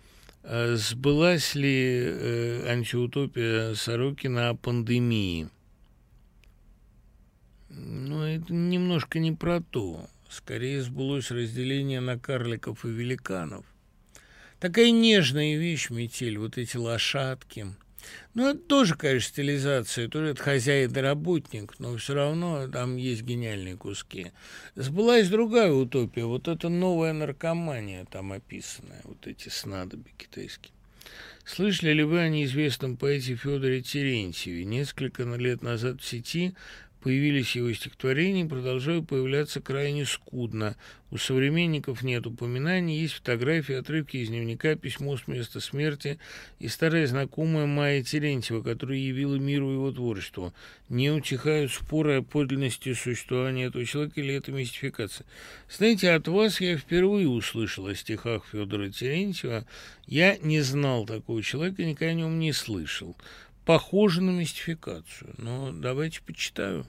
э, 0.44 0.76
сбылась 0.76 1.56
ли 1.56 2.01
э, 2.06 2.68
антиутопия 2.70 3.74
Сорокина 3.74 4.51
о 4.51 4.55
пандемии? 4.55 5.48
Ну, 7.76 8.22
это 8.22 8.52
немножко 8.52 9.18
не 9.18 9.32
про 9.32 9.60
то. 9.60 10.09
Скорее 10.28 10.82
сбылось 10.82 11.30
разделение 11.30 12.01
на 12.01 12.18
карликов 12.18 12.84
и 12.84 12.88
великанов. 12.88 13.64
Такая 14.60 14.90
нежная 14.90 15.56
вещь, 15.56 15.90
метель, 15.90 16.38
вот 16.38 16.59
эти 16.59 16.76
лошадки– 16.76 17.66
ну, 18.34 18.51
это 18.51 18.59
тоже, 18.59 18.96
конечно, 18.96 19.28
стилизация, 19.28 20.09
тоже 20.09 20.30
это 20.30 20.42
хозяин 20.42 20.90
и 20.90 21.01
работник, 21.01 21.78
но 21.78 21.96
все 21.96 22.14
равно 22.14 22.68
там 22.68 22.96
есть 22.96 23.22
гениальные 23.22 23.76
куски. 23.76 24.32
Сбылась 24.74 25.28
другая 25.28 25.72
утопия, 25.72 26.24
вот 26.24 26.48
эта 26.48 26.68
новая 26.68 27.12
наркомания 27.12 28.05
там 28.06 28.32
описанная, 28.32 29.01
вот 29.05 29.26
эти 29.26 29.48
снадоби 29.48 30.10
китайские. 30.18 30.72
Слышали 31.44 31.92
ли 31.92 32.02
вы 32.02 32.20
о 32.20 32.28
неизвестном 32.28 32.96
поэте 32.96 33.36
Федоре 33.36 33.82
Терентьеве? 33.82 34.64
Несколько 34.64 35.24
лет 35.24 35.62
назад 35.62 36.01
в 36.01 36.06
сети 36.06 36.55
появились 37.05 37.55
его 37.55 37.70
стихотворения 37.74 38.47
продолжают 38.47 39.06
появляться 39.06 39.60
крайне 39.60 40.06
скудно. 40.06 40.74
У 41.10 41.18
современников 41.18 42.02
нет 42.02 42.26
упоминаний, 42.26 42.98
есть 42.98 43.16
фотографии, 43.16 43.74
отрывки 43.74 44.16
из 44.16 44.31
дневника, 44.31 44.74
письмо 44.74 45.18
с 45.18 45.28
места 45.28 45.60
смерти 45.60 46.18
и 46.59 46.66
старая 46.66 47.06
знакомая 47.06 47.66
Майя 47.66 48.02
Терентьева, 48.02 48.62
которая 48.62 48.97
явила 48.97 49.36
миру 49.36 49.70
его 49.70 49.93
творчество. 49.93 50.55
Не 50.89 51.10
утихают 51.10 51.72
споры 51.72 52.20
о 52.20 52.22
подлинности 52.22 52.94
существования 52.94 53.66
этого 53.66 53.85
человека 53.85 54.22
или 54.22 54.32
это 54.32 54.51
мистификация. 54.51 55.26
Знаете, 55.68 56.10
от 56.10 56.26
вас 56.26 56.59
я 56.62 56.78
впервые 56.78 57.28
услышал 57.28 57.86
о 57.86 57.94
стихах 57.94 58.47
Федора 58.51 58.89
Терентьева. 58.89 59.66
Я 60.06 60.39
не 60.39 60.62
знал 60.62 61.05
такого 61.05 61.43
человека, 61.43 61.85
никогда 61.85 62.12
о 62.12 62.14
нем 62.14 62.39
не 62.39 62.55
слышал. 62.55 63.14
Похоже 63.66 64.22
на 64.22 64.31
мистификацию, 64.31 65.35
но 65.36 65.70
давайте 65.70 66.22
почитаю. 66.22 66.86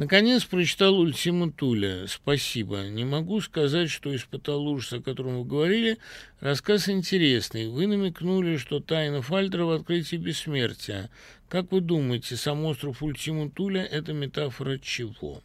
Наконец 0.00 0.46
прочитал 0.46 0.98
Ультима 0.98 1.52
Туля. 1.52 2.06
Спасибо. 2.06 2.88
Не 2.88 3.04
могу 3.04 3.42
сказать, 3.42 3.90
что 3.90 4.16
испытал 4.16 4.66
ужас, 4.66 4.94
о 4.94 5.02
котором 5.02 5.40
вы 5.40 5.44
говорили. 5.44 5.98
Рассказ 6.40 6.88
интересный. 6.88 7.68
Вы 7.68 7.86
намекнули, 7.86 8.56
что 8.56 8.80
тайна 8.80 9.20
Фальтера 9.20 9.66
в 9.66 9.72
открытии 9.72 10.16
бессмертия. 10.16 11.10
Как 11.50 11.70
вы 11.70 11.82
думаете, 11.82 12.36
сам 12.36 12.64
остров 12.64 13.02
Ультима 13.02 13.50
Туля– 13.50 13.82
это 13.92 14.14
метафора 14.14 14.78
чего? 14.78 15.42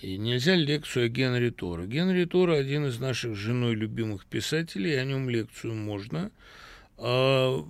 И 0.00 0.16
нельзя 0.16 0.56
лекцию 0.56 1.04
о 1.04 1.08
Генри 1.10 1.50
Торо. 1.50 1.84
Генри 1.84 2.24
Торо– 2.24 2.54
один 2.56 2.86
из 2.86 2.98
наших 2.98 3.36
женой 3.36 3.74
любимых 3.74 4.24
писателей, 4.24 4.98
о 4.98 5.04
нем 5.04 5.28
лекцию 5.28 5.74
можно. 5.74 6.30
А 6.96 7.62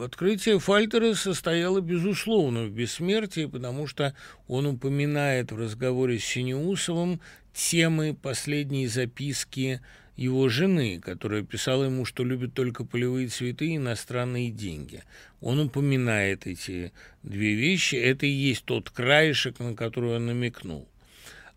Открытие 0.00 0.58
Фальтера 0.58 1.14
состояло, 1.14 1.80
безусловно, 1.80 2.64
в 2.64 2.70
бессмертии, 2.70 3.46
потому 3.46 3.86
что 3.86 4.14
он 4.48 4.66
упоминает 4.66 5.52
в 5.52 5.58
разговоре 5.58 6.18
с 6.18 6.24
Синеусовым 6.24 7.20
темы 7.52 8.16
последней 8.20 8.88
записки 8.88 9.80
его 10.16 10.48
жены, 10.48 11.00
которая 11.00 11.42
писала 11.42 11.84
ему, 11.84 12.04
что 12.04 12.24
любит 12.24 12.54
только 12.54 12.84
полевые 12.84 13.28
цветы 13.28 13.68
и 13.68 13.76
иностранные 13.76 14.50
деньги. 14.50 15.02
Он 15.40 15.60
упоминает 15.60 16.46
эти 16.46 16.92
две 17.22 17.54
вещи. 17.54 17.96
Это 17.96 18.26
и 18.26 18.30
есть 18.30 18.64
тот 18.64 18.90
краешек, 18.90 19.58
на 19.58 19.74
который 19.74 20.16
он 20.16 20.26
намекнул. 20.26 20.88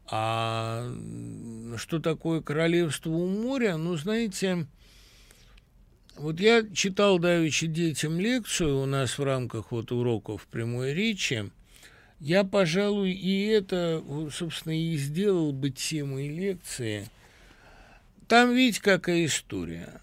А 0.09 0.89
что 1.77 1.99
такое 1.99 2.41
королевство 2.41 3.09
у 3.09 3.27
моря? 3.27 3.77
Ну, 3.77 3.95
знаете, 3.97 4.65
вот 6.18 6.39
я 6.39 6.65
читал 6.73 7.19
давеча 7.19 7.68
детям 7.68 8.19
лекцию 8.19 8.81
у 8.81 8.85
нас 8.85 9.18
в 9.18 9.23
рамках 9.23 9.72
вот 9.72 9.91
уроков 9.91 10.48
прямой 10.48 10.94
речи. 10.94 11.52
Я, 12.19 12.44
пожалуй, 12.44 13.11
и 13.11 13.45
это, 13.48 14.03
собственно, 14.31 14.77
и 14.77 14.98
сделал 14.98 15.52
бы 15.52 15.69
темой 15.69 16.30
лекции. 16.30 17.07
Там, 18.27 18.56
видите, 18.56 18.81
какая 18.81 19.26
история. 19.26 20.02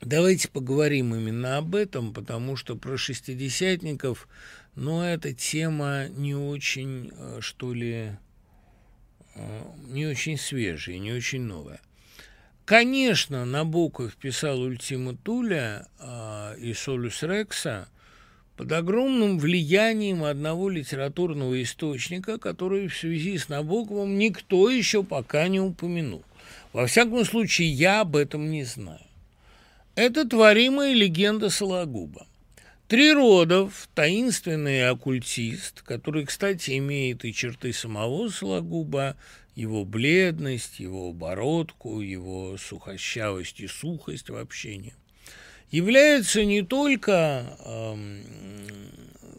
Давайте 0.00 0.48
поговорим 0.48 1.14
именно 1.14 1.58
об 1.58 1.76
этом, 1.76 2.12
потому 2.12 2.56
что 2.56 2.74
про 2.74 2.96
шестидесятников, 2.96 4.28
ну, 4.74 5.00
эта 5.00 5.32
тема 5.32 6.08
не 6.08 6.34
очень, 6.34 7.12
э, 7.14 7.38
что 7.40 7.72
ли, 7.72 8.10
э, 9.36 9.62
не 9.86 10.06
очень 10.06 10.36
свежая, 10.36 10.98
не 10.98 11.12
очень 11.12 11.42
новая. 11.42 11.80
Конечно, 12.72 13.44
Набоков 13.44 14.16
писал 14.16 14.62
«Ультима 14.62 15.14
Туля» 15.14 15.88
э, 15.98 16.54
и 16.58 16.72
«Солюс 16.72 17.22
Рекса» 17.22 17.86
под 18.56 18.72
огромным 18.72 19.38
влиянием 19.38 20.24
одного 20.24 20.70
литературного 20.70 21.62
источника, 21.62 22.38
который 22.38 22.88
в 22.88 22.96
связи 22.96 23.36
с 23.36 23.50
Набоковым 23.50 24.16
никто 24.16 24.70
еще 24.70 25.04
пока 25.04 25.48
не 25.48 25.60
упомянул. 25.60 26.24
Во 26.72 26.86
всяком 26.86 27.26
случае, 27.26 27.70
я 27.70 28.00
об 28.00 28.16
этом 28.16 28.50
не 28.50 28.64
знаю. 28.64 29.04
Это 29.94 30.26
творимая 30.26 30.94
легенда 30.94 31.50
Сологуба. 31.50 32.26
Триродов, 32.88 33.86
таинственный 33.94 34.88
оккультист, 34.88 35.82
который, 35.82 36.24
кстати, 36.24 36.78
имеет 36.78 37.26
и 37.26 37.34
черты 37.34 37.74
самого 37.74 38.30
Сологуба, 38.30 39.16
его 39.54 39.84
бледность, 39.84 40.80
его 40.80 41.12
бородку, 41.12 42.00
его 42.00 42.56
сухощавость 42.56 43.60
и 43.60 43.66
сухость 43.66 44.30
в 44.30 44.36
общении, 44.36 44.94
является 45.70 46.44
не 46.44 46.62
только 46.62 47.56
э, 47.64 48.22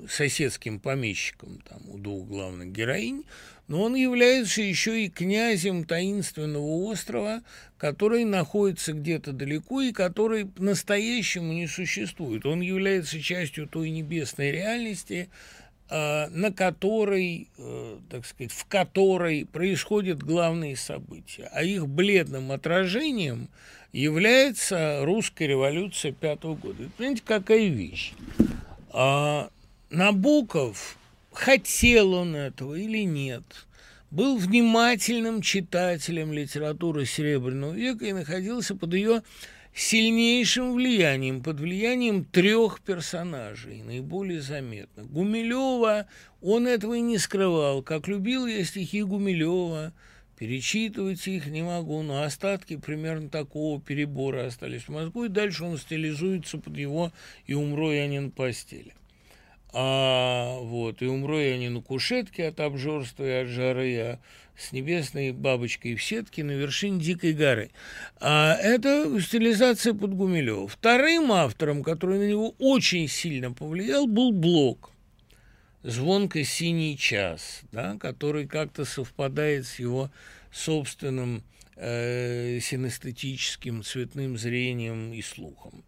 соседским 0.10 0.80
помещиком 0.80 1.60
там, 1.68 1.82
у 1.90 1.98
двух 1.98 2.28
главных 2.28 2.72
героинь, 2.72 3.24
но 3.68 3.84
он 3.84 3.96
является 3.96 4.62
еще 4.62 5.06
и 5.06 5.10
князем 5.10 5.86
таинственного 5.86 6.66
острова, 6.86 7.42
который 7.78 8.26
находится 8.26 8.94
где-то 8.94 9.32
далеко 9.32 9.82
и 9.82 9.92
который 9.92 10.46
по-настоящему 10.46 11.54
не 11.54 11.68
существует. 11.68 12.46
Он 12.46 12.62
является 12.62 13.22
частью 13.22 13.68
той 13.68 13.90
небесной 13.90 14.52
реальности, 14.52 15.30
на 16.32 16.52
которой, 16.52 17.50
э, 17.58 17.98
так 18.10 18.26
сказать, 18.26 18.52
в 18.52 18.66
которой 18.66 19.46
происходят 19.46 20.24
главные 20.24 20.76
события. 20.76 21.50
А 21.54 21.64
их 21.64 21.88
бледным 21.88 22.52
отражением 22.52 23.48
является 23.92 25.02
русская 25.04 25.48
революция 25.48 26.12
пятого 26.12 26.56
года. 26.56 26.90
понимаете, 26.98 27.22
какая 27.24 27.68
вещь? 27.68 28.14
А 28.92 29.50
Набоков, 29.92 30.98
хотел 31.32 32.14
он 32.14 32.36
этого 32.36 32.74
или 32.74 33.06
нет, 33.06 33.44
был 34.10 34.38
внимательным 34.38 35.42
читателем 35.42 36.34
литературы 36.34 37.06
Серебряного 37.06 37.74
века 37.74 38.06
и 38.06 38.14
находился 38.14 38.76
под 38.76 38.96
ее 38.96 39.22
сильнейшим 39.76 40.74
влиянием, 40.74 41.42
под 41.42 41.60
влиянием 41.60 42.26
трех 42.26 42.82
персонажей, 42.82 43.82
наиболее 43.82 44.42
заметных. 44.42 45.10
Гумилева, 45.12 46.08
он 46.42 46.68
этого 46.68 46.96
и 46.96 47.02
не 47.02 47.18
скрывал. 47.18 47.82
Как 47.82 48.08
любил 48.08 48.46
я 48.46 48.64
стихи 48.64 49.04
Гумилева, 49.04 49.94
перечитывать 50.38 51.28
их 51.28 51.48
не 51.48 51.64
могу, 51.64 52.02
но 52.04 52.24
остатки 52.24 52.78
примерно 52.78 53.30
такого 53.30 53.82
перебора 53.82 54.48
остались 54.48 54.84
в 54.84 54.90
мозгу, 54.90 55.26
и 55.26 55.30
дальше 55.30 55.64
он 55.64 55.78
стилизуется 55.78 56.58
под 56.58 56.78
его 56.78 57.12
«И 57.46 57.54
умру 57.54 57.92
я 57.92 58.08
не 58.08 58.20
на 58.20 58.30
постели». 58.30 58.94
А, 59.76 60.60
вот, 60.60 61.02
и 61.02 61.08
умру 61.08 61.40
я 61.40 61.58
не 61.58 61.70
на 61.70 61.82
кушетке 61.82 62.48
от 62.48 62.60
обжорства 62.60 63.24
и 63.24 63.42
от 63.42 63.48
жары, 63.48 63.98
а 63.98 64.20
с 64.56 64.72
небесной 64.72 65.32
бабочкой 65.32 65.96
в 65.96 66.04
сетке 66.04 66.44
на 66.44 66.52
вершине 66.52 67.00
Дикой 67.00 67.34
горы. 67.34 67.72
А 68.20 68.54
это 68.54 69.20
стилизация 69.20 69.96
под 69.96 70.14
Гумилева. 70.14 70.68
Вторым 70.68 71.32
автором, 71.32 71.82
который 71.82 72.20
на 72.20 72.28
него 72.28 72.54
очень 72.60 73.08
сильно 73.08 73.52
повлиял, 73.52 74.06
был 74.06 74.32
Блок. 74.32 74.92
«Звонко 75.82 76.44
синий 76.44 76.96
час», 76.96 77.62
да, 77.72 77.98
который 78.00 78.48
как-то 78.48 78.86
совпадает 78.86 79.66
с 79.66 79.80
его 79.80 80.12
собственным 80.52 81.44
э, 81.76 82.60
синестетическим 82.62 83.84
цветным 83.84 84.38
зрением 84.38 85.12
и 85.14 85.22
слухом. 85.24 85.84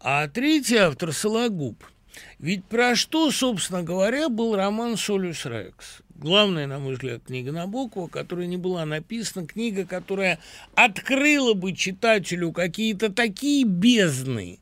А 0.00 0.26
третий 0.26 0.76
автор– 0.76 1.12
Сологуб– 1.12 1.84
ведь 2.38 2.64
про 2.64 2.94
что, 2.94 3.30
собственно 3.30 3.82
говоря, 3.82 4.28
был 4.28 4.56
роман 4.56 4.96
«Солюс 4.96 5.44
Рекс»? 5.46 6.02
Главная, 6.14 6.66
на 6.66 6.78
мой 6.78 6.94
взгляд, 6.94 7.22
книга 7.26 7.50
Набокова, 7.50 8.08
которая 8.08 8.46
не 8.46 8.58
была 8.58 8.84
написана, 8.84 9.46
книга, 9.46 9.86
которая 9.86 10.38
открыла 10.74 11.54
бы 11.54 11.72
читателю 11.72 12.52
какие-то 12.52 13.10
такие 13.10 13.64
бездны, 13.64 14.58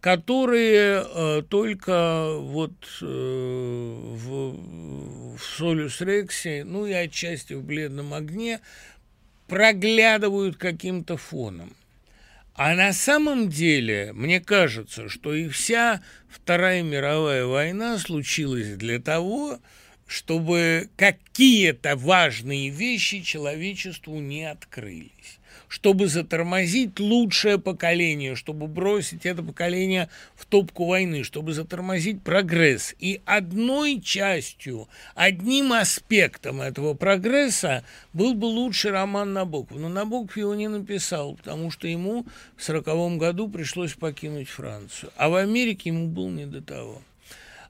которые 0.00 1.04
э, 1.04 1.42
только 1.48 2.36
вот 2.38 2.72
э, 3.02 3.04
в, 3.04 4.56
в 5.36 5.38
«Солюс 5.38 6.00
Рексе», 6.00 6.64
ну 6.64 6.86
и 6.86 6.92
отчасти 6.92 7.52
в 7.52 7.62
«Бледном 7.62 8.14
огне» 8.14 8.60
проглядывают 9.48 10.56
каким-то 10.56 11.16
фоном. 11.16 11.74
А 12.56 12.74
на 12.74 12.94
самом 12.94 13.50
деле, 13.50 14.12
мне 14.14 14.40
кажется, 14.40 15.10
что 15.10 15.34
и 15.34 15.46
вся 15.48 16.00
Вторая 16.30 16.82
мировая 16.82 17.44
война 17.44 17.98
случилась 17.98 18.76
для 18.76 18.98
того, 18.98 19.60
чтобы 20.06 20.88
какие-то 20.96 21.96
важные 21.96 22.70
вещи 22.70 23.20
человечеству 23.20 24.18
не 24.20 24.44
открылись 24.44 25.38
чтобы 25.68 26.08
затормозить 26.08 26.98
лучшее 27.00 27.58
поколение, 27.58 28.34
чтобы 28.34 28.66
бросить 28.66 29.26
это 29.26 29.42
поколение 29.42 30.08
в 30.34 30.44
топку 30.46 30.86
войны, 30.86 31.24
чтобы 31.24 31.52
затормозить 31.52 32.22
прогресс. 32.22 32.94
И 32.98 33.20
одной 33.24 34.00
частью, 34.00 34.88
одним 35.14 35.72
аспектом 35.72 36.60
этого 36.60 36.94
прогресса 36.94 37.84
был 38.12 38.34
бы 38.34 38.46
лучший 38.46 38.90
роман 38.90 39.32
Набоков. 39.32 39.78
Но 39.78 39.88
Набоков 39.88 40.36
его 40.36 40.54
не 40.54 40.68
написал, 40.68 41.34
потому 41.34 41.70
что 41.70 41.88
ему 41.88 42.26
в 42.56 42.62
сороковом 42.62 43.18
году 43.18 43.48
пришлось 43.48 43.94
покинуть 43.94 44.48
Францию. 44.48 45.12
А 45.16 45.28
в 45.28 45.34
Америке 45.34 45.90
ему 45.90 46.08
было 46.08 46.28
не 46.28 46.46
до 46.46 46.62
того. 46.62 47.02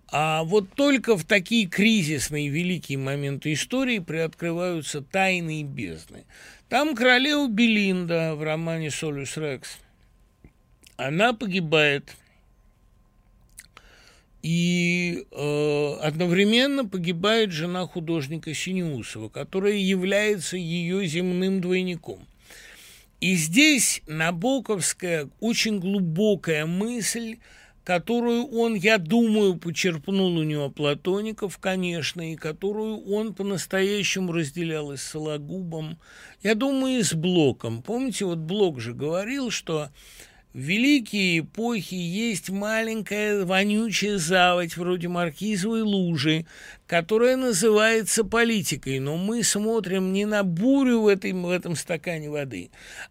А 0.08 0.44
вот 0.44 0.72
только 0.74 1.16
в 1.16 1.24
такие 1.24 1.66
кризисные 1.66 2.48
великие 2.48 2.98
моменты 2.98 3.52
истории 3.52 3.98
приоткрываются 3.98 5.02
тайные 5.02 5.64
бездны. 5.64 6.24
Там 6.68 6.94
королева 6.94 7.48
Белинда 7.48 8.34
в 8.36 8.42
романе 8.42 8.90
«Солюс 8.90 9.36
Рекс». 9.36 9.78
Она 10.96 11.32
погибает. 11.32 12.14
И 14.42 15.26
э, 15.32 15.94
одновременно 16.02 16.84
погибает 16.84 17.50
жена 17.50 17.84
художника 17.86 18.54
Синеусова, 18.54 19.28
которая 19.28 19.74
является 19.74 20.56
ее 20.56 21.04
земным 21.06 21.60
двойником. 21.60 22.24
И 23.20 23.34
здесь 23.34 24.02
набоковская 24.06 25.28
очень 25.40 25.80
глубокая 25.80 26.64
мысль– 26.64 27.38
которую 27.86 28.48
он, 28.48 28.74
я 28.74 28.98
думаю, 28.98 29.54
почерпнул 29.54 30.36
у 30.36 30.42
него 30.42 30.68
Платоников, 30.70 31.58
конечно, 31.58 32.32
и 32.32 32.34
которую 32.34 32.98
он 33.06 33.32
по-настоящему 33.32 34.32
разделял 34.32 34.90
и 34.90 34.96
с 34.96 35.02
Сологубом, 35.02 35.96
я 36.42 36.56
думаю, 36.56 36.98
и 36.98 37.02
с 37.04 37.14
Блоком. 37.14 37.82
Помните, 37.82 38.24
вот 38.24 38.38
Блок 38.38 38.80
же 38.80 38.92
говорил, 38.92 39.52
что 39.52 39.90
в 40.52 40.58
великие 40.58 41.38
эпохи 41.38 41.94
есть 41.94 42.50
маленькая 42.50 43.44
вонючая 43.44 44.18
заводь 44.18 44.76
вроде 44.76 45.06
Маркизовой 45.06 45.82
лужи, 45.82 46.44
которая 46.86 47.36
называется 47.36 48.24
политикой, 48.24 49.00
но 49.00 49.16
мы 49.16 49.42
смотрим 49.42 50.12
не 50.12 50.24
на 50.24 50.44
бурю 50.44 51.02
в, 51.02 51.08
этой, 51.08 51.32
в 51.32 51.50
этом 51.50 51.74
стакане 51.74 52.30
воды, 52.30 52.70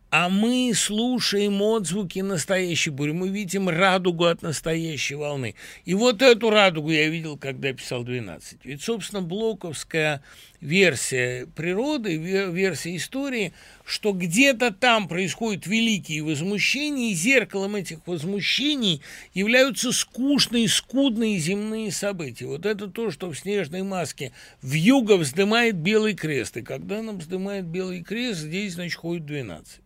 а 0.10 0.30
мы 0.30 0.72
слушаем 0.74 1.62
отзвуки 1.62 2.20
настоящей 2.20 2.90
бури, 2.90 3.12
мы 3.12 3.28
видим 3.28 3.68
радугу 3.68 4.26
от 4.26 4.42
настоящей 4.42 5.16
волны. 5.16 5.56
И 5.84 5.94
вот 5.94 6.22
эту 6.22 6.50
радугу 6.50 6.90
я 6.90 7.10
видел, 7.10 7.38
когда 7.38 7.74
писал 7.74 8.06
«12». 8.06 8.60
Ведь, 8.64 8.82
собственно, 8.82 9.22
блоковская 9.22 10.24
версия 10.62 11.48
природы, 11.48 12.16
версия 12.16 12.96
истории, 12.96 13.54
что 13.84 14.14
где-то 14.14 14.72
там 14.72 15.10
происходят 15.10 15.68
великие 15.68 16.24
возмущения, 16.24 17.12
и 17.12 17.14
зеркалом 17.14 17.76
этих 17.76 18.00
возмущений 18.08 19.02
являются 19.34 19.92
скучные, 19.92 20.70
скудные 20.70 21.38
земные 21.40 21.92
события. 21.92 22.46
Вот 22.46 22.66
это 22.66 22.88
то, 22.88 23.12
что 23.12 23.30
в 23.30 23.38
«Снежном 23.38 23.65
снежной 23.66 23.84
маске 23.84 24.32
в 24.62 24.74
юго 24.74 25.18
вздымает 25.18 25.76
белый 25.76 26.14
крест. 26.14 26.58
И 26.58 26.62
когда 26.62 27.02
нам 27.02 27.20
вздымает 27.20 27.66
белый 27.66 28.04
крест, 28.04 28.42
здесь, 28.42 28.74
значит, 28.74 28.96
ходит 28.96 29.26
12. 29.26 29.82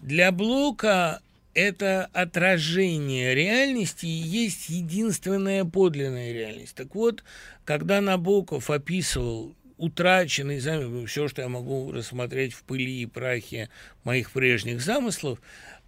Для 0.00 0.32
Блока 0.32 1.20
это 1.54 2.08
отражение 2.12 3.34
реальности 3.34 4.06
и 4.06 4.08
есть 4.08 4.68
единственная 4.68 5.64
подлинная 5.64 6.32
реальность. 6.32 6.74
Так 6.74 6.94
вот, 6.94 7.24
когда 7.64 8.00
Набоков 8.00 8.70
описывал 8.70 9.54
утраченный 9.76 10.60
замысел, 10.60 11.06
все, 11.06 11.28
что 11.28 11.42
я 11.42 11.48
могу 11.48 11.90
рассмотреть 11.92 12.52
в 12.52 12.64
пыли 12.64 13.02
и 13.02 13.06
прахе 13.06 13.68
моих 14.04 14.30
прежних 14.30 14.80
замыслов, 14.80 15.40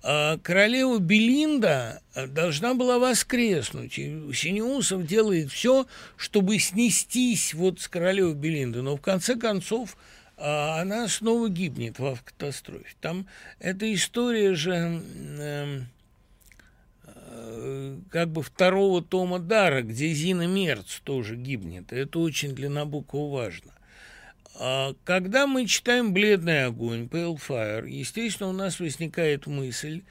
королева 0.03 0.99
Белинда 0.99 2.03
э, 2.15 2.27
должна 2.27 2.75
была 2.75 2.99
воскреснуть. 2.99 3.99
И 3.99 4.33
Синеусов 4.35 5.07
делает 5.07 5.53
все, 5.53 5.87
чтобы 6.17 6.59
снестись 6.59 7.55
вот 7.55 7.81
с 7.81 7.89
королевой 7.89 8.35
Белинды. 8.35 8.83
Но 8.83 8.97
в 8.97 9.01
конце 9.01 9.37
концов 9.37 9.97
а, 10.37 10.81
она 10.81 11.07
снова 11.07 11.49
гибнет 11.49 12.01
в 12.01 12.19
катастрофе. 12.25 12.97
Там 13.01 13.27
эта 13.61 13.93
история 13.95 14.55
же 14.55 14.75
эм, 14.75 15.87
э, 17.05 17.97
как 18.11 18.29
бы 18.29 18.43
второго 18.43 19.03
тома 19.03 19.39
Дара, 19.39 19.83
где 19.83 20.13
Зина 20.13 20.49
Мерц 20.49 20.99
тоже 21.05 21.37
гибнет. 21.37 21.93
Это 21.93 22.19
очень 22.19 22.57
для 22.57 22.71
Набокова 22.71 23.37
важно. 23.37 23.73
А 24.59 24.95
когда 25.05 25.47
мы 25.47 25.67
читаем 25.67 26.13
«Бледный 26.13 26.67
огонь», 26.67 27.07
«Pale 27.07 27.37
Fire», 27.37 27.89
естественно, 27.89 28.51
у 28.51 28.53
нас 28.53 28.81
возникает 28.81 29.47
мысль, 29.47 30.03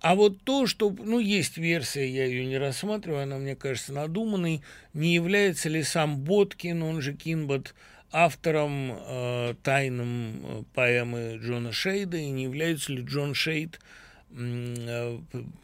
а 0.00 0.14
вот 0.14 0.42
то, 0.42 0.66
что, 0.66 0.90
ну, 0.90 1.18
есть 1.18 1.56
версия, 1.56 2.08
я 2.08 2.26
ее 2.26 2.46
не 2.46 2.58
рассматриваю, 2.58 3.22
она, 3.22 3.38
мне 3.38 3.56
кажется, 3.56 3.92
надуманной, 3.92 4.62
не 4.92 5.14
является 5.14 5.68
ли 5.68 5.82
сам 5.82 6.18
Боткин, 6.18 6.82
он 6.82 7.00
же 7.00 7.14
Кинбот, 7.14 7.74
автором 8.12 8.92
э, 8.92 9.54
тайным 9.62 10.40
э, 10.42 10.62
поэмы 10.74 11.40
Джона 11.42 11.72
Шейда, 11.72 12.16
и 12.16 12.30
не 12.30 12.44
является 12.44 12.92
ли 12.92 13.02
Джон 13.02 13.34
Шейд– 13.34 13.80
Э, 13.90 14.05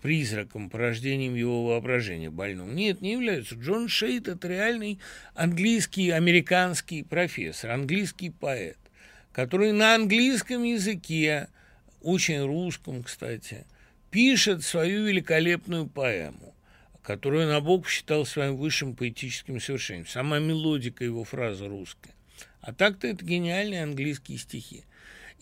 призраком, 0.01 0.71
порождением 0.71 1.35
его 1.35 1.67
воображения 1.67 2.31
больным. 2.31 2.75
Нет, 2.75 3.03
не 3.03 3.13
является. 3.13 3.55
Джон 3.55 3.89
Шейд– 3.89 4.29
это 4.29 4.49
реальный 4.49 4.99
английский, 5.35 6.11
американский 6.11 7.03
профессор, 7.03 7.73
английский 7.73 8.31
поэт, 8.31 8.79
который 9.33 9.73
на 9.73 9.95
английском 9.95 10.63
языке, 10.63 11.49
очень 12.01 12.43
русском, 12.43 13.03
кстати, 13.03 13.67
пишет 14.11 14.65
свою 14.65 15.05
великолепную 15.05 15.87
поэму, 15.87 16.55
которую 17.03 17.49
Набоков 17.49 17.91
считал 17.91 18.25
своим 18.25 18.57
высшим 18.57 18.97
поэтическим 18.97 19.61
совершением. 19.61 20.07
Сама 20.07 20.39
мелодика 20.39 21.05
его 21.05 21.25
фразы 21.25 21.67
русская. 21.67 22.15
А 22.61 22.73
так-то 22.73 23.07
это 23.07 23.25
гениальные 23.25 23.83
английские 23.83 24.39
стихи. 24.39 24.85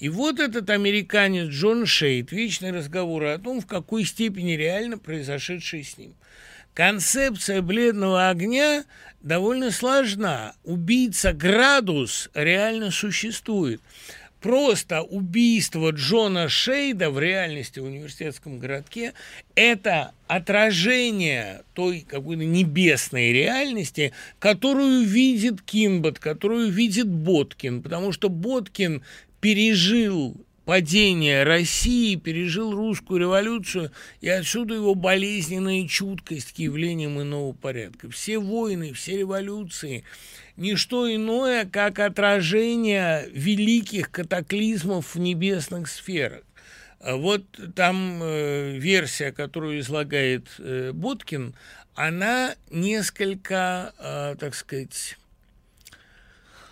И 0.01 0.09
вот 0.09 0.41
этот 0.41 0.71
американец 0.71 1.49
Джон 1.49 1.85
Шейд, 1.85 2.33
вечные 2.33 2.73
разговоры 2.73 3.29
о 3.29 3.39
том, 3.39 3.61
в 3.61 3.67
какой 3.67 4.05
степени 4.05 4.53
реально 4.53 4.97
произошедшее 4.97 5.85
с 5.85 5.99
ним. 5.99 6.15
Концепция 6.73 7.61
бледного 7.61 8.31
огня 8.31 8.85
довольно 9.21 9.71
сложна. 9.71 10.55
Убийца 10.65 11.35
Градус 11.35 12.31
реально 12.33 12.91
существует. 12.91 13.83
Просто 14.41 15.03
убийство 15.03 15.91
Джона 15.91 16.49
Шейда 16.49 17.11
в 17.11 17.19
реальности 17.19 17.79
в 17.79 17.85
университетском 17.85 18.59
городке– 18.59 19.13
это 19.55 20.13
отражение 20.29 21.63
той 21.75 22.07
какой-то 22.09 22.45
небесной 22.45 23.33
реальности, 23.33 24.15
которую 24.39 25.05
видит 25.05 25.61
Кинбот, 25.61 26.19
которую 26.19 26.71
видит 26.71 27.07
Боткин, 27.07 27.83
потому 27.83 28.13
что 28.13 28.31
Боткин 28.31 29.03
пережил 29.41 30.37
падение 30.65 31.43
России, 31.43 32.15
пережил 32.15 32.73
русскую 32.73 33.21
революцию, 33.21 33.91
и 34.21 34.29
отсюда 34.29 34.75
его 34.75 34.95
болезненная 34.95 35.89
чуткость 35.89 36.53
к 36.53 36.59
явлениям 36.59 37.21
иного 37.21 37.53
порядка. 37.53 38.11
Все 38.11 38.39
войны, 38.39 38.93
все 38.93 39.19
революции– 39.19 40.05
не 40.61 40.77
что 40.77 41.13
иное, 41.13 41.65
как 41.65 41.99
отражение 41.99 43.27
великих 43.33 44.11
катаклизмов 44.11 45.15
в 45.15 45.19
небесных 45.19 45.89
сферах. 45.89 46.43
Вот 47.01 47.45
там 47.75 48.21
э, 48.23 48.77
версия, 48.77 49.33
которую 49.33 49.81
излагает 49.81 50.49
э, 50.59 50.93
Боткин, 50.93 51.55
она 51.95 52.55
несколько, 52.71 53.95
э, 53.99 54.37
так 54.39 54.55
сказать, 54.55 55.17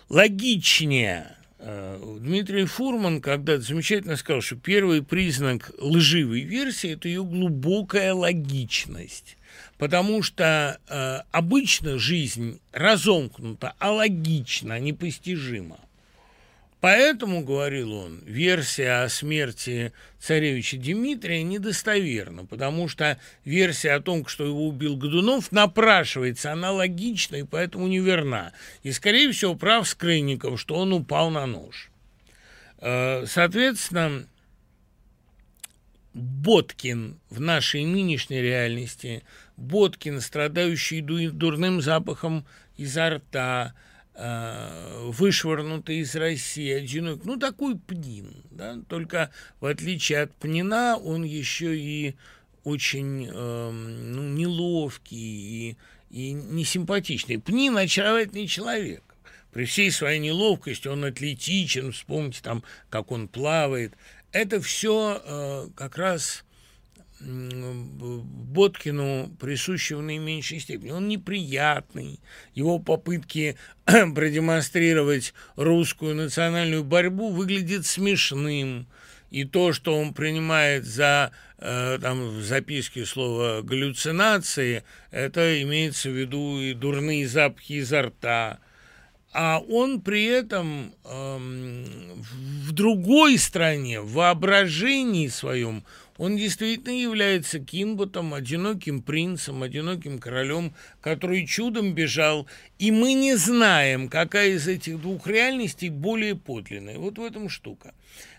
логичнее 0.07 1.35
Дмитрий 1.59 2.65
Фурман 2.65 3.19
когда-то 3.19 3.61
замечательно 3.61 4.15
сказал, 4.15 4.41
что 4.41 4.55
первый 4.55 5.03
признак 5.03 5.71
лживой 5.77 6.41
версии– 6.41 6.91
это 6.93 7.09
ее 7.09 7.23
глубокая 7.23 8.13
логичность. 8.13 9.35
Потому 9.77 10.23
что 10.23 10.79
э, 10.87 11.19
обычно 11.31 11.97
жизнь 11.99 12.61
разомкнута, 12.71 13.73
алогична, 13.79 14.79
непостижима. 14.79 15.79
Поэтому, 16.81 17.43
говорил 17.43 17.91
он, 17.93 18.21
версия 18.25 19.03
о 19.03 19.09
смерти 19.09 19.91
царевича 20.17 20.77
Дмитрия 20.77 21.43
недостоверна, 21.43 22.45
потому 22.45 22.87
что 22.87 23.19
версия 23.43 23.91
о 23.91 24.01
том, 24.01 24.25
что 24.27 24.45
его 24.45 24.67
убил 24.67 24.95
Годунов, 24.95 25.51
напрашивается, 25.51 26.53
она 26.53 26.71
логична 26.71 27.37
и 27.37 27.43
поэтому 27.43 27.87
неверна. 27.87 28.53
И, 28.83 28.93
скорее 28.93 29.31
всего, 29.33 29.55
прав 29.55 29.89
Скрынников, 29.89 30.59
что 30.59 30.75
он 30.75 30.93
упал 30.93 31.29
на 31.31 31.45
нож. 31.45 31.91
Э, 32.77 33.25
соответственно, 33.27 34.25
Боткин 36.13 37.19
в 37.29 37.41
нашей 37.41 37.83
нынешней 37.83 38.41
реальности, 38.41 39.23
Боткин, 39.57 40.21
страдающий 40.21 41.01
дурным 41.01 41.81
запахом 41.81 42.45
изо 42.77 43.09
рта, 43.09 43.73
вышвырнутый 44.15 45.99
из 45.99 46.13
России, 46.15 46.71
одинок, 46.71 47.23
ну, 47.23 47.37
такой 47.37 47.77
Пнин, 47.77 48.43
да, 48.51 48.77
только 48.89 49.31
в 49.61 49.65
отличие 49.65 50.21
от 50.23 50.35
Пнина 50.35 50.97
он 50.97 51.23
еще 51.23 51.77
и 51.77 52.15
очень 52.63 53.27
э, 53.27 53.71
ну, 53.71 54.23
неловкий 54.23 55.17
и, 55.69 55.77
и 56.09 56.31
несимпатичный. 56.33 57.39
Пнин– 57.39 57.77
очаровательный 57.77 58.47
человек. 58.47 59.03
При 59.51 59.65
всей 59.65 59.91
своей 59.91 60.19
неловкости 60.19 60.87
он 60.87 61.03
атлетичен, 61.05 61.91
вспомните 61.91 62.41
там, 62.43 62.63
как 62.89 63.11
он 63.11 63.27
плавает. 63.27 63.93
Это 64.31 64.61
все 64.61 65.21
э, 65.23 65.69
как 65.75 65.97
раз 65.97 66.43
Боткину 67.21 69.29
присущи 69.39 69.93
в 69.93 70.01
наименьшей 70.01 70.59
степени. 70.59 70.91
Он 70.91 71.07
неприятный, 71.07 72.19
его 72.53 72.79
попытки 72.79 73.55
продемонстрировать 73.85 75.33
русскую 75.55 76.15
национальную 76.15 76.83
борьбу 76.83 77.29
выглядят 77.29 77.85
смешным. 77.85 78.87
И 79.31 79.43
то, 79.43 79.73
что 79.73 79.95
он 79.95 80.13
принимает 80.13 80.85
за 80.85 81.31
э, 81.59 81.99
там, 82.01 82.29
в 82.29 82.41
записке 82.41 83.05
слово 83.05 83.61
галлюцинации, 83.61 84.83
это 85.11 85.61
имеется 85.61 86.09
в 86.09 86.13
виду 86.13 86.59
и 86.59 86.73
дурные 86.73 87.27
запахи 87.27 87.73
изо 87.73 88.03
рта, 88.03 88.59
а 89.31 89.59
он 89.59 90.01
при 90.01 90.25
этом 90.25 90.91
эм, 91.05 91.85
в 92.65 92.71
другой 92.71 93.37
стране, 93.37 94.01
в 94.01 94.13
воображении 94.13 95.27
своем, 95.27 95.83
он 96.19 96.35
действительно 96.35 96.91
является 96.91 97.59
Кинботом, 97.59 98.33
одиноким 98.33 99.01
принцем, 99.01 99.63
одиноким 99.63 100.19
королем, 100.19 100.73
который 100.99 101.47
чудом 101.47 101.93
бежал, 101.93 102.45
и 102.77 102.91
мы 102.91 103.13
не 103.13 103.35
знаем, 103.35 104.09
какая 104.09 104.49
из 104.49 104.67
этих 104.67 105.01
двух 105.01 105.25
реальностей 105.27 105.89
более 105.89 106.35
подлинная. 106.35 106.97
Вот 106.97 107.17
в 107.17 107.23
этом 107.23 107.47
штука. 107.47 107.93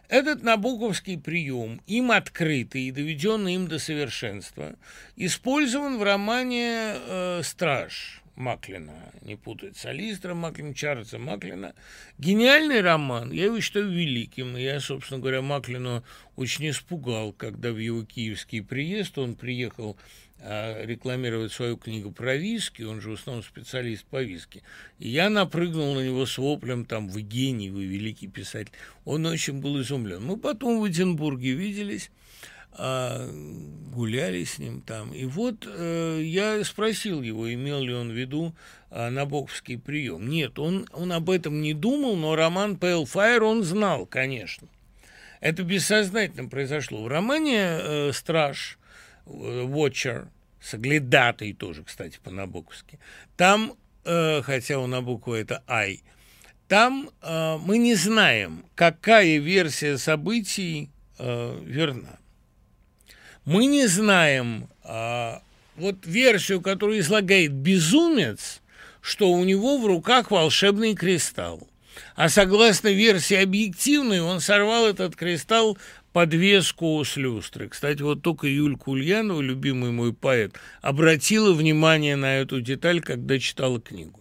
Этот 0.08 0.42
набоковский 0.42 1.18
прием, 1.18 1.80
им 1.86 2.10
открытый 2.10 2.82
и 2.82 2.90
доведенный 2.90 3.54
им 3.54 3.66
до 3.66 3.78
совершенства, 3.78 4.74
использован 5.16 5.98
в 5.98 6.02
романе 6.02 6.96
э, 6.96 7.40
«Страж», 7.42 8.19
Маклина, 8.40 8.94
не 9.22 9.36
путать 9.36 9.76
с 9.76 9.84
Алистером 9.84 10.38
Маклином, 10.38 10.74
Чарльза 10.74 11.18
Маклина. 11.18 11.74
Гениальный 12.18 12.80
роман, 12.80 13.30
я 13.30 13.44
его 13.44 13.60
считаю 13.60 13.90
великим. 13.90 14.56
Я, 14.56 14.80
собственно 14.80 15.20
говоря, 15.20 15.42
Маклину 15.42 16.02
очень 16.36 16.70
испугал, 16.70 17.32
когда 17.32 17.70
в 17.70 17.76
его 17.76 18.02
киевский 18.02 18.62
приезд 18.62 19.18
он 19.18 19.34
приехал 19.34 19.98
а, 20.40 20.82
рекламировать 20.86 21.52
свою 21.52 21.76
книгу 21.76 22.12
про 22.12 22.36
виски, 22.36 22.82
он 22.82 23.02
же 23.02 23.10
в 23.10 23.12
основном 23.14 23.44
специалист 23.44 24.06
по 24.06 24.22
виски. 24.22 24.62
И 24.98 25.10
я 25.10 25.28
напрыгнул 25.28 25.94
на 25.94 26.00
него 26.00 26.24
с 26.24 26.38
воплем, 26.38 26.86
там, 26.86 27.08
вы 27.08 27.20
гений, 27.20 27.68
вы 27.68 27.84
великий 27.84 28.26
писатель. 28.26 28.72
Он 29.04 29.26
очень 29.26 29.60
был 29.60 29.78
изумлен. 29.82 30.24
Мы 30.24 30.38
потом 30.38 30.80
в 30.80 30.88
Эдинбурге 30.88 31.52
виделись, 31.52 32.10
а, 32.72 33.28
гуляли 33.92 34.44
с 34.44 34.58
ним 34.58 34.80
там. 34.80 35.12
И 35.12 35.24
вот 35.24 35.66
э, 35.66 36.20
я 36.22 36.62
спросил 36.64 37.22
его, 37.22 37.52
имел 37.52 37.80
ли 37.80 37.92
он 37.92 38.10
в 38.10 38.14
виду 38.14 38.54
э, 38.90 39.08
набоковский 39.10 39.78
прием. 39.78 40.28
Нет, 40.28 40.58
он, 40.58 40.86
он 40.92 41.12
об 41.12 41.30
этом 41.30 41.60
не 41.60 41.74
думал, 41.74 42.16
но 42.16 42.36
роман 42.36 42.74
Pale 42.74 43.04
Fire 43.04 43.40
он 43.40 43.64
знал, 43.64 44.06
конечно. 44.06 44.68
Это 45.40 45.62
бессознательно 45.62 46.48
произошло. 46.48 47.02
В 47.02 47.08
романе 47.08 47.58
э, 47.58 48.12
«Страж», 48.12 48.78
э, 49.26 49.30
«Watcher», 49.30 50.28
соглядатый 50.60 51.52
тоже, 51.52 51.82
кстати, 51.82 52.20
по-набоковски, 52.22 52.98
там, 53.36 53.74
э, 54.04 54.42
хотя 54.42 54.78
у 54.78 54.86
Набокова 54.86 55.36
это 55.36 55.62
«ай», 55.66 56.02
там 56.68 57.10
э, 57.20 57.56
мы 57.58 57.78
не 57.78 57.96
знаем, 57.96 58.64
какая 58.76 59.38
версия 59.38 59.98
событий 59.98 60.90
э, 61.18 61.58
верна. 61.64 62.19
Мы 63.50 63.66
не 63.66 63.88
знаем 63.88 64.68
а, 64.84 65.42
вот 65.74 66.06
версию, 66.06 66.60
которую 66.60 67.00
излагает 67.00 67.50
безумец, 67.50 68.62
что 69.00 69.28
у 69.32 69.42
него 69.42 69.76
в 69.78 69.86
руках 69.86 70.30
волшебный 70.30 70.94
кристалл. 70.94 71.66
А 72.14 72.28
согласно 72.28 72.92
версии 72.92 73.34
объективной, 73.34 74.20
он 74.20 74.38
сорвал 74.38 74.86
этот 74.86 75.16
кристалл 75.16 75.76
подвеску 76.12 77.02
с 77.04 77.16
люстры. 77.16 77.68
Кстати, 77.68 78.02
вот 78.02 78.22
только 78.22 78.46
Юлька 78.46 78.90
Ульянова, 78.90 79.40
любимый 79.40 79.90
мой 79.90 80.14
поэт, 80.14 80.54
обратила 80.80 81.52
внимание 81.52 82.14
на 82.14 82.36
эту 82.36 82.60
деталь, 82.60 83.00
когда 83.00 83.36
читала 83.40 83.80
книгу. 83.80 84.19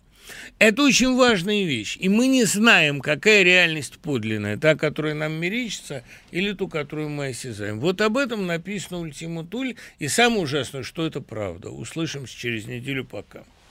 Это 0.57 0.84
очень 0.84 1.15
важная 1.15 1.64
вещь, 1.64 1.97
и 1.99 2.10
мы 2.10 2.27
не 2.27 2.43
знаем, 2.45 3.01
какая 3.01 3.43
реальность 3.43 3.99
подлинная, 3.99 4.57
та, 4.57 4.76
которая 4.76 5.14
нам 5.14 5.34
мерещится, 5.34 6.03
или 6.31 6.53
ту, 6.53 6.68
которую 6.68 7.10
мы 7.10 7.27
осязаем. 7.27 7.80
Вот 7.80 8.01
об 8.01 8.18
этом 8.18 8.45
написано 8.47 8.99
Ультима 8.99 9.45
Туль, 9.45 9.76
и 9.99 10.07
самое 10.07 10.41
ужасное, 10.41 10.84
что 10.84 11.06
это 11.06 11.22
правда. 11.22 11.69
Услышимся 11.69 12.38
через 12.38 12.65
неделю, 12.65 13.06
пока. 13.06 13.43